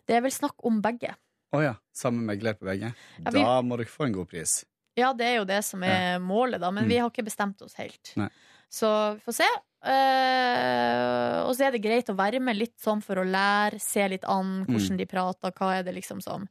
Det 0.07 0.17
er 0.17 0.21
vel 0.23 0.31
snakk 0.31 0.55
om 0.65 0.81
begge. 0.83 1.15
Å 1.55 1.63
ja. 1.63 1.75
Samme 1.95 2.23
megler 2.33 2.55
på 2.59 2.67
begge? 2.67 2.95
Ja, 3.25 3.31
vi- 3.31 3.43
Da 3.45 3.61
må 3.63 3.77
dere 3.79 3.87
få 3.87 4.07
en 4.07 4.13
god 4.13 4.29
pris. 4.29 4.65
Ja, 4.97 5.13
det 5.13 5.27
er 5.27 5.37
jo 5.41 5.45
det 5.45 5.65
som 5.65 5.83
er 5.83 6.19
målet, 6.21 6.61
da, 6.61 6.71
men 6.71 6.85
Mm. 6.85 6.89
vi 6.89 6.97
har 6.99 7.11
ikke 7.11 7.25
bestemt 7.27 7.61
oss 7.63 7.75
helt. 7.75 8.13
Nei. 8.17 8.29
Så 8.71 9.15
vi 9.15 9.21
får 9.27 9.35
se. 9.35 9.49
Uh, 9.85 11.45
og 11.47 11.55
så 11.57 11.67
er 11.69 11.75
det 11.77 11.83
greit 11.85 12.09
å 12.11 12.17
være 12.19 12.41
med 12.43 12.57
litt 12.59 12.77
sånn 12.83 13.03
for 13.05 13.21
å 13.21 13.25
lære, 13.29 13.81
se 13.83 14.07
litt 14.09 14.25
an 14.25 14.65
hvordan 14.67 14.95
Mm. 14.95 14.97
de 14.99 15.07
prater, 15.07 15.53
hva 15.53 15.79
er 15.79 15.83
det 15.85 15.95
liksom 15.95 16.23
som 16.23 16.49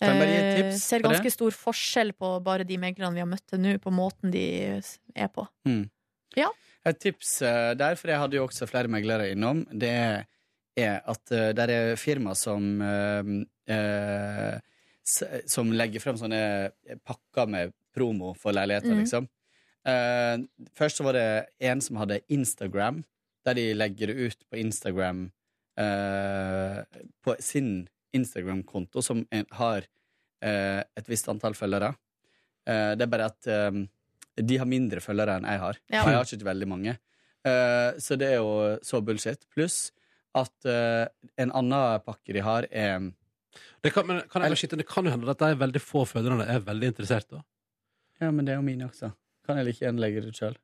Kan 0.00 0.14
jeg 0.14 0.20
bare 0.20 0.30
Eh, 0.30 0.56
tips 0.70 0.82
Ser 0.84 1.00
på 1.00 1.08
det? 1.08 1.18
ganske 1.18 1.32
stor 1.32 1.50
forskjell 1.50 2.12
på 2.12 2.40
bare 2.44 2.62
de 2.64 2.76
meglerne 2.76 3.14
vi 3.14 3.18
har 3.18 3.26
møtt 3.26 3.46
til 3.48 3.58
nå, 3.58 3.78
på 3.80 3.90
måten 3.90 4.30
de 4.30 4.80
er 5.16 5.28
på. 5.28 5.48
Mm. 5.66 5.90
Ja. 6.36 6.50
Et 6.86 7.00
tips 7.00 7.42
eh, 7.42 7.74
der, 7.74 7.96
for 7.96 8.06
jeg 8.06 8.16
hadde 8.20 8.34
jo 8.34 8.46
også 8.46 8.68
flere 8.68 8.86
meglere 8.86 9.32
innom, 9.34 9.64
det 9.76 9.88
er 9.90 10.26
at 10.86 11.32
uh, 11.32 11.50
det 11.56 11.64
er 11.74 11.96
firma 11.98 12.34
som 12.38 12.80
eh, 12.82 13.30
eh, 13.74 14.58
Som 15.48 15.72
legger 15.72 16.02
frem 16.04 16.18
sånne 16.20 16.40
pakker 17.06 17.48
med 17.48 17.72
promo 17.96 18.34
for 18.36 18.52
leiligheter, 18.52 18.92
Mm. 18.92 18.98
liksom. 19.02 19.28
Først 20.76 20.98
så 20.98 21.04
var 21.06 21.12
det 21.16 21.46
en 21.64 21.80
som 21.80 21.96
hadde 21.96 22.20
Instagram, 22.28 22.98
der 23.46 23.54
de 23.56 23.72
legger 23.74 24.06
det 24.10 24.16
ut 24.28 24.44
på 24.50 24.58
Instagram 24.60 25.30
På 27.24 27.34
sin 27.40 27.88
Instagram-konto, 28.12 29.00
som 29.02 29.24
har 29.50 29.86
et 30.42 31.08
visst 31.08 31.28
antall 31.32 31.54
følgere. 31.56 31.94
Det 32.66 33.00
er 33.02 33.10
bare 33.10 33.30
at 33.32 33.48
de 34.44 34.58
har 34.60 34.68
mindre 34.68 35.00
følgere 35.00 35.38
enn 35.38 35.48
jeg 35.48 35.58
har. 35.64 35.80
Ja. 35.88 36.04
Jeg 36.04 36.18
har 36.18 36.24
ikke 36.36 36.50
veldig 36.52 36.68
mange. 36.68 36.98
Så 37.98 38.18
det 38.20 38.28
er 38.34 38.42
jo 38.42 38.76
så 38.84 39.00
bullshit. 39.00 39.40
Pluss 39.54 39.88
at 40.34 40.64
eh, 40.68 41.06
en 41.38 41.52
annen 41.52 42.00
pakke 42.04 42.32
de 42.34 42.40
har, 42.44 42.66
er 42.70 43.12
Det 43.82 43.92
kan, 43.94 44.06
men, 44.06 44.20
kan 44.30 44.42
jeg 44.42 44.56
skyte? 44.58 44.76
Det 44.76 44.86
kan 44.88 45.04
jo 45.04 45.10
hende 45.10 45.28
at 45.30 45.38
de 45.38 45.54
veldig 45.58 45.80
få 45.80 46.04
fødende 46.06 46.44
er 46.46 46.60
veldig 46.60 46.86
interessert. 46.92 47.28
da 47.30 47.42
Ja, 48.20 48.30
men 48.30 48.44
det 48.44 48.52
er 48.52 48.56
jo 48.56 48.62
mine 48.66 48.84
også. 48.88 49.12
Kan 49.46 49.56
jeg 49.56 49.66
like 49.66 49.84
gjerne 49.84 50.00
legge 50.02 50.20
det 50.20 50.28
ut 50.28 50.36
sjøl? 50.38 50.56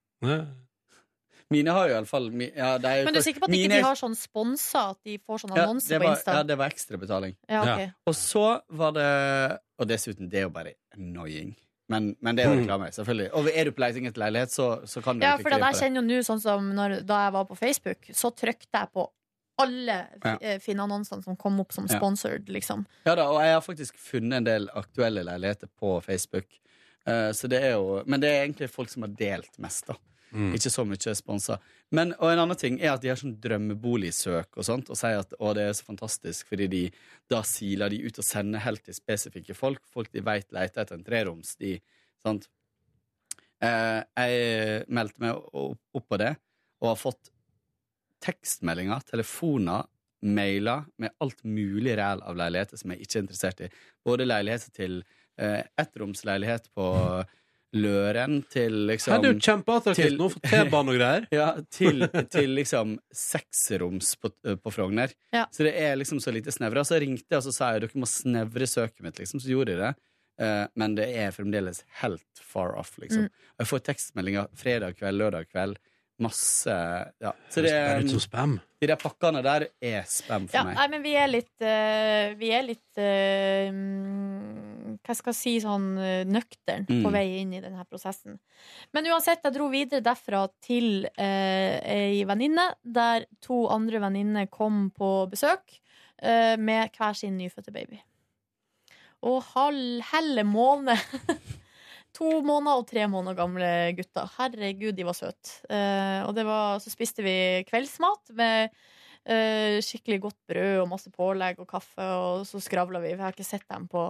Mine 1.53 1.71
har 1.77 1.89
jo 1.89 1.95
iallfall 1.95 2.31
ja, 2.57 2.79
Men 2.81 3.13
du 3.13 3.19
er 3.21 3.25
sikker 3.25 3.41
på 3.45 3.49
at 3.49 3.53
ikke 3.53 3.69
mine- 3.69 3.77
de 3.77 3.83
har 3.85 3.95
sånn 3.99 4.15
sponsa, 4.17 4.91
at 4.95 4.99
de 5.05 5.19
får 5.19 5.43
sånn 5.45 5.57
Ja, 5.57 5.63
annonse 5.67 5.89
det 5.89 6.01
på 6.01 6.09
Insta? 6.11 6.33
ja, 6.39 6.43
det 6.43 6.57
var 6.59 6.71
ekstrabetaling. 6.73 7.37
Ja, 7.49 7.63
ok. 7.63 7.93
Og 8.07 8.15
så 8.15 8.61
var 8.71 8.93
det 8.93 9.59
Og 9.79 9.89
dessuten, 9.89 10.29
det 10.31 10.39
er 10.39 10.43
jo 10.43 10.51
bare 10.51 10.73
annoying. 10.95 11.57
Men, 11.89 12.17
men 12.23 12.37
det 12.37 12.45
er 12.45 12.49
jo 12.49 12.55
Mm. 12.61 12.63
reklame, 12.65 12.87
selvfølgelig. 12.95 13.31
Og 13.35 13.49
er 13.53 13.65
du 13.65 13.73
på 13.73 13.81
leting 13.81 14.07
etter 14.07 14.21
leilighet, 14.23 14.51
så, 14.51 14.87
så 14.87 15.03
kan 15.03 15.19
du 15.19 15.27
Ja, 15.27 15.37
for 15.37 15.51
inn 15.51 15.59
jeg 15.59 15.75
kjenner 15.75 15.97
jo 16.01 16.03
nå, 16.03 16.19
sånn 16.25 16.41
som 16.41 16.73
når, 16.75 17.05
da 17.05 17.25
jeg 17.25 17.33
var 17.33 17.45
på 17.45 17.57
Facebook, 17.59 17.99
så 18.15 18.31
trykte 18.35 18.71
jeg 18.73 18.89
på 18.95 19.09
alle 19.59 19.97
Ja. 20.25 20.39
ja. 20.41 20.59
Finn-annonsene 20.61 21.23
som 21.25 21.37
kom 21.37 21.61
opp 21.61 21.73
som 21.73 21.87
Ja. 21.91 21.99
sponsored, 21.99 22.49
liksom. 22.49 22.87
Ja 23.07 23.15
da, 23.15 23.29
og 23.31 23.41
jeg 23.43 23.55
har 23.55 23.61
faktisk 23.63 23.97
funnet 23.99 24.37
en 24.39 24.45
del 24.45 24.69
aktuelle 24.75 25.23
leiligheter 25.25 25.69
på 25.81 26.01
Facebook. 26.03 26.47
Uh, 27.07 27.31
så 27.37 27.49
det 27.49 27.63
er 27.63 27.75
jo, 27.77 28.03
men 28.07 28.21
det 28.21 28.31
er 28.31 28.45
egentlig 28.47 28.71
folk 28.73 28.89
som 28.89 29.03
har 29.03 29.11
delt 29.19 29.59
mest, 29.59 29.87
da. 29.87 29.95
Ikke 30.35 30.71
så 30.73 30.83
mye 30.83 31.13
sponsa. 31.15 31.61
Men, 31.95 32.11
og 32.19 32.33
en 32.33 32.41
annen 32.43 32.57
ting 32.59 32.81
er 32.81 32.95
at 32.97 33.03
de 33.05 33.09
har 33.13 33.15
sånn 33.21 33.37
drømmeboligsøk 33.39 34.57
og 34.59 34.65
sånt, 34.67 34.89
og 34.91 34.97
sier 34.99 35.21
at 35.21 35.31
å, 35.39 35.53
det 35.55 35.63
er 35.69 35.77
så 35.79 35.85
fantastisk, 35.87 36.49
fordi 36.51 36.67
de 36.73 36.81
da 37.31 37.43
siler 37.47 37.93
de 37.93 38.01
ut 38.03 38.19
og 38.19 38.25
sender 38.27 38.59
helt 38.65 38.83
til 38.83 38.97
spesifikke 38.97 39.55
folk. 39.55 39.79
Folk 39.87 40.11
de 40.11 40.25
veit 40.27 40.51
leter 40.51 40.83
etter 40.83 40.97
en 40.99 41.05
treroms. 41.07 41.55
De, 41.61 41.77
sant? 42.25 42.49
Eh, 43.63 44.01
jeg 44.19 44.89
meldte 44.91 45.23
meg 45.23 45.39
opp 45.55 46.09
på 46.09 46.19
det, 46.19 46.35
og 46.83 46.91
har 46.91 46.99
fått 46.99 47.31
tekstmeldinger, 48.25 49.05
telefoner, 49.11 49.87
mailer 50.25 50.87
med 50.97 51.13
alt 51.21 51.43
mulig 51.45 51.99
ræl 51.99 52.23
av 52.25 52.37
leiligheter 52.39 52.81
som 52.81 52.95
jeg 52.95 53.05
ikke 53.05 53.19
er 53.19 53.25
interessert 53.27 53.65
i. 53.67 53.71
Både 54.07 54.25
leiligheter 54.25 54.73
til 54.73 55.03
eh, 55.37 55.61
ettromsleilighet 55.81 56.71
på 56.73 56.87
Løren 57.75 58.39
til 58.47 58.85
liksom 58.87 59.17
Her 59.17 59.19
er 59.19 59.25
det 59.25 59.31
jo 59.33 59.45
kjempeattraktivt 59.49 60.17
nå 60.19 60.29
for 60.31 60.47
T-bane 60.47 60.93
og 60.93 60.99
greier. 60.99 61.25
Ja, 61.35 61.49
til, 61.75 62.07
til 62.31 62.53
liksom 62.55 62.97
seksroms 63.11 64.13
på, 64.23 64.31
på 64.63 64.73
Frogner. 64.75 65.15
Ja. 65.35 65.49
Så 65.51 65.67
det 65.67 65.75
er 65.83 65.97
liksom 65.99 66.21
så 66.23 66.31
lite 66.35 66.55
snevra. 66.55 66.85
Så 66.87 67.01
ringte 67.03 67.27
jeg 67.27 67.43
og 67.43 67.47
så 67.49 67.55
sa 67.57 67.73
jeg 67.75 67.85
dere 67.85 68.03
må 68.03 68.09
snevre 68.11 68.69
søket 68.71 69.03
mitt, 69.03 69.19
liksom. 69.19 69.43
Så 69.43 69.51
gjorde 69.51 69.75
de 69.75 69.81
det. 69.83 69.91
Uh, 70.39 70.67
men 70.79 70.95
det 70.99 71.09
er 71.19 71.35
fremdeles 71.35 71.83
helt 72.01 72.43
far 72.43 72.77
off, 72.79 72.95
liksom. 73.03 73.27
Mm. 73.27 73.51
Jeg 73.63 73.71
får 73.73 73.85
tekstmeldinger 73.91 74.55
fredag 74.59 74.99
kveld, 75.01 75.19
lørdag 75.25 75.51
kveld. 75.51 75.83
Masse 76.23 76.71
Ja. 77.21 77.33
Så 77.51 77.63
Det 77.63 77.71
det 77.71 77.73
er 77.75 78.01
ut 78.05 78.11
som 78.11 78.21
spam. 78.23 78.61
De 78.81 78.87
der 78.87 78.97
pakkene 79.01 79.41
der 79.43 79.65
er 79.83 80.05
spam 80.07 80.45
for 80.47 80.55
Ja, 80.57 80.63
meg. 80.65 80.77
nei, 80.77 80.89
men 80.93 81.03
vi 81.03 81.15
er 81.19 81.27
litt 81.27 81.65
uh, 81.65 82.35
Vi 82.39 82.51
er 82.55 82.63
litt 82.63 82.99
eh, 83.01 83.71
mm, 83.73 84.99
Hva 85.05 85.15
skal 85.17 85.33
jeg 85.33 85.41
si 85.41 85.55
sånn 85.65 85.89
uh, 85.99 86.23
nøktern 86.29 86.87
Mm. 86.89 87.03
på 87.03 87.11
vei 87.13 87.41
inn 87.41 87.53
i 87.57 87.61
denne 87.65 87.83
prosessen. 87.89 88.39
Men 88.93 89.07
uansett, 89.11 89.43
jeg 89.45 89.55
dro 89.57 89.69
videre 89.73 90.01
derfra 90.05 90.45
til 90.63 91.07
uh, 91.07 91.79
ei 91.83 92.23
venninne, 92.29 92.69
der 92.85 93.27
to 93.41 93.65
andre 93.73 93.99
venninner 94.05 94.47
kom 94.53 94.91
på 94.95 95.27
besøk 95.33 95.81
uh, 96.23 96.55
med 96.61 96.93
hver 96.97 97.15
sin 97.19 97.37
nyfødte 97.41 97.73
baby. 97.75 97.99
Og 99.25 99.43
halv, 99.55 100.03
helle 100.13 100.45
måned 100.45 100.99
To 102.15 102.31
måneder 102.47 102.79
og 102.79 102.87
tre 102.87 103.07
måneder 103.11 103.39
gamle 103.39 103.71
gutter. 103.99 104.29
Herregud, 104.37 104.95
de 104.95 105.07
var 105.07 105.17
søte. 105.19 105.57
Uh, 105.67 106.23
og 106.29 106.39
var, 106.47 106.79
så 106.83 106.93
spiste 106.93 107.25
vi 107.27 107.65
kveldsmat 107.67 108.31
med 108.39 108.71
uh, 108.71 109.81
skikkelig 109.83 110.21
godt 110.29 110.39
brød 110.51 110.85
og 110.85 110.91
masse 110.93 111.11
pålegg 111.15 111.59
og 111.63 111.69
kaffe, 111.71 112.05
og 112.05 112.47
så 112.47 112.63
skravla 112.63 113.03
vi. 113.03 113.17
Vi 113.17 113.25
har 113.25 113.35
ikke 113.35 113.47
sett 113.47 113.67
dem 113.67 113.89
på 113.91 114.07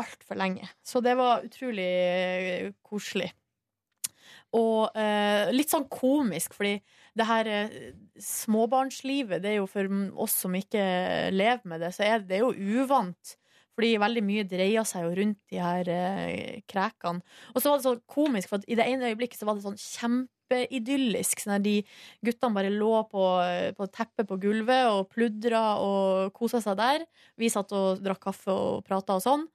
altfor 0.00 0.40
lenge. 0.40 0.68
Så 0.84 1.04
det 1.04 1.16
var 1.16 1.44
utrolig 1.44 1.84
eh, 1.88 2.72
koselig. 2.84 3.30
Og 4.56 4.88
uh, 4.96 5.52
litt 5.52 5.72
sånn 5.72 5.88
komisk, 5.92 6.56
fordi 6.56 6.78
det 7.16 7.28
her 7.28 7.48
småbarnslivet, 8.20 9.42
det 9.44 9.52
er 9.52 9.58
jo 9.60 9.68
for 9.68 9.88
oss 10.24 10.36
som 10.46 10.56
ikke 10.56 10.84
lever 11.32 11.68
med 11.68 11.84
det, 11.84 11.92
så 11.96 12.08
er 12.08 12.24
det 12.24 12.40
jo 12.40 12.54
uvant. 12.56 13.36
Fordi 13.76 13.92
veldig 14.00 14.22
mye 14.24 14.46
dreier 14.48 14.86
seg 14.88 15.04
jo 15.06 15.12
rundt 15.18 15.40
de 15.52 15.60
her 15.60 15.90
eh, 15.92 16.62
krekene. 16.70 17.20
Og 17.54 17.60
så 17.60 17.70
var 17.72 17.80
det 17.80 17.86
så 17.88 17.94
komisk, 18.10 18.50
for 18.52 18.64
i 18.66 18.78
det 18.78 18.86
ene 18.88 19.10
øyeblikket 19.12 19.40
så 19.40 19.48
var 19.48 19.58
det 19.58 19.66
sånn 19.66 19.80
kjempeidyllisk. 19.80 21.42
Sånn 21.44 21.58
at 21.58 21.66
de 21.66 21.76
guttene 22.24 22.56
bare 22.56 22.72
lå 22.72 22.94
på, 23.10 23.26
på 23.76 23.90
teppet 23.92 24.30
på 24.30 24.40
gulvet 24.42 24.88
og 24.92 25.10
pludra 25.12 25.64
og 25.82 26.32
kosa 26.36 26.62
seg 26.64 26.78
der. 26.80 27.04
Vi 27.36 27.52
satt 27.52 27.74
og 27.76 28.00
drakk 28.04 28.24
kaffe 28.30 28.54
og 28.54 28.86
prata 28.88 29.18
og 29.20 29.26
sånn. 29.26 29.46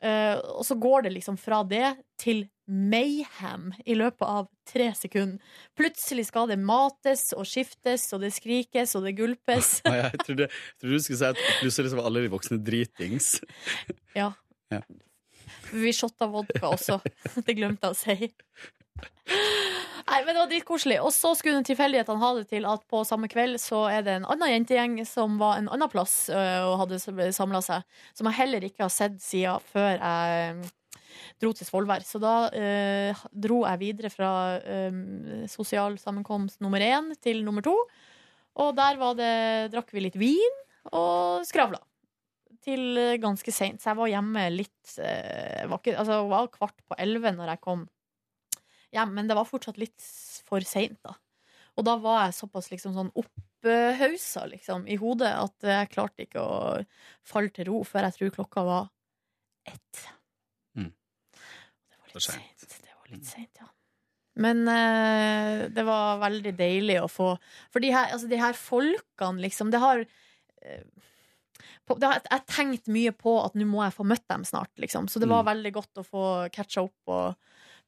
Eh, 0.00 0.38
og 0.56 0.64
så 0.64 0.76
går 0.80 1.02
det 1.04 1.12
liksom 1.18 1.36
fra 1.40 1.60
det 1.68 1.90
til 2.20 2.46
mayhem 2.70 3.70
i 3.84 3.96
løpet 3.98 4.24
av 4.24 4.46
tre 4.68 4.86
sekunder. 4.96 5.42
Plutselig 5.76 6.28
skal 6.28 6.48
det 6.48 6.56
mates 6.62 7.30
og 7.36 7.44
skiftes, 7.48 8.06
og 8.14 8.22
det 8.24 8.30
skrikes 8.36 8.94
og 8.96 9.04
det 9.08 9.16
gulpes. 9.18 9.80
Å, 9.90 9.94
Jeg 9.98 10.22
trodde, 10.24 10.48
jeg 10.48 10.80
trodde 10.80 11.00
du 11.00 11.04
skulle 11.04 11.20
si 11.20 11.28
at 11.32 11.44
plutselig 11.60 11.94
var 11.98 12.08
alle 12.10 12.24
de 12.24 12.32
voksne 12.32 12.60
dritings. 12.64 13.34
Ja. 14.20 14.32
Ja. 14.72 14.80
Vi 15.70 15.92
shotta 15.94 16.26
vodka 16.30 16.72
også. 16.72 16.96
Det 17.46 17.54
glemte 17.58 17.90
jeg 17.90 17.94
å 17.94 17.98
si. 17.98 18.30
Nei, 20.06 20.20
men 20.24 20.34
Det 20.34 20.40
var 20.40 20.50
dritkoselig. 20.50 20.98
Og 21.04 21.12
så 21.14 21.32
skulle 21.38 21.62
tilfeldighetene 21.66 22.22
ha 22.22 22.32
det 22.38 22.48
til 22.50 22.66
at 22.68 22.82
på 22.90 23.02
samme 23.08 23.28
kveld 23.30 23.58
så 23.62 23.84
er 23.90 24.04
det 24.06 24.18
en 24.18 24.28
annen 24.30 24.52
jentegjeng 24.54 24.98
som 25.08 25.38
var 25.40 25.58
en 25.58 25.70
annen 25.72 25.90
plass 25.92 26.28
øh, 26.32 26.68
og 26.70 26.78
hadde 26.84 27.32
samla 27.36 27.62
seg, 27.64 27.86
som 28.16 28.28
jeg 28.30 28.38
heller 28.40 28.66
ikke 28.66 28.86
har 28.86 28.92
sett 28.94 29.18
siden 29.22 29.64
før 29.72 29.96
jeg 29.96 30.54
øh, 30.60 30.70
dro 31.40 31.52
til 31.56 31.68
Svolvær. 31.68 32.04
Så 32.06 32.20
da 32.22 32.34
eh, 32.56 33.26
dro 33.32 33.62
jeg 33.66 33.82
videre 33.82 34.12
fra 34.12 34.32
eh, 34.58 35.46
sosial 35.50 35.98
sammenkomst 36.00 36.60
nummer 36.64 36.82
én 36.84 37.12
til 37.20 37.44
nummer 37.46 37.64
to. 37.64 37.76
Og 38.60 38.74
der 38.76 38.98
det, 39.16 39.34
drakk 39.72 39.94
vi 39.94 40.04
litt 40.04 40.18
vin 40.20 40.58
og 40.92 41.46
skravla. 41.48 41.80
Til 42.60 43.16
ganske 43.22 43.52
seint. 43.54 43.80
Så 43.80 43.92
jeg 43.92 44.00
var 44.00 44.10
hjemme 44.12 44.48
litt 44.52 44.98
eh, 45.00 45.64
var 45.70 45.80
ikke, 45.80 45.96
altså, 45.96 46.20
det 46.20 46.34
var 46.34 46.52
kvart 46.52 46.76
på 46.88 46.98
elleve 47.00 47.32
når 47.36 47.54
jeg 47.54 47.64
kom 47.64 47.86
hjem, 48.94 49.12
men 49.14 49.28
det 49.30 49.36
var 49.38 49.48
fortsatt 49.48 49.78
litt 49.80 50.02
for 50.48 50.60
seint, 50.66 50.98
da. 51.06 51.14
Og 51.78 51.84
da 51.86 51.94
var 52.02 52.24
jeg 52.26 52.34
såpass 52.40 52.70
liksom 52.72 52.92
sånn 52.96 53.12
opphausa 53.16 54.42
liksom, 54.50 54.86
i 54.90 54.96
hodet 55.00 55.30
at 55.38 55.68
jeg 55.70 55.90
klarte 55.94 56.26
ikke 56.26 56.42
å 56.42 56.80
falle 57.26 57.52
til 57.54 57.70
ro 57.70 57.82
før 57.86 58.08
jeg 58.08 58.16
tror 58.18 58.34
klokka 58.40 58.64
var 58.66 58.88
ett. 59.70 60.06
For 62.10 62.18
sent. 62.24 62.64
Det 62.82 62.90
var 62.96 63.12
litt 63.12 63.28
seint, 63.28 63.60
ja. 63.60 63.68
Men 64.40 64.62
eh, 64.70 65.68
det 65.74 65.82
var 65.86 66.20
veldig 66.22 66.52
deilig 66.56 66.96
å 67.02 67.08
få 67.10 67.32
For 67.72 67.82
de 67.82 67.90
her, 67.92 68.12
altså, 68.14 68.28
de 68.30 68.38
her 68.40 68.54
folkene, 68.56 69.42
liksom, 69.42 69.70
det 69.74 69.80
har 69.82 70.02
eh, 70.62 70.84
på, 71.86 71.96
det 71.98 72.06
har, 72.10 72.20
Jeg 72.30 72.46
tenkte 72.50 72.94
mye 72.94 73.12
på 73.14 73.34
at 73.44 73.56
nå 73.58 73.66
må 73.68 73.82
jeg 73.84 73.94
få 73.96 74.06
møtt 74.06 74.26
dem 74.30 74.44
snart, 74.46 74.70
liksom. 74.80 75.08
Så 75.10 75.22
det 75.22 75.28
var 75.30 75.42
Mm. 75.44 75.50
veldig 75.50 75.72
godt 75.76 76.02
å 76.02 76.06
få 76.06 76.24
catcha 76.54 76.82
opp 76.86 77.10
og 77.10 77.34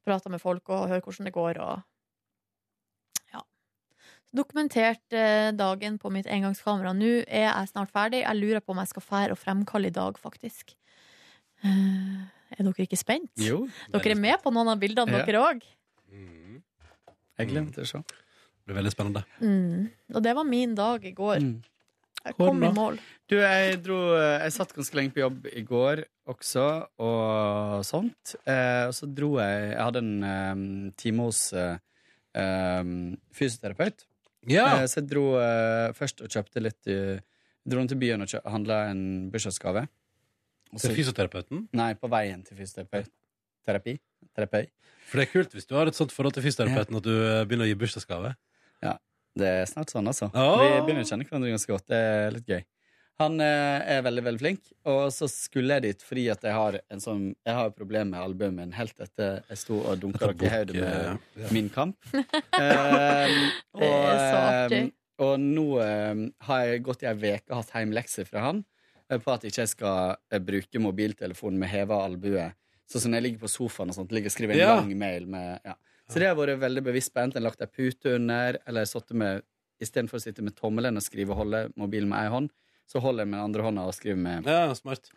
prate 0.05 0.29
med 0.33 0.41
folk 0.43 0.69
og 0.69 0.87
høre 0.91 1.01
hvordan 1.05 1.29
det 1.29 1.33
går. 1.35 1.59
Og 1.63 3.33
ja. 3.33 3.41
Dokumentert 4.35 5.15
eh, 5.15 5.51
dagen 5.55 5.97
på 6.01 6.11
mitt 6.13 6.27
engangskamera. 6.27 6.93
Nå 6.97 7.11
er 7.27 7.47
jeg 7.49 7.71
snart 7.73 7.91
ferdig. 7.93 8.23
Jeg 8.25 8.39
lurer 8.39 8.63
på 8.63 8.73
om 8.75 8.81
jeg 8.83 8.91
skal 8.93 9.05
fære 9.07 9.35
og 9.37 9.41
fremkalle 9.41 9.91
i 9.91 9.95
dag, 9.95 10.17
faktisk. 10.21 10.75
Eh, 11.63 12.23
er 12.53 12.63
dere 12.67 12.85
ikke 12.85 12.99
spent? 12.99 13.31
Jo. 13.41 13.63
Dere 13.93 14.13
er 14.15 14.19
med 14.19 14.41
på 14.43 14.51
noen 14.53 14.73
av 14.75 14.81
bildene, 14.81 15.19
Ja. 15.19 15.25
dere 15.25 15.41
òg? 15.41 15.63
Jeg 17.33 17.49
glemte 17.49 17.81
å 17.81 17.87
se. 17.89 17.97
Det 17.97 18.69
blir 18.69 18.77
veldig 18.77 18.91
spennende. 18.93 19.23
Mm. 19.41 19.89
Og 20.13 20.21
det 20.23 20.35
var 20.37 20.45
min 20.45 20.75
dag 20.77 21.03
i 21.05 21.11
går. 21.17 21.41
Jeg 22.23 22.37
kom 22.39 22.63
i 22.63 22.71
mål. 22.71 22.99
Du, 23.27 23.35
jeg 23.35 23.79
dro 23.83 23.97
Jeg 24.15 24.53
satt 24.55 24.71
ganske 24.75 24.95
lenge 24.95 25.11
på 25.15 25.23
jobb 25.23 25.47
i 25.51 25.63
går 25.67 26.05
også, 26.31 26.67
og 27.03 27.83
sånt. 27.87 28.35
Eh, 28.47 28.85
og 28.87 28.93
så 28.95 29.09
dro 29.11 29.33
jeg 29.41 29.57
Jeg 29.73 29.81
hadde 29.81 30.03
en 30.03 30.13
um, 30.23 30.63
time 30.99 31.27
hos 31.27 31.41
eh, 31.51 32.85
fysioterapeut. 33.35 34.05
Ja. 34.47 34.67
Eh, 34.77 34.85
så 34.87 35.01
jeg 35.01 35.09
dro 35.11 35.25
uh, 35.35 35.91
først 35.97 36.23
og 36.23 36.31
kjøpte 36.31 36.63
litt 36.63 36.91
uh, 36.91 37.19
Dro 37.63 37.79
til 37.87 37.95
byen 37.95 38.19
og 38.25 38.31
handla 38.51 38.89
en 38.91 39.03
bursdagsgave. 39.31 39.85
Til 40.73 40.95
fysioterapeuten? 40.97 41.61
Nei, 41.79 41.93
på 41.95 42.09
veien 42.11 42.41
til 42.43 42.57
fysioterapeut. 42.59 43.07
Terapi. 43.63 43.93
Terapi. 44.35 44.65
For 45.07 45.21
det 45.21 45.29
er 45.29 45.31
kult 45.31 45.55
hvis 45.55 45.69
du 45.69 45.77
har 45.77 45.87
et 45.87 45.95
sånt 45.95 46.11
forhold 46.11 46.35
til 46.35 46.43
fysioterapeuten 46.43 46.99
at 46.99 47.07
du 47.07 47.13
begynner 47.47 47.63
å 47.63 47.69
gi 47.69 47.77
bursdagsgave. 47.79 48.33
Ja, 48.83 48.97
det 49.39 49.47
er 49.49 49.65
snart 49.69 49.89
sånn, 49.93 50.07
altså. 50.11 50.29
Oh. 50.33 50.59
Vi 50.61 50.69
begynner 50.85 51.03
å 51.05 51.09
kjenne 51.09 51.25
hverandre 51.27 51.49
ganske 51.55 51.71
godt. 51.73 51.87
Det 51.89 51.99
er 51.99 52.31
litt 52.35 52.47
gøy. 52.49 52.61
Han 53.21 53.35
eh, 53.45 53.83
er 53.93 54.01
veldig 54.05 54.23
veldig 54.25 54.41
flink, 54.41 54.61
og 54.89 55.03
så 55.13 55.27
skulle 55.29 55.75
jeg 55.77 55.83
dit 55.85 56.01
fordi 56.01 56.23
at 56.33 56.41
jeg 56.47 56.53
har 56.57 56.79
en 56.89 56.99
sånn 57.03 57.27
Jeg 57.45 57.53
har 57.53 57.67
et 57.69 57.75
problem 57.77 58.09
med 58.09 58.19
albuen 58.23 58.55
min 58.57 58.71
helt 58.73 58.97
etter 59.05 59.43
jeg 59.51 59.59
sto 59.61 59.77
og 59.85 59.99
dunka 60.01 60.31
dere 60.33 60.47
i 60.49 60.49
hodet 60.57 60.75
med 60.79 60.87
eh, 60.87 61.43
ja. 61.43 61.51
Min 61.53 61.69
kamp. 61.69 61.97
Eh, 62.57 63.35
Det 63.77 63.87
er 63.89 64.17
så 64.17 64.41
artig. 64.41 64.81
eh, 64.87 64.91
og 65.23 65.35
nå 65.39 65.65
eh, 65.85 66.23
har 66.47 66.65
jeg 66.65 66.83
gått 66.89 67.05
i 67.05 67.09
ei 67.11 67.13
uke 67.37 67.53
hatt 67.61 67.71
hjemlekser 67.77 68.25
fra 68.29 68.47
han 68.47 68.63
eh, 69.09 69.19
på 69.21 69.31
at 69.33 69.45
jeg 69.45 69.53
ikke 69.53 69.67
skal 69.75 70.15
eh, 70.33 70.41
bruke 70.41 70.81
mobiltelefonen 70.81 71.61
med 71.61 71.69
heva 71.69 72.01
albue. 72.07 72.49
Sånn 72.89 73.05
som 73.05 73.13
når 73.13 73.21
jeg 73.21 73.27
ligger 73.29 73.45
på 73.45 73.53
sofaen 73.53 73.93
og 73.93 73.97
sånt, 74.01 74.11
ligger 74.11 74.33
og 74.33 74.35
skriver 74.35 74.57
en 74.57 74.63
Ja. 74.65 74.73
lang 74.81 74.89
mail 74.99 75.29
med 75.29 75.61
ja. 75.69 75.77
Så 76.11 76.19
det 76.19 76.29
har 76.29 76.37
vært 76.37 76.59
veldig 76.61 76.83
bevisst 76.85 77.13
på. 77.13 77.23
Enten 77.23 77.45
lagt 77.45 77.63
ei 77.63 77.69
pute 77.71 78.17
under, 78.17 78.59
eller 78.67 78.89
sittet 78.89 79.17
med 79.17 79.43
Istedenfor 79.83 80.19
å 80.19 80.23
sitte 80.23 80.43
med 80.45 80.55
tommelen 80.55 80.95
og 80.95 81.03
skrive 81.03 81.33
og 81.33 81.41
holde 81.41 81.65
mobilen 81.79 82.07
med 82.11 82.21
ei 82.21 82.31
hånd, 82.31 82.51
så 82.87 83.01
holder 83.03 83.23
jeg 83.23 83.31
med 83.31 83.39
den 83.39 83.47
andre 83.47 83.65
hånda 83.65 83.83
og 83.89 83.95
skriver 83.95 84.19
med 84.21 84.47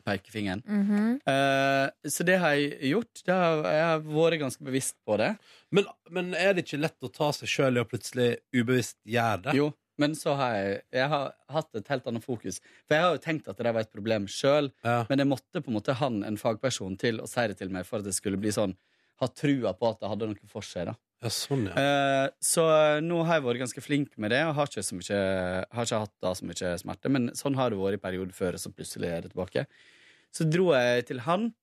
pekefingeren. 0.07 0.63
Mm 0.67 0.85
-hmm. 0.89 1.11
uh, 1.29 2.11
så 2.11 2.25
det 2.25 2.37
har 2.39 2.55
jeg 2.55 2.91
gjort. 2.91 3.23
Det 3.27 3.35
har, 3.35 3.73
jeg 3.73 3.85
har 3.85 3.99
vært 3.99 4.41
ganske 4.41 4.65
bevisst 4.65 4.97
på 5.07 5.17
det. 5.17 5.37
Men, 5.71 5.85
men 6.11 6.35
er 6.35 6.55
det 6.55 6.65
ikke 6.65 6.81
lett 6.81 7.03
å 7.03 7.09
ta 7.09 7.33
seg 7.33 7.49
sjøl 7.49 7.77
i 7.77 7.81
å 7.81 7.85
plutselig 7.85 8.37
ubevisst 8.55 8.99
gjøre 9.05 9.43
det? 9.43 9.57
Jo, 9.57 9.73
men 9.99 10.15
så 10.15 10.35
har 10.35 10.55
jeg, 10.55 10.81
jeg 10.93 11.09
har 11.09 11.33
hatt 11.49 11.75
et 11.75 11.89
helt 11.89 12.07
annet 12.07 12.25
fokus. 12.25 12.61
For 12.87 12.95
jeg 12.95 13.03
har 13.03 13.13
jo 13.13 13.25
tenkt 13.25 13.49
at 13.49 13.59
det 13.59 13.73
var 13.73 13.81
et 13.81 13.93
problem 13.93 14.27
sjøl, 14.27 14.71
men 14.83 15.19
jeg 15.19 15.27
måtte 15.27 15.61
på 15.61 15.71
en 15.71 15.79
måte 15.79 15.93
han, 15.93 16.23
en 16.25 16.39
fagperson, 16.39 16.97
til 16.97 17.21
å 17.21 17.27
si 17.27 17.47
det 17.49 17.59
til 17.59 17.71
meg 17.71 17.87
for 17.87 17.99
at 17.99 18.05
det 18.05 18.15
skulle 18.15 18.41
bli 18.41 18.53
sånn 18.53 18.77
ha 19.23 19.29
trua 19.33 19.75
på 19.77 19.91
at 19.91 20.01
det 20.03 20.13
hadde 20.13 20.31
noe 20.31 20.51
for 20.53 20.67
seg. 20.67 20.91
da 20.91 20.97
Ja, 21.25 21.33
sånn, 21.33 21.67
ja. 21.71 21.75
Eh, 21.81 22.31
så 22.45 22.65
nå 23.05 23.23
har 23.25 23.39
jeg 23.39 23.47
vært 23.47 23.63
ganske 23.65 23.85
flink 23.85 24.17
med 24.21 24.35
det, 24.35 24.43
og 24.47 24.57
har 24.59 24.71
ikke, 24.71 24.85
så 24.85 24.99
mye, 24.99 25.21
har 25.73 25.89
ikke 25.89 26.03
hatt 26.05 26.17
da 26.23 26.35
så 26.37 26.49
mye 26.49 26.73
smerte. 26.83 27.13
Men 27.13 27.31
sånn 27.39 27.57
har 27.57 27.73
det 27.73 27.81
vært 27.81 28.01
i 28.01 28.03
perioder 28.03 28.37
før, 28.37 28.59
og 28.59 28.63
så 28.63 28.73
plutselig 28.75 29.13
er 29.13 29.25
det 29.25 29.33
tilbake. 29.33 29.65
Så 30.37 30.45
dro 30.49 30.73
jeg 30.77 31.07
til 31.09 31.25
han 31.25 31.55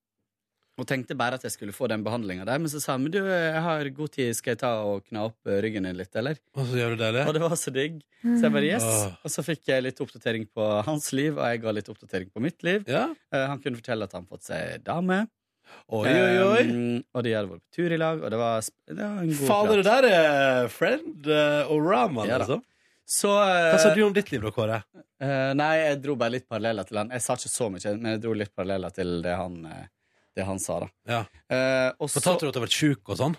og 0.74 0.88
tenkte 0.90 1.14
bare 1.18 1.38
at 1.38 1.44
jeg 1.46 1.54
skulle 1.54 1.76
få 1.76 1.86
den 1.92 2.02
behandlinga 2.06 2.48
der. 2.50 2.62
Men 2.62 2.72
så 2.72 2.80
sa 2.82 2.96
han 2.96 3.04
men 3.06 3.14
du, 3.14 3.20
jeg 3.22 3.62
har 3.62 3.90
god 3.94 4.14
tid, 4.16 4.32
skal 4.38 4.56
jeg 4.56 4.62
ta 4.64 4.72
og 4.88 5.04
kna 5.06 5.28
opp 5.30 5.50
eh, 5.50 5.60
ryggen 5.62 5.86
din 5.86 6.00
litt, 6.00 6.14
eller? 6.18 6.40
Og 6.58 6.66
så 6.72 6.80
gjør 6.80 6.96
du 6.96 7.04
det, 7.04 7.10
eller? 7.12 7.30
Og 7.30 7.38
det 7.38 7.44
var 7.44 7.54
så 7.60 7.74
digg. 7.76 8.00
Så 8.24 8.40
jeg 8.48 8.56
bare 8.56 8.72
yes. 8.72 8.88
Åh. 8.88 9.14
Og 9.22 9.34
så 9.36 9.46
fikk 9.46 9.70
jeg 9.70 9.86
litt 9.86 10.02
oppdatering 10.02 10.48
på 10.50 10.70
hans 10.88 11.12
liv, 11.14 11.38
og 11.38 11.46
jeg 11.46 11.62
ga 11.62 11.76
litt 11.78 11.94
oppdatering 11.94 12.34
på 12.34 12.42
mitt 12.44 12.66
liv. 12.66 12.90
Eh, 12.90 13.46
han 13.52 13.62
kunne 13.62 13.78
fortelle 13.78 14.10
at 14.10 14.18
han 14.18 14.26
fått 14.30 14.50
seg 14.50 14.82
dame. 14.88 15.24
Oi, 15.94 16.10
oi, 16.10 16.36
oi. 16.48 16.62
Um, 16.70 17.00
og 17.14 17.24
de 17.26 17.34
hadde 17.36 17.50
vært 17.52 17.64
på 17.64 17.76
tur 17.78 17.94
i 17.96 17.98
lag, 18.02 18.22
og 18.24 18.32
det 18.34 18.40
var, 18.40 18.68
det 18.90 18.98
var 19.00 19.18
en 19.24 19.32
god 19.34 19.48
Fader, 19.50 19.82
det 19.82 19.86
der 19.90 20.08
er 20.10 20.70
friend 20.74 21.28
uh, 21.30 21.72
og 21.74 21.84
Rama, 21.90 22.26
Ja 22.30 22.38
da. 22.38 22.46
liksom. 22.46 22.64
Så, 23.14 23.30
uh, 23.36 23.70
Hva 23.74 23.80
sa 23.84 23.92
du 23.94 24.02
om 24.06 24.14
ditt 24.16 24.32
liv, 24.32 24.42
da, 24.46 24.52
Kåre? 24.56 24.78
Uh, 25.24 25.52
nei, 25.60 25.72
jeg 25.84 26.00
dro 26.06 26.16
bare 26.20 26.38
litt 26.38 26.48
paralleller 26.50 26.88
til 26.88 27.02
han. 27.02 27.12
Jeg 27.14 27.24
sa 27.26 27.36
ikke 27.40 27.52
så 27.52 27.68
mye, 27.74 27.96
men 28.00 28.16
jeg 28.16 28.22
dro 28.24 28.36
litt 28.40 28.54
paralleller 28.56 28.94
til 28.96 29.18
det 29.26 29.34
han, 29.40 29.58
eh, 29.70 29.84
det 30.40 30.46
han 30.48 30.60
sa, 30.64 30.80
da. 30.86 30.88
Ja. 31.12 31.20
Eh, 31.52 31.90
Fortalte 32.08 32.48
du 32.48 32.50
at 32.50 32.56
du 32.56 32.62
har 32.62 32.66
vært 32.66 32.80
sjuk 32.80 33.12
og 33.14 33.20
sånn? 33.20 33.36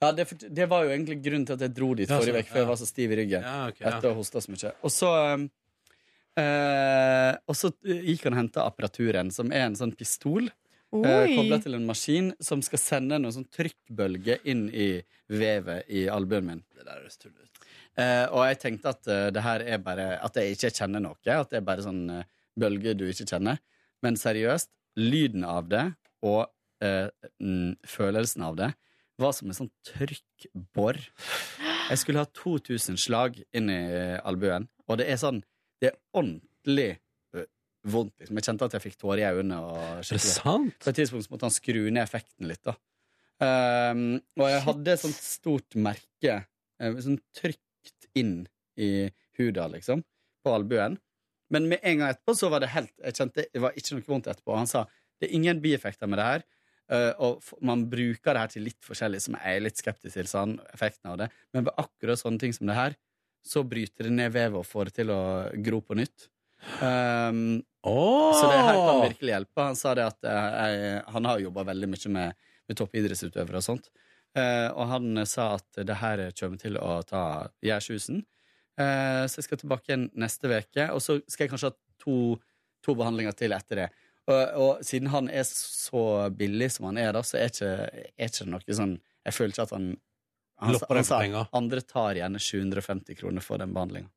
Ja, 0.00 0.10
det, 0.12 0.26
det 0.52 0.66
var 0.68 0.84
jo 0.84 0.90
egentlig 0.92 1.20
grunnen 1.24 1.46
til 1.48 1.56
at 1.56 1.62
jeg 1.64 1.72
dro 1.76 1.92
dit 1.96 2.10
Ja, 2.10 2.18
forrige 2.20 2.42
uke, 2.42 2.50
for 2.50 2.60
jeg 2.60 2.68
var 2.68 2.76
så 2.80 2.88
stiv 2.88 3.12
i 3.14 3.16
ryggen 3.22 3.44
Ja, 3.46 3.54
ok, 3.70 3.78
ja. 3.80 3.92
etter 3.94 4.10
å 4.10 4.12
ha 4.12 4.18
hosta 4.18 4.42
så 4.44 4.52
mye. 4.52 4.72
Og 4.84 4.92
så 4.92 5.12
um, 5.36 5.46
Uh, 6.38 7.34
Og 7.50 7.56
så 7.58 7.68
gikk 7.82 8.22
han 8.28 8.36
og 8.36 8.38
henta 8.38 8.62
apparaturen, 8.64 9.32
som 9.34 9.50
er 9.52 9.64
en 9.66 9.74
sånn 9.76 9.90
pistol. 9.98 10.46
Uh, 10.90 11.28
Kobla 11.36 11.60
til 11.62 11.76
en 11.78 11.86
maskin 11.86 12.32
som 12.42 12.62
skal 12.66 12.82
sende 12.82 13.20
noen 13.20 13.34
sånn 13.36 13.46
trykkbølge 13.54 14.40
inn 14.50 14.66
i 14.74 14.88
vevet 15.30 15.86
i 15.86 16.08
albuen 16.10 16.48
min. 16.48 16.64
Det 16.74 16.82
der 16.82 16.98
høres 16.98 17.20
tull 17.20 17.36
ut. 17.36 17.62
Eh, 18.00 18.26
og 18.30 18.44
jeg 18.46 18.58
tenkte 18.62 18.90
at 18.94 19.06
uh, 19.10 19.28
det 19.34 19.42
her 19.42 19.62
er 19.66 19.80
bare 19.82 20.04
At 20.22 20.36
jeg 20.38 20.54
ikke 20.54 20.70
kjenner 20.72 21.02
noe. 21.02 21.18
At 21.26 21.50
det 21.50 21.58
er 21.58 21.66
bare 21.66 21.84
sånn 21.84 22.04
uh, 22.10 22.26
bølge 22.58 22.94
du 22.98 23.06
ikke 23.10 23.26
kjenner. 23.28 23.58
Men 24.04 24.16
seriøst, 24.18 24.70
lyden 24.98 25.44
av 25.46 25.68
det 25.70 25.84
og 26.26 26.48
eh, 26.84 27.08
mm, 27.40 27.80
følelsen 27.86 28.44
av 28.46 28.56
det 28.58 28.70
var 29.20 29.34
som 29.36 29.50
en 29.50 29.56
sånn 29.56 29.72
trykkbor. 29.86 30.98
Jeg 31.90 32.00
skulle 32.00 32.22
ha 32.22 32.28
2000 32.40 32.98
slag 33.00 33.40
inn 33.56 33.70
i 33.72 33.80
eh, 33.80 34.18
albuen, 34.24 34.68
og 34.88 35.00
det 35.00 35.10
er 35.10 35.20
sånn 35.20 35.42
Det 35.80 35.92
er 35.92 35.96
ordentlig 36.12 36.90
eh, 36.92 36.98
vondt. 37.88 38.14
Liksom. 38.20 38.36
Jeg 38.36 38.44
kjente 38.48 38.66
at 38.68 38.74
jeg 38.76 38.84
fikk 38.84 38.96
tårer 39.00 39.22
i 39.22 39.28
øynene. 39.40 39.58
Og 39.64 39.78
Er 40.02 40.10
det 40.10 40.20
sant? 40.20 40.76
På 40.84 40.90
et 40.92 40.98
tidspunkt 41.00 41.30
måtte 41.32 41.48
han 41.48 41.54
skru 41.54 41.80
ned 41.90 42.02
effekten 42.04 42.48
litt. 42.50 42.62
da 42.64 42.76
Um, 43.40 44.18
og 44.36 44.50
jeg 44.50 44.60
hadde 44.66 44.92
et 44.92 45.00
sånt 45.00 45.16
stort 45.16 45.76
merke 45.80 46.32
eh, 46.76 46.96
sånn 47.00 47.16
trykt 47.32 48.08
inn 48.20 48.42
i 48.76 49.06
huda, 49.38 49.64
liksom, 49.72 50.02
på 50.44 50.52
albuen. 50.52 50.98
Men 51.48 51.70
med 51.70 51.80
en 51.80 52.02
gang 52.02 52.12
etterpå 52.12 52.34
så 52.36 52.50
var 52.52 52.60
det 52.60 52.68
helt 52.74 52.92
Jeg 53.00 53.16
kjente 53.16 53.46
det 53.48 53.62
var 53.64 53.72
ikke 53.80 53.96
noe 53.96 54.04
vondt 54.10 54.28
etterpå. 54.28 54.58
Han 54.58 54.68
sa 54.68 54.82
det 55.16 55.30
er 55.30 55.32
ingen 55.38 55.62
bieffekter 55.64 56.06
med 56.12 56.20
det 56.20 56.26
her. 56.28 56.44
eh, 56.92 57.12
og 57.16 57.40
man 57.64 57.86
bruker 57.88 58.34
det 58.36 58.42
her 58.44 58.52
til 58.52 58.66
litt 58.68 58.84
forskjellig, 58.84 59.22
som 59.24 59.38
jeg 59.40 59.56
er 59.56 59.64
litt 59.64 59.80
skeptisk 59.80 60.18
til, 60.18 60.28
sånn, 60.28 60.58
effekten 60.74 61.08
av 61.14 61.16
det. 61.22 61.30
Men 61.56 61.64
ved 61.70 61.80
akkurat 61.80 62.20
sånne 62.20 62.44
ting 62.44 62.52
som 62.52 62.68
det 62.68 62.76
her, 62.76 62.98
så 63.40 63.64
bryter 63.64 64.04
det 64.10 64.12
ned 64.20 64.32
vevet 64.36 64.60
og 64.60 64.68
får 64.68 64.90
det 64.90 64.98
til 65.00 65.14
å 65.16 65.20
gro 65.64 65.80
på 65.80 65.96
nytt. 65.96 66.28
Um, 66.82 67.62
Så 68.36 68.50
det 68.50 68.60
her 68.60 68.76
kan 68.76 69.02
virkelig 69.06 69.32
hjelpe. 69.34 69.62
Han 69.62 69.78
sa 69.78 69.94
det 69.96 70.04
at 70.04 70.28
eh, 70.28 70.50
jeg, 70.74 70.98
han 71.14 71.28
har 71.30 71.40
jobba 71.40 71.64
veldig 71.70 71.88
mye 71.88 72.12
med, 72.12 72.50
med 72.68 72.78
toppidrettsutøvere 72.80 73.62
og 73.62 73.64
sånt. 73.64 73.88
Uh, 74.36 74.68
og 74.76 74.84
han 74.92 75.22
sa 75.26 75.54
at 75.56 75.80
det 75.88 75.96
her 75.98 76.22
kommer 76.38 76.60
til 76.60 76.76
å 76.78 77.00
ta 77.02 77.22
gjærsusen. 77.66 78.20
Uh, 78.78 79.24
så 79.26 79.40
jeg 79.40 79.48
skal 79.48 79.62
tilbake 79.62 79.90
igjen 79.90 80.06
neste 80.20 80.52
uke, 80.52 80.86
og 80.92 81.02
så 81.02 81.18
skal 81.26 81.46
jeg 81.46 81.54
kanskje 81.54 81.72
ha 81.72 82.04
to, 82.04 82.18
to 82.84 82.94
behandlinger 83.00 83.34
til 83.36 83.56
etter 83.56 83.84
det. 83.84 83.88
Og, 84.30 84.42
og 84.62 84.84
siden 84.86 85.10
han 85.10 85.32
er 85.32 85.48
så 85.48 86.04
billig 86.36 86.70
som 86.76 86.90
han 86.90 87.00
er, 87.00 87.10
da, 87.16 87.24
så 87.26 87.40
er 87.40 87.50
ikke, 87.50 87.72
er 88.12 88.30
ikke 88.30 88.44
det 88.44 88.52
noe 88.52 88.76
sånn 88.76 88.94
Jeg 89.00 89.34
føler 89.34 89.54
ikke 89.54 89.64
at 89.64 89.72
han 89.74 89.86
Han, 90.60 90.76
han, 90.76 90.96
han 91.00 91.06
sa 91.08 91.46
andre 91.56 91.80
tar 91.88 92.18
gjerne 92.20 92.40
750 92.44 93.16
kroner 93.16 93.40
for 93.40 93.56
den 93.62 93.72
behandlinga. 93.72 94.10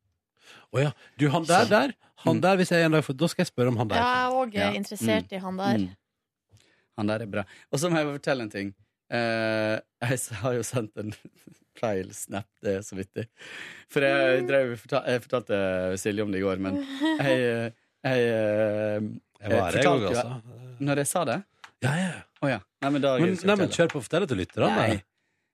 Å 0.74 0.82
ja. 0.84 0.92
Du, 1.20 1.28
han 1.34 1.44
der, 1.50 1.66
der, 1.70 1.94
han 2.26 2.40
der, 2.44 2.56
hvis 2.60 2.72
jeg 2.74 2.86
en 2.88 2.92
dag 2.96 3.04
får 3.06 3.18
Da 3.20 3.28
skal 3.32 3.44
jeg 3.46 3.52
spørre 3.52 3.74
om 3.74 3.78
han 3.82 3.88
der. 3.92 3.98
Ja, 4.02 4.14
jeg 4.14 4.24
er 4.30 4.40
òg 4.44 4.54
Ja. 4.60 4.70
interessert 4.80 5.32
i 5.36 5.42
han 5.44 5.58
der. 5.58 5.78
Mm. 5.84 5.90
Han 6.98 7.08
der 7.10 7.22
er 7.26 7.30
bra. 7.36 7.44
Og 7.72 7.80
så 7.82 7.90
må 7.90 7.98
jeg 8.02 8.10
fortelle 8.20 8.44
en 8.48 8.50
ting. 8.54 8.74
Eh, 9.14 9.78
jeg 10.02 10.18
s- 10.20 10.30
har 10.42 10.54
jo 10.58 10.64
sendt 10.66 10.98
en 10.98 11.14
feil 11.82 12.12
snap, 12.14 12.46
det 12.62 12.78
er 12.80 12.84
så 12.86 12.96
vittig. 12.98 13.26
For 13.92 14.02
jeg, 14.06 14.44
drev, 14.50 14.76
fortal, 14.82 15.04
jeg 15.10 15.22
fortalte 15.26 15.58
Silje 16.02 16.24
om 16.26 16.32
det 16.34 16.40
i 16.42 16.46
går, 16.46 16.62
men 16.62 16.78
jeg, 16.82 17.34
eh, 17.34 17.72
jeg, 18.06 18.28
eh, 18.30 19.10
Jeg 19.44 19.52
var 19.52 19.72
her, 19.72 19.78
jeg 19.78 19.84
fortalte 19.84 20.10
også, 20.10 20.14
jo- 20.14 20.38
altså. 20.38 20.78
Når 20.88 21.02
jeg 21.04 21.08
sa 21.08 21.24
det? 21.30 21.40
Ja, 21.84 21.94
ja. 22.00 22.14
Å 22.44 22.50
ja. 22.50 22.60
Nei, 22.84 22.90
men 22.96 23.02
da 23.04 23.18
Men, 23.20 23.34
nei, 23.44 23.56
men 23.60 23.70
kjør 23.74 23.90
på, 23.92 24.02
fortell 24.06 24.24
det 24.26 24.30
til 24.34 24.38
lytterne. 24.44 24.70
Nei. 24.76 25.04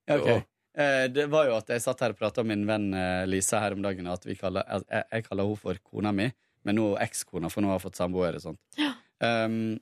Ja, 0.10 0.18
ok. 0.20 0.46
Eh, 0.80 1.10
det 1.12 1.26
var 1.28 1.50
jo 1.50 1.58
at 1.58 1.74
jeg 1.74 1.84
satt 1.84 2.00
her 2.06 2.14
og 2.14 2.20
prata 2.22 2.44
med 2.46 2.62
min 2.62 2.68
venn 2.70 2.88
eh, 2.96 3.26
Lisa 3.28 3.60
her 3.60 3.76
om 3.76 3.84
dagen, 3.84 4.08
at 4.08 4.24
vi 4.24 4.38
kaller, 4.40 4.64
jeg, 4.64 5.04
jeg 5.12 5.26
kaller 5.26 5.50
henne 5.50 5.60
for 5.60 5.82
kona 5.84 6.14
mi, 6.16 6.30
men 6.64 6.80
nå 6.80 6.94
ekskona, 7.04 7.52
for 7.52 7.64
nå 7.64 7.72
har 7.72 7.80
jeg 7.80 7.88
fått 7.90 8.00
samboer 8.00 8.38
og 8.38 8.46
sånt. 8.46 8.62
Um, 9.20 9.76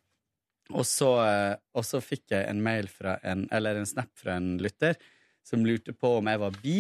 og, 0.72 0.82
så, 0.90 1.12
eh, 1.22 1.54
og 1.78 1.86
så 1.86 2.02
fikk 2.02 2.34
jeg 2.34 2.48
en 2.50 2.64
mail 2.66 2.90
fra 2.90 3.20
en, 3.22 3.46
eller 3.54 3.78
en 3.78 3.90
snap 3.90 4.10
fra 4.18 4.40
en 4.40 4.56
lytter 4.62 4.98
som 5.46 5.62
lurte 5.68 5.94
på 5.94 6.16
om 6.18 6.32
jeg 6.32 6.42
var 6.42 6.60
bi, 6.64 6.80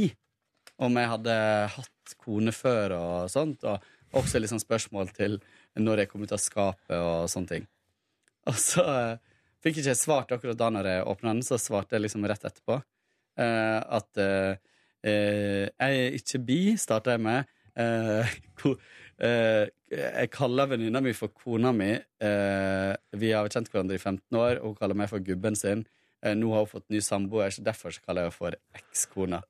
om 0.82 0.98
jeg 0.98 1.14
hadde 1.14 1.38
hatt 1.78 2.18
kone 2.18 2.54
før 2.54 2.98
og 2.98 3.30
sånt, 3.32 3.70
og 3.70 4.18
også 4.18 4.42
sånn 4.50 4.64
spørsmål 4.64 5.14
til 5.14 5.38
når 5.78 6.04
jeg 6.04 6.10
kom 6.10 6.26
ut 6.26 6.34
av 6.34 6.42
skapet 6.42 6.98
og 6.98 7.30
sånne 7.30 7.54
ting. 7.54 7.72
Og 8.50 8.58
så 8.58 8.84
fikk 9.62 9.76
fikk 9.76 9.82
ikke 9.82 9.92
jeg 9.92 10.00
svart 10.00 10.32
akkurat 10.34 10.58
da 10.58 10.70
når 10.74 10.90
jeg 10.90 11.10
åpna 11.12 11.34
den, 11.36 11.46
så 11.46 11.58
svarte 11.62 11.98
jeg 11.98 12.08
liksom 12.08 12.26
rett 12.26 12.46
etterpå 12.48 12.82
at 13.44 14.22
eh, 14.22 14.58
eh, 15.06 15.66
jeg 15.68 16.00
er 16.08 16.18
ikke 16.18 16.42
bi, 16.48 16.60
starta 16.80 17.16
jeg 17.16 17.24
med. 17.26 17.54
Eh, 17.78 18.34
eh, 19.28 19.68
jeg 19.94 20.32
kaller 20.34 20.72
venninna 20.74 21.02
mi 21.04 21.14
for 21.18 21.34
kona 21.34 21.72
mi. 21.76 21.94
Eh, 21.96 22.94
vi 23.22 23.32
har 23.36 23.50
kjent 23.54 23.70
hverandre 23.72 23.98
i 23.98 24.02
15 24.02 24.40
år, 24.40 24.60
og 24.62 24.74
hun 24.74 24.82
kaller 24.82 25.00
meg 25.00 25.12
for 25.12 25.24
gubben 25.24 25.58
sin. 25.60 25.86
Eh, 26.26 26.36
nå 26.38 26.52
har 26.54 26.66
hun 26.66 26.72
fått 26.72 26.90
ny 26.94 27.02
samboer, 27.04 27.54
så 27.54 27.66
derfor 27.66 27.94
så 27.94 28.04
kaller 28.04 28.26
jeg 28.26 28.34
henne 28.34 28.40
for 28.40 28.82
ekskona. 28.82 29.42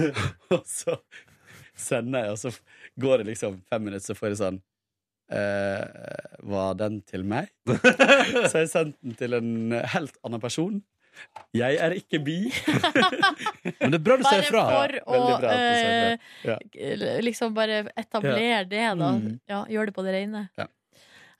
og 0.56 0.62
så 0.68 0.98
sender 1.76 2.26
jeg, 2.26 2.32
og 2.34 2.40
så 2.40 2.98
går 3.00 3.22
det 3.22 3.30
liksom 3.32 3.60
fem 3.70 3.86
minutter, 3.88 4.08
så 4.08 4.18
får 4.18 4.34
jeg 4.34 4.42
sånn 4.44 4.64
Uh, 5.26 5.82
Var 6.46 6.76
den 6.78 7.00
til 7.02 7.24
meg? 7.26 7.48
så 8.50 8.60
jeg 8.60 8.68
sendte 8.70 9.00
den 9.02 9.16
til 9.18 9.34
en 9.34 9.72
helt 9.90 10.14
annen 10.22 10.38
person. 10.38 10.76
Jeg 11.56 11.78
er 11.80 11.94
ikke 11.96 12.20
bi. 12.24 12.36
Men 13.80 13.92
det 13.94 13.98
er 14.00 14.04
bra 14.04 14.16
du 14.20 14.24
sier 14.26 14.42
Bare 14.42 14.48
fra. 14.50 14.64
for 14.68 14.96
å 15.06 15.20
eh. 15.50 16.16
Ja. 16.44 16.56
liksom 17.24 17.54
bare 17.56 17.84
etablere 17.96 18.64
det, 18.68 18.82
da. 19.00 19.12
Mm. 19.16 19.38
Ja, 19.48 19.62
Gjør 19.72 19.90
det 19.90 19.94
på 19.96 20.04
det 20.06 20.16
rene. 20.16 20.48
Ja. 20.58 20.66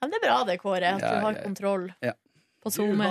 men 0.00 0.12
det 0.12 0.20
er 0.20 0.24
bra 0.26 0.38
det, 0.48 0.58
Kåre, 0.62 0.94
at 0.96 1.02
Ja, 1.02 1.10
du 1.16 1.24
har 1.24 1.32
ja, 1.32 1.38
ja. 1.38 1.44
kontroll 1.44 1.86
Ja. 2.04 2.12
på 2.64 2.72
SoMe. 2.72 3.10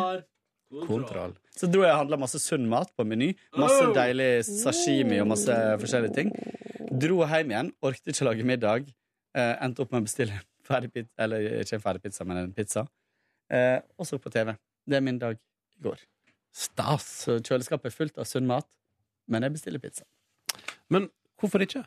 Kontroll. 0.85 1.35
Så 1.55 1.69
dro 1.71 1.85
jeg 1.85 1.93
og 1.93 2.01
handla 2.01 2.17
masse 2.19 2.39
sunn 2.41 2.65
mat 2.67 2.89
på 2.97 3.05
Meny. 3.07 3.31
Masse 3.55 3.85
deilig 3.95 4.29
sashimi 4.47 5.21
og 5.23 5.29
masse 5.31 5.55
forskjellige 5.81 6.15
ting. 6.17 6.33
Dro 6.99 7.21
hjem 7.29 7.53
igjen, 7.53 7.71
orket 7.85 8.11
ikke 8.11 8.27
lage 8.27 8.47
middag. 8.47 8.89
Eh, 9.35 9.53
endte 9.63 9.83
opp 9.83 9.93
med 9.93 10.03
å 10.03 10.07
bestille 10.07 10.41
ferdig 10.65 10.91
pizza, 10.93 11.11
eller 11.21 11.45
ikke 11.61 11.77
en 11.77 11.83
ferdig 11.83 12.03
pizza, 12.07 12.25
men 12.27 12.41
en 12.41 12.53
pizza. 12.55 12.85
Eh, 13.51 13.79
og 13.99 14.07
så 14.09 14.19
på 14.21 14.31
TV. 14.33 14.55
Det 14.87 14.97
er 14.97 15.05
min 15.05 15.19
dag 15.21 15.37
i 15.37 15.83
går. 15.85 16.01
Stas. 16.55 17.05
Så 17.25 17.37
kjøleskapet 17.43 17.91
er 17.91 17.95
fullt 17.95 18.17
av 18.21 18.27
sunn 18.29 18.47
mat, 18.47 18.67
men 19.27 19.43
jeg 19.43 19.55
bestiller 19.57 19.81
pizza. 19.83 20.05
Men 20.93 21.09
hvorfor 21.41 21.63
ikke? 21.65 21.83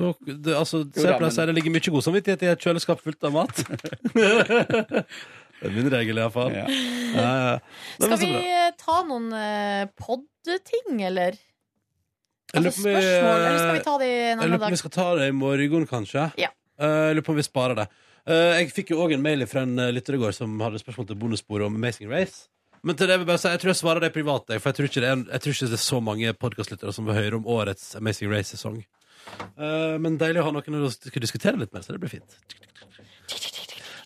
Da, 0.00 0.08
det, 0.24 0.54
altså, 0.56 0.80
se 0.96 1.04
på 1.12 1.20
deg, 1.20 1.36
det 1.50 1.54
ligger 1.58 1.74
mye 1.74 1.92
god 1.94 2.04
samvittighet 2.06 2.42
i 2.46 2.50
et 2.54 2.64
kjøleskap 2.64 3.02
fullt 3.04 3.26
av 3.28 3.34
mat. 3.36 3.58
det 4.16 5.68
er 5.68 5.74
min 5.76 5.90
regel, 5.92 6.18
iallfall. 6.22 6.54
Ja. 6.56 6.64
Ja, 7.12 7.32
ja. 7.44 7.58
Skal 8.00 8.18
vi 8.22 8.30
eh, 8.40 8.70
ta 8.80 9.02
noen 9.06 9.28
uh, 9.36 9.84
poddeting, 10.00 11.02
eller? 11.10 11.36
Altså 12.52 12.72
spørsmål, 12.82 13.44
eller 13.46 13.60
skal 13.60 13.76
vi 13.76 13.84
ta 13.84 13.98
det 14.00 14.08
en 14.12 14.16
Jeg 14.16 14.32
annen 14.32 14.50
lurer 14.50 14.56
på 14.56 14.56
om 14.56 14.64
dag? 14.66 14.74
vi 14.74 14.80
skal 14.82 14.94
ta 14.96 15.06
det 15.20 15.28
i 15.28 15.36
morgen, 15.36 15.86
kanskje. 15.88 16.24
Ja. 16.40 16.50
Eh, 16.80 16.96
Jeg 17.12 17.18
lurer 17.18 17.26
på 17.28 17.32
om 17.36 17.38
vi 17.40 17.46
sparer 17.46 17.78
det. 17.78 17.86
Eh, 18.26 18.48
Jeg 18.62 18.72
fikk 18.76 18.90
jo 18.92 18.98
òg 19.04 19.14
en 19.16 19.22
mail 19.24 19.44
fra 19.48 19.62
en 19.64 19.76
eh, 19.78 19.92
lytter 19.94 20.16
i 20.18 20.20
går 20.24 20.34
som 20.36 20.56
hadde 20.60 20.80
spørsmål 20.82 21.08
til 21.12 21.20
bonussporet 21.20 21.68
om 21.68 21.76
Amazing 21.78 22.10
Race. 22.12 22.48
Men 22.82 22.98
til 22.98 23.06
det 23.06 23.14
vil 23.14 23.22
jeg 23.22 23.30
bare 23.30 23.38
si, 23.38 23.50
jeg 23.52 23.62
tror 23.62 23.70
jeg 23.70 23.78
svarer 23.78 24.02
det 24.02 24.10
privat, 24.14 24.48
jeg, 24.50 24.62
for 24.62 24.72
jeg 24.72 24.78
tror 24.78 24.88
ikke 24.88 25.02
det 25.04 25.10
er, 25.12 25.20
jeg 25.36 25.44
tror 25.44 25.54
ikke 25.54 25.68
det 25.70 25.76
er 25.78 25.84
så 25.84 26.00
mange 26.02 26.32
podkastlyttere 26.34 26.94
som 26.96 27.06
vil 27.06 27.14
høre 27.14 27.38
om 27.38 27.46
årets 27.54 27.92
Amazing 28.00 28.32
Race-sesong. 28.32 28.80
Eh, 29.38 29.94
men 30.02 30.18
deilig 30.18 30.42
å 30.42 30.48
ha 30.48 30.54
noen 30.56 30.80
å 30.82 30.90
skulle 30.90 31.22
diskutere 31.22 31.60
litt 31.60 31.70
mer, 31.74 31.84
så 31.86 31.94
det 31.94 32.02
blir 32.02 32.10
fint. 32.10 32.34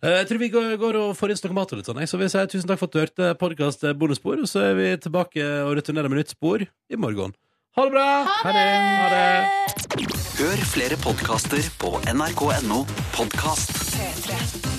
Eh, 0.04 0.18
jeg 0.18 0.28
tror 0.28 0.42
vi 0.44 0.50
går, 0.52 0.68
går 0.82 1.00
og 1.00 1.16
får 1.16 1.32
inn 1.32 1.42
noe 1.48 1.58
mat 1.62 1.72
og 1.72 1.80
litt 1.80 1.88
sånn. 1.88 2.02
jeg. 2.04 2.12
Så 2.12 2.20
vil 2.20 2.28
jeg 2.28 2.36
si 2.36 2.44
tusen 2.58 2.68
takk 2.68 2.82
for 2.82 2.90
at 2.90 2.98
du 2.98 3.00
hørte 3.00 3.32
podkast 3.40 3.88
bonusspor, 3.96 4.44
og 4.44 4.52
så 4.52 4.68
er 4.68 4.78
vi 4.78 4.92
tilbake 5.08 5.48
og 5.64 5.72
returnerer 5.80 6.12
med 6.12 6.20
nytt 6.20 6.36
spor 6.36 6.68
i 6.68 7.00
morgen. 7.00 7.32
Ha 7.80 7.88
det 7.88 7.96
bra! 7.96 8.08
Ha 8.28 8.52
det! 8.56 8.68
Ha 9.00 9.08
det. 9.16 10.06
Hør 10.36 10.64
flere 10.68 11.00
podkaster 11.00 11.64
på 11.80 11.96
nrk.no 12.12 12.84
podkast. 13.16 13.72
P3. 13.96 14.75